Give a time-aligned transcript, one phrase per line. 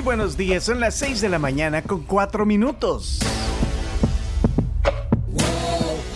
[0.00, 3.18] Muy buenos días, son las 6 de la mañana con 4 minutos.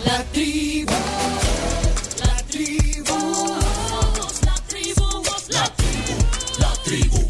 [0.03, 0.91] La tribu,
[2.19, 3.55] la tribu,
[4.43, 6.15] la tribu, la tribu,
[6.57, 7.27] la tribu.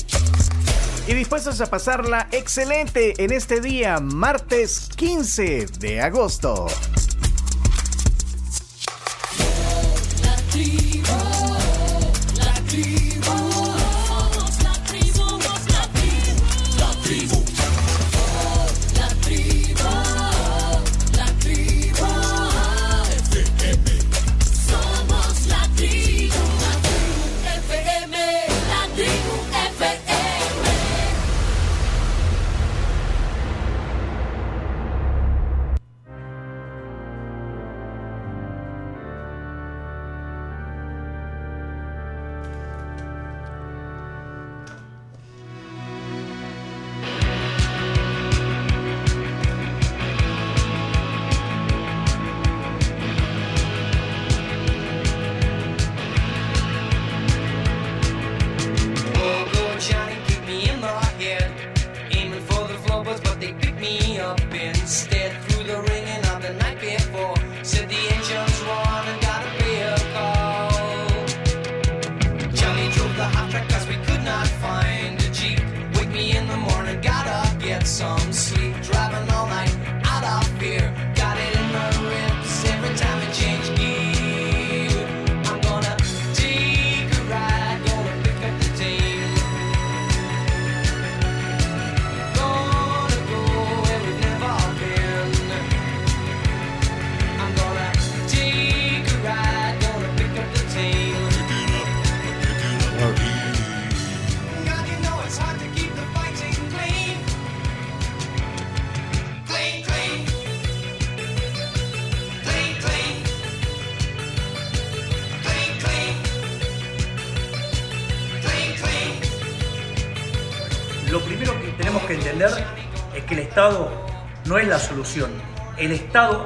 [1.09, 6.67] Y dispuestos a pasarla excelente en este día, martes 15 de agosto.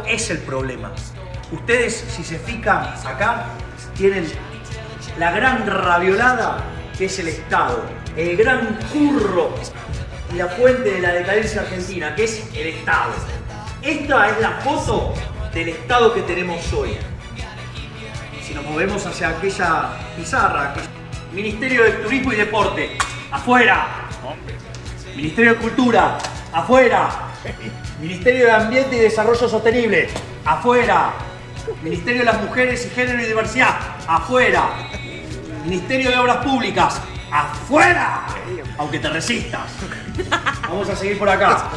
[0.09, 0.91] Es el problema.
[1.51, 3.45] Ustedes, si se fijan acá,
[3.95, 4.25] tienen
[5.17, 6.63] la gran raviolada
[6.97, 7.83] que es el Estado.
[8.17, 9.53] El gran curro
[10.33, 13.13] y la fuente de la decadencia argentina, que es el Estado.
[13.81, 15.13] Esta es la foto
[15.53, 16.97] del Estado que tenemos hoy.
[18.41, 20.73] Si nos movemos hacia aquella pizarra,
[21.31, 22.97] Ministerio de Turismo y Deporte,
[23.31, 24.09] afuera.
[25.15, 26.17] Ministerio de Cultura,
[26.51, 27.28] afuera.
[28.19, 30.09] Ministerio de Ambiente y Desarrollo Sostenible,
[30.43, 31.13] afuera.
[31.81, 34.71] Ministerio de las Mujeres y Género y Diversidad, afuera.
[35.63, 36.99] Ministerio de Obras Públicas,
[37.31, 38.25] afuera.
[38.77, 39.71] Aunque te resistas.
[40.63, 41.69] Vamos a seguir por acá.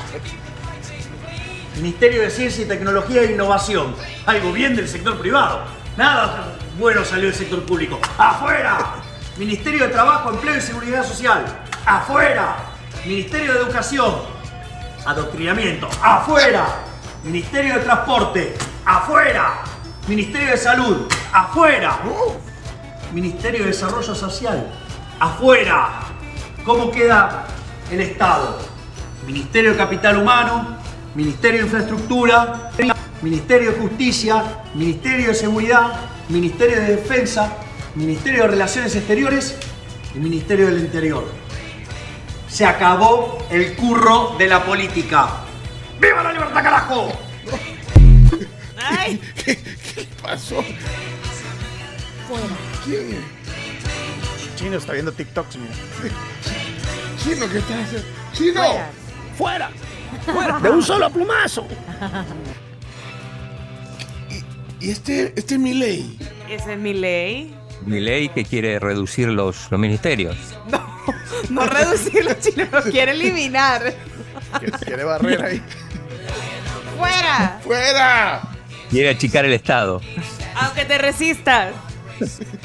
[1.76, 3.94] Ministerio de Ciencia y Tecnología e Innovación.
[4.26, 5.62] Algo bien del sector privado.
[5.96, 8.00] Nada bueno salió del sector público.
[8.18, 8.94] ¡Afuera!
[9.36, 11.44] Ministerio de Trabajo, Empleo y Seguridad Social.
[11.86, 12.56] ¡Afuera!
[13.06, 14.31] Ministerio de Educación.
[15.04, 15.88] Adoctrinamiento.
[16.02, 16.66] ¡Afuera!
[17.24, 18.54] Ministerio de Transporte.
[18.84, 19.64] ¡Afuera!
[20.06, 21.12] Ministerio de Salud.
[21.32, 21.98] ¡Afuera!
[23.12, 24.72] Ministerio de Desarrollo Social.
[25.18, 26.00] ¡Afuera!
[26.64, 27.46] ¿Cómo queda
[27.90, 28.58] el Estado?
[29.26, 30.76] Ministerio de Capital Humano,
[31.14, 32.70] Ministerio de Infraestructura,
[33.22, 34.42] Ministerio de Justicia,
[34.74, 35.92] Ministerio de Seguridad,
[36.28, 37.52] Ministerio de Defensa,
[37.94, 39.56] Ministerio de Relaciones Exteriores
[40.14, 41.41] y Ministerio del Interior.
[42.52, 45.30] Se acabó el curro de la política.
[45.98, 47.08] ¡Viva la libertad, carajo!
[48.76, 50.62] Ay, ¿Qué, qué pasó?
[52.84, 54.56] ¿Quién es?
[54.56, 55.72] Chino está viendo TikToks, mira.
[57.22, 58.08] Chino, ¿qué estás haciendo?
[58.34, 58.62] ¡Chino!
[58.62, 58.90] fuera.
[59.38, 59.70] ¡Fuera!
[60.26, 60.58] ¡Fuera!
[60.58, 61.66] ¡De un solo plumazo!
[64.80, 66.18] Y este, este es mi ley.
[66.50, 67.54] Esa es mi ley.
[67.86, 70.36] Mi ley que quiere reducir los, los ministerios.
[70.68, 70.82] No
[71.48, 73.92] reducirlo, chino, lo quiere eliminar.
[74.84, 75.62] Quiere barrer ahí.
[76.98, 77.60] ¡Fuera!
[77.64, 78.42] ¡Fuera!
[78.90, 80.00] Quiere achicar el Estado.
[80.54, 81.72] Aunque te resistas.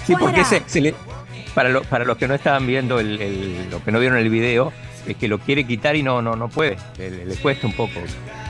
[0.05, 0.95] Sí, porque se, se le-
[1.55, 4.29] para, lo- para los que no estaban viendo el, el- lo que no vieron el
[4.29, 4.71] video,
[5.07, 6.77] es que lo quiere quitar y no, no, no puede.
[6.97, 7.93] Le, le cuesta un poco.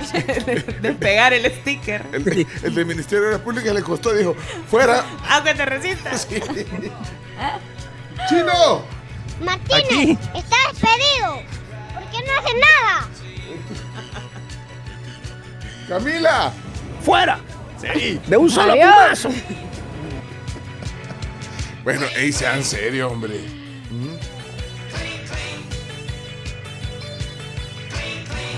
[0.82, 2.04] Despegar el sticker.
[2.12, 4.36] El del Ministerio de la Pública le costó, dijo,
[4.70, 5.06] ¡fuera!
[5.30, 6.28] Aunque te resistas.
[8.30, 8.97] ¡Chino!
[9.42, 10.18] Martínez, Aquí.
[10.36, 11.42] está despedido.
[11.94, 13.08] ¿Por qué no hace nada?
[15.88, 16.52] ¡Camila!
[17.04, 17.40] ¡Fuera!
[17.80, 18.20] Sí.
[18.28, 19.30] ¡De un solo plumazo!
[21.84, 23.40] Bueno, ey, sean serios, hombre.
[23.92, 24.18] ¿Mm?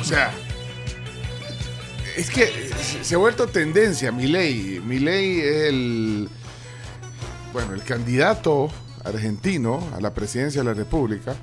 [0.04, 0.32] sea,
[2.18, 2.72] es que
[3.04, 4.80] se- ha vuelto tendencia Milei.
[4.84, 6.30] Milei es el,
[7.54, 8.72] bueno, el candidato
[9.04, 11.36] argentino a la presidencia de la República.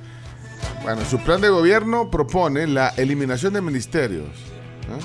[0.83, 4.29] Bueno, su plan de gobierno propone la eliminación de ministerios.
[4.91, 4.99] ¿ah?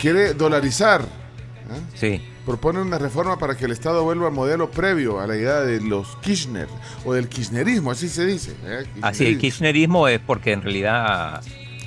[0.00, 1.02] Quiere dolarizar.
[1.02, 1.78] ¿ah?
[1.94, 2.22] Sí.
[2.44, 5.80] Propone una reforma para que el Estado vuelva al modelo previo a la idea de
[5.80, 6.68] los Kirchner
[7.06, 8.54] o del kirchnerismo, así se dice.
[8.64, 8.84] ¿eh?
[9.00, 11.42] Así, el kirchnerismo es porque en realidad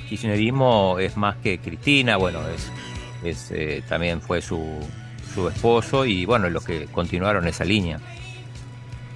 [0.08, 2.72] kirchnerismo es más que Cristina, bueno, es,
[3.22, 4.60] es eh, también fue su,
[5.32, 8.00] su esposo y bueno, los que continuaron esa línea.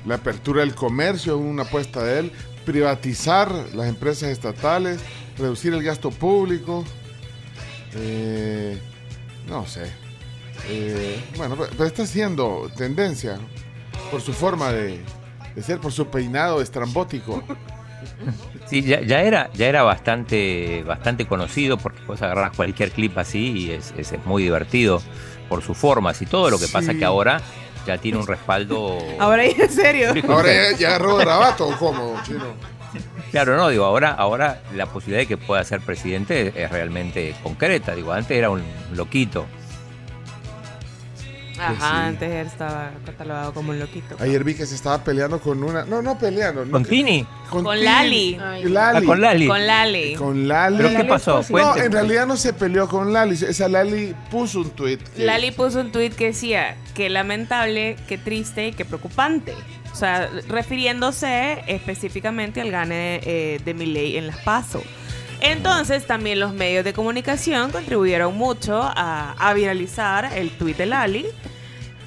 [0.06, 2.32] La apertura del comercio es una apuesta de él.
[2.64, 5.00] Privatizar las empresas estatales,
[5.38, 6.84] reducir el gasto público.
[7.94, 8.78] Eh,
[9.48, 9.90] no sé.
[10.68, 13.38] Eh, bueno, pero, está siendo tendencia
[14.10, 15.00] por su forma de,
[15.54, 17.42] de ser, por su peinado estrambótico.
[18.66, 23.52] Sí, ya, ya era, ya era bastante, bastante conocido porque vos agarrás cualquier clip así
[23.52, 25.00] y es, es- es muy divertido
[25.48, 26.50] por sus formas y todo.
[26.50, 27.40] Lo que pasa que ahora
[27.86, 28.98] ya tiene un respaldo.
[29.18, 30.12] Ahora en serio.
[30.28, 32.44] Ahora ya, ya agarró grabato o cómo, chino.
[33.30, 37.94] Claro, no, digo, ahora, ahora la posibilidad de que pueda ser presidente es realmente concreta.
[37.94, 38.62] Digo, antes era un
[38.92, 39.46] loquito.
[41.68, 41.96] Ajá, sí.
[42.08, 44.16] antes él estaba catalogado como un loquito.
[44.20, 45.84] Ayer vi que se estaba peleando con una.
[45.84, 46.68] No, no peleando.
[46.70, 47.26] ¿Con Tini?
[47.50, 47.82] Con Tini.
[47.84, 48.36] Lali.
[48.36, 48.76] Lali.
[48.76, 49.46] Ah, con Lali.
[49.46, 50.14] Con Lali.
[50.14, 50.76] Con Lali.
[50.78, 51.44] ¿Pero qué pasó?
[51.50, 53.34] No, en realidad no se peleó con Lali.
[53.34, 54.98] Esa Lali puso un tweet.
[54.98, 59.54] que- Lali puso un tuit que decía que lamentable, que triste y que preocupante.
[59.92, 64.82] O sea, refiriéndose específicamente al gane eh, de Milei en las PASO.
[65.40, 71.26] Entonces, también los medios de comunicación contribuyeron mucho a, a viralizar el tuit de Lali.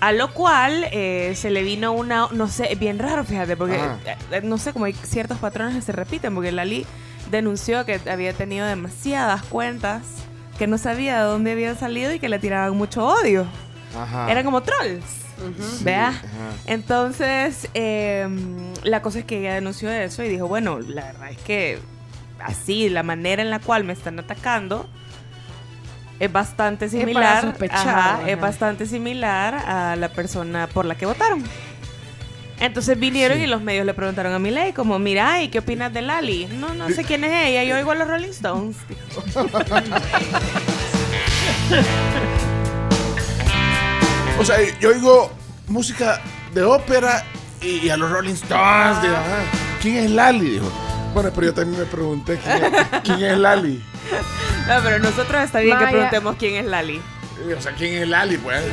[0.05, 3.97] A lo cual eh, se le vino una, no sé, bien raro, fíjate, porque Ajá.
[4.31, 6.85] eh, no sé, como hay ciertos patrones que se repiten, porque Lali
[7.31, 10.03] denunció que había tenido demasiadas cuentas
[10.59, 13.47] que no sabía de dónde habían salido y que le tiraban mucho odio.
[13.99, 14.31] Ajá.
[14.31, 15.03] Eran como trolls.
[15.79, 16.09] Sí, ¿Vea?
[16.09, 16.21] ajá.
[16.67, 18.27] Entonces, eh,
[18.83, 21.79] la cosa es que ella denunció eso y dijo, bueno, la verdad es que
[22.39, 24.87] así, la manera en la cual me están atacando
[26.19, 27.41] es bastante similar.
[27.41, 28.29] sospechar, ajá, ajá.
[28.29, 31.43] Es bastante similar a la persona por la que votaron.
[32.59, 36.01] Entonces vinieron y los medios le preguntaron a Milei como, mira, ¿y qué opinas de
[36.01, 36.47] Lali?
[36.47, 38.77] No, no sé quién es ella, yo oigo a los Rolling Stones.
[44.37, 45.31] O sea, yo oigo
[45.67, 46.21] música
[46.53, 47.23] de ópera
[47.61, 49.01] y, y a los Rolling Stones.
[49.01, 49.43] digo, ajá.
[49.81, 50.49] ¿Quién es Lali?
[50.51, 50.69] Dijo.
[51.13, 53.81] Bueno, pero yo también me pregunté quién es, quién es Lali.
[54.67, 55.91] No, pero nosotros está bien que Maya.
[56.09, 57.01] preguntemos preguntemos quién es Lali.
[57.57, 58.37] O sea, ¿quién es Lali?
[58.37, 58.63] Pues,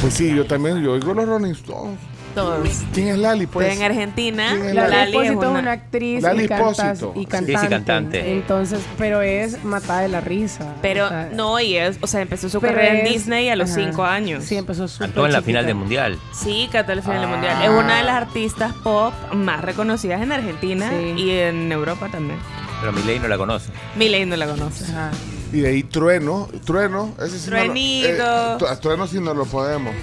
[0.00, 1.98] pues sí, yo también, yo oigo los Rolling Stones.
[2.34, 2.68] Todos.
[2.92, 3.46] ¿Quién es Lali?
[3.46, 5.58] Pues en Argentina, ¿quién es Lali Lali es Espósito es una...
[5.60, 7.58] una actriz Lali y, cantas- y cantante.
[7.62, 8.32] sí, cantante.
[8.34, 10.74] Entonces, pero es matada de la risa.
[10.82, 13.70] Pero O sea, no, y es, o sea, empezó su carrera en Disney a los
[13.70, 13.80] ajá.
[13.86, 14.44] 5 años.
[14.44, 16.18] Sí, empezó súper Cantó en la final del mundial.
[16.34, 17.32] Sí, cantó el final del Ah.
[17.32, 17.62] mundial.
[17.62, 21.14] Es una de las artistas pop más reconocidas en Argentina Sí.
[21.16, 22.38] y en Europa también.
[22.80, 23.70] Pero Milei no la conoce.
[23.96, 24.84] Milei no la conoce.
[24.84, 25.10] Ajá.
[25.52, 28.08] Y de ahí Trueno, Trueno, ese sí no lo- Truenito.
[28.08, 29.94] eh, tu- a Trueno sí no lo podemos.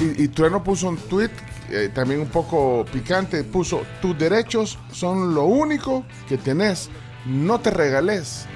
[0.00, 1.30] Y, y Trueno puso un tweet
[1.70, 6.90] eh, también un poco picante, puso, tus derechos son lo único que tenés,
[7.26, 8.46] no te regales.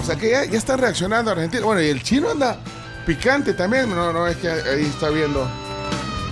[0.00, 1.64] O sea que ya, ya está reaccionando Argentina.
[1.64, 2.58] Bueno, y el chino anda
[3.06, 5.48] picante también, no, no, es que ahí está viendo,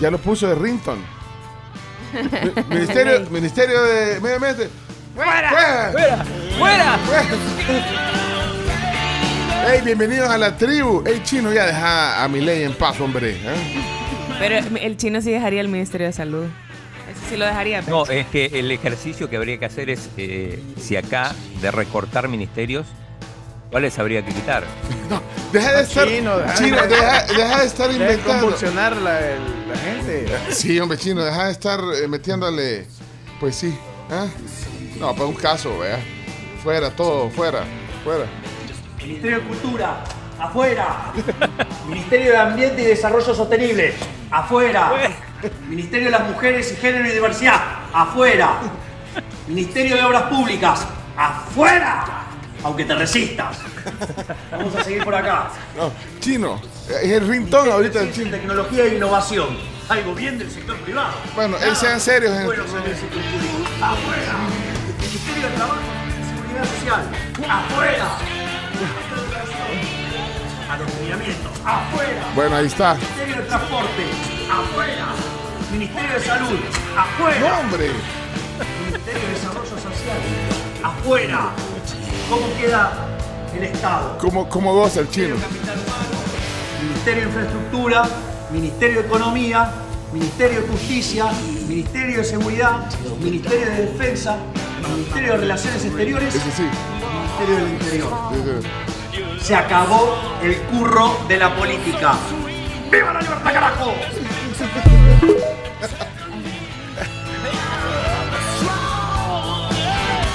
[0.01, 0.99] ya lo puso de Rington.
[2.69, 4.69] Mi- Ministerio, Ministerio de Medio Ambiente.
[5.25, 5.91] ¡Fuera!
[5.93, 6.25] ¡Fuera!
[6.59, 6.99] ¡Fuera!
[9.67, 11.03] Hey, bienvenidos a la tribu.
[11.07, 13.33] Hey, chino, ya deja a mi ley en paz, hombre.
[13.33, 13.83] ¿eh?
[14.39, 16.47] Pero el chino sí dejaría el Ministerio de Salud.
[17.11, 17.83] Ese sí lo dejaría.
[17.83, 22.27] No, es que el ejercicio que habría que hacer es, eh, si acá de recortar
[22.29, 22.87] ministerios,
[23.71, 24.65] ¿cuáles habría que quitar?
[25.53, 26.09] Deja de estar.
[26.09, 28.41] Chino, Chino, deja- deja, deja de estar inventando.
[28.41, 30.27] convulsionar la, el- la gente.
[30.51, 32.87] Sí, hombre, chino, deja de estar eh, metiéndole.
[33.39, 33.77] Pues sí.
[34.11, 34.27] ¿ah?
[35.01, 35.99] No, para un caso, vea.
[36.63, 37.65] Fuera, todo, fuera,
[38.05, 38.25] fuera.
[39.03, 40.05] Ministerio de Cultura,
[40.39, 41.13] afuera.
[41.89, 43.95] Ministerio de Ambiente y Desarrollo Sostenible,
[44.31, 44.93] afuera.
[45.69, 47.61] Ministerio de las Mujeres y Género y Diversidad,
[47.95, 48.59] afuera.
[49.49, 52.05] Ministerio de Obras Públicas, afuera.
[52.63, 53.57] Aunque te resistas.
[54.53, 55.49] Vamos a seguir por acá.
[55.75, 55.91] No,
[56.21, 56.61] chino,
[57.03, 58.31] es el ringtone ahorita del chino.
[58.33, 59.57] Tecnología e Innovación,
[59.89, 61.15] algo bien del sector privado.
[61.35, 62.37] Bueno, él sean serios.
[62.37, 64.70] en- Bueno, señor sector público, afuera.
[65.41, 67.03] Ministerio de Trabajo y Seguridad Social,
[67.49, 68.09] afuera.
[70.71, 72.33] Adoctrinamiento, afuera.
[72.35, 72.95] Bueno, ahí está.
[72.95, 74.05] Ministerio de Transporte,
[74.53, 75.07] afuera.
[75.73, 76.59] Ministerio de Salud,
[76.95, 77.59] afuera.
[77.59, 77.91] Hombre.
[78.85, 80.19] Ministerio de Desarrollo Social,
[80.85, 81.51] afuera.
[82.29, 82.93] ¿Cómo queda
[83.57, 84.19] el Estado?
[84.19, 85.37] ¿Cómo, cómo goza el chino?
[85.37, 88.03] Capital Humano, Ministerio de Infraestructura,
[88.51, 89.73] Ministerio de Economía,
[90.13, 91.27] Ministerio de Justicia,
[91.69, 92.91] Ministerio de Seguridad,
[93.21, 94.37] Ministerio de Defensa,
[94.83, 96.35] Ministerio de Relaciones Exteriores.
[96.35, 98.13] Ministerio del Interior.
[99.41, 102.15] Se acabó el curro de la política.
[102.91, 103.93] ¡Viva la libertad, carajo!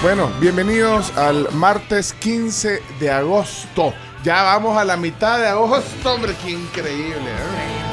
[0.01, 3.93] Bueno, bienvenidos al martes 15 de agosto.
[4.23, 7.29] Ya vamos a la mitad de agosto, hombre, qué increíble.
[7.29, 7.84] ¿eh?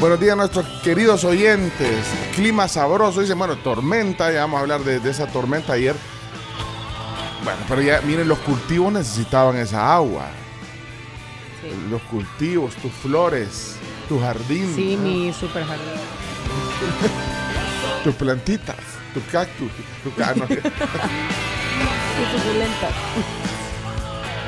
[0.00, 2.04] Buenos días a nuestros queridos oyentes.
[2.34, 5.94] Clima sabroso, dicen, bueno, tormenta, ya vamos a hablar de, de esa tormenta ayer.
[7.42, 10.26] Bueno, pero ya miren, los cultivos necesitaban esa agua.
[11.90, 13.76] Los cultivos, tus flores,
[14.08, 15.86] tu jardín, Sí, mi super jardín.
[18.04, 18.76] tus plantitas,
[19.14, 19.70] tu cactus,
[20.02, 20.56] tu ca- no, Mi
[22.38, 22.88] suculenta.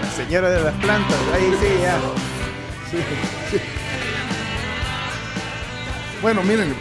[0.03, 1.99] La señora de las plantas, ahí sí, ya.
[2.91, 2.99] Sí,
[3.51, 3.59] sí.
[6.27, 6.75] Bueno, miren,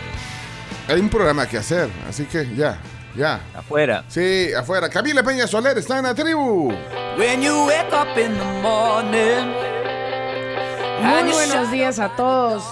[0.88, 2.80] hay un programa que hacer, así que ya,
[3.16, 3.40] ya.
[3.56, 4.04] Afuera.
[4.08, 4.90] Sí, afuera.
[4.90, 6.74] Camila Peña Soler está en la tribu.
[7.16, 9.54] When you wake up in the morning
[11.00, 12.64] Muy buenos días a todos.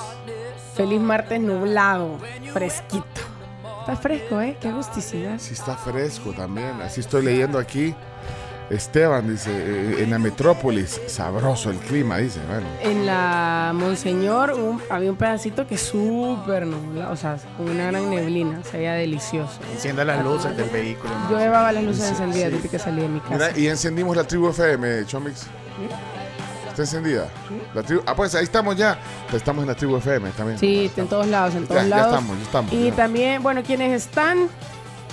[0.75, 2.17] Feliz martes nublado,
[2.51, 3.21] fresquito.
[3.81, 4.57] Está fresco, ¿eh?
[4.59, 5.37] Qué agusticidad.
[5.37, 6.81] Sí está fresco también.
[6.81, 7.93] Así estoy leyendo aquí.
[8.69, 12.39] Esteban dice, eh, en la metrópolis, sabroso el clima, dice.
[12.47, 17.87] Bueno, En la Monseñor un- había un pedacito que súper nublado, o sea, con una
[17.87, 19.59] gran neblina, se veía delicioso.
[19.73, 21.11] Encienda las luces del vehículo.
[21.29, 22.55] Yo llevaba las luces Sí, encendidas sí.
[22.55, 23.33] desde que salí de mi casa.
[23.33, 25.45] mira, y encendimos la tribu FM, Chomix.
[26.69, 27.27] ¿Está encendida?
[27.75, 28.97] La tribu, ah, pues ahí estamos ya.
[29.31, 30.57] Estamos en la tribu FM también.
[30.57, 32.07] Sí, en todos lados, en Ya, todos ya lados.
[32.13, 32.95] estamos, ya estamos, Y ya.
[32.95, 34.47] también, bueno, quienes están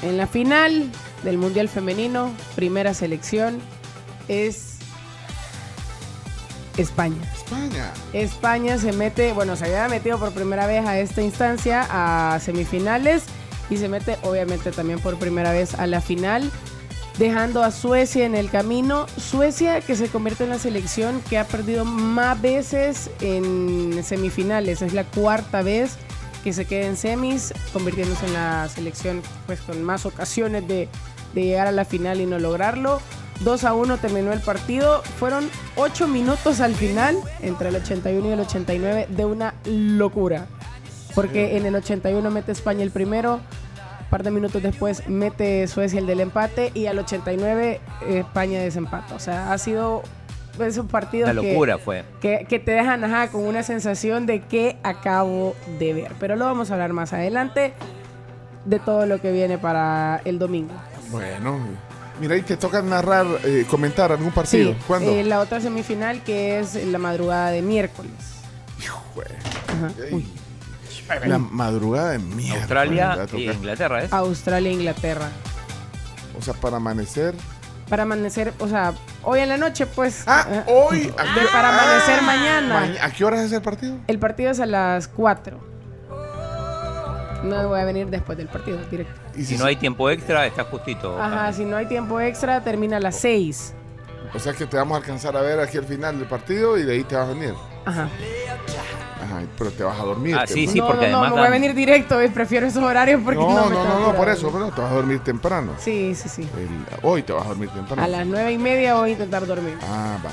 [0.03, 0.89] en la final
[1.23, 3.61] del Mundial Femenino, primera selección,
[4.29, 4.77] es
[6.77, 7.17] España.
[7.35, 7.93] España.
[8.13, 13.25] España se mete, bueno, se había metido por primera vez a esta instancia, a semifinales,
[13.69, 16.51] y se mete obviamente también por primera vez a la final,
[17.19, 19.07] dejando a Suecia en el camino.
[19.17, 24.93] Suecia que se convierte en la selección que ha perdido más veces en semifinales, es
[24.93, 25.99] la cuarta vez
[26.43, 30.89] que se queda en semis, convirtiéndose en la selección pues con más ocasiones de,
[31.35, 33.01] de llegar a la final y no lograrlo.
[33.41, 35.03] 2 a 1 terminó el partido.
[35.19, 40.47] Fueron 8 minutos al final, entre el 81 y el 89, de una locura.
[41.15, 45.99] Porque en el 81 mete España el primero, un par de minutos después mete Suecia
[45.99, 49.15] el del empate y al 89 España desempata.
[49.15, 50.03] O sea, ha sido
[50.69, 52.05] esos partidos Una que- locura fue.
[52.21, 56.13] que, que te dejan ajá, con una sensación de que acabo de ver.
[56.21, 57.73] Pero lo vamos a hablar más adelante
[58.65, 60.73] de todo lo que viene para el domingo.
[61.11, 61.59] Bueno,
[62.21, 64.73] mira, y te toca narrar, eh, comentar algún partido.
[64.73, 65.11] Sí, ¿Cuándo?
[65.11, 68.13] eh, la otra semifinal que es la madrugada de miércoles.
[68.79, 69.03] Hijo.
[71.27, 72.61] La madrugada de mierda.
[72.61, 74.13] Australia Inglaterra, ¿es?
[74.13, 75.29] Australia e Inglaterra.
[76.39, 77.35] O sea, para amanecer.
[77.91, 78.95] Para amanecer, o sea,
[79.25, 80.23] hoy en la noche, pues.
[80.27, 81.01] Ah, eh, hoy.
[81.07, 81.13] de-
[81.53, 82.81] para amanecer mañana.
[82.99, 83.97] Ma- ¿A qué hora es el partido?
[84.07, 85.59] El partido es a las 4.
[87.43, 89.19] No voy a venir después del partido, directo.
[89.35, 91.21] Y Si no hay tiempo extra, está justito.
[91.21, 93.75] Ajá, si no hay tiempo extra, termina a las 6.
[94.35, 96.83] O sea que te vamos a alcanzar a ver aquí al final del partido y
[96.85, 97.55] de ahí te vas a venir.
[97.85, 98.09] Ajá.
[99.23, 100.35] Ajá, pero te vas a dormir.
[100.35, 102.67] Ah, sí, sí, no, porque no, no, además me voy a venir directo, eh, prefiero
[102.67, 104.95] esos horarios porque no, No, me no, no, no, por eso, pero te vas a
[104.95, 105.73] dormir temprano.
[105.79, 106.43] Sí, sí, sí.
[106.43, 108.03] El- hoy te vas a dormir temprano.
[108.03, 109.77] A las nueve y media voy a intentar dormir.
[109.83, 110.31] Ah, va.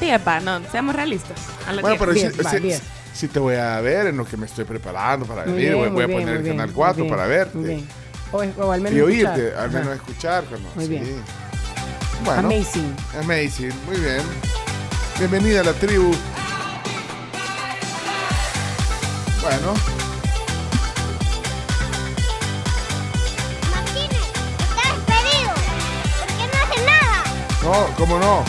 [0.00, 1.38] Diez, pa, no, seamos realistas.
[1.68, 1.98] A las Bueno, diez.
[2.00, 2.82] pero Diez, sí, va, diez.
[3.14, 5.60] sí te voy a ver en lo que me estoy preparando para venir.
[5.76, 7.56] bien, voy, a poner el bien, canal muy 4 bien, para verte.
[7.58, 7.88] muy bien.
[8.32, 9.62] O, o al menos Y oírte, escuchar.
[9.62, 9.94] al menos Ajá.
[9.96, 10.44] escuchar.
[10.44, 10.90] cuando- Muy sí.
[10.90, 11.22] bien.
[12.24, 12.96] Bueno, Amazing.
[13.22, 14.22] amazing, muy bien.
[15.20, 16.10] Bienvenida a la tribu.
[19.44, 19.74] Bueno,
[23.74, 24.24] Martínez,
[24.58, 25.52] está despedido.
[26.18, 27.22] ¿Por qué no hace nada?
[27.62, 28.44] no, ¿cómo no?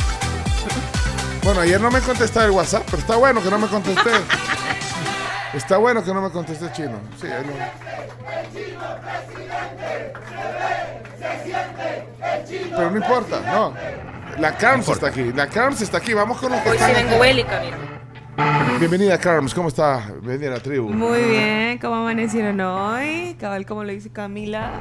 [1.44, 4.10] Bueno, ayer no me contestaste el WhatsApp, pero está bueno que no me contesté.
[5.54, 7.00] Está bueno que no me contesté chino.
[7.20, 7.54] Sí, ahí lo-
[12.78, 13.74] Pero no importa, no.
[14.40, 16.14] La Carms está aquí, la Carms está aquí.
[16.14, 17.78] Vamos con los que Hoy sí están vengo bélica, mira.
[18.80, 20.08] Bienvenida, Carms, ¿cómo está?
[20.22, 20.90] Bienvenida a la tribu.
[20.90, 23.36] Muy bien, ¿cómo amanecieron hoy?
[23.40, 24.72] Cabal, como lo dice Camila.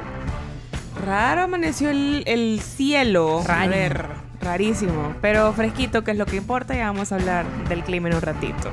[1.05, 3.41] Raro amaneció el, el cielo.
[3.47, 4.07] A ver,
[4.41, 5.15] rarísimo.
[5.21, 8.21] Pero fresquito, que es lo que importa, y vamos a hablar del clima en un
[8.21, 8.69] ratito.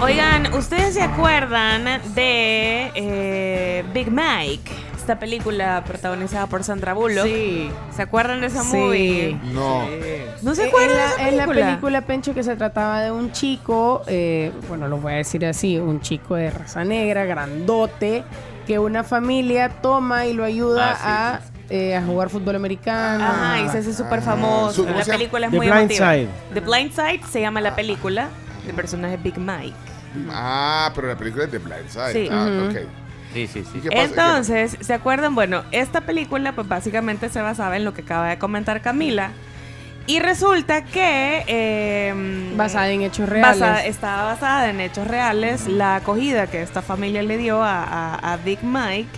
[0.00, 4.70] Oigan, ¿ustedes se acuerdan de eh, Big Mike?
[5.02, 7.26] Esta película protagonizada por Sandra Bullock.
[7.26, 7.70] Sí.
[7.94, 8.76] ¿Se acuerdan de esa Sí.
[8.76, 9.38] movie?
[9.52, 9.84] No.
[10.42, 11.66] ¿No se Eh, acuerdan en de la, en la película?
[11.66, 15.76] película Pencho que se trataba de un chico, eh, bueno, lo voy a decir así,
[15.78, 18.22] un chico de raza negra, grandote,
[18.66, 23.24] que una familia toma y lo ayuda Ah, a, eh, a jugar fútbol americano.
[23.24, 24.72] Ajá, y se hace súper Ah, famoso.
[24.72, 26.12] su- ¿cómo la película es The muy Blind emotiva.
[26.14, 26.28] Side.
[26.54, 28.28] The Blind Side se llama la película.
[28.68, 29.74] El personaje Big Mike.
[30.30, 32.12] Ah, pero la película es de Blindside.
[32.12, 32.28] Sí.
[32.30, 32.68] Ah, Ujú.
[32.70, 32.86] ok.
[33.32, 33.80] Sí, sí, sí.
[33.90, 35.34] Entonces, ¿se acuerdan?
[35.34, 39.30] Bueno, esta película pues básicamente se basaba en lo que acaba de comentar Camila.
[40.06, 41.44] Y resulta que...
[41.46, 43.60] eh, Basada en hechos reales.
[43.60, 48.32] basada- estaba basada en hechos reales la acogida que esta familia le dio a, a-
[48.32, 49.08] a Big Mike.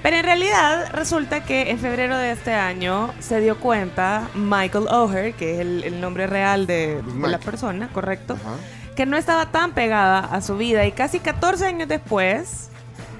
[0.00, 5.32] Pero en realidad resulta que en febrero de este año se dio cuenta Michael O'Hare,
[5.32, 8.54] que es el, el nombre real de, la persona, correcto, Ajá.
[8.94, 12.70] que no estaba tan pegada a su vida y casi 14 años después,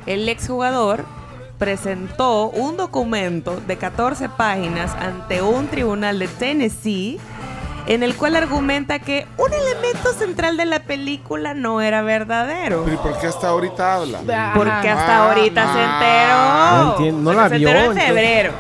[0.08, 1.04] el exjugador
[1.58, 7.20] presentó un documento de 14 páginas ante un tribunal de Tennessee
[7.86, 12.84] en el cual argumenta que un elemento central de la película no era verdadero.
[12.84, 14.18] Pero ¿y por qué hasta ahorita habla?
[14.18, 14.52] Ajá.
[14.54, 15.94] Porque hasta Ah, ahorita se ah.
[15.94, 16.84] enteró.
[16.84, 18.52] No entiendo, no Porque la se vio, enteró en febrero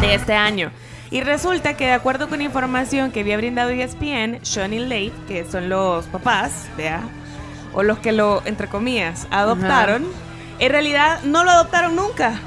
[0.00, 0.70] de este año.
[1.10, 5.44] Y resulta que de acuerdo con información que había brindado ESPN, Sean y Leigh, que
[5.50, 7.02] son los papás, vea,
[7.74, 10.06] o los que lo, entre comillas, adoptaron,
[10.58, 12.38] en realidad no lo adoptaron nunca.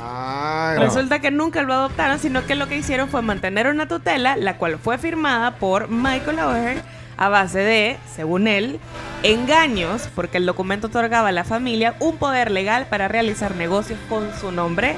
[0.00, 0.82] Ah, no.
[0.82, 4.56] Resulta que nunca lo adoptaron, sino que lo que hicieron fue mantener una tutela, la
[4.58, 6.82] cual fue firmada por Michael O'Hare
[7.16, 8.80] a base de, según él,
[9.22, 14.28] engaños, porque el documento otorgaba a la familia un poder legal para realizar negocios con
[14.40, 14.96] su nombre.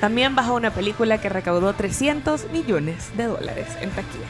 [0.00, 4.24] También bajo una película que recaudó 300 millones de dólares en taquilla.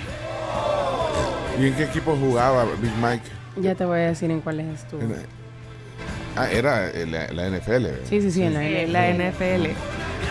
[1.58, 3.24] ¿Y en qué equipo jugaba Big Mike?
[3.56, 5.00] Ya te voy a decir en cuáles estuvo.
[6.36, 7.86] Ah, era la, la NFL.
[8.08, 9.68] Sí, sí, sí, en la, la NFL.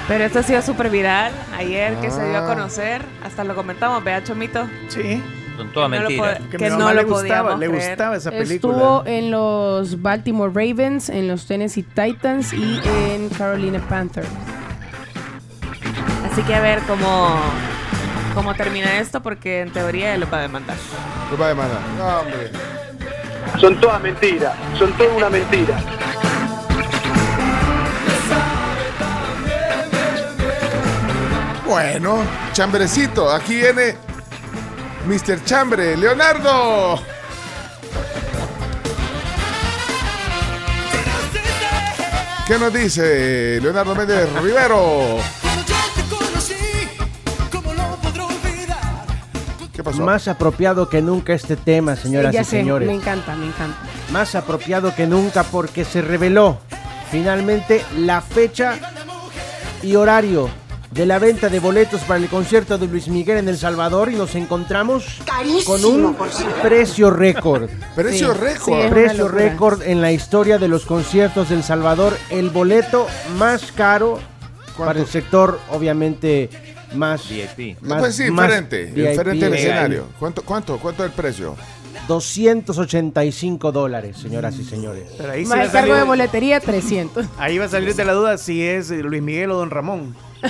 [0.07, 2.47] Pero esto ha sido súper viral ayer que se dio a Ah.
[2.47, 3.01] conocer.
[3.23, 4.67] Hasta lo comentamos, vea Chomito.
[4.87, 5.21] Sí.
[5.57, 6.39] Son todas No lo mentiras.
[6.49, 7.89] Que, Que no lo le gustaba, podíamos le creer.
[7.89, 8.73] gustaba esa película.
[8.73, 12.79] Estuvo en los Baltimore Ravens, en los Tennessee Titans y
[13.13, 14.27] en Carolina Panthers.
[16.31, 17.35] Así que a ver cómo,
[18.33, 20.77] cómo termina esto, porque en teoría él lo va a demandar.
[21.29, 21.79] ¿Qué va a demandar?
[21.97, 22.51] No, hombre.
[23.59, 25.77] Son todas mentiras, son toda una mentira.
[31.65, 33.95] Bueno, chambrecito, aquí viene
[35.05, 35.43] Mr.
[35.43, 36.99] Chambre, Leonardo.
[42.47, 45.17] ¿Qué nos dice Leonardo Méndez Rivero?
[49.91, 50.03] Pasó?
[50.03, 52.87] Más apropiado que nunca este tema, señoras ya y sé, señores.
[52.87, 53.77] me encanta, me encanta.
[54.11, 56.57] Más apropiado que nunca porque se reveló
[57.11, 58.77] finalmente la fecha
[59.81, 60.49] y horario
[60.91, 64.15] de la venta de boletos para el concierto de Luis Miguel en El Salvador y
[64.15, 65.05] nos encontramos
[65.65, 66.15] con un
[66.63, 67.69] precio récord.
[67.95, 68.83] Precio Sí, récord.
[68.83, 72.17] sí, precio récord en la historia de los conciertos del Salvador.
[72.31, 73.05] El boleto
[73.37, 74.19] más caro
[74.77, 76.49] para el sector, obviamente,
[76.93, 77.27] más...
[77.29, 77.81] VIP.
[77.81, 80.05] más- pues sí, más diferente, VIP, diferente el escenario.
[80.19, 81.55] ¿Cuánto, cuánto, cuánto es el precio?
[82.07, 85.03] 285 dólares, señoras y señores.
[85.17, 87.25] Pero ahí, Más el cargo de boletería, 300.
[87.37, 90.15] ahí va a salir de la duda si es Luis Miguel o Don Ramón.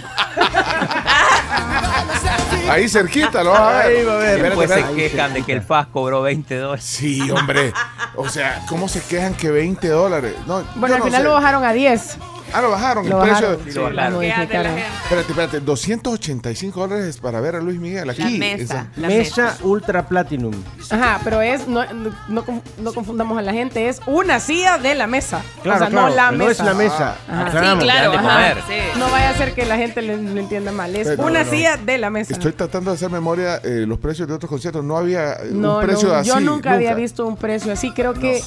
[2.69, 3.97] Ahí cerquita, lo vas a ver.
[3.97, 4.27] Ahí va a ver.
[4.37, 5.09] Espérate, Después se espérate.
[5.09, 6.85] quejan de que el FAS cobró 20 dólares.
[6.85, 7.73] Sí, hombre.
[8.15, 10.35] O sea, ¿cómo se quejan que 20 dólares?
[10.45, 11.27] No, Bueno, al no final sé.
[11.27, 12.17] lo bajaron a 10.
[12.53, 13.09] Ah, lo bajaron.
[13.09, 13.47] Lo el precio.
[13.49, 13.65] bajaron.
[13.71, 14.23] Sí, lo Lo bajaron.
[14.23, 15.59] Espérate, espérate.
[15.59, 18.21] 285 dólares para ver a Luis Miguel aquí.
[18.21, 18.63] La mesa.
[18.63, 20.53] Esa- la Mesa Ultra Platinum.
[20.89, 21.83] Ajá, pero es, no,
[22.27, 22.43] no,
[22.77, 25.41] no confundamos a la gente, es una silla de la mesa.
[25.63, 26.51] Claro, o sea, claro, no la no mesa.
[26.51, 27.15] es la mesa.
[27.27, 27.45] Ajá.
[27.47, 27.83] Aclaramos.
[27.83, 28.99] Sí, claro, ajá, sí.
[28.99, 30.95] No vaya a ser que la gente le, le entienda mal.
[30.95, 31.49] Es Pero, una no.
[31.49, 32.33] silla de la mesa.
[32.33, 34.83] Estoy tratando de hacer memoria eh, los precios de otros conciertos.
[34.83, 36.29] No había no, un precio no, así.
[36.29, 37.91] yo nunca, había visto un precio así.
[37.91, 38.41] Creo que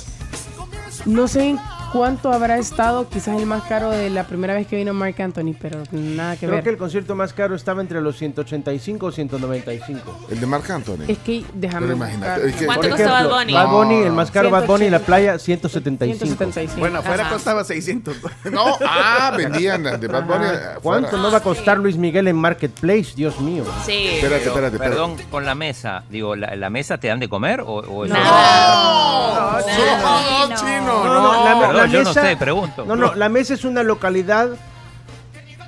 [1.06, 1.56] no sé
[1.92, 5.54] cuánto habrá estado, quizás el más caro de la primera vez que vino Mark Anthony,
[5.60, 6.64] pero nada que Creo ver.
[6.64, 10.26] que el concierto más caro estaba entre los 185 o 195.
[10.30, 11.04] El de Marc Anthony.
[11.08, 13.52] Es que déjame Pero imagínate, es que- ¿Cuánto costó ejemplo, Bad Bunny?
[13.54, 14.06] Bad Bunny, No.
[14.06, 15.06] el más caro Bad Bunny, la 180.
[15.06, 16.18] playa 175.
[16.26, 16.80] 175.
[16.80, 17.32] Bueno, afuera Ajá.
[17.34, 18.16] costaba 600.
[18.50, 20.46] No, ah, vendían las de Bad Bunny.
[20.82, 23.12] ¿Cuánto no va a costar Luis Miguel en Marketplace?
[23.14, 23.64] Dios mío.
[23.84, 23.92] Sí.
[24.14, 24.78] Espérate, espérate, espérate.
[24.78, 26.04] perdón, con la mesa.
[26.10, 31.04] Digo, ¿la, la mesa te dan de comer o, o es- No, No, no, chino,
[31.04, 31.81] No, no, la, no.
[31.86, 32.84] La yo no sé, pregunto.
[32.84, 34.50] No, no, la mesa es una localidad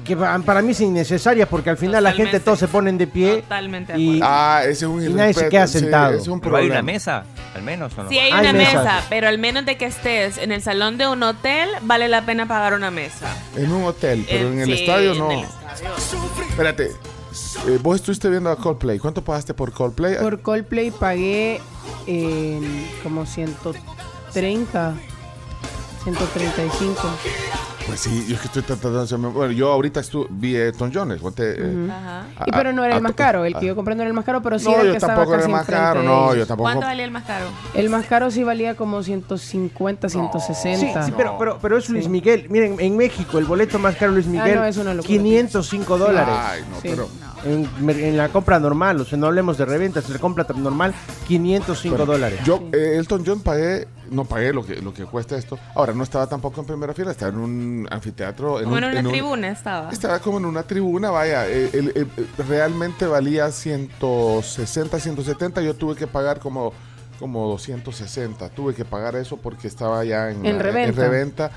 [0.04, 3.06] que pa- para mí es innecesaria porque al final la gente todos se ponen de
[3.06, 6.12] pie Totalmente de y, Ah, ese es un y nadie se queda sentado.
[6.12, 6.82] ese es un ¿Pero hay problema.
[6.82, 7.24] una mesa?
[7.54, 8.06] ¿Al menos no?
[8.10, 11.08] Sí hay Hay una mesa, pero al menos de que estés en el salón de
[11.08, 13.26] un hotel, vale la pena pagar una mesa.
[13.56, 15.30] En un hotel, pero en el sí, estadio en no.
[15.30, 15.90] el estadio.
[16.50, 16.84] Espérate.
[17.66, 18.98] eh, vos estuviste viendo a Coldplay.
[18.98, 20.16] ¿Cuánto pagaste por Coldplay?
[20.18, 21.62] Por Coldplay pagué
[22.06, 24.94] en como 130,
[26.04, 27.00] 135.
[27.86, 30.68] Pues sí, yo es que estoy tratando de hacerme- Bueno, yo ahorita estu- vi a
[30.68, 31.18] Elton John.
[31.18, 32.20] conté, eh, Ajá.
[32.38, 34.14] a- Y pero no era el más caro, el que yo compré no era el
[34.14, 36.02] más caro, pero sí No, era el que estaba tampoco era casi el más caro,
[36.02, 36.64] no, yo tampoco.
[36.64, 37.44] ¿Cuánto valía el más caro?
[37.74, 41.02] El más caro sí valía como 150, Sí, 160.
[41.04, 42.10] sí, pero, pero, pero es Luis Sí.
[42.10, 42.46] Miguel.
[42.48, 45.06] Miren, en México el boleto más caro Luis Miguel, Ah, no, es una locura.
[45.08, 46.34] 505 dólares.
[46.38, 46.88] Ay, no, Sí.
[46.88, 47.08] pero.
[47.44, 50.94] En, la compra normal, o sea, no hablemos de reventas, en la compra normal,
[51.28, 52.40] 505 Bueno, dólares.
[52.42, 55.58] Yo, eh, Elton John pagué, no pagué lo que, lo que cuesta esto.
[55.74, 58.60] Ahora, no estaba tampoco en primera fila, estaba en un anfiteatro.
[58.62, 59.90] Como en un- una un- tribuna estaba.
[59.90, 62.08] Estaba como en una tribuna, vaya, eh, el- el-
[62.46, 66.72] realmente valía 160, 170, yo tuve que pagar como,
[67.18, 71.00] como 260, tuve que pagar eso porque estaba ya en, En la- reventa.
[71.02, 71.50] reventa.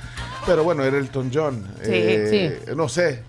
[0.45, 3.23] pero bueno, era Elton John, Sí, eh, no sé.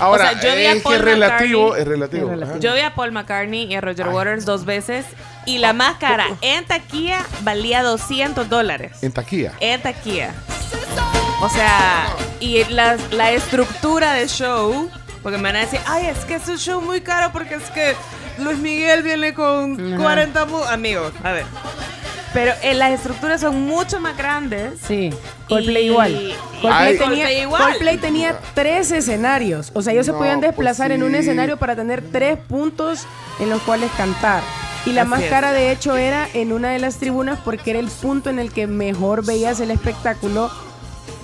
[0.00, 1.82] Ahora, O sea, yo vi a es que Paul es relativo, McCartney.
[1.82, 2.24] es relativo.
[2.24, 2.58] Es relativo.
[2.60, 5.06] Yo vi a Paul McCartney y a Roger Waters dos veces
[5.46, 8.98] y la más cara en taquilla valía 200 dólares.
[9.02, 9.52] En taquilla.
[9.60, 10.32] En taquilla.
[11.40, 12.06] O sea,
[12.40, 14.88] y la, la estructura del show,
[15.22, 17.64] porque me van a decir, ay, es que es un show muy caro porque es
[17.70, 17.94] que
[18.38, 20.02] Luis Miguel viene con Ajá.
[20.02, 21.12] 40 mu- amigos.
[21.24, 21.44] A ver.
[22.32, 24.74] Pero eh, las estructuras son mucho más grandes.
[24.86, 25.10] Sí,
[25.48, 26.32] Coldplay Y- igual.
[26.62, 26.98] Coldplay, Ay.
[26.98, 27.62] tenía, Coldplay igual.
[27.62, 29.70] Coldplay tenía tres escenarios.
[29.74, 33.06] O sea, ellos se podían desplazar pues en un escenario para tener tres puntos
[33.38, 34.42] en los cuales cantar.
[34.86, 35.30] Y la Así más es.
[35.30, 38.50] cara, de hecho, era en una de las tribunas porque era el punto en el
[38.52, 40.50] que mejor veías el espectáculo.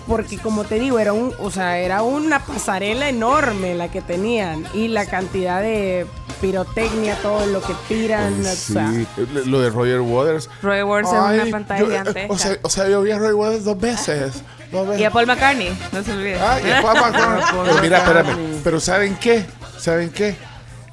[0.09, 4.65] Porque como te digo, era un, o sea, era una pasarela enorme la que tenían.
[4.73, 6.07] Y la cantidad de
[6.41, 8.33] pirotecnia, todo lo que tiran.
[8.41, 8.93] o Sí, sea,
[9.45, 10.49] lo de Roger Waters.
[10.63, 12.33] Roy Waters en una pantalla yo, eh, gigantesca.
[12.33, 14.43] o, sea, o sea, yo vi a Roger Waters dos veces.
[14.73, 15.01] Dos veces.
[15.01, 16.39] y a Paul McCartney, no se olvide.
[16.41, 17.45] Ah, y a Paul McCartney.
[17.65, 18.37] Pero mira, espérame.
[18.65, 19.45] Pero ¿saben qué?
[19.79, 20.37] ¿Saben qué?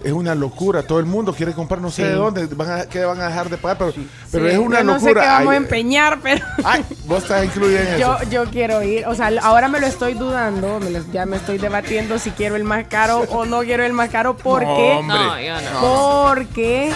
[0.06, 0.84] Es una locura.
[0.84, 2.08] Todo el mundo quiere comprar no sé Sí.
[2.10, 2.46] de dónde.
[2.48, 3.78] Van a, ¿Qué van a dejar de pagar?
[3.80, 3.94] Pero,
[4.32, 5.14] pero sí, es una yo no locura.
[5.14, 6.46] sé qué vamos Ay, a empeñar, pero...
[6.64, 8.30] Ay, vos estás incluida en Yo, eso.
[8.30, 11.58] yo quiero ir, o sea, ahora me lo estoy dudando, me lo- ya me estoy
[11.58, 15.18] debatiendo si quiero el más caro o no quiero el más caro porque, hombre.
[15.18, 15.82] No, yo no.
[16.28, 16.92] porque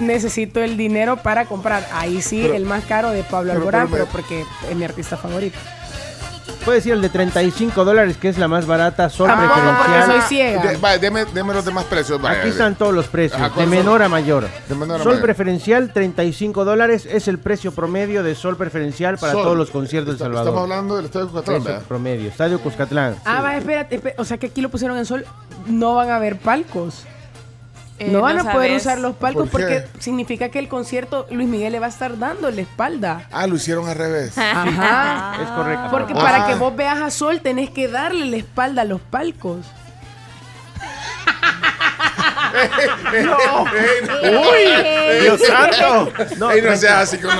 [0.00, 1.86] necesito el dinero para comprar.
[1.94, 5.58] Ahí sí, Pero- el más caro de Pablo Alborán, pero porque es mi artista favorito.
[6.64, 10.20] Puedes ir el de 35 dólares, que es la más barata, sol Tampoco porque preferencial.
[10.20, 10.62] soy ciega.
[10.62, 12.20] De- vaya, deme, deme los demás precios.
[12.20, 12.40] vaya.
[12.40, 13.78] Aquí están todos los precios, Ajá, de ¿cuáles son?
[13.84, 14.48] menor a mayor.
[14.68, 15.22] De menor a Sol mayor.
[15.24, 19.42] preferencial, 35 dólares, es el precio promedio de sol preferencial para Sol.
[19.44, 20.48] todos los conciertos de El Salvador.
[20.48, 21.86] Estamos hablando del Estadio Cucatlán, Precio ¿verdad?
[21.88, 23.16] promedio, Estadio Cuscatlán.
[23.24, 25.24] Ah, va, espérate, espé- o sea que aquí lo pusieron en sol,
[25.66, 27.04] no van a haber palcos.
[27.98, 28.82] Eh, no van a poder sabes.
[28.82, 32.50] usar los palcos porque significa que el concierto Luis Miguel le va a estar dando
[32.50, 33.26] la espalda.
[33.32, 34.36] Ah, lo hicieron al revés.
[34.38, 35.38] Ajá.
[35.42, 35.86] Es correcto.
[35.90, 36.20] Porque Ah.
[36.22, 39.64] para que vos veas a Sol tenés que darle la espalda a los palcos.
[44.22, 45.20] ¡Uy!
[45.22, 46.12] ¡Dios santo!
[46.38, 47.36] No, Ey, no seas así de los-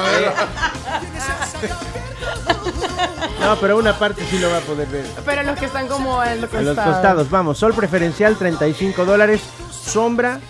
[3.40, 5.06] no, pero una parte sí lo va a poder ver.
[5.24, 6.92] Pero los que están como en los A los costados.
[6.94, 7.58] costados, vamos.
[7.58, 9.40] Sol preferencial 35 dólares.
[9.86, 10.40] Sombra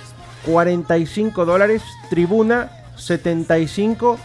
[0.46, 1.82] 45 dólares.
[2.08, 4.18] Tribuna 75.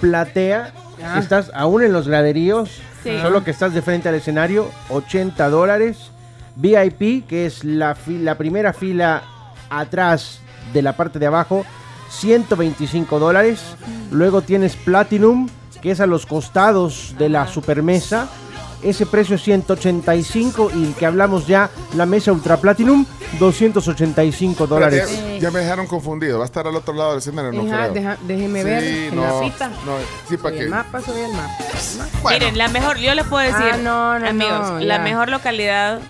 [0.00, 0.72] Platea.
[1.04, 1.18] Ah.
[1.18, 2.70] Estás aún en los graderíos.
[3.02, 3.18] Sí.
[3.20, 4.70] Solo que estás de frente al escenario.
[4.88, 6.10] 80 dólares.
[6.56, 9.22] VIP, que es la, la primera fila
[9.68, 10.40] atrás
[10.72, 11.66] de la parte de abajo.
[12.10, 13.60] 125 dólares.
[14.10, 15.48] Luego tienes Platinum,
[15.82, 18.28] que es a los costados de la supermesa.
[18.84, 23.06] Ese precio es 185 y el que hablamos ya, la mesa Ultra Platinum,
[23.38, 25.10] 285 dólares.
[25.34, 26.38] Ya, ya me dejaron confundido.
[26.38, 27.92] Va a estar al otro lado del escenario, no creo.
[27.92, 29.68] deja- déjeme Sí, ver en la cita.
[29.86, 29.96] no,
[30.28, 30.64] sí, para Soy que.
[30.64, 31.54] el mapa, soy el mapa.
[32.22, 35.28] Bueno, Miren, la mejor, yo les puedo decir, Ah, no, no, amigos, no, la mejor
[35.30, 36.00] localidad,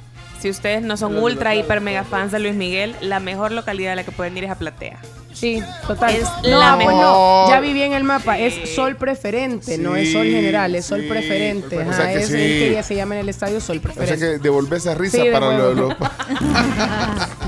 [0.40, 3.96] si ustedes no son ultra, hiper, mega fans de Luis Miguel, la mejor localidad a
[3.96, 4.98] la que pueden ir es a Platea.
[5.34, 6.14] Sí, total.
[6.14, 6.94] Es no, la mejor.
[6.94, 8.38] no, ya vi bien el mapa.
[8.38, 11.08] Es sol preferente, no es sol Sí, general, es sol sí.
[11.08, 11.76] preferente.
[11.76, 12.34] O Ajá, sea que es sí.
[12.34, 14.26] el que ya se llama en el estadio sol o sea preferente.
[14.36, 15.88] que devolver esa risa Sí, para lo, devuelvo.
[15.88, 15.96] lo-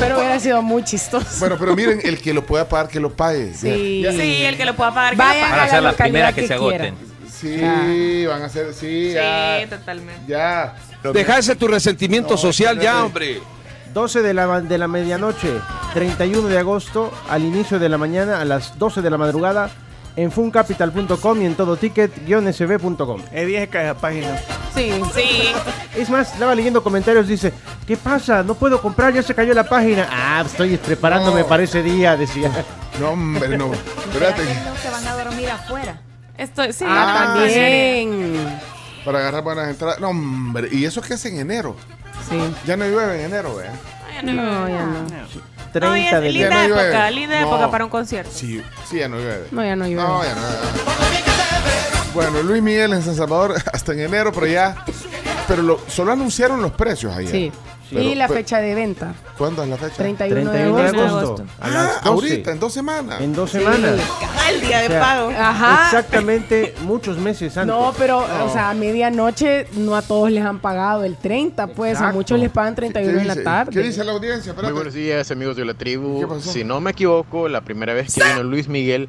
[0.00, 1.26] Pero hubiera sido muy chistoso.
[1.40, 3.52] Bueno, pero miren, el que lo pueda pagar, que lo pague.
[3.54, 4.04] sí.
[4.12, 5.10] Sí, el que lo pueda pagar.
[5.12, 5.52] que lo Vayan pague.
[5.52, 6.94] Van a a ser la las primeras que, que se agoten.
[7.40, 9.66] Sí, van a ser, sí, Sí, ya.
[9.68, 10.22] totalmente.
[10.28, 10.76] Ya.
[11.12, 13.06] Dejarse tu resentimiento No, social ya, espérate.
[13.06, 13.40] hombre.
[13.92, 15.52] 12 de la, de la medianoche,
[15.94, 19.70] 31 de agosto, al inicio de la mañana, a las 12 de la madrugada,
[20.16, 23.22] en funcapital.com y en todo ticket-sb.com.
[23.32, 24.36] Es vieja esa página.
[24.74, 25.52] Sí, Sí.
[25.96, 27.52] Es más, estaba leyendo comentarios, dice,
[27.86, 28.42] ¿qué pasa?
[28.42, 30.08] No puedo comprar, ya se cayó la página.
[30.10, 31.46] Ah, estoy preparándome No.
[31.46, 32.50] para ese día, decía.
[33.00, 33.72] No, hombre, no.
[33.72, 34.42] Espérate.
[34.82, 36.00] Se van a dormir afuera.
[36.36, 36.84] Esto, sí.
[36.86, 38.60] Ah, también.
[39.04, 39.98] Para agarrar buenas entradas.
[40.00, 40.68] No, hombre.
[40.70, 41.74] ¿Y eso qué es en enero?
[42.28, 42.54] Sí.
[42.66, 43.70] Ya no llueve en enero, ¿eh?
[44.22, 45.02] No, ya no.
[45.02, 45.08] No,
[45.72, 47.10] 30 y es de linda Ya no época, llueve.
[47.12, 47.46] linda No.
[47.48, 48.30] época para un concierto.
[48.34, 49.46] Sí, sí, ya no llueve.
[49.50, 50.02] No, ya no llueve.
[50.02, 50.40] No, ya no.
[52.14, 54.84] Bueno, Luis Miguel en San Salvador hasta en enero, pero ya.
[55.46, 57.30] Pero lo- solo anunciaron los precios ayer.
[57.30, 57.52] Sí.
[57.90, 59.96] Pero- y la pero- fecha de venta, ¿Cuándo es la fecha?
[59.96, 61.18] 31, 31 de de agosto.
[61.18, 61.46] agosto.
[61.60, 62.08] A Ah, las 12.
[62.08, 63.20] ahorita, en dos semanas.
[63.20, 64.00] En dos semanas.
[64.46, 65.30] Al día de O sea, pago.
[65.30, 65.84] Ajá.
[65.86, 67.74] Exactamente muchos meses antes.
[67.74, 72.00] No, pero, o sea, a medianoche no a todos les han pagado el 30, pues
[72.00, 73.72] a muchos les pagan ¿Qué 31 en la tarde.
[73.72, 74.52] ¿Qué dice la audiencia?
[74.54, 76.26] Muy buenos días amigos de la ¿Qué tribu.
[76.28, 76.52] pasó?
[76.52, 79.08] Si no me equivoco, la primera vez que vino Luis Miguel,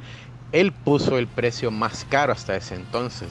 [0.51, 3.29] él puso el precio más caro hasta ese entonces.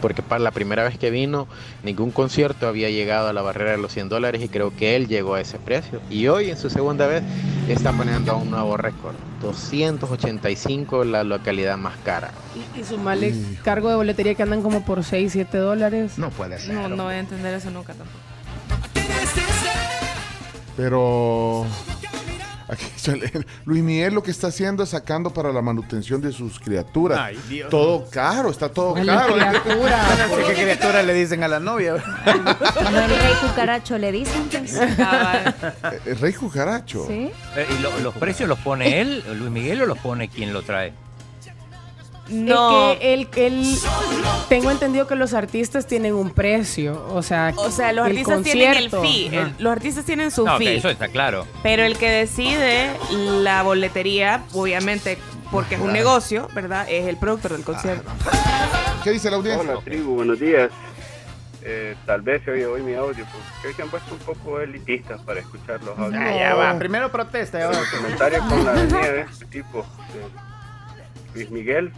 [0.00, 1.46] Porque para la primera vez que vino,
[1.82, 5.08] ningún concierto había llegado a la barrera de los 100 dólares y creo que él
[5.08, 6.00] llegó a ese precio.
[6.10, 7.22] Y hoy, en su segunda vez,
[7.68, 9.14] está poniendo un nuevo récord.
[9.42, 12.30] 285 la localidad más cara.
[12.76, 16.18] Y, y sumarle cargo de boletería que andan como por 6, 7 dólares.
[16.18, 16.74] No puede ser.
[16.74, 18.18] No, no voy a entender eso nunca tampoco.
[20.76, 21.66] Pero.
[22.68, 23.30] Aquí sale-
[23.64, 27.18] Luis Miguel lo que está haciendo es sacando para la manutención de sus criaturas.
[27.20, 27.70] Ay, Dios.
[27.70, 29.34] Todo caro, está todo Ay, caro.
[29.34, 30.04] criatura.
[30.48, 31.94] Qué criatura le dicen a la novia.
[31.94, 34.48] No el rey cucaracho le dicen.
[34.98, 35.54] Ah,
[35.92, 37.06] Eh, El rey cucaracho.
[37.06, 37.30] Sí.
[37.56, 40.62] Eh, ¿Y lo- los precios los pone él, Luis Miguel, o los pone quien lo
[40.62, 40.92] trae?
[42.28, 42.92] No.
[42.92, 43.78] Es que él, él-
[44.48, 48.42] tengo entendido que los artistas tienen un precio, o sea, O sea, los el artistas
[48.42, 49.26] tienen el fee.
[49.32, 50.76] el- los artistas tienen su No, fee.
[50.76, 51.46] eso está claro.
[51.62, 55.18] Pero el que decide la boletería, obviamente,
[55.52, 56.86] porque es un negocio, ¿verdad?
[56.90, 58.10] Es el productor del concierto.
[59.04, 59.70] ¿Qué dice la audiencia?
[59.72, 60.70] Hola tribu, buenos días.
[61.68, 64.60] Eh, tal vez se oye hoy mi audio, porque hoy se han puesto un poco
[64.60, 66.22] elitistas para escuchar los audios.
[66.24, 66.78] Ah, ya va.
[66.78, 67.58] Primero protesta.
[67.58, 67.78] Ya va.
[67.78, 69.84] El comentario con la de este tipo,
[70.14, 71.92] de Luis Miguel,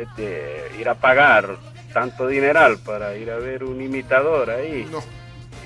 [0.00, 1.56] es de ir a pagar
[1.92, 5.02] tanto dineral para ir a ver un imitador ahí No.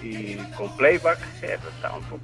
[0.02, 2.20] y con playback, eso está un poco.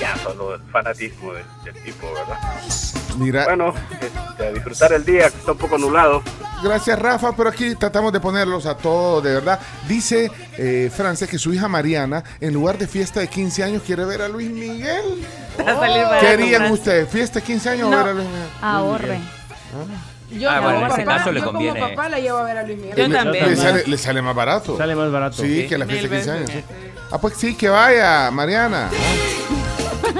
[0.00, 2.38] Ya solo el fanatismo del, del tipo, ¿verdad?
[3.16, 6.22] Mira, Bueno, este, a disfrutar el día, que está un poco nublado.
[6.62, 9.58] gracias Rafa, pero aquí tratamos de ponerlos a todos, de verdad.
[9.88, 14.04] Dice eh, Francia que su hija Mariana, en lugar de fiesta de 15 años, quiere
[14.04, 15.26] ver a Luis Miguel.
[15.58, 17.08] Barato, ¿Qué harían ustedes?
[17.08, 18.48] ¿Fiesta de 15 años o ver a Luis Miguel?
[18.60, 19.22] Ahorren.
[20.30, 21.78] Yo, Ah, como bueno, en ese papá- caso le yo conviene.
[21.80, 22.96] como papá la llevo a ver a Luis Miguel.
[22.96, 23.48] Yo Le- también.
[23.48, 24.76] Le sale, le sale más barato.
[24.76, 25.36] Sale más barato.
[25.42, 26.50] Sí, que la fiesta de 15 años.
[27.12, 28.90] Ah, pues sí, que vaya, Mariana.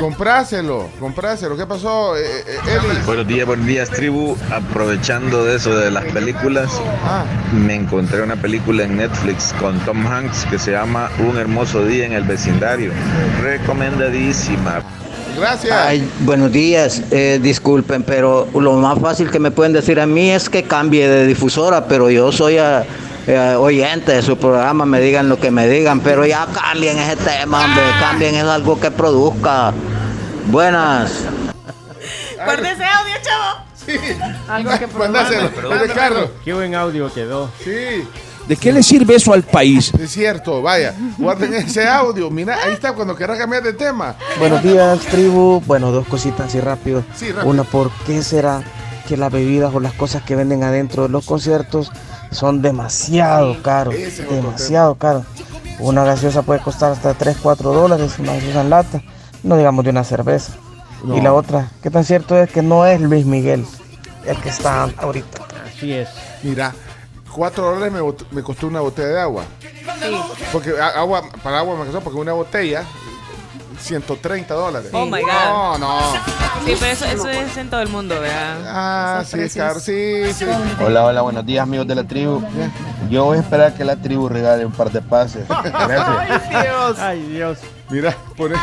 [0.00, 1.56] Compráselo, compráselo.
[1.56, 3.00] ¿Qué pasó, eh, eh, Eli?
[3.06, 4.36] Buenos días, buenos días, tribu.
[4.52, 6.70] Aprovechando de eso de las películas,
[7.04, 11.84] Ah, me encontré una película en Netflix con Tom Hanks que se llama Un hermoso
[11.84, 12.92] día en el vecindario.
[13.42, 14.82] Recomendadísima.
[15.36, 15.76] Gracias.
[15.76, 20.30] Ay, buenos días, eh, disculpen, pero lo más fácil que me pueden decir a mí
[20.30, 22.82] es que cambie de difusora, pero yo soy eh,
[23.26, 27.16] eh, oyente de su programa, me digan lo que me digan, pero ya cambien ese
[27.16, 29.72] tema, hombre, cambien es algo que produzca.
[30.46, 31.12] Buenas.
[32.38, 33.66] Audio, chavo.
[33.74, 33.98] Sí.
[34.48, 34.88] Algo que
[35.94, 36.30] Carlos.
[36.44, 37.50] Qué buen audio quedó.
[37.62, 38.06] Sí,
[38.48, 39.92] ¿De qué le sirve eso al país?
[39.98, 40.62] es cierto.
[40.62, 42.30] Vaya, guarden ese audio.
[42.30, 44.14] Mira, ahí está cuando quieras cambiar de tema.
[44.38, 45.60] Buenos días, tribu.
[45.66, 47.02] Bueno, dos cositas así rápido.
[47.14, 47.50] Sí, rápido.
[47.50, 48.62] Una, ¿por qué será
[49.08, 51.90] que las bebidas o las cosas que venden adentro de los conciertos
[52.30, 53.94] son demasiado caros?
[53.94, 55.24] Es Demasiado caros.
[55.80, 59.02] Una gaseosa puede costar hasta 3, 4 dólares, una gaseosa en lata,
[59.42, 60.52] no digamos de una cerveza.
[61.04, 61.16] No.
[61.16, 63.66] Y la otra, ¿qué tan cierto es que no es Luis Miguel
[64.24, 65.42] el que está ahorita?
[65.68, 66.08] Así es.
[66.42, 66.74] Mira,
[67.36, 69.44] 4 dólares me, me costó una botella de agua.
[70.52, 72.82] Porque a- agua, para agua me costó porque una botella
[73.78, 74.88] 130 dólares.
[74.92, 75.28] Oh my God.
[75.28, 76.00] No, no.
[76.64, 78.56] Sí, pero eso, eso es en todo el mundo, ¿verdad?
[78.66, 79.78] Ah, Esos sí, es caro.
[79.78, 80.46] Sí, sí.
[80.84, 82.42] Hola, hola, buenos días amigos de la tribu.
[83.10, 85.46] Yo voy a esperar que la tribu regale un par de pases.
[85.48, 86.50] Gracias.
[86.50, 86.98] Dios.
[86.98, 87.58] Ay, Dios.
[87.90, 88.56] Mira, pone.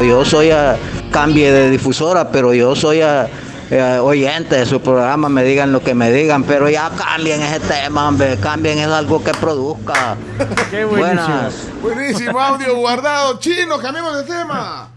[0.00, 0.76] Yo soy a
[1.10, 3.26] cambie de difusora, pero yo soy a,
[3.70, 7.60] eh, oyente de su programa, me digan lo que me digan, pero ya cambien ese
[7.60, 10.16] tema, hombre, cambien es algo que produzca.
[10.70, 11.26] Qué buenísimo.
[11.26, 11.54] Buenas.
[11.82, 13.38] Buenísimo audio guardado.
[13.38, 14.88] Chino, cambiemos de tema.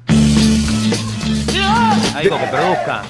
[2.15, 3.01] Algo que produzca.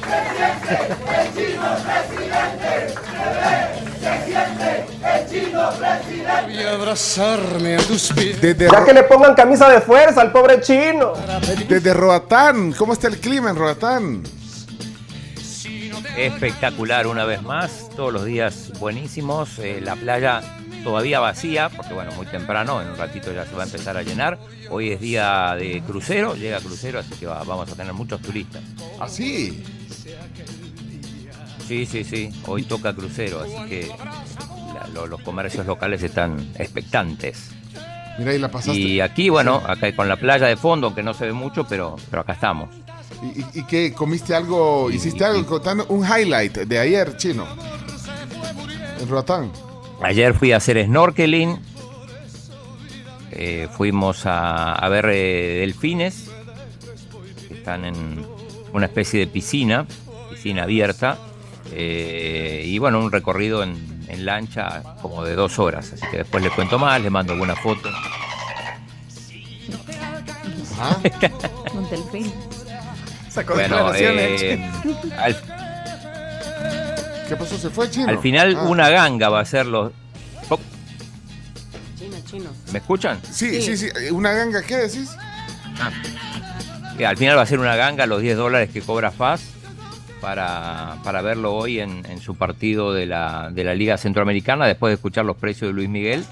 [6.50, 8.41] Y abrazarme a tus pies.
[8.41, 11.13] Desde, Ya que le pongan camisa de fuerza al pobre chino.
[11.67, 12.74] desde Roatán.
[12.74, 14.24] ¿Cómo está el clima en Roatán?
[16.17, 19.58] Espectacular una vez más, todos los días buenísimos.
[19.60, 20.41] eh, la playa
[20.84, 24.04] todavía vacía, porque bueno, muy temprano, en un ratito ya se va a empezar a
[24.04, 24.38] llenar.
[24.69, 28.62] Hoy es día de crucero, llega crucero, así que va- vamos a tener muchos turistas.
[29.00, 29.63] Así.
[31.67, 37.52] Sí, sí, sí, hoy toca crucero, así que la- lo- los comercios locales están expectantes.
[38.19, 38.78] Mira, y la pasaste.
[38.80, 41.95] Y aquí, bueno, acá con la playa de fondo, aunque no se ve mucho, pero,
[42.10, 42.69] pero acá estamos.
[43.21, 43.93] ¿Y, y, y qué?
[43.93, 44.89] ¿Comiste algo?
[44.91, 45.45] ¿Hiciste algo?
[45.45, 47.45] Contando un highlight de ayer, chino.
[49.00, 49.52] En Roatán.
[50.02, 51.60] Ayer fui a hacer snorkeling,
[53.32, 56.32] eh, fuimos a, a ver eh, delfines,
[57.47, 58.26] que están en
[58.74, 59.86] una especie de piscina,
[60.32, 61.19] piscina abierta,
[61.71, 66.43] eh, y bueno, un recorrido en, en lancha como de dos horas, así que después
[66.43, 67.89] les cuento más, les mando alguna foto.
[71.74, 72.34] Montelfín.
[73.31, 74.41] Sacó Bueno, declaraciones.
[74.43, 74.69] eh,
[75.17, 75.41] al,
[77.27, 77.57] ¿Qué pasó?
[77.57, 78.09] ¿Se fue chino?
[78.09, 78.63] al final Ah.
[78.63, 79.91] una ganga va a ser los...
[80.49, 80.59] Oh,
[81.97, 82.49] Chino, chino.
[82.73, 83.19] ¿Me escuchan?
[83.31, 83.87] Sí, sí, sí.
[84.11, 85.11] ¿Una ganga qué decís?
[86.97, 89.41] Que al final va a ser una ganga los 10 dólares que cobra FAS
[90.19, 94.91] para, para verlo hoy en, en su partido de la, de la Liga Centroamericana después
[94.91, 96.25] de escuchar los precios de Luis Miguel.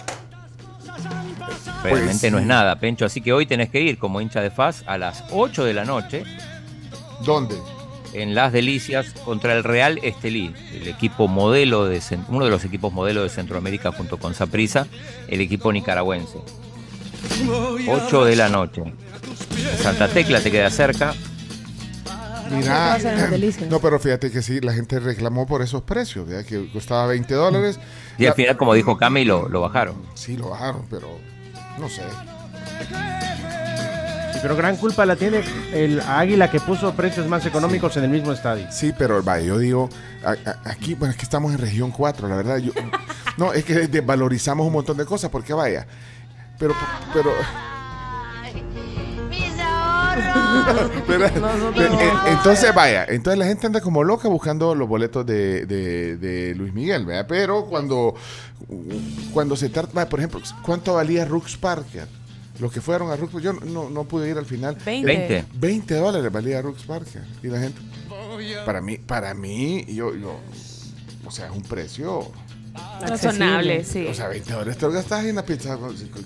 [1.82, 3.06] Realmente Pues no es nada, Pencho.
[3.06, 5.86] Así que hoy tenés que ir como hincha de FAS a las 8 de la
[5.86, 6.24] noche
[7.24, 7.56] ¿Dónde?
[8.14, 12.94] en Las Delicias contra el Real Estelí, el equipo modelo de uno de los equipos
[12.94, 14.88] modelo de Centroamérica junto con Saprissa,
[15.28, 16.40] el equipo nicaragüense.
[17.88, 18.82] 8 de la noche.
[19.82, 21.14] Santa Tecla te queda cerca.
[23.70, 26.46] No, pero fíjate que sí, la gente reclamó por esos precios, ¿verdad?
[26.46, 27.80] que costaba 20 dólares.
[28.18, 29.96] Y al final, como dijo Cami, lo, lo bajaron.
[30.16, 31.20] Sí, lo bajaron, pero
[31.78, 32.02] no sé.
[34.42, 35.42] Pero gran culpa la tiene
[35.74, 38.68] el Águila que puso precios más económicos en el mismo estadio.
[38.72, 39.90] Sí, pero vaya, yo digo,
[40.24, 42.58] a- a- aquí, bueno, es que estamos en región 4, la verdad.
[42.58, 42.72] Yo,
[43.38, 45.86] no, es que desvalorizamos un montón de cosas, porque vaya.
[46.58, 46.74] Pero,
[47.14, 47.32] pero.
[51.08, 51.30] Pero,
[51.76, 56.18] pero, eh, entonces, vaya, entonces la gente anda como loca buscando los boletos de, de-
[56.18, 57.26] de Luis Miguel, ¿verdad?
[57.28, 58.16] Pero cuando,
[59.34, 62.08] cuando se trata, por ejemplo, ¿cuánto valía Rux Parker?
[62.60, 64.76] Los que fueron a Rux yo no, no, pude ir al final.
[64.86, 65.06] 20.
[65.06, 65.46] 20.
[65.54, 67.24] 20 dólares valía Rux Parker.
[67.42, 67.80] Y la gente,
[68.66, 70.40] para mí, para mí, yo, yo,
[71.26, 72.32] o sea, es un precio.
[73.02, 74.06] Razonable, sí.
[74.08, 75.78] O sea, 20 dólares te lo gastas en una pizza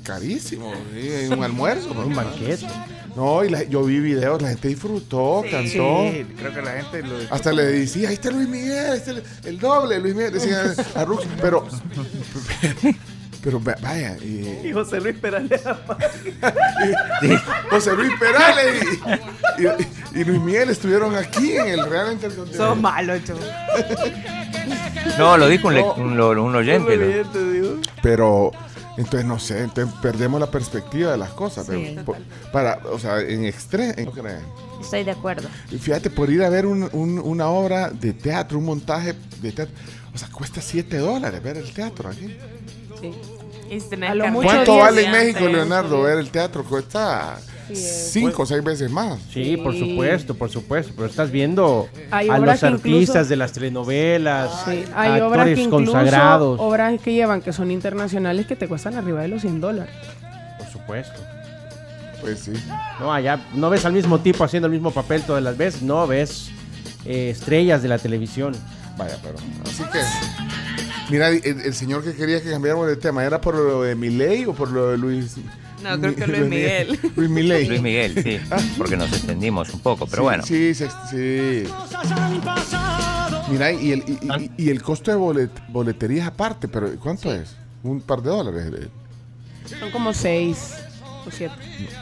[0.03, 1.09] carísimo, ¿sí?
[1.11, 1.91] en un almuerzo.
[2.05, 2.67] Un banquete.
[3.15, 6.09] No, y la- yo vi videos, la gente disfrutó, cantó.
[6.11, 9.11] Sí, creo que la gente lo Hasta le decía, ahí está Luis Miguel, ahí está
[9.11, 11.67] el, el doble, Luis Miguel, decía a Rux, pero,
[13.43, 15.55] pero va- vaya, y, Y José Luis Peralta.
[17.21, 18.83] y José Luis Perales
[19.57, 19.63] y,
[20.17, 22.67] y- y Luis Miguel estuvieron aquí en el Real Intercontinental.
[22.69, 23.39] Sos malo, chavo.
[25.17, 25.75] No, lo dijo un,
[26.55, 27.23] oyente.
[28.01, 28.51] Pero,
[28.97, 31.65] entonces no sé, entonces perdemos la perspectiva de las cosas.
[31.65, 32.17] Sí, pero por-
[32.51, 34.81] para, o sea, en extremo, ¿no?
[34.81, 35.49] Estoy de acuerdo.
[35.79, 39.73] Fíjate, por ir a ver un- un- una obra de teatro, un montaje de teatro,
[40.13, 42.37] o sea, cuesta 7 dólares ver el teatro aquí.
[43.01, 43.11] Sí.
[43.75, 45.47] Y si tenés A lo mucho ¿Cuánto vale en México.
[45.47, 46.63] Leonardo, ver el teatro?
[46.63, 47.37] Cuesta
[47.73, 49.19] 5 o 6 veces más.
[49.33, 50.93] Sí, por supuesto, por supuesto.
[50.95, 55.21] Pero estás viendo Hay a obras los que incluso- artistas de las telenovelas, Sí, hay
[55.21, 56.59] obras actores que incluso, consagrados.
[56.59, 59.93] obras que llevan que son internacionales que te cuestan arriba de los 100 dólares.
[60.57, 61.19] Por supuesto.
[62.21, 62.53] Pues sí.
[62.99, 66.05] No, allá no ves al mismo tipo haciendo el mismo papel todas las veces, no
[66.07, 66.51] ves
[67.05, 68.53] eh, estrellas de la televisión.
[68.97, 69.35] Vaya, pero.
[69.65, 69.99] Así que.
[71.13, 74.45] Mira, el, el señor que quería que cambiáramos de tema, ¿era por lo de Milei
[74.45, 75.35] o por lo de Luis?
[75.83, 76.99] No, creo que Luis Miguel.
[77.15, 77.67] Luis Milei.
[77.67, 78.39] Luis Miguel, sí.
[78.79, 80.43] Porque nos extendimos un poco, pero Sí, bueno.
[80.43, 81.63] Sí, sí, sí.
[83.51, 87.31] Mira, y el, y, y- y el costo de bolet- boletería es aparte, pero ¿cuánto
[87.31, 87.55] es?
[87.83, 88.71] Un par de dólares.
[88.75, 88.87] eh.
[89.79, 90.75] Son como 6
[91.27, 91.53] o 7.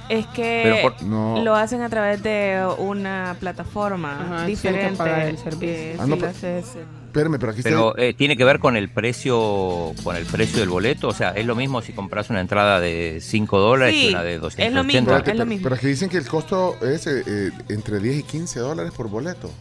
[0.08, 1.43] Es que Pero por- no.
[1.43, 4.97] lo hacen a través de una plataforma Ajá, tienen que diferente.
[4.97, 5.67] pagar el servicio.
[5.76, 8.02] eh, Ah, si no, lo pero- haces en- Espérame, pero aquí Pero está.
[8.04, 11.45] eh, tiene que ver con el precio con el precio del boleto, o sea, es
[11.45, 14.67] lo mismo si compras una entrada de 5 dólares Sí, que una de 280.
[14.67, 15.64] es lo mismo, Espérate, es lo pero, mismo.
[15.64, 19.09] pero aquí dicen que el costo es eh, eh, entre 10 y 15 dólares por
[19.09, 19.51] boleto.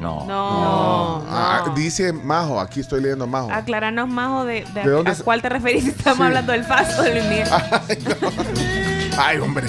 [0.00, 0.26] No.
[0.26, 1.74] No, Ah, no.
[1.74, 3.50] dice Majo, aquí estoy leyendo Majo.
[3.52, 5.86] Aclaranos más o de, de ¿De dónde a, cuál te referís.
[5.86, 6.24] Estamos Sí.
[6.24, 7.48] hablando del paso de Luis Miguel.
[9.18, 9.66] Ay, hombre.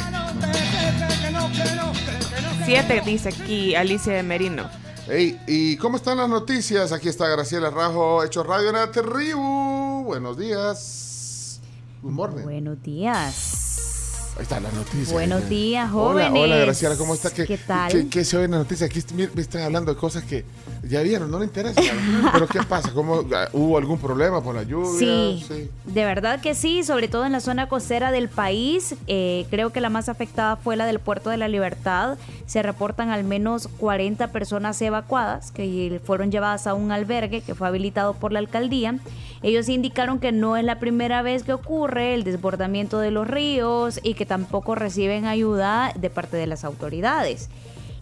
[2.66, 4.70] Siete dice aquí Alicia de Merino.
[5.06, 6.94] Hey, ¿y cómo están las noticias?
[6.94, 10.04] Aquí está Graciela Rajo, Hecho Radio en la.
[10.06, 11.60] Buenos días.
[12.02, 12.44] Morning.
[12.44, 13.93] Buenos días.
[14.36, 15.14] Ahí está la noticia.
[15.14, 16.44] Buenos días, Hola, jóvenes.
[16.44, 17.30] hola Graciela, ¿cómo está?
[17.32, 17.92] ¿Qué, ¿Qué tal?
[17.92, 18.88] ¿Qué, qué se oye en la noticia?
[18.88, 20.44] Aquí me están hablando de cosas que
[20.82, 21.80] ya vieron, no le interesa.
[22.34, 22.92] Pero ¿qué pasa?
[22.94, 24.98] ¿Cómo, ah, ¿Hubo algún problema por la lluvia?
[24.98, 28.96] Sí, de verdad que sí, sobre todo en la zona costera del país.
[29.06, 32.18] Eh, creo que la más afectada fue la del Puerto de la Libertad.
[32.48, 37.68] Se reportan al menos 40 personas evacuadas que fueron llevadas a un albergue que fue
[37.68, 38.96] habilitado por la alcaldía.
[39.44, 44.00] Ellos indicaron que no es la primera vez que ocurre el desbordamiento de los ríos
[44.02, 47.50] y que tampoco reciben ayuda de parte de las autoridades.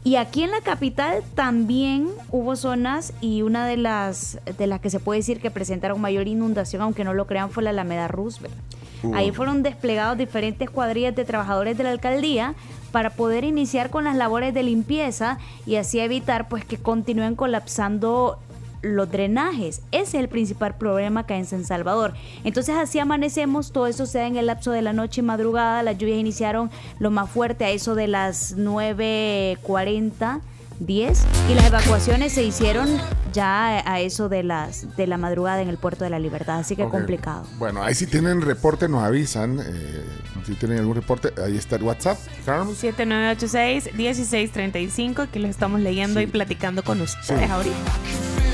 [0.03, 4.89] Y aquí en la capital también hubo zonas y una de las de las que
[4.89, 8.55] se puede decir que presentaron mayor inundación, aunque no lo crean, fue la Alameda Roosevelt.
[9.03, 9.13] Uh.
[9.13, 12.55] Ahí fueron desplegados diferentes cuadrillas de trabajadores de la alcaldía
[12.91, 18.39] para poder iniciar con las labores de limpieza y así evitar pues que continúen colapsando
[18.81, 19.81] los drenajes.
[19.91, 22.13] Ese es el principal problema que hay en San Salvador.
[22.43, 25.83] Entonces así amanecemos, todo eso se da en el lapso de la noche y madrugada.
[25.83, 30.41] Las lluvias iniciaron lo más fuerte a eso de las 9.40.
[30.81, 32.87] 10 y las evacuaciones se hicieron
[33.33, 36.75] ya a eso de las de la madrugada en el puerto de la Libertad, así
[36.75, 37.45] que complicado.
[37.59, 39.59] Bueno, ahí si tienen reporte nos avisan.
[39.59, 40.03] eh,
[40.45, 42.17] si tienen algún reporte, ahí está el WhatsApp.
[42.45, 42.83] Carlos.
[42.83, 48.50] 7986-1635, que lo estamos leyendo y platicando con ustedes ahorita.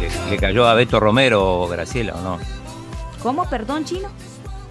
[0.00, 2.38] Le, le cayó a Beto Romero, Graciela, ¿o no?
[3.22, 3.48] ¿Cómo?
[3.48, 4.08] Perdón, chino.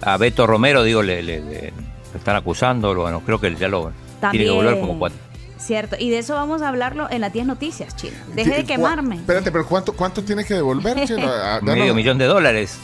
[0.02, 1.72] A Beto Romero, digo, le, le-
[2.14, 3.92] están acusando, lo- bueno, creo que ya lo
[4.32, 5.18] tiene que volver como cuatro.
[5.58, 8.16] Cierto, y de eso vamos a hablarlo en las 10 noticias, chino.
[8.34, 9.16] Deje de quemarme.
[9.16, 10.96] Espérate, pero ¿cuánto, cuánto tienes que devolver?
[10.98, 12.78] Ah, danos- Medio millón de dólares.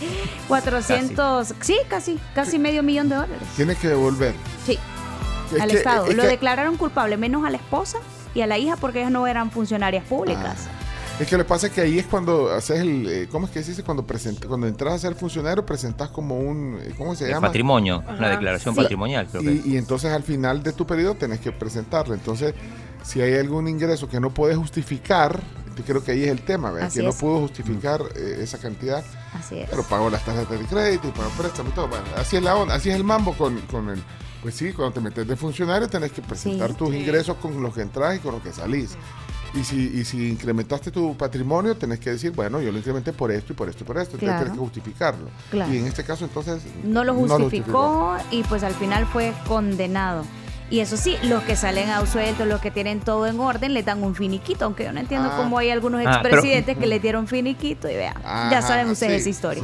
[0.46, 3.48] 400, sí, casi, casi medio millón de dólares.
[3.56, 4.34] Tienes que devolver.
[4.66, 4.78] Sí,
[5.54, 6.06] Es al que- Estado.
[6.06, 7.98] es Lo que- declararon culpable, menos a la esposa
[8.34, 10.68] y a la hija porque ellas no eran funcionarias públicas.
[11.18, 13.08] Es que lo que pasa es que ahí es cuando haces el.
[13.08, 13.82] eh, ¿Cómo es que se dice?
[13.82, 16.78] Cuando, presenta, cuando entras a ser funcionario, presentas como un.
[16.82, 17.46] eh, ¿Cómo se El llama?
[17.46, 18.28] patrimonio, una Ajá.
[18.30, 18.82] declaración Sí.
[18.82, 19.52] patrimonial, creo que.
[19.52, 22.12] Y, y entonces al final de tu periodo tenés que presentarlo.
[22.12, 22.54] Entonces,
[23.02, 25.40] si hay algún ingreso que no puedes justificar,
[25.74, 26.68] yo creo que ahí es el tema.
[26.82, 29.02] Así que no pudo justificar eh, esa cantidad.
[29.32, 29.70] Así es.
[29.70, 31.88] Pero pagó las tasas de crédito y pagó préstamo y todo.
[31.88, 34.02] Bueno, así es la onda, así es el mambo con, con el.
[34.42, 36.76] Pues sí, cuando te metes de funcionario tenés que presentar Sí.
[36.76, 36.96] tus Sí.
[36.98, 38.96] ingresos con los que entras y con los que salís.
[39.54, 43.30] Y si, y si incrementaste tu patrimonio, tenés que decir, bueno, yo lo incrementé por
[43.30, 44.16] esto y por esto y por esto.
[44.16, 45.28] Entonces tenés que justificarlo.
[45.50, 45.72] Claro.
[45.72, 46.62] Y en este caso, entonces.
[46.84, 47.42] No lo justificó.
[47.44, 50.24] justificó y pues al final fue condenado.
[50.68, 53.82] Y eso sí, los que salen a suelto, los que tienen todo en orden, le
[53.84, 55.36] dan un finiquito, aunque yo no entiendo Ah.
[55.36, 58.90] cómo hay algunos Ah, pero- expresidentes que le dieron finiquito y vean, ya Ajá, saben
[58.90, 59.62] ustedes sí, esa historia.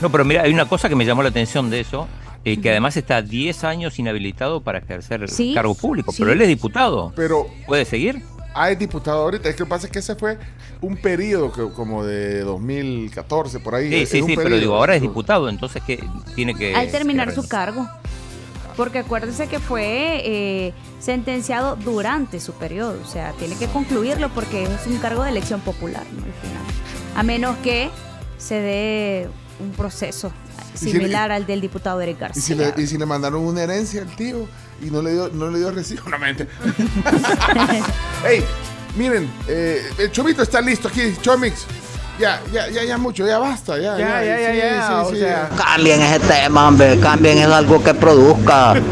[0.00, 2.08] No, pero mira, hay una cosa que me llamó la atención de eso,
[2.44, 6.18] eh, que además está 10 años inhabilitado para ejercer Sí, cargo público, sí.
[6.18, 7.12] pero él es diputado.
[7.14, 8.20] Pero ¿Puede seguir?
[8.58, 9.48] Ah, es diputado ahorita.
[9.48, 10.38] Es que lo que pasa es que ese fue
[10.80, 13.88] un periodo que, como de 2014, por ahí.
[13.90, 16.02] Sí, Es sí, un sí, pero digo, ahora es diputado, entonces que
[16.34, 16.74] tiene que...
[16.74, 17.86] Al terminar que- su cargo.
[18.76, 24.64] Porque acuérdese que fue eh, sentenciado durante su periodo, o sea, tiene que concluirlo porque
[24.64, 26.24] es un cargo de elección popular, ¿no?
[26.24, 26.62] Al final.
[27.14, 27.88] A menos que
[28.36, 29.28] se dé
[29.60, 30.30] un proceso
[30.74, 32.74] si similar al del diputado Eric Y si, García.
[32.76, 34.46] le, y si le mandaron una herencia al tío
[34.82, 36.46] y no le dio, no le dio recibo, no mente.
[38.26, 38.44] Ey,
[38.96, 41.66] miren, eh, el Chomito está listo aquí, Chomix.
[42.18, 43.98] Ya, ya, ya, ya mucho, ya basta, ya.
[43.98, 45.50] Ya, ya, ya, sí, ya, sí, o sí, sea.
[45.50, 45.56] ya.
[45.56, 46.98] Cambien ese tema, hombre.
[46.98, 48.74] Cambien es algo que produzca.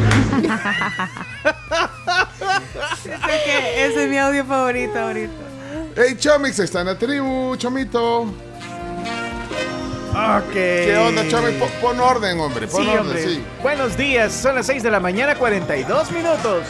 [3.77, 5.33] Ese es mi audio favorito ahorita.
[5.97, 8.27] Ey, Chomix está en la tribu, Chomito.
[10.15, 10.53] Ok.
[10.53, 11.55] ¿Qué onda, Chomix?
[11.59, 13.23] Pon, pon orden, hombre, pon Sí, orden, hombre.
[13.25, 13.45] sí.
[13.63, 16.63] Buenos días, son las 6 de la mañana, 42 minutos.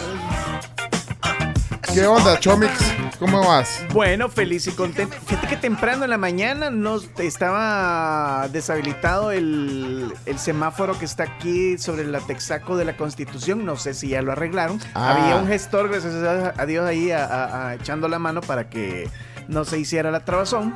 [1.93, 2.73] ¿Qué onda, Chomix?
[3.21, 3.81] ¿Cómo vas?
[3.93, 5.15] Bueno, feliz y contento.
[5.27, 11.79] Fíjate que temprano en la mañana no estaba deshabilitado el, el semáforo que está aquí
[11.79, 13.65] sobre la Texaco de la Constitución.
[13.65, 14.81] No sé si ya lo arreglaron.
[14.95, 15.15] Ah.
[15.23, 18.69] Había un gestor, gracias a a Dios, ahí a- a- a- echando la mano para
[18.69, 19.09] que
[19.47, 20.75] no se hiciera la trabazón.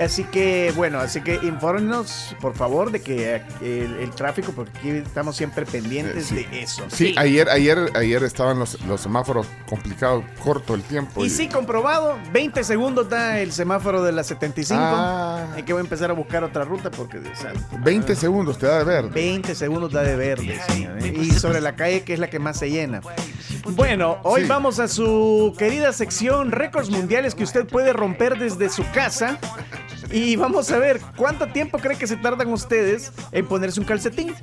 [0.00, 4.90] Así que, bueno, así que infórmenos, por favor, de que el, el tráfico, porque aquí
[4.90, 6.34] estamos siempre pendientes Sí.
[6.44, 6.84] de eso.
[6.88, 11.24] Sí, ayer, ayer, ayer estaban los, los semáforos complicados, corto el tiempo.
[11.24, 14.80] Y sí, comprobado, 20 segundos da el semáforo de la 75.
[14.84, 15.46] Ah.
[15.54, 18.66] Hay que voy a empezar a buscar otra ruta porque o sea, 20 segundos te
[18.66, 19.08] da de ver.
[19.10, 21.14] 20 segundos da de verde, señor, ¿eh?
[21.16, 23.00] Y sobre la calle que es la que más se llena.
[23.70, 24.48] Bueno, hoy Sí.
[24.48, 29.38] vamos a su querida sección récords mundiales que usted puede romper desde su casa.
[30.10, 34.34] Y vamos a ver cuánto tiempo cree que se tardan ustedes en ponerse un calcetín.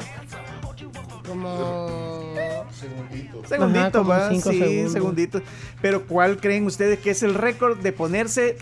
[1.27, 2.33] Como...
[3.47, 4.93] Segundito, Ajá, como va, cinco sí, segundos.
[4.93, 5.41] segunditos.
[5.81, 8.57] Pero ¿cuál creen ustedes que es el récord de ponerse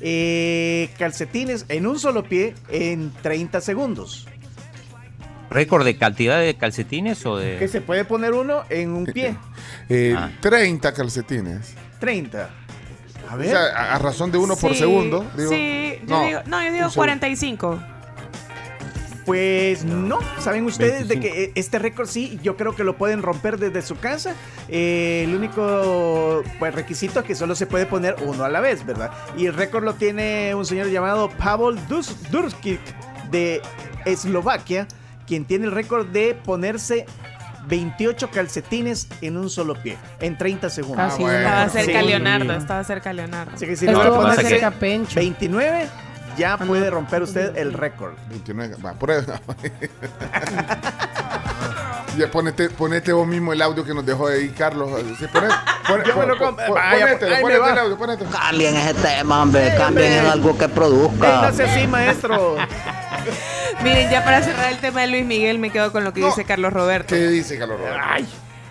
[0.00, 4.28] eh, calcetines en un solo pie en 30 segundos?
[5.50, 7.58] ¿Récord de cantidad de calcetines o de.?
[7.58, 9.36] Que se puede poner uno en un pie.
[9.88, 10.30] Eh, Ah.
[10.40, 11.74] 30 calcetines.
[12.00, 12.48] 30.
[13.30, 15.24] A O sea, a, a razón de uno por segundo.
[15.36, 16.94] Digo, sí, yo digo, no, yo digo un segundo.
[16.94, 17.78] 45.
[19.24, 21.22] Pues no, saben ustedes de 25.
[21.22, 24.34] que eh, este récord sí, yo creo que lo pueden romper desde su casa.
[24.68, 28.84] Eh, el único pues, requisito es que solo se puede poner uno a la vez,
[28.84, 29.12] ¿verdad?
[29.38, 32.80] Y el récord lo tiene un señor llamado Pavel Dus- Durskic
[33.30, 33.62] de
[34.04, 34.86] Eslovaquia,
[35.26, 37.06] quien tiene el récord de ponerse
[37.66, 41.12] 28 calcetines en un solo pie, en 30 segundos.
[41.12, 41.38] Ah, bueno.
[41.38, 42.06] Estaba cerca Sí.
[42.06, 43.52] Leonardo, estaba cerca Leonardo.
[43.54, 45.20] Así que si Esto no va a pone ser capencho.
[45.20, 45.86] 29,
[46.36, 48.14] ya puede romper usted el récord.
[48.28, 48.76] 29.
[48.84, 49.40] Va, prueba.
[52.18, 54.90] ya ponete, ponete vos mismo el audio que nos dejó ahí Carlos.
[55.18, 55.26] Sí,
[56.06, 58.24] Yo me lo ponete el audio, ponete.
[58.26, 59.74] Cambien ese tema, hombre.
[59.76, 61.42] Cambien en algo que produzca.
[61.42, 62.56] no sea así, maestro.
[63.82, 66.26] Miren, ya para cerrar el tema de Luis Miguel, me quedo con lo que No.
[66.26, 67.14] dice Carlos Roberto.
[67.14, 68.00] ¿Qué dice Carlos Roberto?
[68.02, 68.26] Ay,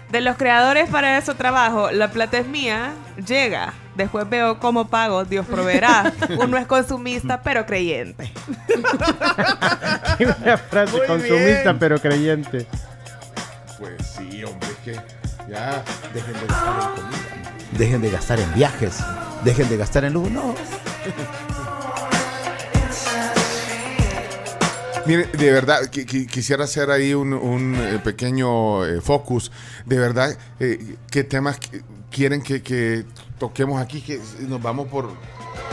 [0.10, 2.93] De los creadores para eso trabajo, la plata es mía,
[3.26, 3.74] llega.
[3.95, 6.12] Después veo cómo pago, Dios proveerá.
[6.39, 8.32] Uno es consumista, pero creyente.
[10.18, 11.80] Qué buena frase Muy consumista bien.
[11.80, 12.68] pero creyente.
[13.80, 14.93] Pues sí, hombre, es que
[15.51, 15.84] ya
[16.14, 17.18] dejen de gastar en comida.
[17.72, 18.97] Dejen de gastar en viajes.
[19.43, 20.30] Dejen de gastar en luz.
[20.32, 20.54] No.
[25.06, 29.51] Mire, de verdad, qui- quisiera hacer ahí un, un, eh, pequeño eh, focus.
[29.86, 33.04] De verdad, eh, ¿qué temas qui- quieren que, que
[33.38, 34.01] toquemos aquí?
[34.01, 35.10] Que nos vamos por,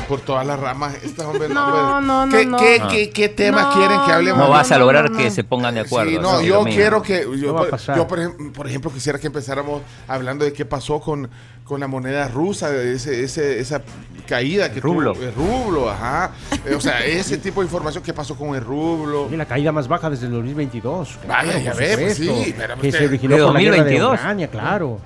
[0.09, 0.95] por todas las ramas.
[1.03, 2.57] Estas, No, no, no, ¿Qué, no.
[2.59, 4.39] qué, qué- qué temas No, quieren que hablemos?
[4.41, 5.31] No vas a no, lograr no, que no.
[5.31, 6.11] se pongan de acuerdo.
[6.11, 7.97] Sí, no, yo quiero que, yo, No por- pasar.
[7.97, 11.29] yo, por, ejem- por ejemplo, quisiera que empezáramos hablando de qué pasó con,
[11.65, 13.83] con la moneda rusa, de ese, ese, esa
[14.27, 15.13] caída que Rublo.
[15.13, 15.23] tuvo.
[15.25, 16.33] El rublo, ajá.
[16.67, 19.29] Eh, O sea, ese tipo de información, qué pasó con el rublo.
[19.31, 21.19] Y la caída más baja desde el 2022.
[21.29, 23.61] Vaya, ya por ve, pues supuesto, sí, pero que usted- se originó ¿De por la
[23.61, 24.15] guerra de 2022?
[24.19, 24.99] Ucrania, claro.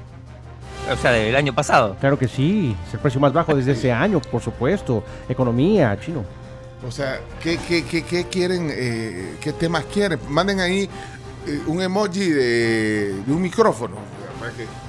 [0.93, 1.97] O sea, del año pasado.
[1.99, 2.77] Claro que sí.
[2.89, 5.03] Es el precio más bajo desde ese año, por supuesto.
[5.29, 6.25] Economía, chino.
[6.87, 8.69] O sea, ¿qué, qué, qué, qué quieren?
[8.71, 10.19] eh, ¿Qué temas quieren?
[10.29, 10.89] Manden ahí
[11.47, 13.97] eh, un emoji de, de un micrófono.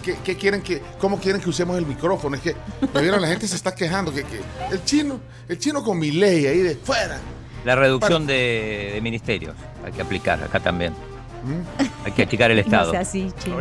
[0.04, 2.36] ¿Qué, qué quieren que, ¿Cómo quieren que usemos el micrófono?
[2.36, 2.56] Es que,
[2.94, 3.22] ¿me vieron?
[3.22, 4.12] La gente se está quejando.
[4.14, 4.42] Que, que
[4.72, 7.18] el chino, el chino con mi ley ahí de fuera.
[7.64, 9.56] La reducción de, de ministerios.
[9.86, 10.92] Hay que aplicar acá también.
[10.92, 12.06] ¿Mm?
[12.06, 12.92] Hay que aplicar el No Estado.
[12.92, 13.56] sea así, chino.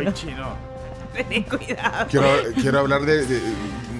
[1.29, 2.07] Ten cuidado.
[2.09, 2.27] Quiero,
[2.61, 3.41] quiero hablar de, de-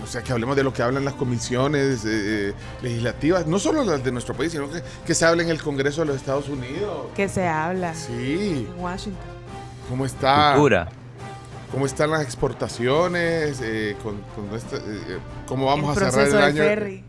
[0.03, 2.53] o sea, que hablemos de lo que hablan las comisiones eh,
[2.83, 6.01] legislativas, no solo las de nuestro país, sino que, que se hable en el Congreso
[6.01, 7.07] de los Estados Unidos.
[7.15, 9.21] Que se habla Sí, en Washington.
[9.89, 10.51] ¿cómo está?
[10.53, 10.89] Cultura.
[11.71, 13.59] ¿Cómo están las exportaciones?
[13.63, 16.69] Eh, con, con esta- eh, ¿Cómo vamos el a cerrar proceso el del año?
[16.75, 17.03] ferry.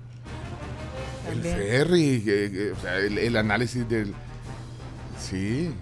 [1.31, 4.15] El ferry, eh, eh, o sea, el, el análisis del...
[5.21, 5.73] Sí.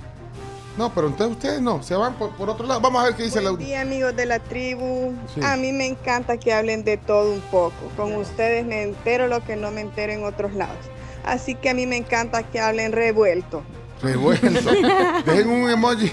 [0.77, 2.81] No, pero entonces ustedes no, se van por, por otro lado.
[2.81, 3.51] Vamos a ver qué dice la...
[3.51, 5.12] Buen día amigos de la tribu.
[5.33, 5.41] Sí.
[5.45, 7.75] A mí me encanta que hablen de todo un poco.
[7.97, 10.77] Con ustedes me entero lo que no me entero en otros lados.
[11.25, 13.62] Así que a mí me encanta que hablen revuelto.
[14.03, 14.49] Revuelto.
[15.27, 16.11] dejen un emoji.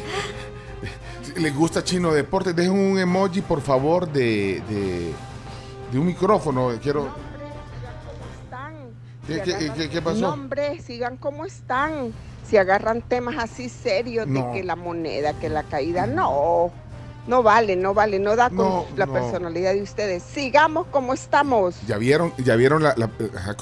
[1.24, 5.12] Si les gusta Chino Deportes, dejen un emoji, por favor, de, de,
[5.92, 6.70] de un micrófono.
[6.82, 7.10] Quiero...
[9.26, 10.20] ¿Qué, qué- qué- qué pasó?
[10.20, 12.12] No, hombre, sigan como están.
[12.52, 14.48] Si agarran temas así serios No.
[14.48, 16.70] de que la moneda, que la caída, no.
[17.26, 19.14] No vale, no vale, no da con No, la no.
[19.14, 20.22] personalidad de ustedes.
[20.22, 21.76] Sigamos como estamos.
[21.88, 23.10] Ya vieron, ya vieron la, la-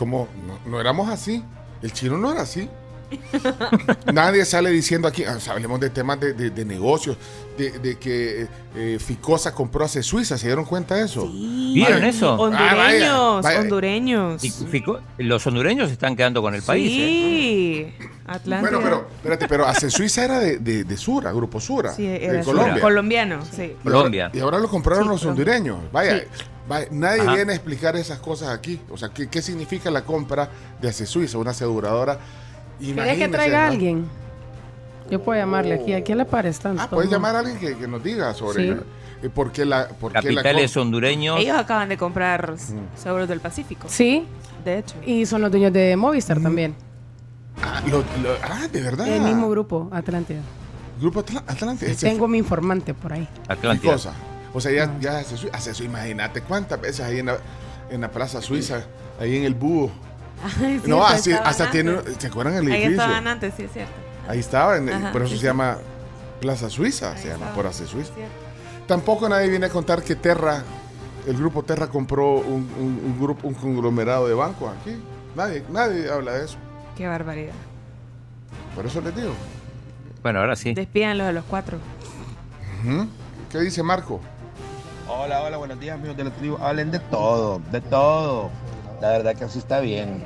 [0.06, 0.28] no,
[0.66, 1.44] no éramos así.
[1.84, 2.68] El chino no era así.
[4.14, 7.18] Nadie sale diciendo aquí, o sea, hablemos de temas de, de- de negocios,
[7.58, 11.28] de, de que eh, Ficosa compró hace Suiza, ¿se dieron cuenta de eso?
[11.28, 12.34] ¿Vieron eso?
[12.54, 13.60] Ah, vaya, Hondureños, vaya.
[13.62, 14.44] hondureños.
[14.44, 16.90] Y fico- los hondureños se están quedando con el país.
[16.92, 17.94] ¿eh?
[18.00, 18.08] Sí.
[18.28, 18.70] Atlántida.
[18.72, 22.42] Bueno, pero, espérate, pero hace Suiza era de, de, de Sura, Grupo Sura, Sí, de
[22.44, 22.80] Colombia.
[22.82, 23.74] colombiano, sí.
[23.84, 25.44] Y ahora- Y ahora, lo compraron Sí, los Colombia.
[25.56, 25.92] hondureños.
[25.92, 26.26] Vaya, Sí.
[26.68, 27.36] vaya, nadie Ajá.
[27.36, 28.80] viene a explicar esas cosas aquí.
[28.92, 30.50] O sea, ¿qué, qué significa la compra
[30.80, 32.20] de Ace Suiza, una aseguradora?
[32.80, 33.72] ¿Querés que traiga a ¿no?
[33.74, 34.06] alguien?
[35.10, 35.94] Yo puedo llamarle aquí.
[35.94, 36.74] Aquí a la par están.
[36.80, 36.90] Ah, todos.
[36.98, 38.80] puedes llamar a alguien que, que nos diga sobre Sí.
[39.24, 41.40] eh, por qué la, por qué Capitales hondureños.
[41.40, 42.56] Ellos acaban de comprar
[42.96, 43.88] seguros del Pacífico.
[43.90, 44.26] Sí.
[44.64, 44.96] De hecho.
[45.06, 46.76] Y son los dueños de Movistar también.
[47.62, 49.08] Ah, lo- lo- ah, de verdad.
[49.08, 50.40] El mismo grupo, Atlántida.
[51.00, 51.90] Grupo Atl- Atlante.
[51.92, 53.28] ese Tengo mi informante por ahí.
[53.62, 54.14] ¿Qué cosa?
[54.54, 55.84] O sea, ya, ya hace, Sui- hace eso.
[55.84, 57.38] Imagínate cuántas veces ahí en la,
[57.90, 58.84] en la Plaza Suiza,
[59.20, 59.92] ahí en el búho.
[60.62, 61.92] Ay, sí, no, hasta así, estaban hasta tiene.
[61.92, 62.16] antes.
[62.20, 62.92] ¿Se acuerdan el Ahí edificio?
[63.04, 63.92] estaban antes, sí, es cierto.
[64.28, 65.46] Ahí estaba, en- Ajá, por eso sí, se sí.
[65.48, 65.78] llama
[66.40, 68.12] Plaza Suiza, se llama, por Ace Suiza.
[68.88, 70.64] Tampoco nadie viene a contar que Terra,
[71.28, 74.96] el grupo Terra compró un, un- un grupo, un conglomerado de bancos aquí.
[75.36, 76.58] Nadie, nadie habla de eso.
[76.98, 77.54] Qué barbaridad.
[78.76, 79.34] Por eso les digo.
[80.24, 80.74] Bueno, ahora sí.
[80.74, 81.78] Despídanlos de los cuatro.
[83.52, 84.20] ¿Qué dice Marco?
[85.08, 86.58] Hola, hola, buenos días, amigos de la tribu.
[86.62, 88.50] Hablen de todo, de todo.
[89.02, 90.24] La verdad que así está bien.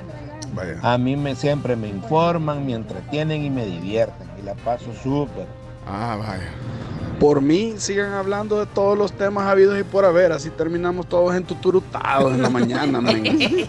[0.82, 4.28] A mí me siempre me informan, me entretienen y me divierten.
[4.40, 5.48] Y la paso súper.
[5.88, 6.50] Ah, vaya.
[7.20, 10.32] Por mí, sigan hablando de todos los temas habidos y por haber.
[10.32, 13.24] Así terminamos todos entuturutados en la mañana, men.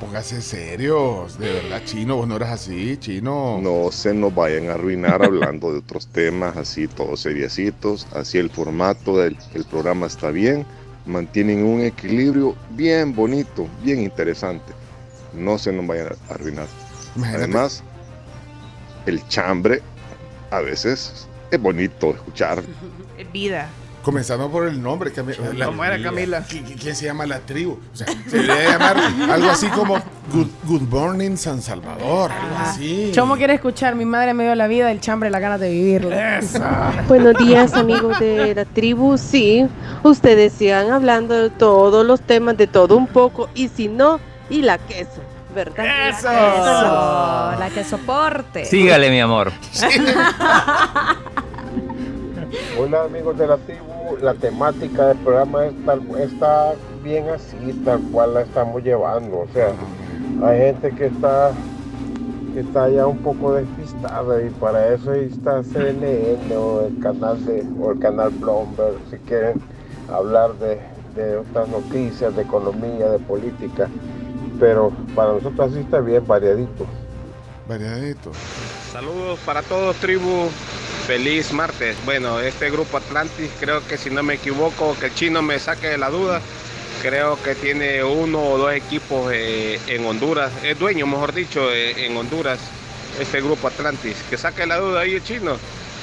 [0.00, 3.58] Póngase serios, de verdad, chino, vos no eras así, chino.
[3.62, 8.06] No se nos vayan a arruinar hablando de otros temas así, todos seriecitos.
[8.14, 10.66] Así el formato del el programa está bien.
[11.06, 14.72] Mantienen un equilibrio bien bonito, bien interesante.
[15.32, 16.66] No se nos vayan a arruinar.
[17.24, 17.82] Además,
[19.06, 19.82] el chambre
[20.50, 22.62] a veces es bonito escuchar.
[23.18, 23.70] Es vida.
[24.06, 25.12] Comenzando por el nombre.
[25.12, 26.38] Cami- la- ¿Cómo era, Camila?
[26.46, 27.76] ¿Qui- qui- ¿Quién se llama la tribu?
[27.92, 28.96] O sea, se debería llamar
[29.32, 29.94] algo así como
[30.32, 33.10] Good, Good Morning San Salvador, algo así.
[33.12, 36.10] Chomo quiere escuchar, mi madre me dio la vida, el chambre, la ganas de vivirlo.
[37.08, 39.66] Buenos días amigos de la tribu, sí,
[40.04, 44.62] ustedes sigan hablando de todos los temas, de todo un poco, y si no, y
[44.62, 45.20] la queso,
[45.52, 45.84] ¿verdad?
[46.10, 46.30] Eso.
[46.30, 48.66] Eso, la que soporte.
[48.66, 49.50] Sígale, mi amor.
[52.78, 53.84] Hola amigos de la tribu,
[54.20, 59.40] la temática del programa es tal- está bien así, tal cual la estamos llevando.
[59.40, 59.72] O sea,
[60.44, 61.52] hay gente que está,
[62.54, 67.44] que está ya un poco despistada y para eso ahí está CNN o el canal
[67.44, 69.60] de o el canal Bloomberg si quieren
[70.12, 70.78] hablar de,
[71.14, 73.88] de otras noticias, de economía, de política.
[74.58, 76.86] Pero para nosotros así está bien variadito.
[77.68, 78.30] Variadito.
[78.92, 80.48] Saludos para todos, tribu.
[81.06, 81.96] Feliz martes.
[82.04, 85.86] Bueno, este grupo Atlantis, creo que si no me equivoco, que el chino me saque
[85.86, 86.40] de la duda,
[87.00, 90.50] creo que tiene uno o dos equipos eh, en Honduras.
[90.64, 92.58] Es dueño, mejor dicho, eh, en Honduras,
[93.20, 94.16] este grupo Atlantis.
[94.28, 95.56] Que saque la duda ahí el chino.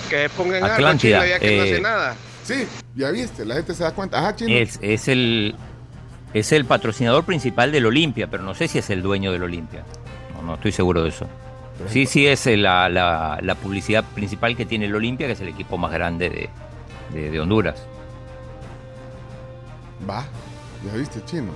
[0.09, 2.15] Que se ponga en algo chino ya que no eh, hace nada.
[2.45, 4.19] Sí, ya viste, la gente se da cuenta.
[4.19, 4.55] Ajá, chino.
[4.55, 5.55] Es, es el
[6.33, 9.83] es el patrocinador principal del Olimpia, pero no sé si es el dueño del Olimpia.
[10.33, 11.27] No, no estoy seguro de eso.
[11.89, 15.47] Sí, sí es la, la- la publicidad principal que tiene el Olimpia, que es el
[15.49, 16.49] equipo más grande de,
[17.19, 17.84] de- de Honduras.
[20.09, 20.26] Va,
[20.86, 21.51] ya viste, chino.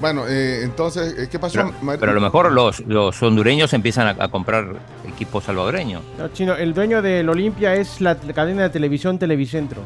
[0.00, 1.72] Bueno, eh, entonces, eh, ¿qué pasó?
[1.98, 4.66] Pero, a lo mejor los, los hondureños empiezan a, a comprar
[5.08, 6.02] equipos salvadoreños.
[6.18, 9.82] No, chino, el dueño del Olimpia es la cadena de televisión Televicentro.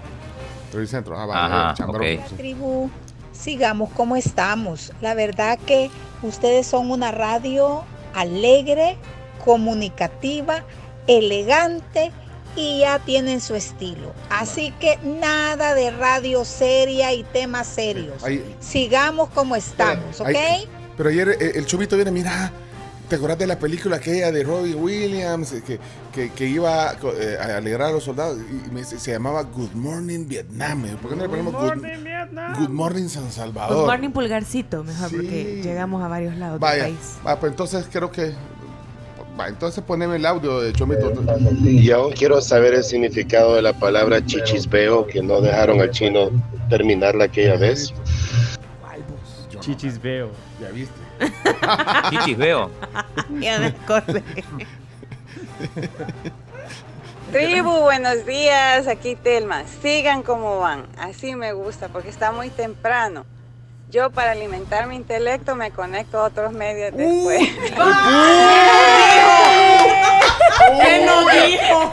[0.71, 1.27] Televicentro, ah,
[1.69, 2.27] Ajá, chambrón, ok.
[2.29, 2.35] sí.
[2.37, 2.91] Tribu,
[3.33, 4.93] sigamos como estamos.
[5.03, 5.91] La verdad que
[6.23, 8.97] ustedes son una radio alegre,
[9.53, 10.63] comunicativa,
[11.07, 12.13] elegante
[12.55, 14.13] y ya tienen su estilo.
[14.29, 18.23] Así que nada de radio seria y temas serios.
[18.23, 20.27] Ahí- Sigamos como estamos, ¿ok?
[20.27, 20.69] Ahí-
[20.99, 22.53] pero ayer eh, el chubito viene, mira,
[23.09, 25.79] ¿te acuerdas de la película aquella de Robbie Williams que,
[26.13, 28.37] que, que iba eh, a alegrar a los soldados?
[28.51, 30.83] Y me se llamaba Good Morning Vietnam.
[31.01, 31.87] ¿Por qué no le ponemos Good,
[32.59, 33.77] Good Morning San Salvador?
[33.79, 37.15] Good morning pulgarcito, mejor, porque llegamos a varios lados Vaya, del país.
[37.27, 38.35] va, pues entonces creo que...
[39.39, 41.13] Va, entonces poneme el audio de Chomito.
[41.63, 46.31] Y aún quiero saber el significado de la palabra chichisbeo que no dejaron al chino
[46.69, 47.93] terminarla aquella vez.
[49.61, 50.31] Chichis veo.
[50.61, 50.95] Ya viste.
[52.11, 52.71] Chichis veo.
[53.41, 54.23] Ya me acordé.
[57.33, 59.65] Tribu, buenos días, aquí Telma.
[59.83, 63.27] Sigan como van, así me gusta porque está muy temprano.
[63.91, 67.41] Yo para alimentar mi intelecto me conecto a otros medios después.
[70.83, 71.93] ¿Qué nos dijo?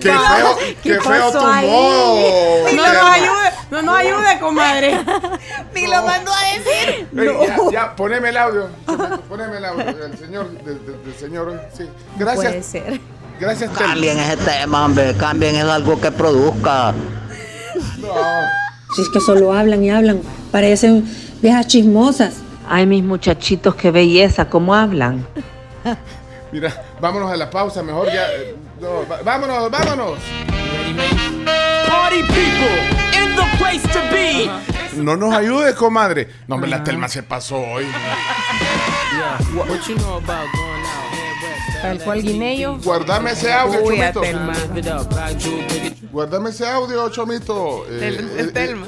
[0.00, 1.66] ¡Qué feo, qué feo tu ahí?
[1.66, 2.72] modo!
[2.74, 5.00] No nos ayude, no nos ayude, comadre.
[5.74, 7.08] Ni lo mandó a decir.
[7.16, 8.68] Ey, ya, ya, poneme el audio.
[9.28, 9.88] Poneme el audio.
[9.88, 10.78] El señor, del,
[11.18, 11.88] señor, sí.
[12.18, 12.52] Gracias.
[12.52, 13.00] Puede ser.
[13.40, 13.70] Gracias.
[13.70, 15.16] Cambien ese tema, hombre.
[15.16, 16.92] Cambien es algo que produzca.
[18.94, 20.22] Si es que solo hablan y hablan,
[20.52, 21.04] parecen
[21.42, 22.36] viejas chismosas.
[22.68, 25.26] Ay, mis muchachitos, qué belleza, cómo hablan.
[26.52, 28.30] Mira, vámonos a la pausa, mejor ya.
[28.32, 30.18] eh, no, vámonos, vámonos.
[31.88, 32.78] Party people
[33.20, 34.48] in the place to be.
[35.02, 36.28] No nos ayudes, comadre.
[36.46, 37.84] No, hombre, la Telma se pasó hoy.
[39.54, 41.03] What you know about going out?
[41.84, 42.78] Tal cual guineyo.
[42.82, 44.22] Guardame ese audio, Uy, Chomito.
[46.10, 47.84] Guardame ese audio, Chomito.
[47.90, 48.86] Eh, eh, eh, Telma.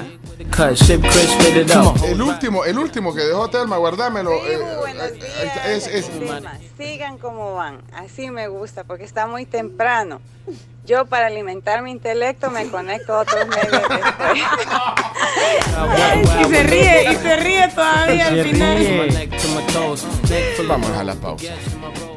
[0.75, 2.03] Spit it up.
[2.03, 4.31] El último, el último que dejó Telma, guardámelo.
[4.31, 6.09] eh, Tribu, buenos eh, días, es-.
[6.75, 10.19] Sigan como van, así me gusta porque está muy temprano.
[10.85, 13.97] Yo para alimentar mi intelecto me conecto a otros medios después.
[16.39, 19.29] Y se ríe, y se ríe todavía al final.
[20.67, 21.53] Vamos a la pausa.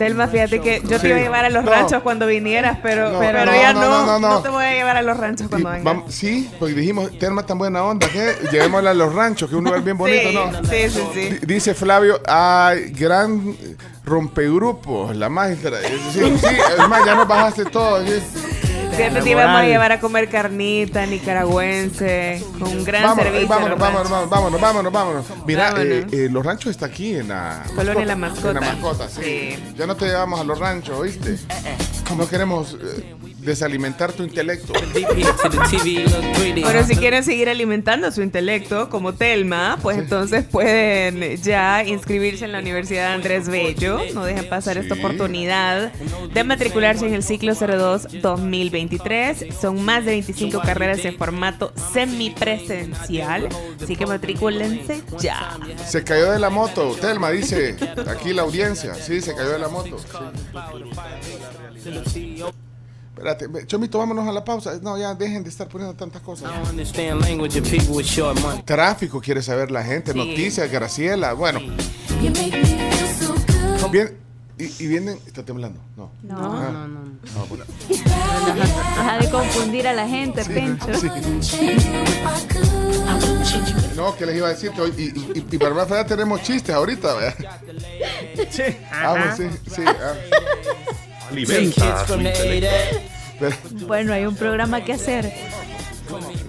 [0.00, 1.02] Telma, fíjate que yo Sí.
[1.02, 1.70] te iba a llevar a los No.
[1.70, 4.40] ranchos cuando vinieras, pero, No, pero no, ya no, no, no, no, no, no.
[4.40, 5.84] te voy a llevar a los ranchos cuando vengas.
[5.84, 9.58] Vamos- sí, porque dijimos, Telma tan buena onda, que llevémosla a los ranchos, que es
[9.58, 10.64] un lugar bien bonito, Sí, ¿no?
[10.64, 11.20] sí, sí, sí.
[11.32, 13.54] D- Dice Flavio, ay, gran
[14.06, 15.78] rompegrupo, la maestra.
[16.12, 16.46] Sí, sí,
[16.78, 18.02] es más, ya nos bajaste todo.
[18.06, 18.22] sí.
[18.96, 23.44] Fíjate, te íbamos a llevar a comer carnita nicaragüense, con un gran Vámonos, servicio.
[23.44, 24.30] eh, vámonos, vámonos, ranchos.
[24.30, 25.24] vámonos, vámonos, vámonos.
[25.46, 25.86] Mira, Vámonos.
[25.86, 28.48] eh, eh, los ranchos está aquí en la Colonia La Mascota.
[28.48, 29.56] En la mascota, sí.
[29.76, 31.38] Ya no te llevamos a los ranchos, ¿oíste?
[32.16, 34.72] No queremos eh, desalimentar tu intelecto.
[36.54, 42.52] Pero si quieren seguir alimentando su intelecto como Telma, pues entonces pueden ya inscribirse en
[42.52, 44.00] la Universidad Andrés Bello.
[44.14, 49.52] No dejen pasar esta oportunidad de matricularse en el ciclo 02-2023.
[49.52, 53.48] Son más de 25 carreras en formato semipresencial.
[53.82, 55.58] Así que matricúlense ya.
[55.86, 57.76] Se cayó de la moto, Telma dice,
[58.06, 59.96] aquí la audiencia, sí, se cayó de la moto.
[62.06, 62.42] sí.
[63.22, 64.78] Espérate, Chomito, vámonos a la pausa.
[64.82, 66.50] No, ya dejen de estar poniendo tantas cosas.
[68.64, 70.18] Tráfico quiere saber la gente, Sí.
[70.18, 71.60] noticias, Graciela, bueno.
[73.90, 74.16] Bien,
[74.58, 76.10] y, y vienen, está temblando, no.
[76.22, 76.36] No.
[76.38, 76.70] Ah.
[76.72, 77.00] No, no,
[77.34, 77.64] No, bueno.
[77.88, 80.86] Deja de confundir a la gente, Pencho.
[83.96, 85.02] No, que les iba a decir que hoy, y,
[85.38, 87.34] y, y para más allá tenemos chistes ahorita, ¿verdad?
[88.50, 88.62] Sí.
[88.90, 89.44] Ah, bueno, sí,
[89.74, 89.82] sí.
[89.86, 90.14] ah.
[91.30, 92.98] Alimenta intelecto.
[93.38, 93.56] Pero-
[93.86, 95.32] Bueno, hay un programa que hacer.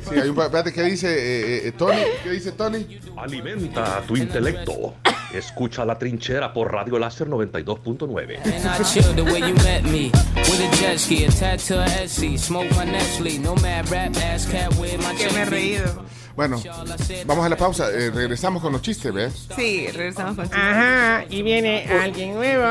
[0.09, 2.01] Sí, hay un, espérate, ¿qué dice eh, eh, Tony?
[2.23, 2.99] ¿Qué dice Tony?
[3.15, 4.95] Alimenta tu intelecto.
[5.33, 8.39] Escucha la trinchera por Radio Láser 92.9.
[8.43, 10.11] And I chill the way you met me.
[10.35, 12.37] With a jet ski, a tattoo of Etsy.
[12.37, 13.39] Smoke my Nestle.
[13.39, 16.03] No mad rap, ass cat with my Que me he reído.
[16.35, 16.61] Bueno,
[17.25, 17.89] vamos a la pausa.
[17.91, 19.47] eh, regresamos con los chistes, ¿ves?
[19.55, 20.59] Sí, regresamos con chistes.
[20.61, 22.65] Ajá, y viene alguien nuevo.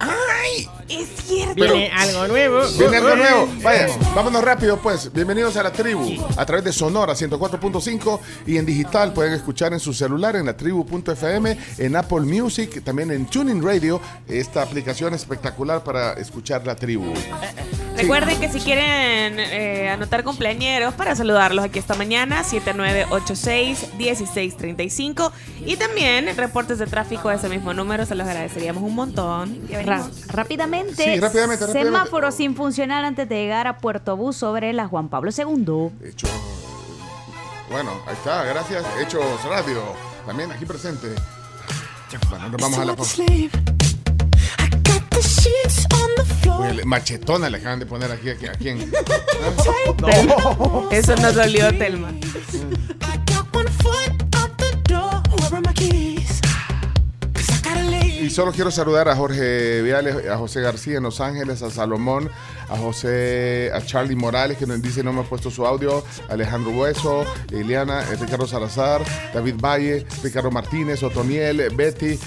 [0.00, 0.68] ¡Ay!
[0.88, 1.54] Es cierto.
[1.54, 2.60] Viene algo nuevo.
[2.78, 3.48] Viene algo nuevo.
[3.62, 5.12] Vaya, vámonos rápido pues.
[5.12, 6.24] Bienvenidos a la tribu.
[6.36, 10.56] A través de Sonora 104.5 y en digital pueden escuchar en su celular en la
[10.56, 14.00] tribu.fm, en Apple Music, también en Tuning Radio.
[14.28, 17.12] Esta aplicación espectacular para escuchar la tribu.
[17.96, 22.42] Recuerden que si quieren eh, anotar cumpleañeros para saludarlos aquí esta mañana,
[22.94, 25.30] 7986-1635.
[25.66, 29.60] Y también reportes de tráfico a ese mismo número, se los agradeceríamos un montón.
[29.84, 31.98] Ra- rápidamente, Sí, rápidamente, rápidamente.
[31.98, 35.90] semáforo sin funcionar antes de llegar a Puerto Bus sobre la Juan Pablo II.
[36.08, 36.26] Hecho.
[37.70, 38.44] Bueno, ahí está.
[38.44, 38.84] Gracias.
[39.00, 39.82] Hechos Radio.
[40.26, 41.08] También aquí presente.
[42.30, 43.24] Bueno, nos vamos a la pausa.
[46.58, 48.78] Oye, machetona le acaban de poner aquí, aquí a quién.
[50.06, 50.88] Telma.
[50.90, 52.12] Eso nos dolió, Telma.
[58.24, 62.30] Y solo quiero saludar a Jorge Viales, a José García en Los Ángeles, a Salomón,
[62.70, 66.70] a José, a Charlie Morales, que nos dice no me ha puesto su audio, Alejandro
[66.70, 69.02] Hueso, Liliana, eh, Ricardo Salazar,
[69.34, 72.18] David Valle, Ricardo Martínez, Otoniel, Betty, eh,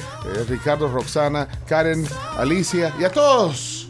[0.48, 3.90] Ricardo, Roxana, Karen, Alicia y a todos.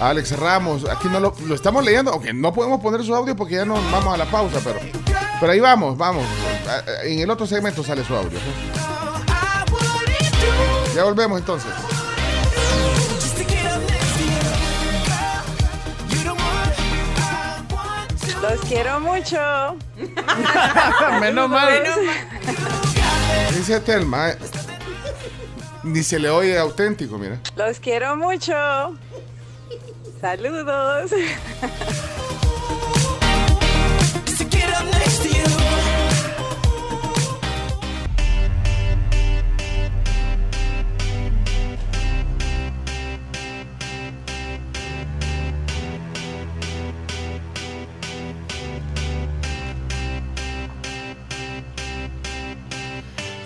[0.00, 3.64] Alex Ramos, aquí no lo, estamos leyendo, aunque no podemos poner su audio porque ya
[3.64, 4.80] nos vamos a la pausa, pero,
[5.38, 6.24] pero ahí vamos, vamos.
[7.04, 8.38] En el otro segmento sale su audio.
[8.38, 8.77] ¿ok?
[10.98, 11.70] Ya volvemos entonces.
[18.42, 19.38] Los quiero mucho.
[21.20, 21.84] Menos mal.
[23.54, 24.38] Dice Telma, eh,
[25.84, 27.38] ni se le oye auténtico, mira.
[27.54, 28.52] Los quiero mucho.
[30.20, 31.12] Saludos.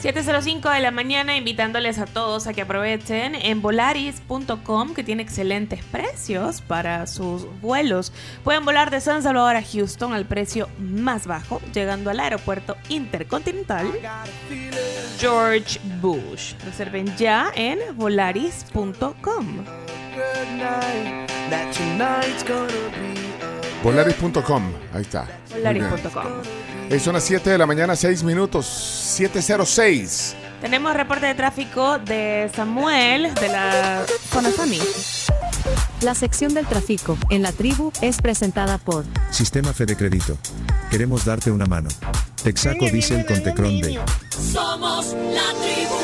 [0.02, 5.84] ...7.05 de la mañana invitándoles a todos a que aprovechen en volaris.com que tiene excelentes
[5.84, 8.12] precios para sus vuelos.
[8.42, 13.86] Pueden volar de San Salvador a Houston al precio más bajo, llegando al aeropuerto intercontinental
[15.20, 16.54] George Bush.
[16.64, 19.64] Reserven ya en volaris.com.
[23.84, 25.28] Volaris.com, ahí está.
[25.50, 26.81] Volaris.com.
[26.92, 30.36] Eh, son las 7 de la mañana, 6 minutos, 706.
[30.60, 34.78] Tenemos reporte de tráfico de Samuel de la zona SAMI.
[36.02, 40.36] La sección del tráfico en la tribu es presentada por Sistema Fede Crédito.
[40.90, 41.88] Queremos darte una mano.
[42.42, 43.98] Texaco Diesel con Tecron B.
[44.28, 45.96] Somos la tribu.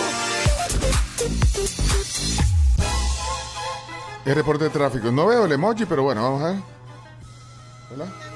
[4.25, 5.13] El reporte de tráfico.
[5.13, 6.63] No veo el emoji, pero bueno, vamos a ver.
[7.95, 8.28] Hola.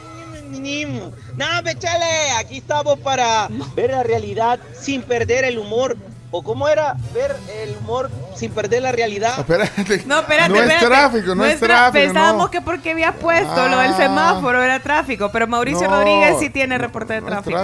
[0.61, 1.13] Nimo.
[1.37, 5.97] No, pechale, aquí estamos para ver la realidad sin perder el humor.
[6.35, 6.97] ¿O cómo era?
[7.13, 9.39] Ver el humor sin perder la realidad.
[9.39, 10.03] Espérate.
[10.07, 12.51] No, espérate, No es tráfico, no es tráfico, Pensábamos no.
[12.51, 13.97] que porque habías puesto lo del Ah.
[13.99, 17.59] semáforo era tráfico, pero Mauricio No, Rodríguez sí tiene reporte de tráfico.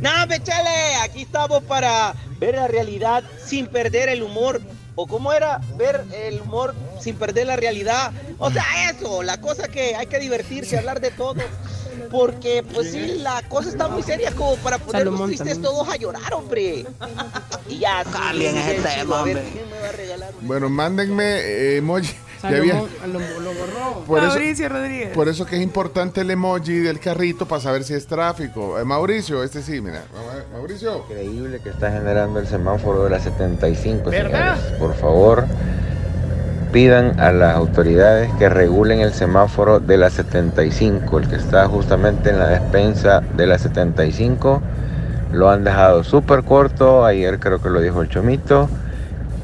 [0.00, 4.60] No, pechale, aquí estamos para ver la realidad sin perder el humor.
[4.96, 5.60] ¿O cómo era?
[5.76, 8.12] Ver el humor sin perder la realidad.
[8.38, 11.34] O sea, eso, la cosa que hay que divertirse, hablar de todo.
[12.10, 16.32] Porque, pues sí, la cosa está muy seria como para ponernos tristes todos a llorar,
[16.34, 16.86] hombre.
[17.68, 19.52] Y ya, sí, Cambien ese sí, tema, a ver, hombre.
[19.52, 20.30] ¿quién me va a regalar?
[20.40, 22.14] Bueno, mándenme eh, emoji.
[22.42, 24.04] Ya había- lo, lo borró.
[24.06, 25.10] Por eso- Mauricio Rodríguez.
[25.12, 28.78] Por eso que es importante el emoji del carrito para saber si es tráfico.
[28.80, 30.04] Eh, Mauricio, este sí, mira.
[30.52, 31.04] Mauricio.
[31.08, 34.56] Increíble que está generando el semáforo de la 75, ¿Verdad?
[34.56, 34.78] señores.
[34.80, 35.46] Por favor,
[36.72, 42.30] pidan a las autoridades que regulen el semáforo de la 75, el que está justamente
[42.30, 44.62] en la despensa de la 75.
[45.32, 48.68] Lo han dejado súper corto, ayer creo que lo dijo el Chomito.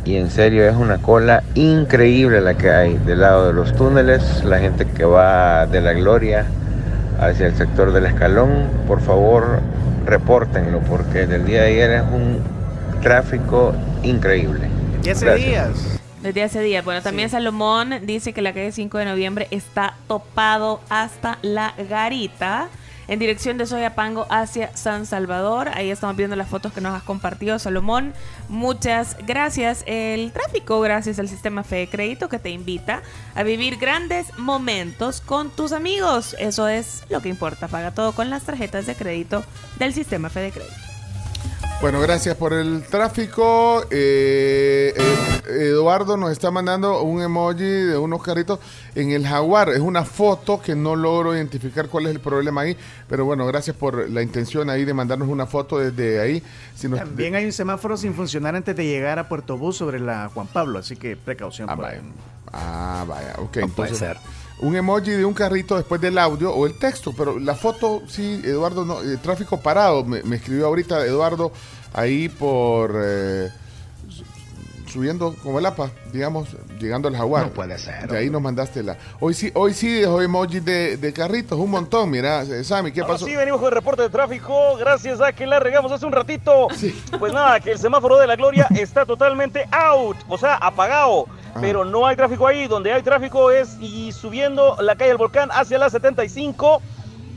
[0.05, 4.45] Y en serio es una cola increíble la que hay del lado de los túneles,
[4.45, 6.47] la gente que va de la Gloria
[7.21, 9.61] hacia el sector del escalón, por favor
[10.05, 12.39] repórtenlo porque del día de ayer es un
[13.03, 14.69] tráfico increíble.
[15.03, 15.49] Y hace Gracias.
[15.49, 15.96] días.
[16.27, 16.85] Desde hace días.
[16.85, 22.67] Bueno, también Salomón dice que la calle 5 de noviembre está topado hasta la garita.
[23.07, 25.69] En dirección de Soyapango hacia San Salvador.
[25.73, 28.13] Ahí estamos viendo las fotos que nos has compartido, Salomón.
[28.49, 29.85] Muchas gracias.
[29.87, 33.03] El tráfico, gracias al sistema Fede Crédito que te invita
[33.37, 36.35] a vivir grandes momentos con tus amigos.
[36.41, 37.69] Eso es lo que importa.
[37.69, 39.45] Paga todo con las tarjetas de crédito
[39.79, 40.86] del sistema Fede Crédito.
[41.83, 43.83] Bueno, gracias por el tráfico.
[43.91, 48.59] Eh, eh, Eduardo nos está mandando un emoji de unos carritos
[48.95, 49.69] en el jaguar.
[49.69, 52.77] Es una foto que no logro identificar cuál es el problema ahí.
[53.09, 56.43] Pero bueno, gracias por la intención ahí de mandarnos una foto desde ahí.
[56.75, 60.01] Si nos- También hay un semáforo sin funcionar antes de llegar a Puerto Bus sobre
[60.01, 61.69] la Juan Pablo, así que precaución.
[61.69, 62.01] por ahí.
[62.53, 63.57] Ah, vaya, ok.
[63.59, 64.17] No puede ser.
[64.61, 68.41] Un emoji de un carrito después del audio o el texto, pero la foto, sí,
[68.43, 71.53] Eduardo, no, eh, tráfico parado, me, escribió ahorita Eduardo
[71.93, 73.51] ahí por eh,
[74.97, 76.49] subiendo como el APA, digamos,
[76.81, 77.45] llegando al jaguar.
[77.45, 78.97] No puede ser, De ahí nos mandaste la.
[79.21, 83.03] Hoy sí, hoy sí dejó emojis de, de carritos, un montón, mira, eh, Sammy, ¿qué
[83.03, 83.27] Ahora pasó?
[83.27, 86.69] sí, venimos con el reporte de tráfico, gracias a que la regamos hace un ratito.
[87.19, 91.27] Pues nada, que el semáforo de la Gloria está totalmente out, o sea, apagado.
[91.55, 91.59] Ah.
[91.61, 95.51] Pero no hay tráfico ahí, donde hay tráfico es y subiendo la calle del Volcán
[95.53, 96.81] hacia la 75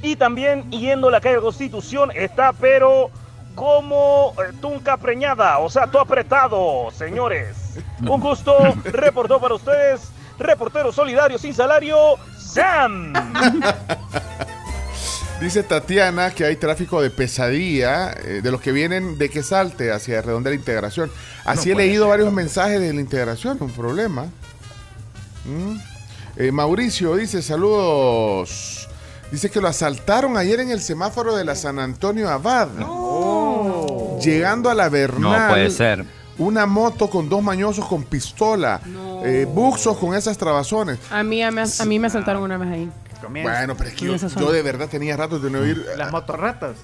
[0.01, 3.11] y también yendo la calle Constitución está, pero
[3.55, 7.55] como tunca preñada, o sea, todo apretado, señores.
[8.01, 13.13] Un gusto, reportó para ustedes, reportero solidario sin salario, Sam.
[15.41, 19.89] Dice Tatiana que hay tráfico de pesadilla eh, de los que vienen de que salte
[19.89, 21.09] hacia Redondela Integración.
[21.45, 24.25] Así No he leído varios mensajes de la integración, un problema.
[25.45, 25.77] Mm.
[26.35, 28.88] Eh, Mauricio dice, saludos.
[29.31, 32.69] Dice que lo asaltaron ayer en el semáforo de la San Antonio Abad.
[34.21, 35.41] Llegando a la Bernal.
[35.47, 36.05] No puede ser.
[36.37, 38.81] Una moto con dos mañosos con pistola.
[39.23, 40.97] eh, buxos con esas trabazones.
[41.11, 42.91] A mí, a, mí- a mí me asaltaron una vez ahí.
[43.29, 45.85] Bueno, pero es que yo, yo de verdad tenía ratos de no oír.
[45.97, 46.77] Las motorratas.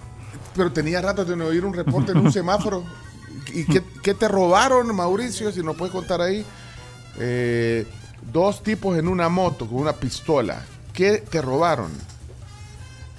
[0.55, 2.83] Pero tenía ratos de no oír un reporte en un semáforo.
[3.53, 5.51] ¿Y qué, qué te robaron, Mauricio?
[5.53, 6.45] Si nos puedes contar ahí.
[7.17, 7.87] Eh,
[8.33, 10.61] dos tipos en una moto con una pistola.
[10.93, 11.89] ¿Qué te robaron?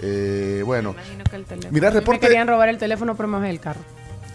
[0.00, 2.20] Eh, bueno, mira, A mí Me reporte.
[2.20, 3.80] querían robar el teléfono, pero me bajé del carro.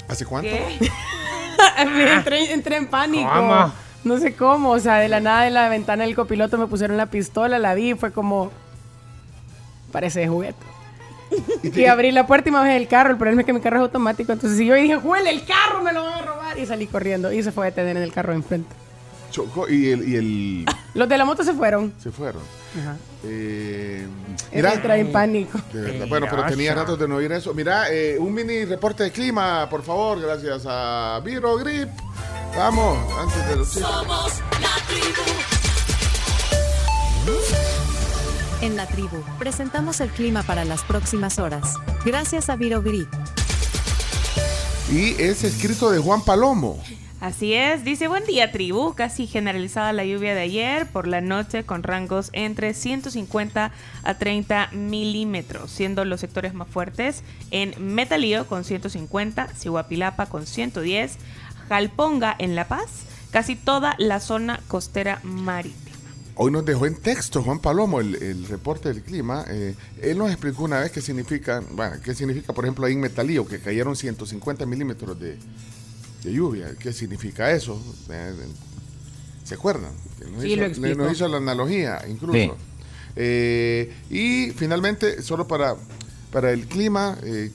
[0.08, 0.50] ¿Hace cuánto?
[1.78, 3.30] entré, entré en pánico.
[3.34, 3.72] ¿Cómo?
[4.04, 6.98] No sé cómo, o sea, de la nada de la ventana del copiloto me pusieron
[6.98, 8.52] la pistola, la vi y fue como...
[9.92, 10.58] Parece de juguete.
[11.64, 13.12] Y abrí la puerta y me bajé del carro.
[13.12, 14.32] El problema es que mi carro es automático.
[14.34, 16.58] Entonces si yo dije, huele el carro, me lo van a robar.
[16.58, 17.32] Y salí corriendo.
[17.32, 18.74] Y se fue a detener en el carro de enfrente.
[19.30, 21.94] Chocó y el, y el- Los de la moto se fueron.
[22.02, 22.42] se fueron.
[22.82, 22.98] Ajá.
[23.24, 24.08] Eh,
[24.52, 25.60] Mira, en pánico.
[25.72, 27.54] De verdad, Bueno, pero tenía ratos de no oír eso.
[27.54, 31.90] Mira, eh, un mini reporte de clima, por favor, gracias a Viro Grip.
[32.56, 33.88] Vamos, antes de los chistes.
[38.62, 41.76] En la tribu, presentamos el clima para las próximas horas.
[42.06, 43.08] Gracias a Virogrip.
[44.92, 46.80] Y es escrito de Juan Palomo.
[47.22, 51.64] Así es, dice buen día tribu, casi generalizada la lluvia de ayer por la noche
[51.64, 53.72] con rangos entre 150
[54.04, 61.18] a 30 milímetros, siendo los sectores más fuertes en Metalío con 150, Cihuapilapa con 110,
[61.70, 65.78] Jalponga en La Paz, casi toda la zona costera marítima.
[66.34, 69.46] Hoy nos dejó en texto Juan Palomo el, reporte del clima.
[69.48, 73.02] Eh, él nos explicó una vez qué significa, bueno, qué significa, por ejemplo, ahí en
[73.02, 75.38] Metalío, que cayeron 150 milímetros de,
[76.24, 76.76] de lluvia.
[76.80, 77.82] ¿Qué significa eso?
[78.10, 78.34] Eh,
[79.44, 79.92] ¿Se acuerdan?
[80.32, 82.34] Nos, Sí, hizo, nos hizo la analogía, incluso.
[82.34, 82.52] Sí.
[83.16, 85.76] Eh, y finalmente, solo para,
[86.32, 87.52] para el clima, eh,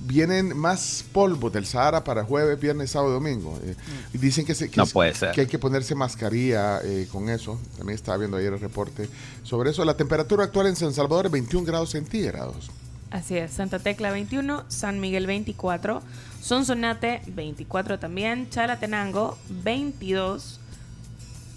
[0.00, 3.58] vienen más polvos del Sahara para jueves, viernes, sábado y domingo.
[3.64, 3.74] Eh,
[4.14, 5.32] y dicen que, se- que No es- puede ser.
[5.32, 7.58] que hay que ponerse mascarilla eh, con eso.
[7.76, 9.08] También estaba viendo ayer el reporte
[9.42, 9.84] sobre eso.
[9.84, 12.70] La temperatura actual en San Salvador es 21 grados centígrados.
[13.10, 16.02] Así es, Santa Tecla 21, San Miguel 24,
[16.42, 20.60] Sonsonate 24 también, Chalatenango 22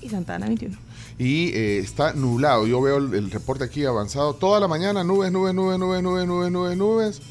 [0.02, 0.78] y Santa Ana 21.
[1.20, 2.66] Y eh, está nublado.
[2.66, 4.34] Yo veo el, el reporte aquí avanzado.
[4.34, 7.22] Toda la mañana nubes, nubes, nubes, nubes, nubes, nubes, nubes, nubes.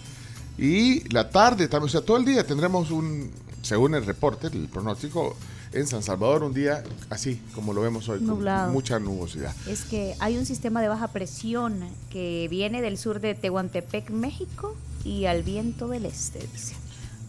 [0.58, 3.30] Y la tarde también, o sea, todo el día tendremos un,
[3.62, 5.34] según el reporte, el pronóstico,
[5.72, 8.72] en San Salvador un día así, como lo vemos hoy, con Nublado.
[8.72, 9.54] mucha nubosidad.
[9.66, 14.74] Es que hay un sistema de baja presión que viene del sur de Tehuantepec, México,
[15.04, 16.74] y al viento del este, dice.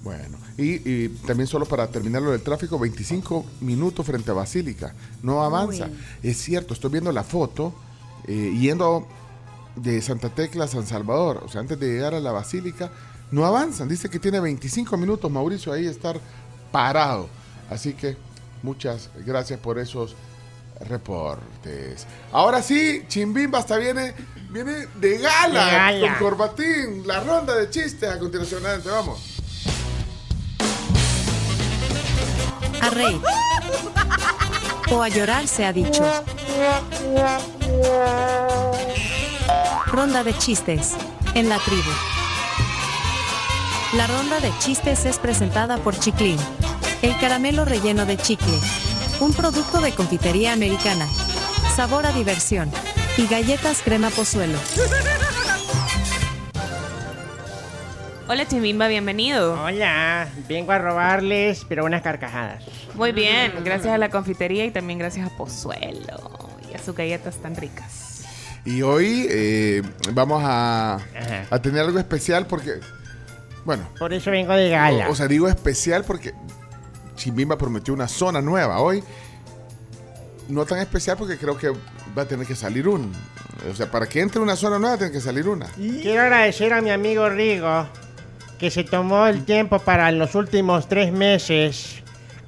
[0.03, 4.95] Bueno, y, y también solo para terminar lo del tráfico, 25 minutos frente a Basílica,
[5.21, 5.85] no avanza.
[5.85, 5.91] Uy.
[6.23, 7.73] Es cierto, estoy viendo la foto
[8.27, 9.07] eh, yendo
[9.75, 12.91] de Santa Tecla a San Salvador, o sea, antes de llegar a la Basílica,
[13.31, 13.87] no avanzan.
[13.87, 16.19] Dice que tiene 25 minutos Mauricio ahí estar
[16.71, 17.29] parado.
[17.69, 18.17] Así que
[18.63, 20.15] muchas gracias por esos
[20.87, 22.07] reportes.
[22.31, 24.13] Ahora sí, Chimbimba hasta viene,
[24.49, 26.17] viene de gala, De gala.
[26.17, 28.65] con corbatín, la ronda de chistes a continuación.
[28.65, 29.19] Adelante, vamos.
[32.81, 33.21] A reír.
[34.91, 36.03] O a llorar se ha dicho.
[39.85, 40.93] Ronda de chistes.
[41.33, 41.89] En la tribu.
[43.93, 46.37] La ronda de chistes es presentada por Chiclin.
[47.01, 48.59] El caramelo relleno de chicle.
[49.19, 51.07] Un producto de confitería americana.
[51.75, 52.71] Sabor a diversión.
[53.17, 54.57] Y galletas crema pozuelo.
[58.27, 59.61] Hola Chimimba, bienvenido.
[59.61, 62.63] Hola, vengo a robarles, pero unas carcajadas.
[62.93, 67.37] Muy bien, gracias a la confitería y también gracias a Pozuelo y a sus galletas
[67.37, 68.23] tan ricas.
[68.63, 69.81] Y hoy eh,
[70.13, 70.99] vamos a,
[71.49, 72.79] a tener algo especial porque,
[73.65, 73.89] bueno.
[73.99, 75.09] Por eso vengo de gala.
[75.09, 76.33] O, o sea, digo especial porque
[77.21, 79.03] Chimbimba prometió una zona nueva hoy.
[80.49, 81.69] No tan especial porque creo que
[82.17, 83.11] va a tener que salir un.
[83.69, 85.67] O sea, para que entre una zona nueva tiene que salir una.
[85.67, 87.87] Quiero agradecer a mi amigo Rigo
[88.57, 92.00] que se tomó el tiempo para en los últimos tres meses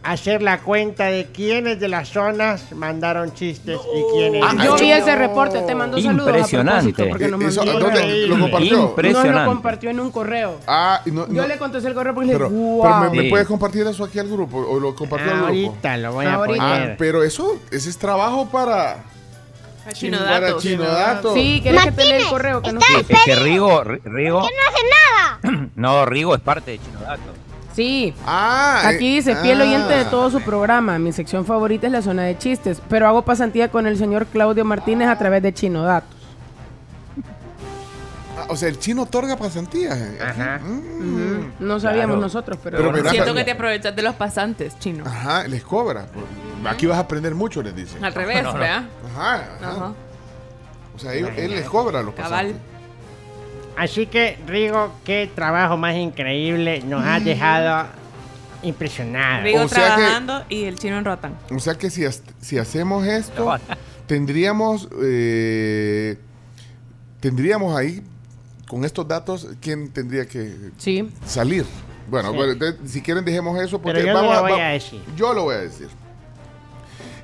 [0.03, 4.43] hacer la cuenta de quiénes de las zonas mandaron chistes y quiénes.
[4.45, 6.27] Ah, yo vi ese reporte, te mando saludos.
[6.27, 7.05] Impresionante.
[7.05, 8.71] Porque nos Eso, ¿dónde lo compartió?
[8.77, 9.45] Nos lo Impresionante.
[9.45, 10.59] compartió en un correo.
[10.67, 12.99] Ah, y no, Yo no- le contesté el correo porque le pero, dije, pero wow.
[13.03, 13.29] me, me Sí.
[13.29, 15.47] puedes compartir eso aquí al grupo o lo compartió al grupo.
[15.49, 16.63] Ahorita lo voy a Ahorita.
[16.65, 16.97] Ah, poner.
[16.97, 18.91] pero eso, ese es trabajo para
[19.85, 20.63] A Chino Chino para Datos.
[20.63, 21.33] Chino Datos.
[21.33, 22.61] Sí, ¿quieres que te lea el correo?
[22.61, 24.39] Que no es que Rigo, Ri- Rigo.
[24.41, 24.83] no hace
[25.49, 25.69] nada.
[25.75, 27.21] No, Rigo es parte de Chinodato.
[27.73, 28.13] Sí.
[28.25, 29.63] Ah, Aquí eh, dice, fiel ah.
[29.63, 30.99] oyente de todo su programa.
[30.99, 34.63] Mi sección favorita es la zona de chistes, pero hago pasantía con el señor Claudio
[34.65, 36.09] Martínez a través de Chino Datos.
[38.37, 39.95] Ah, o sea, el chino otorga pasantías.
[39.97, 40.17] eh.
[40.21, 40.59] Ajá.
[40.59, 41.53] Mm.
[41.59, 42.21] No sabíamos Claro.
[42.21, 45.03] nosotros, pero, Siento que te aprovechas de los pasantes, Chino.
[45.05, 46.07] Ajá, les cobra.
[46.65, 47.97] Aquí vas a aprender mucho, les dice.
[48.01, 48.83] Al revés, ¿verdad?
[49.15, 49.69] Ajá, ajá.
[49.69, 49.93] Ajá.
[50.95, 52.31] O sea, él, él les cobra a los Cabal.
[52.53, 52.72] pasantes.
[53.77, 56.81] Así que, Rigo, qué trabajo más increíble.
[56.85, 57.87] Nos has dejado
[58.61, 59.43] impresionados.
[59.43, 61.35] Rigo O sea que- trabajando y el chino en Rotan.
[61.53, 63.55] O sea que si, has- si hacemos esto,
[64.07, 66.17] tendríamos eh,
[67.19, 68.03] tendríamos ahí,
[68.67, 71.09] con estos datos, ¿quién tendría que Sí.
[71.25, 71.65] salir?
[72.09, 72.35] Bueno, Sí.
[72.37, 75.01] bueno, entonces, si quieren dejemos eso porque Pero yo no lo voy a decir.
[75.15, 75.87] Yo lo voy a decir.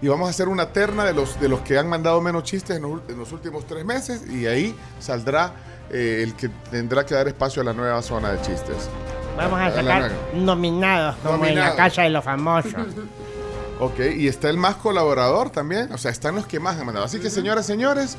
[0.02, 2.78] Y vamos a hacer una terna de los, de los que han mandado menos chistes
[2.78, 5.54] en los, ul- en los últimos tres meses y ahí saldrá
[5.92, 8.90] eh, el que tendrá que dar espacio a la nueva zona de chistes.
[9.38, 12.74] Vamos a sacar nominados, como en la casa de los famosos.
[13.82, 15.92] Ok, y está el más colaborador también.
[15.94, 17.06] O sea, están los que más han mandado.
[17.06, 18.18] Así que, señoras, señores,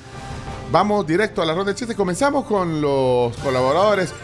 [0.72, 1.94] vamos directo a la ronda de chistes.
[1.94, 4.14] Comenzamos con los colaboradores.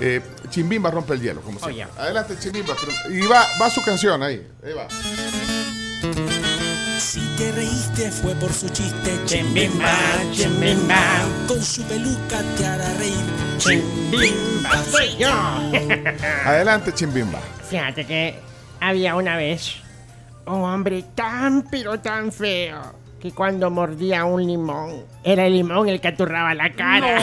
[0.00, 1.86] Eh, Chimbimba rompe el hielo, como siempre.
[1.98, 2.74] Adelante, Chimbimba.
[3.10, 4.46] Y va, va su canción ahí.
[4.64, 4.86] Ahí va.
[7.14, 9.94] Si te reíste fue por su chiste, Chimbimba,
[10.32, 10.96] chimbimba.
[11.46, 13.24] Con su peluca te hará reír.
[13.56, 15.30] Chimbimba soy yo.
[16.44, 17.38] Adelante, Chimbimba.
[17.70, 18.40] Fíjate que
[18.80, 19.76] había una vez
[20.46, 26.00] un hombre tan pero tan feo que cuando mordía un limón era el limón el
[26.00, 27.20] que aturraba la cara.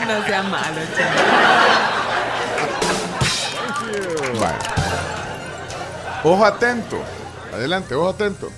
[0.00, 0.80] No sea malo,
[4.40, 5.13] Vale.
[6.26, 6.98] Ojo atento.
[7.52, 8.50] Adelante, ojo atento.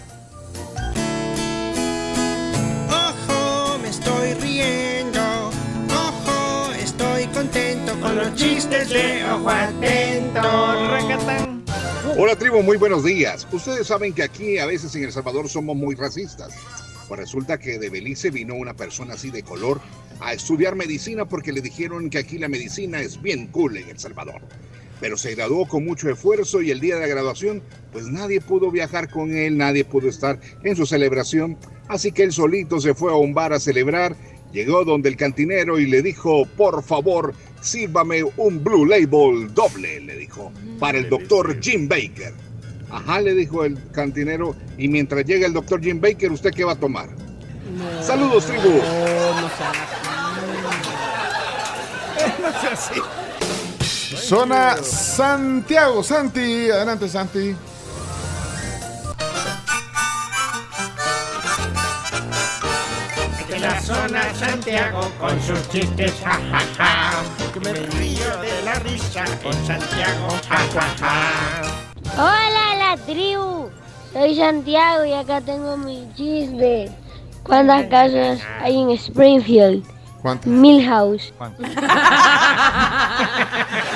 [2.88, 5.50] Ojo, me estoy riendo.
[5.90, 10.40] Ojo, estoy contento con los chistes de ojo atento.
[12.16, 13.48] Hola tribu, muy buenos días.
[13.50, 16.54] Ustedes saben que aquí a veces en El Salvador somos muy racistas.
[17.08, 19.80] Pues resulta que de Belice vino una persona así de color
[20.20, 23.98] a estudiar medicina porque le dijeron que aquí la medicina es bien cool en El
[23.98, 24.40] Salvador.
[25.00, 28.70] Pero se graduó con mucho esfuerzo y el día de la graduación, pues nadie pudo
[28.70, 31.58] viajar con él, nadie pudo estar en su celebración.
[31.88, 34.16] Así que él solito se fue a un bar a celebrar,
[34.52, 40.16] llegó donde el cantinero y le dijo, por favor, sírvame un Blue Label doble, le
[40.16, 42.32] dijo, para el doctor Jim Baker.
[42.90, 46.72] Ajá, le dijo el cantinero, y mientras llega el doctor Jim Baker, ¿usted qué va
[46.72, 47.08] a tomar?
[48.00, 48.80] Saludos, tribu.
[52.40, 53.00] No así.
[54.16, 56.02] Zona Santiago.
[56.02, 57.54] Santi, adelante, Santi.
[63.48, 67.22] De la zona Santiago con sus chistes, ja, ja, ja.
[67.52, 71.62] Que me río de la risa con Santiago, ja, ja, ja.
[72.16, 73.70] Hola la tribu,
[74.12, 76.90] soy Santiago y acá tengo mi chiste.
[77.44, 79.84] ¿Cuántas casas hay en Springfield?
[80.22, 80.46] ¿Cuántas?
[80.46, 81.32] Milhouse.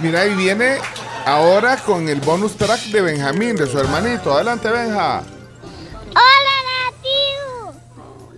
[0.00, 0.78] Mira, ahí viene
[1.24, 4.32] ahora con el bonus track de Benjamín, de su hermanito.
[4.34, 5.18] Adelante, Benja.
[6.10, 7.68] Hola la tribu,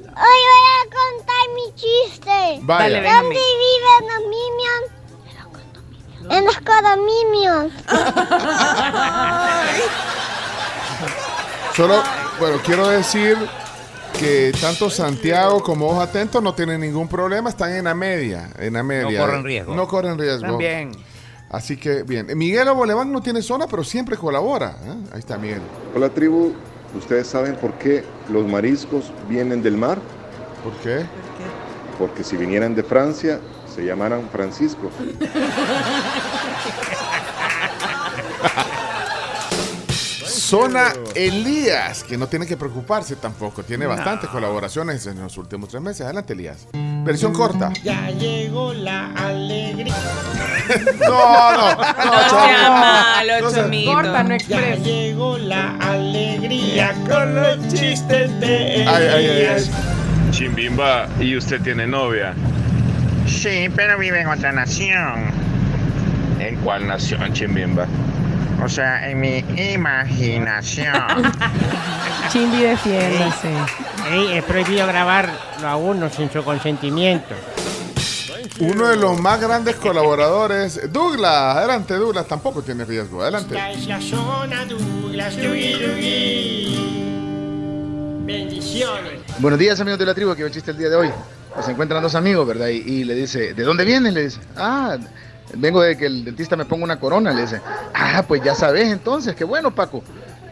[0.09, 2.59] hoy voy a contar mi chiste.
[2.63, 2.83] Vaya.
[2.83, 3.39] Dale, ¿Dónde Benjamín.
[3.39, 4.87] viven los minions?
[6.31, 7.73] En los condominios.
[11.75, 12.03] Solo,
[12.39, 13.37] bueno, quiero decir
[14.21, 18.75] que tanto Santiago como Ojo Atento no tienen ningún problema, están en la media, en
[18.75, 19.19] la media.
[19.19, 19.75] corren riesgo.
[19.75, 20.47] No corren riesgo.
[20.47, 20.93] También.
[21.49, 24.77] Así que bien, Miguel Aboleván no tiene zona, pero siempre colabora.
[24.85, 24.95] ¿eh?
[25.13, 25.63] Ahí está Miguel.
[25.97, 26.53] Hola tribu,
[26.95, 29.99] ¿ustedes saben por qué los mariscos vienen del mar?
[30.63, 31.07] ¿Por qué?
[31.99, 33.41] Porque si vinieran de Francia,
[33.75, 34.91] se llamaran Francisco.
[40.51, 45.81] Zona Elías, que no tiene que preocuparse tampoco, tiene bastantes colaboraciones en los últimos tres
[45.81, 46.01] meses.
[46.01, 46.67] Adelante, Elías.
[47.05, 47.73] Versión corta.
[47.85, 49.95] Ya llegó la alegría.
[51.01, 53.93] No, no, no, sea malo, No Chomito.
[53.93, 54.85] Corta, no Ya express.
[54.85, 59.71] llegó la alegría con los chistes de Ay, ay, ay, Elías.
[60.33, 62.35] Chimbimba, ¿y usted tiene novia?
[63.27, 65.31] Sí, pero vive en otra nación.
[66.41, 67.87] ¿En cuál nación, Chimbimba?
[68.63, 69.39] O sea, en mi
[69.73, 70.95] imaginación.
[72.31, 73.49] Chimbi, defiéndase.
[74.11, 75.33] Ey, es prohibido grabarlo
[75.67, 77.35] a uno sin su consentimiento.
[78.61, 81.57] Uno de los más grandes colaboradores, Douglas.
[81.57, 82.27] Adelante, Douglas.
[82.27, 83.23] Tampoco tiene riesgo.
[83.23, 83.55] Adelante.
[83.55, 86.77] Esta es la zona Douglas, Dugui, Dugui.
[88.27, 89.21] Bendiciones.
[89.39, 91.11] Buenos días amigos de la tribu, que chiste el día de hoy.
[91.65, 92.69] Se encuentran dos amigos, ¿verdad?
[92.69, 94.13] Y, y le dice, ¿de dónde vienes?
[94.13, 94.99] Le dice, ah,
[95.55, 97.33] vengo de que el dentista me ponga una corona.
[97.33, 97.61] Le dice,
[97.95, 100.03] ah, pues ya sabes entonces, qué bueno Paco.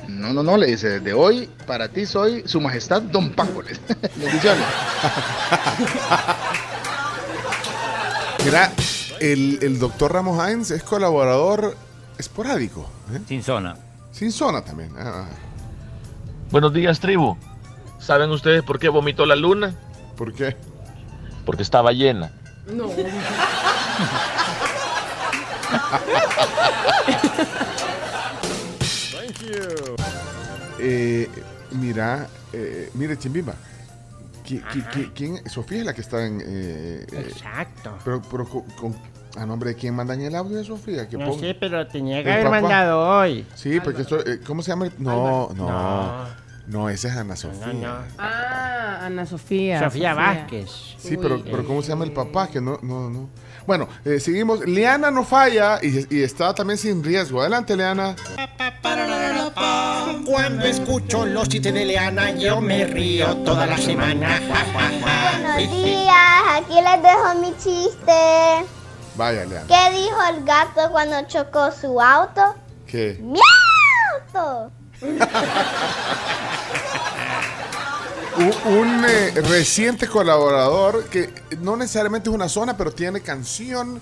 [0.09, 3.63] No, no, no, le dice, de hoy para ti soy su majestad Don Paco.
[4.17, 4.65] Bendiciones.
[8.45, 8.73] Mira,
[9.21, 11.77] el, el doctor Ramos Hines es colaborador
[12.19, 12.89] esporádico.
[13.13, 13.21] ¿eh?
[13.29, 13.77] Sin zona.
[14.13, 14.93] Sin zona también.
[14.99, 15.27] Ah,
[16.51, 17.37] Buenos días, tribu.
[17.99, 19.75] ¿Saben ustedes por qué vomitó la luna?
[20.17, 20.57] ¿Por qué?
[21.45, 22.33] Porque estaba llena.
[22.73, 22.87] No.
[30.81, 31.29] Eh,
[31.73, 33.55] mira, eh, mire, Chimbimba.
[34.45, 35.49] ¿Qui- qui- qui- ¿Quién?
[35.51, 36.41] Sofía es la que está en.
[36.41, 37.99] eh, eh, Exacto.
[38.05, 41.07] pero, pero con, con- ¿A nombre de quién mandan el audio de Sofía?
[41.09, 42.61] Que No ponga- sé, pero tenía que haber papá.
[42.61, 43.47] mandado hoy.
[43.55, 44.87] Sí, porque esto, ¿cómo se llama?
[44.87, 46.27] el- No, no, No.
[46.67, 48.05] no, esa es Ana Sofía.
[48.19, 49.81] Ah, Ana Sofía.
[49.81, 50.71] Sofía Vázquez.
[50.99, 52.49] Sí, pero, pero ¿cómo se llama el papá?
[52.49, 53.29] Que no, no, no.
[53.69, 54.67] Bueno, eh, seguimos.
[54.67, 57.43] Liana no falla y, y está también sin riesgo.
[57.43, 58.17] Adelante, Liana.
[60.25, 64.41] Cuando escucho los chistes de Leana, yo me río toda la semana.
[64.73, 66.15] Buenos días,
[66.55, 68.65] aquí les dejo mi chiste.
[69.17, 69.67] Vaya, Liana.
[69.67, 72.55] ¿Qué dijo el gato cuando chocó su auto?
[72.87, 73.19] ¿Qué?
[73.21, 73.39] ¡Mi
[74.33, 74.73] auto!
[78.39, 81.29] Un, un, eh, reciente colaborador que
[81.59, 84.01] no necesariamente es una zona, pero tiene canción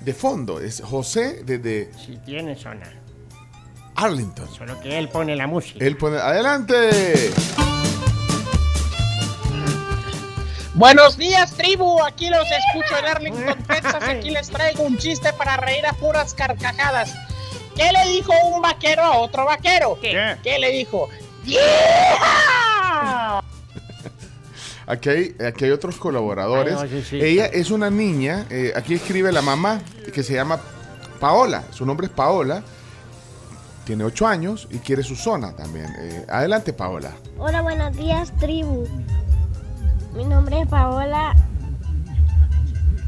[0.00, 0.60] de fondo.
[0.60, 2.92] Es José desde Si tiene zona.
[3.94, 4.48] Arlington.
[4.52, 5.84] Solo que él pone la música.
[5.84, 6.18] Él pone.
[6.18, 7.32] ¡Adelante!
[10.74, 12.02] Buenos días, tribu.
[12.02, 14.02] Aquí los escucho en Arlington, Texas.
[14.02, 17.14] Aquí les traigo un chiste para reír a puras carcajadas.
[17.76, 19.98] ¿Qué le dijo un vaquero a otro vaquero?
[20.00, 20.36] ¿Qué?
[20.42, 21.08] ¿Qué le dijo?
[21.44, 22.65] ¡Yeah!
[24.86, 26.76] Aquí hay, aquí hay otros colaboradores.
[26.76, 27.20] Ay, no, sí, sí.
[27.20, 29.80] Ella es una niña, eh, aquí escribe la mamá,
[30.12, 30.60] que se llama
[31.18, 31.64] Paola.
[31.72, 32.62] Su nombre es Paola.
[33.84, 35.86] Tiene ocho años y quiere su zona también.
[35.98, 37.12] Eh, adelante, Paola.
[37.38, 38.86] Hola, buenos días, tribu.
[40.14, 41.34] Mi nombre es Paola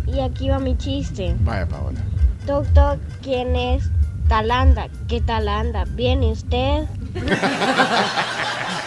[0.06, 1.34] y aquí va mi chiste.
[1.40, 2.00] Vaya, Paola.
[2.46, 3.84] Toc, toc, ¿quién es?
[4.28, 4.88] Talanda.
[5.08, 5.84] ¿Qué Talanda?
[5.84, 6.86] ¿Viene usted?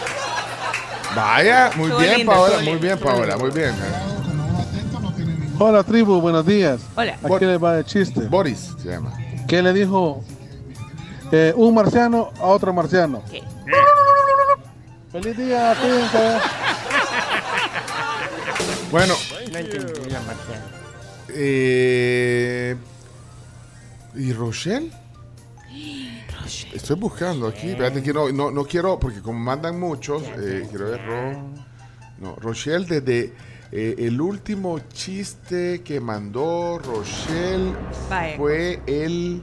[1.14, 2.58] Vaya, muy Estuvo bien, lindo, Paola.
[2.62, 3.36] Muy bien, Paola.
[3.36, 3.72] Muy bien.
[5.58, 6.80] Hola tribu, buenos días.
[6.96, 7.18] Hola.
[7.22, 8.20] Aquí les va el chiste.
[8.22, 9.12] Boris se llama.
[9.46, 10.24] ¿Qué le dijo
[11.30, 13.22] eh, un marciano a otro marciano?
[15.12, 16.38] Feliz día, cuídense.
[18.90, 19.14] Bueno,
[19.52, 20.64] No entendí la marciana.
[21.34, 22.76] eh,
[24.14, 24.90] ¿y Rochelle?
[26.72, 27.70] Estoy buscando aquí.
[27.70, 31.42] Espérate que no, no, no quiero, porque como mandan muchos, eh, quiero ver Ro-
[32.18, 33.32] no, Rochelle desde
[33.72, 37.72] eh, el último chiste que mandó Rochelle
[38.36, 39.42] fue el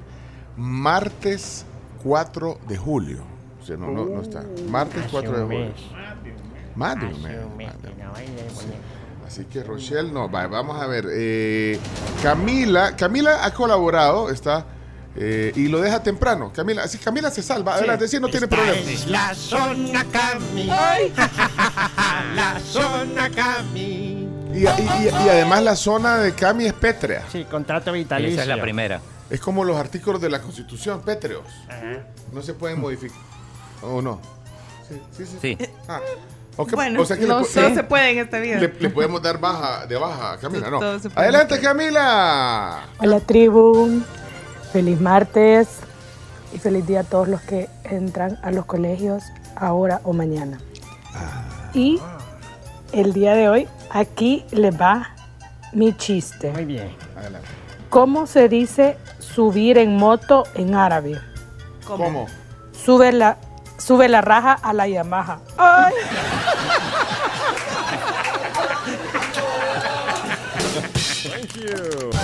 [0.55, 1.65] martes
[2.03, 3.23] 4 de julio.
[3.61, 4.43] O sea, no, no, no está.
[4.69, 5.73] Martes 4 de julio.
[6.75, 7.31] Más de un mes.
[9.27, 11.05] Así que Rochelle, no, va, vamos a ver.
[11.11, 11.79] eh,
[12.23, 14.65] Camila, Camila ha colaborado, está
[15.15, 16.51] eh, y lo deja temprano.
[16.55, 17.75] Camila, así Camila se salva.
[17.75, 18.77] Adelante, sí, no tiene problema.
[18.77, 20.65] Es la zona Cami.
[22.35, 24.27] la zona Cami.
[24.53, 27.23] Y, y- y- y además la zona de Cami es pétrea.
[27.31, 28.33] Sí, contrato vitalicio.
[28.33, 29.01] Esa es la primera.
[29.29, 31.45] Es como los artículos de la Constitución, pétreos.
[32.31, 33.17] No se pueden modificar.
[33.81, 34.19] ¿O no?
[34.87, 35.37] Sí, sí, sí.
[35.39, 35.57] Sí.
[35.87, 35.99] Ah,
[36.71, 38.59] Bueno, o sea que no le, todo se puede en esta vida.
[38.59, 40.79] le- le podemos dar baja de baja a Camila, ¿no?
[41.15, 42.85] Adelante, Camila.
[42.97, 44.01] Hola tribu,
[44.71, 45.67] feliz martes
[46.53, 49.23] y feliz día a todos los que entran a los colegios
[49.55, 50.59] ahora o mañana.
[51.73, 51.99] Y
[52.91, 55.15] el día de hoy aquí les va
[55.73, 56.51] mi chiste.
[56.51, 56.95] Muy bien.
[57.17, 57.47] Adelante.
[57.89, 61.19] ¿Cómo se dice subir en moto en árabe?
[61.85, 62.27] ¿Cómo?
[62.71, 63.37] Sube la,
[63.77, 65.39] sube la raja a la Yamaha.
[65.57, 65.93] ¡Ay!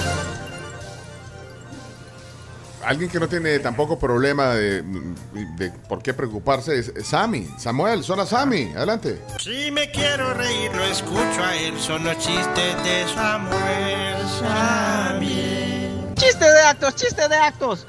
[2.85, 7.49] Alguien que no tiene tampoco problema de, de por qué preocuparse es Sammy.
[7.57, 8.71] Samuel, zona Sammy.
[8.75, 9.19] Adelante.
[9.39, 11.79] Si me quiero reír, lo escucho a él.
[11.79, 16.13] Son los chistes de Samuel Sammy.
[16.15, 17.87] Chiste de actos, chiste de actos.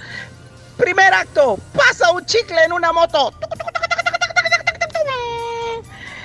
[0.78, 3.32] Primer acto, pasa un chicle en una moto.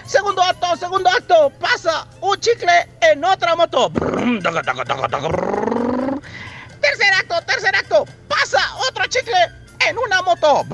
[0.06, 3.92] Segundo acto, segundo acto, pasa un chicle en otra moto.
[6.82, 8.60] Tercer acto, tercer acto, pasa
[8.90, 9.38] otro chicle
[9.88, 10.66] en una moto.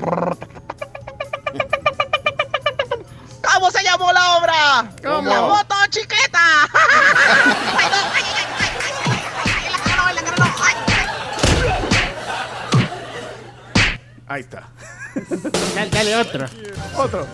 [3.42, 4.90] ¿Cómo se llamó la obra?
[5.02, 5.28] ¿Cómo?
[5.28, 6.68] La moto chiqueta.
[14.26, 14.68] Ahí está.
[15.74, 16.46] Dale, dale otro.
[16.96, 17.26] Otro.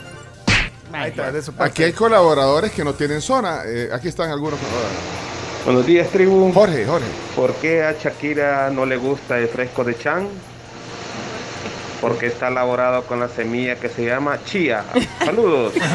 [0.92, 1.72] Ahí está, de su parte.
[1.72, 3.62] Aquí hay colaboradores que no tienen zona.
[3.66, 4.98] Eh, aquí están algunos colaboradores.
[5.64, 6.52] Buenos días, tribu.
[6.52, 7.06] Jorge, Jorge.
[7.34, 10.26] ¿Por qué a Shakira no le gusta el fresco de Chan?
[12.00, 14.84] Porque está elaborado con la semilla que se llama chía.
[15.24, 15.72] Saludos.
[15.74, 15.90] Está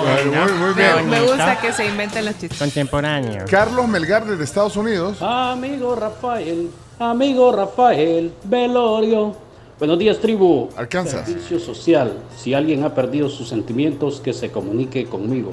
[0.00, 1.10] Bueno, muy- muy bien.
[1.10, 2.58] Me gusta que se inventen los chistes.
[2.58, 3.44] Contemporáneo.
[3.50, 5.20] Carlos Melgar desde Estados Unidos.
[5.20, 6.70] Amigo Rafael,
[7.00, 9.34] amigo Rafael, velorio.
[9.80, 10.68] Buenos días, tribu.
[10.76, 11.26] Arkansas.
[11.26, 12.12] Servicio social.
[12.36, 15.50] Si alguien ha perdido sus sentimientos, que se comunique conmigo.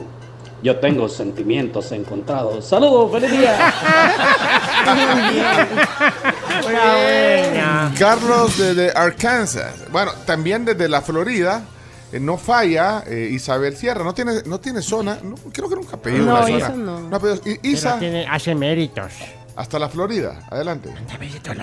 [0.63, 2.65] Yo tengo sentimientos encontrados.
[2.65, 3.73] Saludos, feliz día.
[7.97, 9.85] Carlos desde Arkansas.
[9.91, 11.63] Bueno, también desde la Florida.
[12.11, 14.03] eh, no falla eh, Isabel Sierra.
[14.03, 15.17] No tiene, no tiene zona.
[15.23, 16.57] no, creo que nunca ha pedido No, una zona.
[16.57, 17.15] Isa no.
[17.15, 19.13] ha pedido- I- Isa, Pero tiene, hace méritos.
[19.55, 20.39] hasta la Florida.
[20.49, 20.93] Adelante.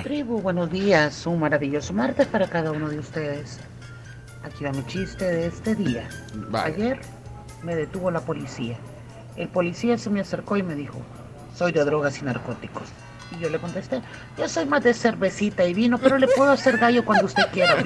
[0.02, 1.26] Tribu, buenos días.
[1.26, 3.58] Un maravilloso martes para cada uno de ustedes.
[4.44, 6.08] Aquí va mi chiste de este día.
[6.34, 6.74] Vale.
[6.74, 7.00] Ayer
[7.62, 8.76] me detuvo la policía.
[9.36, 10.98] El policía se me acercó y me dijo,
[11.56, 12.84] soy de drogas y narcóticos.
[13.30, 14.00] Y yo le contesté,
[14.38, 17.76] yo soy más de cervecita y vino, pero le puedo hacer gallo cuando usted quiera.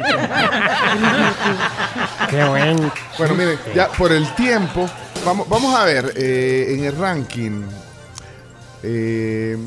[2.30, 2.92] Qué buen.
[3.18, 4.88] Bueno, miren, ya por el tiempo,
[5.24, 7.62] vamos, vamos a ver eh, en el ranking.
[8.84, 9.58] eh,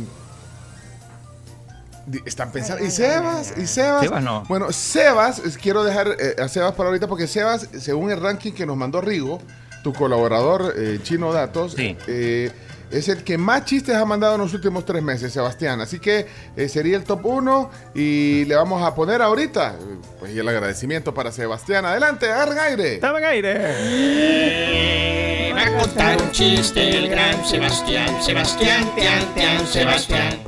[2.25, 2.83] están pensando.
[2.83, 3.53] ¿Y Sebas?
[3.57, 4.03] ¿Y Sebas?
[4.03, 4.43] Sebas no.
[4.47, 8.65] Bueno, Sebas, quiero dejar eh, a Sebas para ahorita porque Sebas, según el ranking que
[8.65, 9.41] nos mandó Rigo,
[9.85, 12.51] tu colaborador eh, Chino Datos, eh,
[12.89, 15.79] es el que más chistes ha mandado en los últimos tres meses, Sebastián.
[15.79, 16.25] Así que
[16.57, 19.75] eh, sería el top 1 y le vamos a poner ahorita
[20.19, 21.85] pues, y el agradecimiento para Sebastián.
[21.85, 22.95] Adelante, agarren aire.
[22.95, 23.53] Estaba en aire.
[25.55, 30.39] Va a contar un chiste el gran Sebastián, Sebastián, Tian, Tian, Sebastián.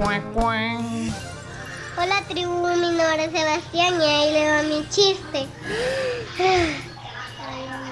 [2.00, 5.46] Hola tribu, mi nombre es Sebastián y ahí le va mi chiste.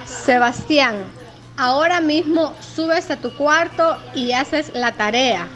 [0.06, 1.04] Sebastián,
[1.56, 5.48] ahora mismo subes a tu cuarto y haces la tarea.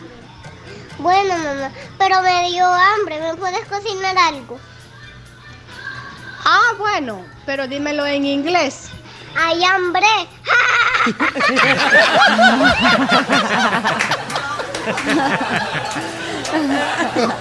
[0.99, 4.59] Bueno, mamá, pero me dio hambre, ¿me puedes cocinar algo?
[6.45, 8.91] Ah, bueno, pero dímelo en inglés.
[9.37, 10.07] ¡Hay hambre!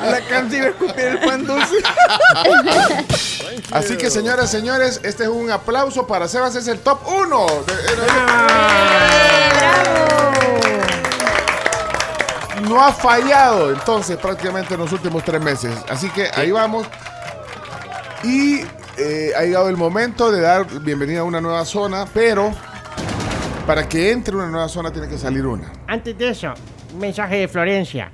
[0.09, 1.75] La canción iba a escupir el pan dulce.
[3.71, 7.47] Así que, señoras y señores, este es un aplauso para Sebas, es el top 1.
[12.67, 15.71] No ha fallado entonces prácticamente en los últimos tres meses.
[15.89, 16.87] Así que ahí vamos.
[18.23, 18.61] Y
[18.97, 22.51] eh, ha llegado el momento de dar bienvenida a una nueva zona, pero
[23.65, 25.71] para que entre una nueva zona tiene que salir una.
[25.87, 26.53] Antes de eso,
[26.93, 28.11] un mensaje de Florencia.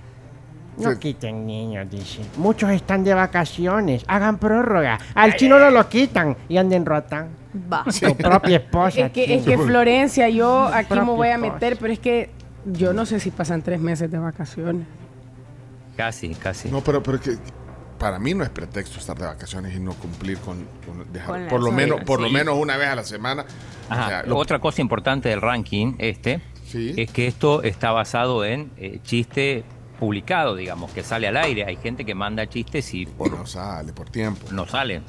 [0.77, 0.97] No Sí.
[0.99, 2.22] quiten niños, dice.
[2.38, 4.03] Muchos están de vacaciones.
[4.07, 4.99] Hagan prórroga.
[5.14, 7.30] Al chino no lo quitan y anden rotan.
[7.72, 7.85] Va.
[7.85, 9.02] Tu propia esposa.
[9.06, 11.53] Es que, es que Florencia, yo aquí me voy a esposa.
[11.53, 12.30] meter, pero es que
[12.65, 14.85] yo no sé si pasan tres meses de vacaciones.
[15.95, 16.69] Casi, casi.
[16.69, 17.38] No, pero, pero que
[17.97, 21.43] para mí no es pretexto estar de vacaciones y no cumplir con, con dejar Con
[21.43, 21.77] la por lo zona.
[21.77, 23.45] menos por lo menos una vez a la semana.
[23.89, 24.06] Ajá.
[24.06, 26.41] O sea, lo- Otra cosa importante del ranking este
[26.73, 29.64] es que esto está basado en eh, chiste
[29.95, 31.65] publicado, digamos, que sale al aire.
[31.65, 34.47] Hay gente que manda chistes y por, no sale por tiempo.
[34.51, 35.01] No sale.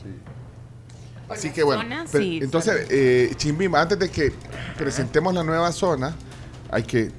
[1.28, 4.32] Así que bueno, zonas, pero- sí, entonces, eh, Chimbimba, antes de que
[4.78, 6.14] presentemos la nueva zona,
[6.70, 7.10] hay que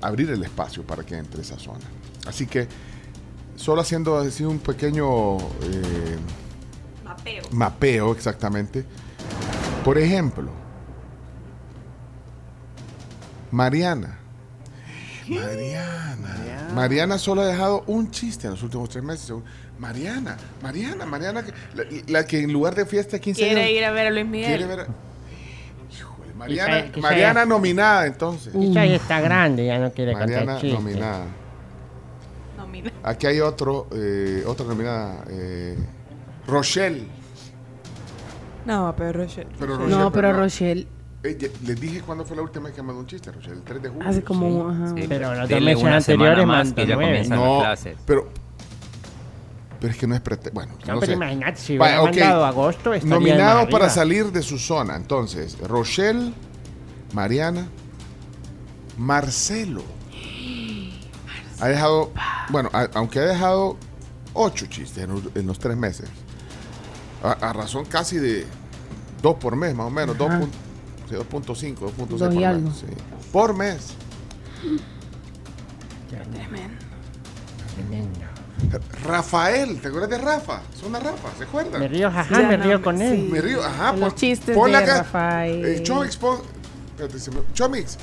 [0.00, 1.84] abrir el espacio para que entre esa zona.
[2.26, 2.66] Así que,
[3.54, 6.18] solo haciendo así un pequeño eh,
[7.04, 7.42] Mapeo.
[7.52, 8.84] mapeo, exactamente.
[9.84, 10.50] Por ejemplo,
[13.50, 14.18] Mariana.
[15.28, 16.68] Mariana.
[16.74, 19.32] Mariana solo ha dejado un chiste en los últimos tres meses.
[19.78, 21.44] Mariana, Mariana, Mariana,
[21.74, 23.76] la, la que en lugar de fiesta de 15 Quiere años.
[23.78, 24.46] ir a ver a Luis Miguel.
[24.48, 24.86] Quiere ver a-
[25.92, 28.52] Híjole, Mariana, Quizá- quizá Mariana ya- nominada entonces.
[28.52, 30.80] Quizá ya está grande, ya no quiere Mariana contar chistes.
[30.80, 31.24] nominada.
[33.02, 35.24] Aquí hay otro, eh, otra nominada.
[35.28, 35.76] eh,
[36.46, 37.06] Rochelle.
[38.64, 39.48] No, pero Rochelle.
[39.58, 40.38] Pero No, pero no.
[40.38, 40.86] Rochelle,
[41.22, 43.88] les dije cuándo fue la última vez que mandó un chiste, Rochelle, el 3 de
[43.90, 44.08] julio.
[44.08, 44.68] hace como...
[44.68, 44.88] ajá.
[44.96, 47.10] Sí, Pero los dos meses anteriores más que ya nueve.
[47.12, 47.96] comienzan No, las clases.
[48.06, 48.28] pero
[49.80, 50.54] pero es que no es pretexto.
[50.54, 51.16] Bueno, No, no pero sé.
[51.16, 52.06] imagínate, si Va, hubiera ok.
[52.10, 54.94] mandado agosto, estaría Nominado para salir de su zona.
[54.94, 56.32] Entonces, Rochelle,
[57.12, 57.66] Mariana,
[58.96, 59.82] Marcelo.
[61.60, 62.12] Ha dejado,
[62.50, 63.76] bueno, a- aunque ha dejado
[64.34, 66.08] ocho chistes en, los- en los tres meses.
[67.22, 68.46] A, a razón casi de
[69.20, 70.16] dos por mes, más o menos.
[70.18, 70.40] dos Ajá.
[71.08, 72.68] Sí, 2.5, 2.6 Dos y por algo.
[72.68, 72.76] mes.
[72.78, 72.86] sí.
[73.32, 73.94] Por mes.
[79.04, 80.60] Rafael, ¿te acuerdas de Rafa?
[80.80, 81.80] Zona Rafa, ¿se acuerdan?
[81.80, 83.28] Me río, ajá, me río con él.
[83.30, 83.92] Me río, ajá.
[83.92, 84.98] Los pon- chistes ponle de acá.
[84.98, 85.64] Rafael.
[85.64, 86.38] Eh, Chomix, pon.
[86.90, 87.96] espérate, se me- Chomix.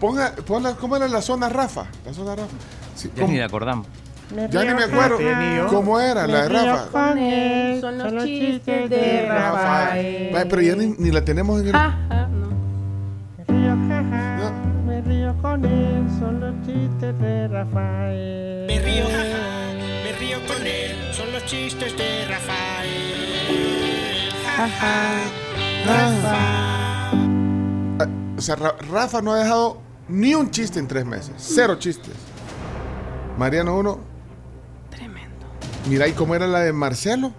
[0.00, 1.86] Ponga, ponla, ¿cómo era la zona Rafa?
[2.06, 2.52] La zona Rafa.
[2.94, 3.32] Sí, Ya ¿cómo?
[3.32, 3.86] ni le acordamos.
[4.50, 5.18] Ya ni me acuerdo
[5.68, 7.12] cómo era me la de Rafa.
[7.12, 9.90] Él, son los, son los chistes, de Rafa.
[10.48, 11.74] Pero ya ni, ni, la tenemos en el.
[11.74, 12.48] Ah, ah, no.
[13.36, 14.36] Me río, jaja.
[14.36, 14.52] No.
[14.86, 18.66] Me río con él, son los chistes de Rafael.
[18.66, 19.74] Me río, jaja.
[20.04, 23.82] Me río con él, son los chistes de Rafael.
[24.56, 25.42] Jaja.
[25.86, 26.36] Rafa.
[27.98, 28.06] Ah,
[28.38, 29.78] o sea, Rafa no ha dejado
[30.08, 31.34] ni un chiste en tres meses.
[31.36, 32.14] Cero chistes.
[33.38, 34.11] Mariano 1,
[35.88, 37.32] Mira, ¿y cómo era la de Marcelo?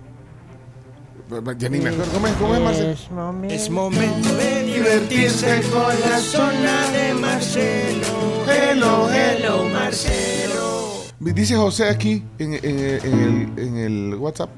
[1.58, 2.12] Ya ni me acuerdo.
[2.14, 2.90] ¿Cómo es, cómo es Marcelo?
[2.92, 3.56] Es momento.
[3.56, 8.06] Es momento de divertirse con la zona de Marcelo.
[8.48, 11.04] Hello, hello, Marcelo.
[11.20, 13.20] Dice José aquí en, en- en
[13.58, 14.50] el, en el WhatsApp.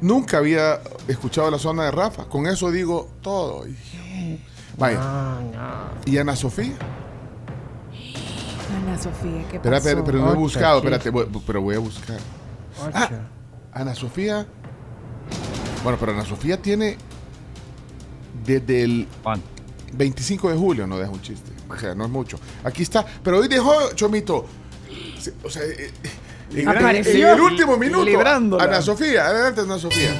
[0.00, 2.24] Nunca había escuchado la zona de Rafa.
[2.24, 3.64] Con eso digo todo.
[4.78, 5.00] Vaya.
[6.06, 6.72] ¿Y Ana Sofía?
[8.82, 9.74] Ana Sofía, ¿qué pasó?
[9.76, 10.78] espera, pero no he buscado.
[10.78, 12.16] Espérate, voy- pero voy a buscar.
[12.94, 13.08] Ah,
[13.72, 14.46] Ana Sofía.
[15.82, 16.96] Bueno, pero Ana Sofía tiene
[18.44, 19.06] desde el
[19.92, 21.50] 25 de julio no deja un chiste.
[21.68, 22.38] O sea, no es mucho.
[22.64, 23.04] Aquí está.
[23.22, 24.46] Pero hoy dejó, Chomito.
[25.44, 26.10] O sea, eh, eh,
[26.52, 27.28] en, en- Apareció.
[27.28, 28.04] en el último minuto.
[28.04, 28.64] Librándola.
[28.64, 30.10] Ana Sofía, adelante, Ana Sofía.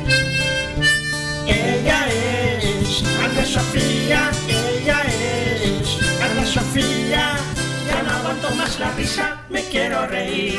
[1.46, 7.36] Ella es Ana Sofía, ella es Ana Sofía.
[7.88, 10.58] Ya no aguanto más la risa, me quiero reír.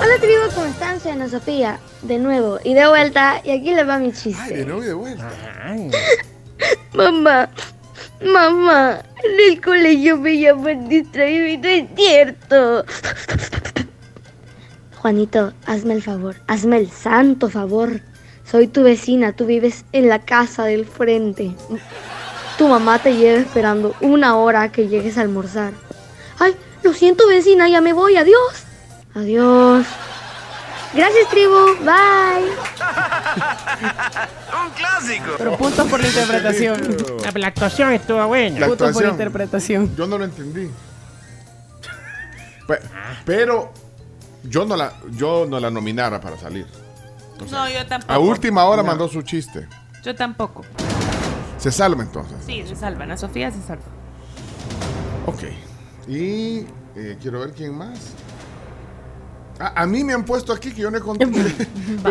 [0.00, 1.00] Hola tribu, ¿cómo están?
[1.00, 4.58] Soy Ana Sofía, de nuevo y de vuelta, y aquí les va mi chiste.
[4.58, 5.30] De nuevo y de vuelta.
[6.94, 7.48] Mamá,
[8.22, 12.84] mamá, en el colegio me llaman distraído y no es cierto.
[14.98, 18.00] Juanito, hazme el favor, hazme el santo favor.
[18.44, 21.54] Soy tu vecina, tú vives en la casa del frente.
[22.58, 25.72] Tu mamá te lleva esperando una hora que llegues a almorzar.
[26.38, 28.65] Ay, lo siento vecina, ya me voy, adiós.
[29.16, 29.86] Adiós.
[30.94, 32.46] Gracias tribu, bye.
[34.64, 35.32] Un clásico.
[35.38, 36.96] Pero puntos por la interpretación.
[37.34, 38.60] La actuación estuvo buena.
[38.60, 39.10] La Puntos por actuación.
[39.12, 39.96] interpretación.
[39.96, 40.70] Yo no lo entendí.
[42.66, 42.80] Pe-
[43.24, 43.72] Pero
[44.44, 46.66] yo no la, yo no la nominara para salir.
[47.50, 48.12] No, yo tampoco.
[48.12, 49.68] A última hora mandó su chiste.
[50.02, 50.64] Yo tampoco.
[51.58, 52.36] Se salva entonces.
[52.46, 53.04] Sí, se salva.
[53.04, 53.84] Ana Sofía se salva.
[55.26, 55.42] Ok.
[56.08, 57.98] Y eh, quiero ver quién más.
[59.58, 61.32] A, a mí me han puesto aquí que yo no he contado.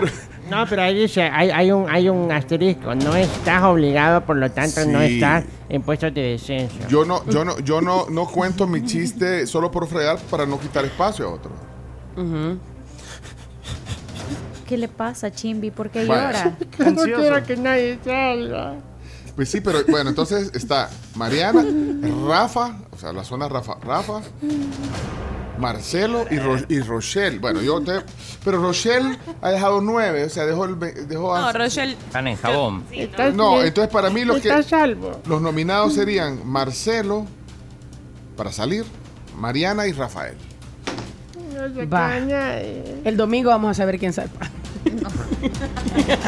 [0.50, 4.52] No, pero ahí dice, hay, hay, un, hay un asterisco, no estás obligado, por lo
[4.52, 6.76] tanto no estás en puestos de descenso.
[6.88, 10.60] Yo no, yo no, yo no, no cuento mi chiste solo por fregar para no
[10.60, 11.52] quitar espacio a otro.
[14.68, 15.72] ¿Qué le pasa, Chimbi?
[15.72, 16.56] ¿Por qué llora?
[16.80, 18.76] No quiero que nadie salga.
[19.36, 21.66] Pues sí, pero bueno, entonces está Mariana,
[22.28, 24.22] Rafa, o sea, la zona Rafa, Rafa,
[25.58, 27.40] Marcelo y, Ro- y Rochelle.
[27.40, 28.02] Bueno, yo te.
[28.44, 30.80] Pero Rochelle ha dejado nueve, o sea, dejó el.
[31.08, 31.94] Dejó No, Rochelle.
[31.94, 32.84] Están en jabón.
[33.34, 34.50] No, entonces para mí los que.
[35.28, 37.26] Los nominados serían Marcelo,
[38.36, 38.86] para salir,
[39.38, 40.36] Mariana y Rafael.
[41.92, 42.18] Va.
[42.18, 44.34] El domingo vamos a saber quién salva.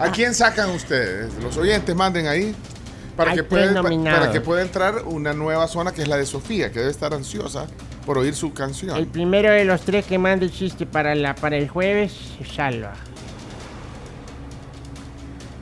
[0.00, 1.32] ¿A quién sacan ustedes?
[1.42, 2.54] Los oyentes manden ahí.
[3.16, 6.72] Para que, pueda, para que pueda entrar una nueva zona que es la de Sofía,
[6.72, 7.66] que debe estar ansiosa
[8.10, 8.96] por oír su canción.
[8.96, 12.94] El primero de los tres que mande chiste para, la, para el jueves se salva.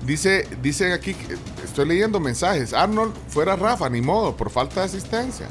[0.02, 2.72] Dice, dicen aquí, que- estoy leyendo mensajes.
[2.72, 5.46] Arnold, fuera Rafa, ni modo, por falta de asistencia.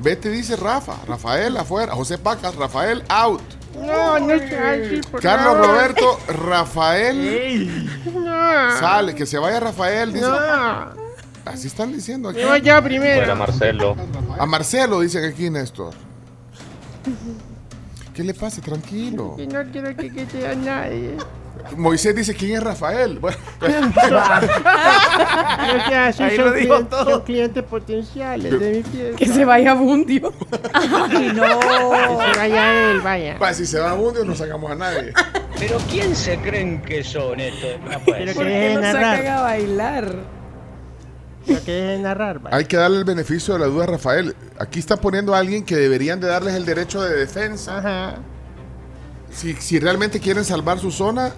[0.00, 0.94] Vete, dice Rafa.
[1.08, 1.94] Rafael afuera.
[1.96, 3.40] José Pacas, Rafael out.
[3.74, 5.66] No, no así, por Carlos favor.
[5.66, 8.78] Roberto, Rafael No.
[8.78, 9.16] sale.
[9.16, 10.24] Que se vaya Rafael, dice.
[10.26, 11.06] No.
[11.44, 12.40] Así están diciendo aquí.
[12.40, 13.16] Yo yo primero.
[13.16, 13.96] Fuera Marcelo.
[14.38, 15.92] A Marcelo dicen aquí, Néstor.
[18.14, 18.60] ¿Qué le pasa?
[18.62, 19.36] Tranquilo.
[19.38, 21.16] Y no quiero que quede a nadie.
[21.76, 23.18] Moisés dice, ¿quién es Rafael?
[23.18, 23.68] Bueno, No
[25.88, 27.10] sea así, Ahí son, lo dijo clientes, todo.
[27.10, 29.16] son clientes potenciales de mi fiesta.
[29.16, 30.32] Que se vaya a Bundio.
[30.72, 31.42] Ay, no.
[31.60, 33.38] Que se vaya él, vaya.
[33.38, 35.12] pa, si se va a Bundio no sacamos a nadie.
[35.58, 37.72] Pero ¿quién se creen que son estos?
[37.90, 38.46] No puede Pero ser.
[38.46, 39.26] que sacan narrar.
[39.26, 40.14] a bailar.
[41.46, 42.56] Pero que deje de narrar, vaya.
[42.56, 44.34] Hay que darle el beneficio de la duda a Rafael.
[44.58, 47.78] Aquí está poniendo a alguien que deberían de darles el derecho de defensa.
[47.78, 48.14] Ajá.
[49.30, 51.30] Si, si realmente quieren salvar su zona,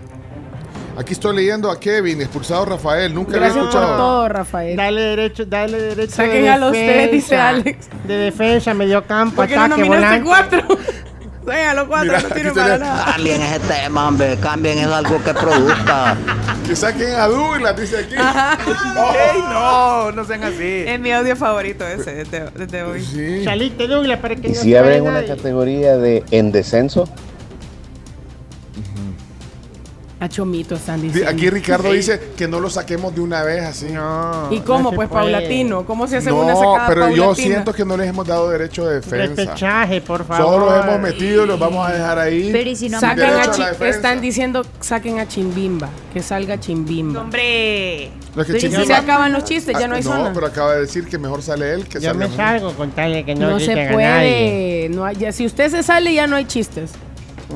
[0.97, 3.13] aquí estoy leyendo a Kevin, expulsado Rafael.
[3.15, 3.97] Nunca lo he Gracias por escuchado.
[3.97, 4.77] todo, Rafael.
[4.77, 7.89] Dale derecho, dale derecho Saquen de a los tres, dice Alex.
[8.07, 10.65] De defensa, medio campo, ¿Por qué no ataque, nominaste volante.
[10.67, 10.79] cuatro?
[11.49, 13.05] Saquen a los cuatro, Mira, no tienen para nada.
[13.13, 14.37] Cambien ese tema, hombre.
[14.41, 16.17] Cambien es algo que produzca.
[16.69, 18.15] Que saquen a Douglas, dice aquí.
[18.15, 20.13] ¡Ey, no!
[20.13, 20.85] No sean así.
[20.87, 23.03] Es mi audio favorito ese desde, desde hoy.
[23.03, 23.43] Sí.
[23.43, 27.09] Saliste, Douglas, para que ¿Y no si abren una categoría de en descenso?
[30.21, 31.31] A Chomito están Di- diciendo.
[31.31, 33.87] Aquí Ricardo dice que no lo saquemos de una vez así.
[33.87, 34.49] No.
[34.51, 34.91] ¿Y cómo?
[34.91, 35.23] no pues puede.
[35.23, 35.87] paulatino.
[35.87, 38.85] ¿Cómo se hace No, una sacada pero yo siento que no les hemos dado derecho
[38.85, 39.43] de defensa.
[39.45, 40.45] Repechaje, por favor.
[40.61, 42.49] Solo los hemos metido y los vamos a dejar ahí.
[42.51, 47.21] Pero ¿y si no Sacan a a están diciendo saquen a Chimbimba, que salga Chimbimba.
[47.21, 48.11] Hombre.
[48.35, 50.11] No, es que Pero ¿y Chimbimba- si se acaban los chistes, ya no hay no,
[50.11, 50.33] zona.
[50.35, 53.13] pero acaba de decir que mejor sale él que Yo salga me salgo con tal
[53.13, 53.95] de que no, No se griten a nadie.
[53.95, 54.89] puede.
[54.97, 56.91] No hay- ya, si usted se sale, ya no hay chistes.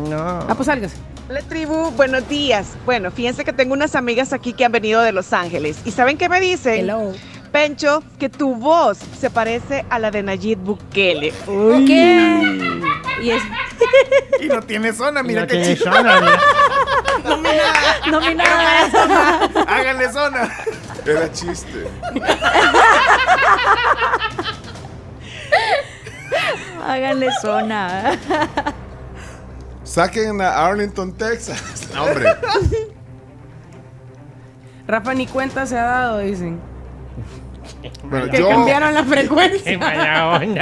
[0.08, 0.16] No.
[0.16, 0.96] Ah, pues sálgase.
[1.28, 2.66] Hola tribu, buenos días.
[2.84, 5.78] Bueno, fíjense que tengo unas amigas aquí que han venido de Los Ángeles.
[5.84, 6.80] ¿Y saben qué me dicen?
[6.80, 7.12] Hello.
[7.52, 11.32] Pencho, que tu voz se parece a la de Nayib Bukele.
[11.86, 12.80] ¿Qué?
[13.22, 13.42] Y es
[14.40, 15.92] Y no tiene zona, mira no qué tiene chido.
[15.92, 16.40] zona, mira.
[18.10, 19.50] nominada.
[19.68, 20.50] Háganle zona.
[21.06, 21.86] Era chiste.
[26.86, 28.18] Háganle zona.
[29.92, 31.60] Saquen a Arlington, Texas.
[31.94, 32.24] No, hombre.
[34.86, 36.58] Rafa ni cuenta se ha dado, dicen.
[38.04, 39.78] Bueno, Que yo, cambiaron la frecuencia.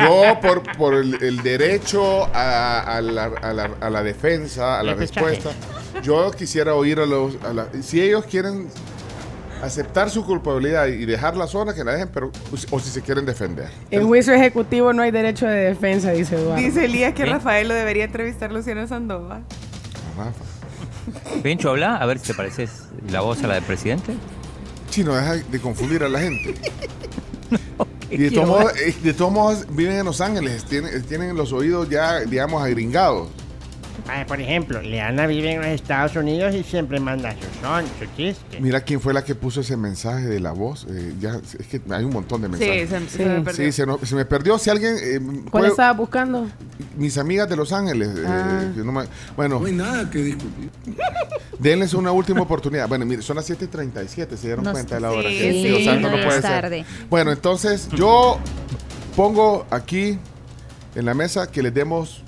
[0.08, 4.82] yo por, por el, el derecho a, a la, a la- a la defensa, a
[4.82, 5.50] la respuesta,
[6.02, 7.36] yo quisiera oír a los...
[7.44, 8.68] a la- si ellos quieren
[9.62, 12.30] aceptar su culpabilidad y dejar la zona, que la dejen, pero
[12.70, 13.68] o si se quieren defender.
[13.90, 16.62] En juicio ejecutivo no hay derecho de defensa, dice Eduardo.
[16.62, 17.30] Dice Elías que ¿Sí?
[17.30, 19.44] Rafael lo debería entrevistar Luciano Sandoval.
[20.16, 20.44] Rafa.
[21.42, 24.14] Pencho, habla, a ver si te pareces la voz a la del presidente.
[24.90, 26.54] Chino, deja de confundir a la gente.
[28.10, 31.52] y de todos, modos, eh, de todos modos viven en Los Ángeles, tienen, tienen los
[31.52, 33.28] oídos ya, digamos, agringados.
[34.08, 38.06] Ah, por ejemplo, Leana vive en los Estados Unidos y siempre manda su son, su
[38.16, 38.60] chiste.
[38.60, 40.86] Mira quién fue la que puso ese mensaje de la voz.
[40.90, 42.88] eh, ya, es que hay un montón de mensajes.
[42.88, 43.64] se- se me perdió.
[43.66, 44.58] Sí, se, no- se me perdió.
[44.58, 44.96] Si alguien.
[45.00, 46.46] eh, ¿Cuál puede- estaba buscando?
[46.96, 48.08] mis amigas de Los Ángeles.
[48.16, 48.64] eh, Ah.
[48.76, 49.04] no me-
[49.36, 49.60] bueno.
[49.60, 50.70] No hay nada que discutir.
[51.58, 52.88] Denles una última oportunidad.
[52.88, 54.36] Bueno, mire, son las 7:37.
[54.36, 55.28] Se dieron No cuenta de la hora.
[55.28, 56.50] sí, que sí, Dios santo, no es puede ser.
[56.50, 56.84] tarde.
[57.08, 58.38] Bueno, entonces yo
[59.14, 60.18] pongo aquí
[60.94, 62.22] en la mesa que les demos.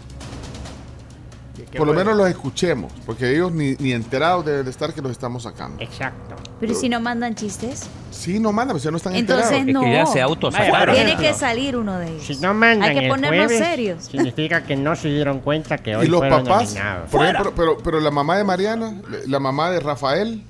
[1.78, 5.11] Por lo menos los escuchemos, porque ellos ni, ni enterados deben de estar que los
[5.11, 5.82] estamos sacando.
[5.82, 6.36] Exacto.
[6.61, 9.73] Pero si no mandan chistes, Sí, no mandan, pues ya no están entonces enterados.
[9.74, 9.81] no.
[9.81, 10.94] que ya se autosacaron.
[10.94, 12.24] Tiene que salir uno de ellos.
[12.24, 14.05] Si no mandan Hay que ponernos jueves, serios.
[14.05, 17.11] Significa que no se dieron cuenta que hoy Y los fueron papás, nominados.
[17.11, 18.94] por ejemplo, pero, pero la mamá de Mariana,
[19.27, 20.43] la mamá de Rafael,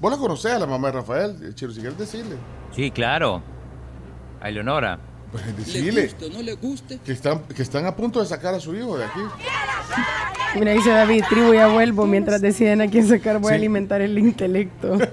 [0.00, 2.36] vos la conocés a la mamá de Rafael, Chiro, si quieres decirle.
[2.74, 3.42] Sí, claro.
[4.40, 4.98] A Eleonora.
[5.32, 6.98] Pues Le decirle guste o no le guste.
[7.04, 9.20] que están, que están a punto de sacar a su hijo de aquí.
[10.56, 12.06] Mira, dice David, tribu ya vuelvo.
[12.06, 13.58] Mientras deciden a quién sacar, voy a Sí.
[13.60, 14.98] alimentar el intelecto.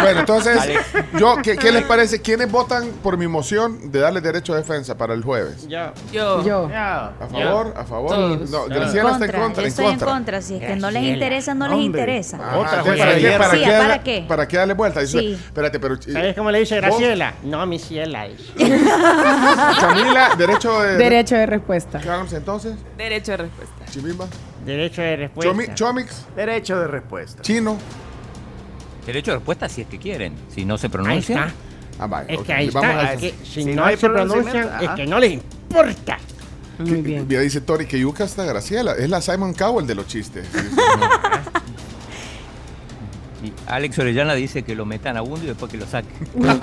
[0.00, 0.60] Bueno, entonces,
[1.18, 2.20] yo, ¿qué, qué les parece?
[2.22, 5.66] ¿Quiénes votan por mi moción de darle derecho de defensa para el jueves?
[5.68, 5.92] Yo.
[6.12, 6.44] Yo.
[6.44, 6.66] Yo.
[6.72, 7.74] ¿A favor?
[7.76, 8.10] ¿A favor?
[8.10, 8.50] Todos.
[8.50, 9.54] No, En Graciela está en contra.
[9.54, 10.08] Yo en estoy en contra.
[10.08, 10.42] contra.
[10.42, 12.36] Si es que no les interesa, no les interesa.
[12.56, 14.24] Otra ¿para, qué, para, Sí, qué ¿para darle- qué?
[14.28, 15.00] ¿Para qué darle vuelta?
[15.00, 15.32] Dice, Sí.
[15.32, 16.00] Espérate, pero...
[16.00, 17.34] ¿Sabes cómo le dice vos- Graciela?
[17.42, 18.40] No, mi ciela es.
[19.80, 20.96] Camila, derecho de...
[20.96, 21.98] Derecho de respuesta.
[22.00, 22.74] ¿Qué vamos entonces?
[22.96, 23.84] Derecho de respuesta.
[23.90, 24.26] Chimimba.
[24.64, 25.52] Derecho de respuesta.
[25.52, 26.26] Chomi- Chomix.
[26.36, 27.42] Derecho de respuesta.
[27.42, 27.78] Chino.
[29.06, 30.34] Derecho de respuesta si es que quieren.
[30.54, 31.50] Si no se Ahí está.
[31.98, 32.34] Ah, vale.
[32.34, 33.08] Es que ahí vamos está.
[33.08, 36.18] a- Es que si, si no, no hay se pronuncian, es que no les importa.
[36.78, 37.26] Muy bien.
[37.28, 38.92] Ya dice Tori que Yuka está Graciela.
[38.92, 40.46] Es la Simon Cowell de los chistes.
[43.42, 46.12] Y Alex Orellana dice que lo metan a Bundo y después que lo saquen.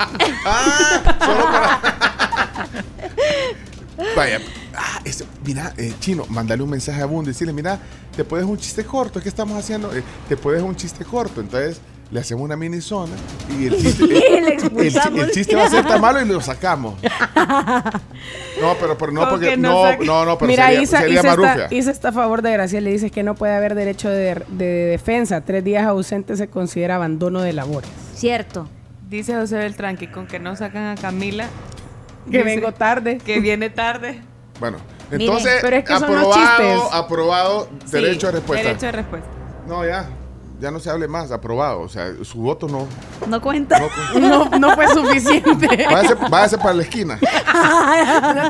[4.15, 4.41] Vaya.
[4.75, 4.99] Ah,
[5.45, 7.79] mira, eh, Chino, mándale un mensaje a Bundo y decirle, mira,
[8.15, 9.21] te puedes un chiste corto.
[9.21, 9.95] ¿Qué estamos haciendo?
[9.95, 11.41] Eh, te puedes un chiste corto.
[11.41, 11.79] Entonces
[12.11, 13.13] le hacemos una mini zona
[13.59, 16.39] y el chiste, Y le el, el chiste va a ser tan malo y lo
[16.41, 16.95] sacamos.
[18.61, 21.19] No, pero, pero no, Como porque que no, no, no, pero Mira, sería, Isa, sería
[21.19, 21.67] Isa está.
[21.73, 22.85] Isa está a favor de Graciela.
[22.85, 25.41] Le dices que no puede haber derecho de, de defensa.
[25.41, 27.89] Tres días ausentes se considera abandono de labores.
[28.15, 28.69] Cierto.
[29.09, 31.47] Dice José Beltrán que con que no sacan a Camila.
[32.31, 33.17] Que dice vengo tarde.
[33.17, 34.21] Que viene tarde.
[34.59, 34.77] Bueno,
[35.11, 36.93] Mire, entonces, pero es que son los aprobado, chistes.
[36.93, 38.67] aprobado, Sí, derecho a respuesta.
[38.67, 39.29] Derecho de respuesta.
[39.67, 40.07] No, ya,
[40.59, 41.81] ya no se hable más, aprobado.
[41.81, 42.87] O sea, su voto no.
[43.27, 43.79] No cuenta.
[44.15, 45.67] no No, no fue suficiente.
[45.91, 47.19] váyase, váyase para la esquina.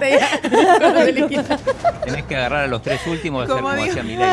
[2.06, 4.28] Tenés que agarrar a los tres últimos y hacer ¿Cómo como hacía Milei.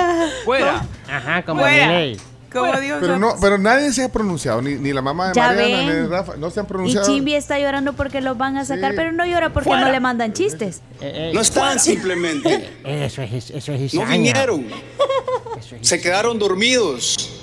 [0.45, 0.83] ¡Fuera!
[1.09, 2.19] Ajá, como Fuera.
[2.53, 5.47] Como dijo Pero no, pero nadie se ha pronunciado, ni, ni la mamá de Ya
[5.49, 6.03] Mariana, ven.
[6.03, 7.07] ni Rafa, no se han Y pronunciado.
[7.07, 8.97] Chimbi está llorando porque los van a sacar, Sí.
[8.99, 10.83] pero no llora porque no le mandan chistes.
[11.01, 12.69] Eh, eh, No están simplemente.
[12.85, 14.67] Eso es, eso es No vinieron.
[15.59, 17.39] Eso es, Se quedaron dormidos.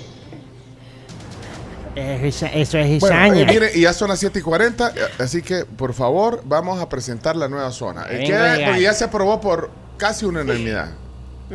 [2.00, 2.46] Eso
[2.78, 5.92] es, Bueno, eh, mire, y ya son las 7 y 40, eh, así que por
[5.94, 8.02] favor vamos a presentar la nueva zona.
[8.10, 8.66] Eh, Venga, queda- ya.
[8.66, 10.88] porque ya se aprobó por casi una unanimidad,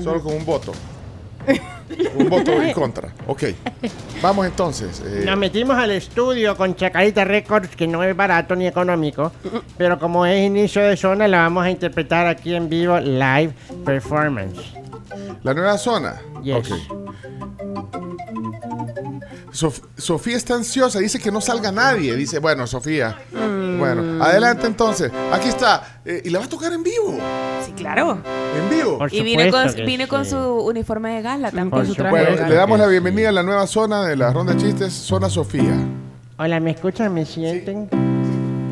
[0.04, 0.74] solo con un voto.
[2.16, 3.14] un voto en contra.
[3.28, 3.44] Ok,
[4.22, 5.02] vamos entonces.
[5.06, 9.32] eh, Nos metimos al estudio con Chacarita Records, que no es barato ni económico,
[9.78, 13.54] pero como es inicio de zona, la vamos a interpretar aquí en vivo, live
[13.86, 14.60] performance.
[15.44, 16.16] la nueva zona.
[16.44, 16.56] Yes.
[16.58, 16.68] Ok.
[19.56, 22.14] Sof- Sofía está ansiosa, dice que no salga nadie.
[22.16, 23.18] Dice, bueno, Sofía.
[23.32, 23.80] Mm.
[23.80, 25.10] Bueno, adelante entonces.
[25.32, 26.02] Aquí está.
[26.04, 27.18] Eh, y la va a tocar en vivo.
[27.66, 28.22] Sí, claro.
[28.58, 28.98] En vivo.
[28.98, 30.32] Por Y vine con, supuesto que vine con sí.
[30.32, 31.70] su uniforme de gala también.
[31.70, 32.50] Por su traje de gala.
[32.50, 33.30] le damos la bienvenida sí.
[33.30, 35.74] a la nueva zona de la ronda de chistes, zona Sofía.
[36.38, 37.14] Hola, ¿me escuchan?
[37.14, 37.90] ¿Me sienten?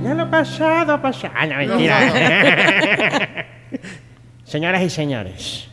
[0.03, 1.33] Ya lo pasado, pasado.
[1.37, 3.45] Ah, no, mentira.
[4.43, 5.69] Señoras y señores,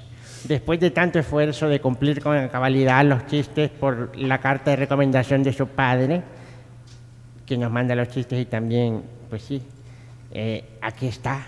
[0.48, 5.42] después de tanto esfuerzo de cumplir con cabalidad los chistes por la carta de recomendación
[5.42, 6.22] de su padre,
[7.46, 9.62] que nos manda los chistes y también, pues sí,
[10.30, 11.42] eh, aquí está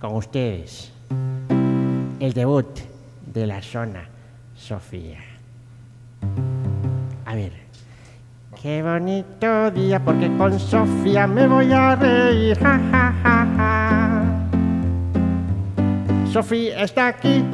[0.00, 0.92] con ustedes
[2.20, 2.78] el debut
[3.32, 4.08] de la zona
[4.54, 5.18] Sofía.
[7.24, 7.66] A ver.
[8.60, 12.58] Qué bonito día porque con Sofía me voy a reír.
[12.58, 14.24] Ja.
[16.32, 17.44] Sofía está aquí.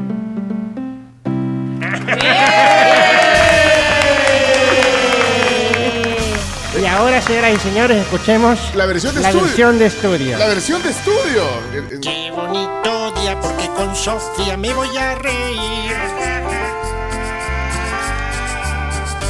[6.91, 9.47] Ahora, señoras y señores, escuchemos La versión de la estudio.
[9.47, 10.39] versión de estudio.
[10.39, 11.45] La versión de estudio.
[12.01, 15.93] Qué bonito día porque con Sofía me voy a reír.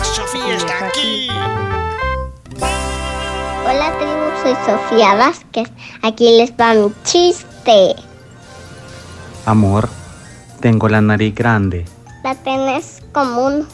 [0.02, 1.28] Sofía está aquí.
[3.64, 5.70] Hola tribu, soy Sofía Vázquez.
[6.02, 7.94] Aquí les va mi chiste.
[9.46, 9.88] Amor,
[10.60, 11.84] tengo la nariz grande,
[12.22, 13.68] La tenés común,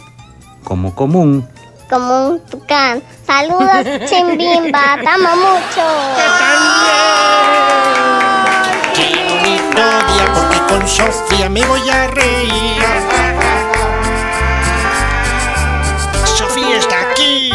[0.64, 1.46] como común.
[1.90, 3.02] como un tucán.
[3.26, 5.84] Saludos, chimbimba, te amo mucho.
[8.94, 12.82] Qué bonito día porque con Sofía me voy a reír.
[16.24, 17.50] Sofía está aquí.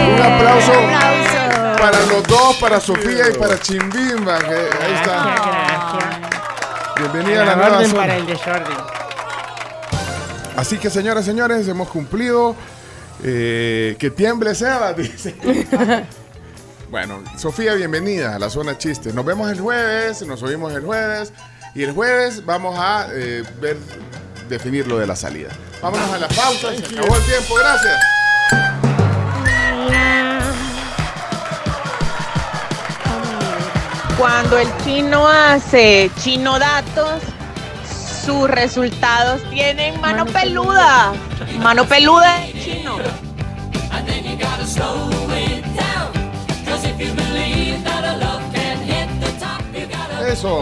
[0.00, 0.72] Un aplauso
[1.80, 4.38] para los dos, para Sofía y para Chimbimba.
[4.38, 5.67] que ahí está.
[6.98, 8.00] Bienvenida a la nueva orden zona.
[8.02, 8.76] para el desorden.
[10.56, 12.56] Así que, señoras y señores, hemos cumplido.
[13.22, 15.34] Eh, que tiemble Seba, dice.
[16.90, 19.12] bueno, Sofía, bienvenida a la zona chiste.
[19.12, 21.32] Nos vemos el jueves, nos oímos el jueves.
[21.74, 23.76] Y el jueves vamos a eh, ver,
[24.48, 25.50] definir lo de la salida.
[25.80, 28.17] Vámonos a la pausa, se acabó el tiempo, gracias.
[34.18, 37.22] Cuando el chino hace chino datos,
[38.24, 41.12] sus resultados tienen mano, peluda.
[41.60, 42.98] Mano peluda de chino.
[50.26, 50.60] Eso.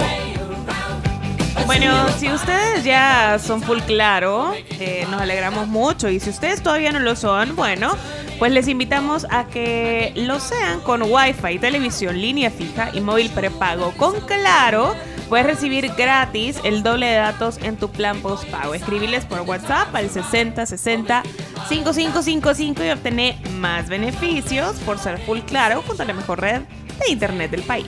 [1.64, 6.08] Bueno, si ustedes ya son full claro, eh, nos alegramos mucho.
[6.08, 7.96] Y si ustedes todavía no lo son, bueno,
[8.38, 13.92] pues les invitamos a que lo sean con Wi-Fi, televisión, línea fija y móvil prepago.
[13.96, 14.94] Con Claro,
[15.28, 18.74] puedes recibir gratis el doble de datos en tu plan postpago.
[18.74, 21.22] Escribiles por WhatsApp al 6060
[21.68, 26.62] 5555 y obtener más beneficios por ser full claro junto a la mejor red
[27.00, 27.86] de internet del país.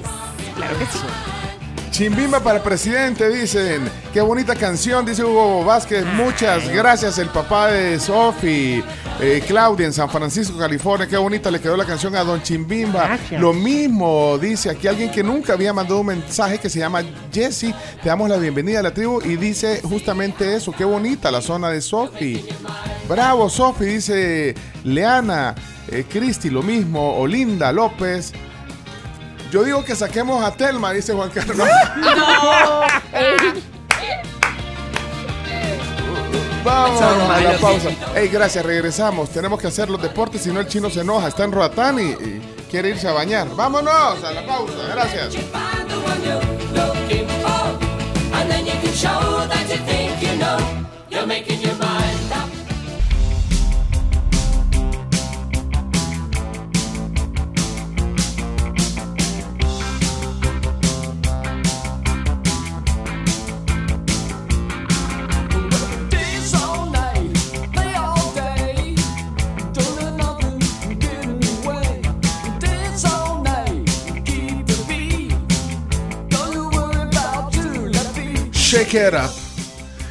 [0.56, 0.98] Claro que sí.
[1.98, 3.90] Chimbimba para presidente, dicen.
[4.12, 6.06] Qué bonita canción, dice Hugo Vázquez.
[6.06, 8.84] Muchas gracias, el papá de Sofi.
[9.20, 11.08] Eh, Claudia en San Francisco, California.
[11.08, 13.04] Qué bonita le quedó la canción a Don Chimbimba.
[13.04, 13.40] Gracias.
[13.40, 17.02] Lo mismo dice aquí alguien que nunca había mandado un mensaje que se llama
[17.32, 17.74] Jesse.
[18.00, 20.70] Te damos la bienvenida a la tribu y dice justamente eso.
[20.70, 22.46] Qué bonita la zona de Sofi.
[23.08, 24.54] Bravo, Sofi, dice
[24.84, 25.56] Leana.
[25.88, 27.18] Eh, Cristi, lo mismo.
[27.18, 28.32] Olinda López.
[29.50, 31.56] Yo digo que saquemos a Telma, dice Juan Carlos.
[36.64, 37.88] Vamos a la pausa.
[38.14, 39.30] Ey, gracias, regresamos.
[39.30, 41.28] Tenemos que hacer los deportes, si no el chino se enoja.
[41.28, 43.48] Está en Roatán y, y quiere irse a bañar.
[43.56, 44.74] Vámonos a la pausa.
[44.92, 45.34] Gracias.
[51.28, 52.07] Making your mind
[78.68, 79.30] Shake it up.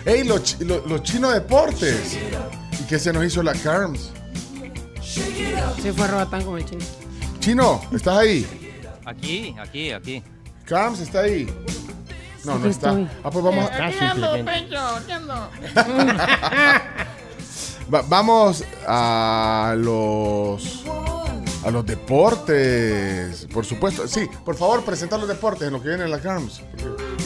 [0.05, 2.17] Ey, los, lo- los chinos deportes.
[2.79, 4.11] ¿Y qué se nos hizo la Carms?
[5.81, 6.85] Se fue a Roatán con el chino.
[7.39, 8.47] Chino, ¿estás ahí?
[9.05, 10.23] Aquí, aquí, aquí.
[10.65, 11.47] Carms está ahí.
[12.45, 12.91] No, no está.
[13.23, 13.85] Ah, pues vamos a.
[13.87, 14.75] Aquí ando, simplemente.
[17.93, 20.83] Va- vamos a los
[21.63, 24.07] a los deportes, por supuesto.
[24.07, 26.61] Sí, por favor, presentar los deportes en lo que viene en la Carms.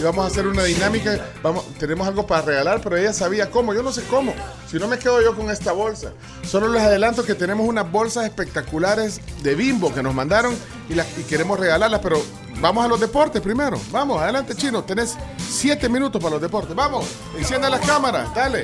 [0.01, 1.27] Y vamos a hacer una dinámica.
[1.43, 3.71] Vamos, tenemos algo para regalar, pero ella sabía cómo.
[3.71, 4.33] Yo no sé cómo.
[4.67, 6.11] Si no me quedo yo con esta bolsa.
[6.43, 10.55] Solo les adelanto que tenemos unas bolsas espectaculares de Bimbo que nos mandaron
[10.89, 12.19] y, las, y queremos regalarlas, pero
[12.59, 13.79] vamos a los deportes primero.
[13.91, 14.83] Vamos, adelante, chino.
[14.83, 16.75] Tenés siete minutos para los deportes.
[16.75, 17.05] Vamos,
[17.37, 18.63] encienda las cámaras, dale.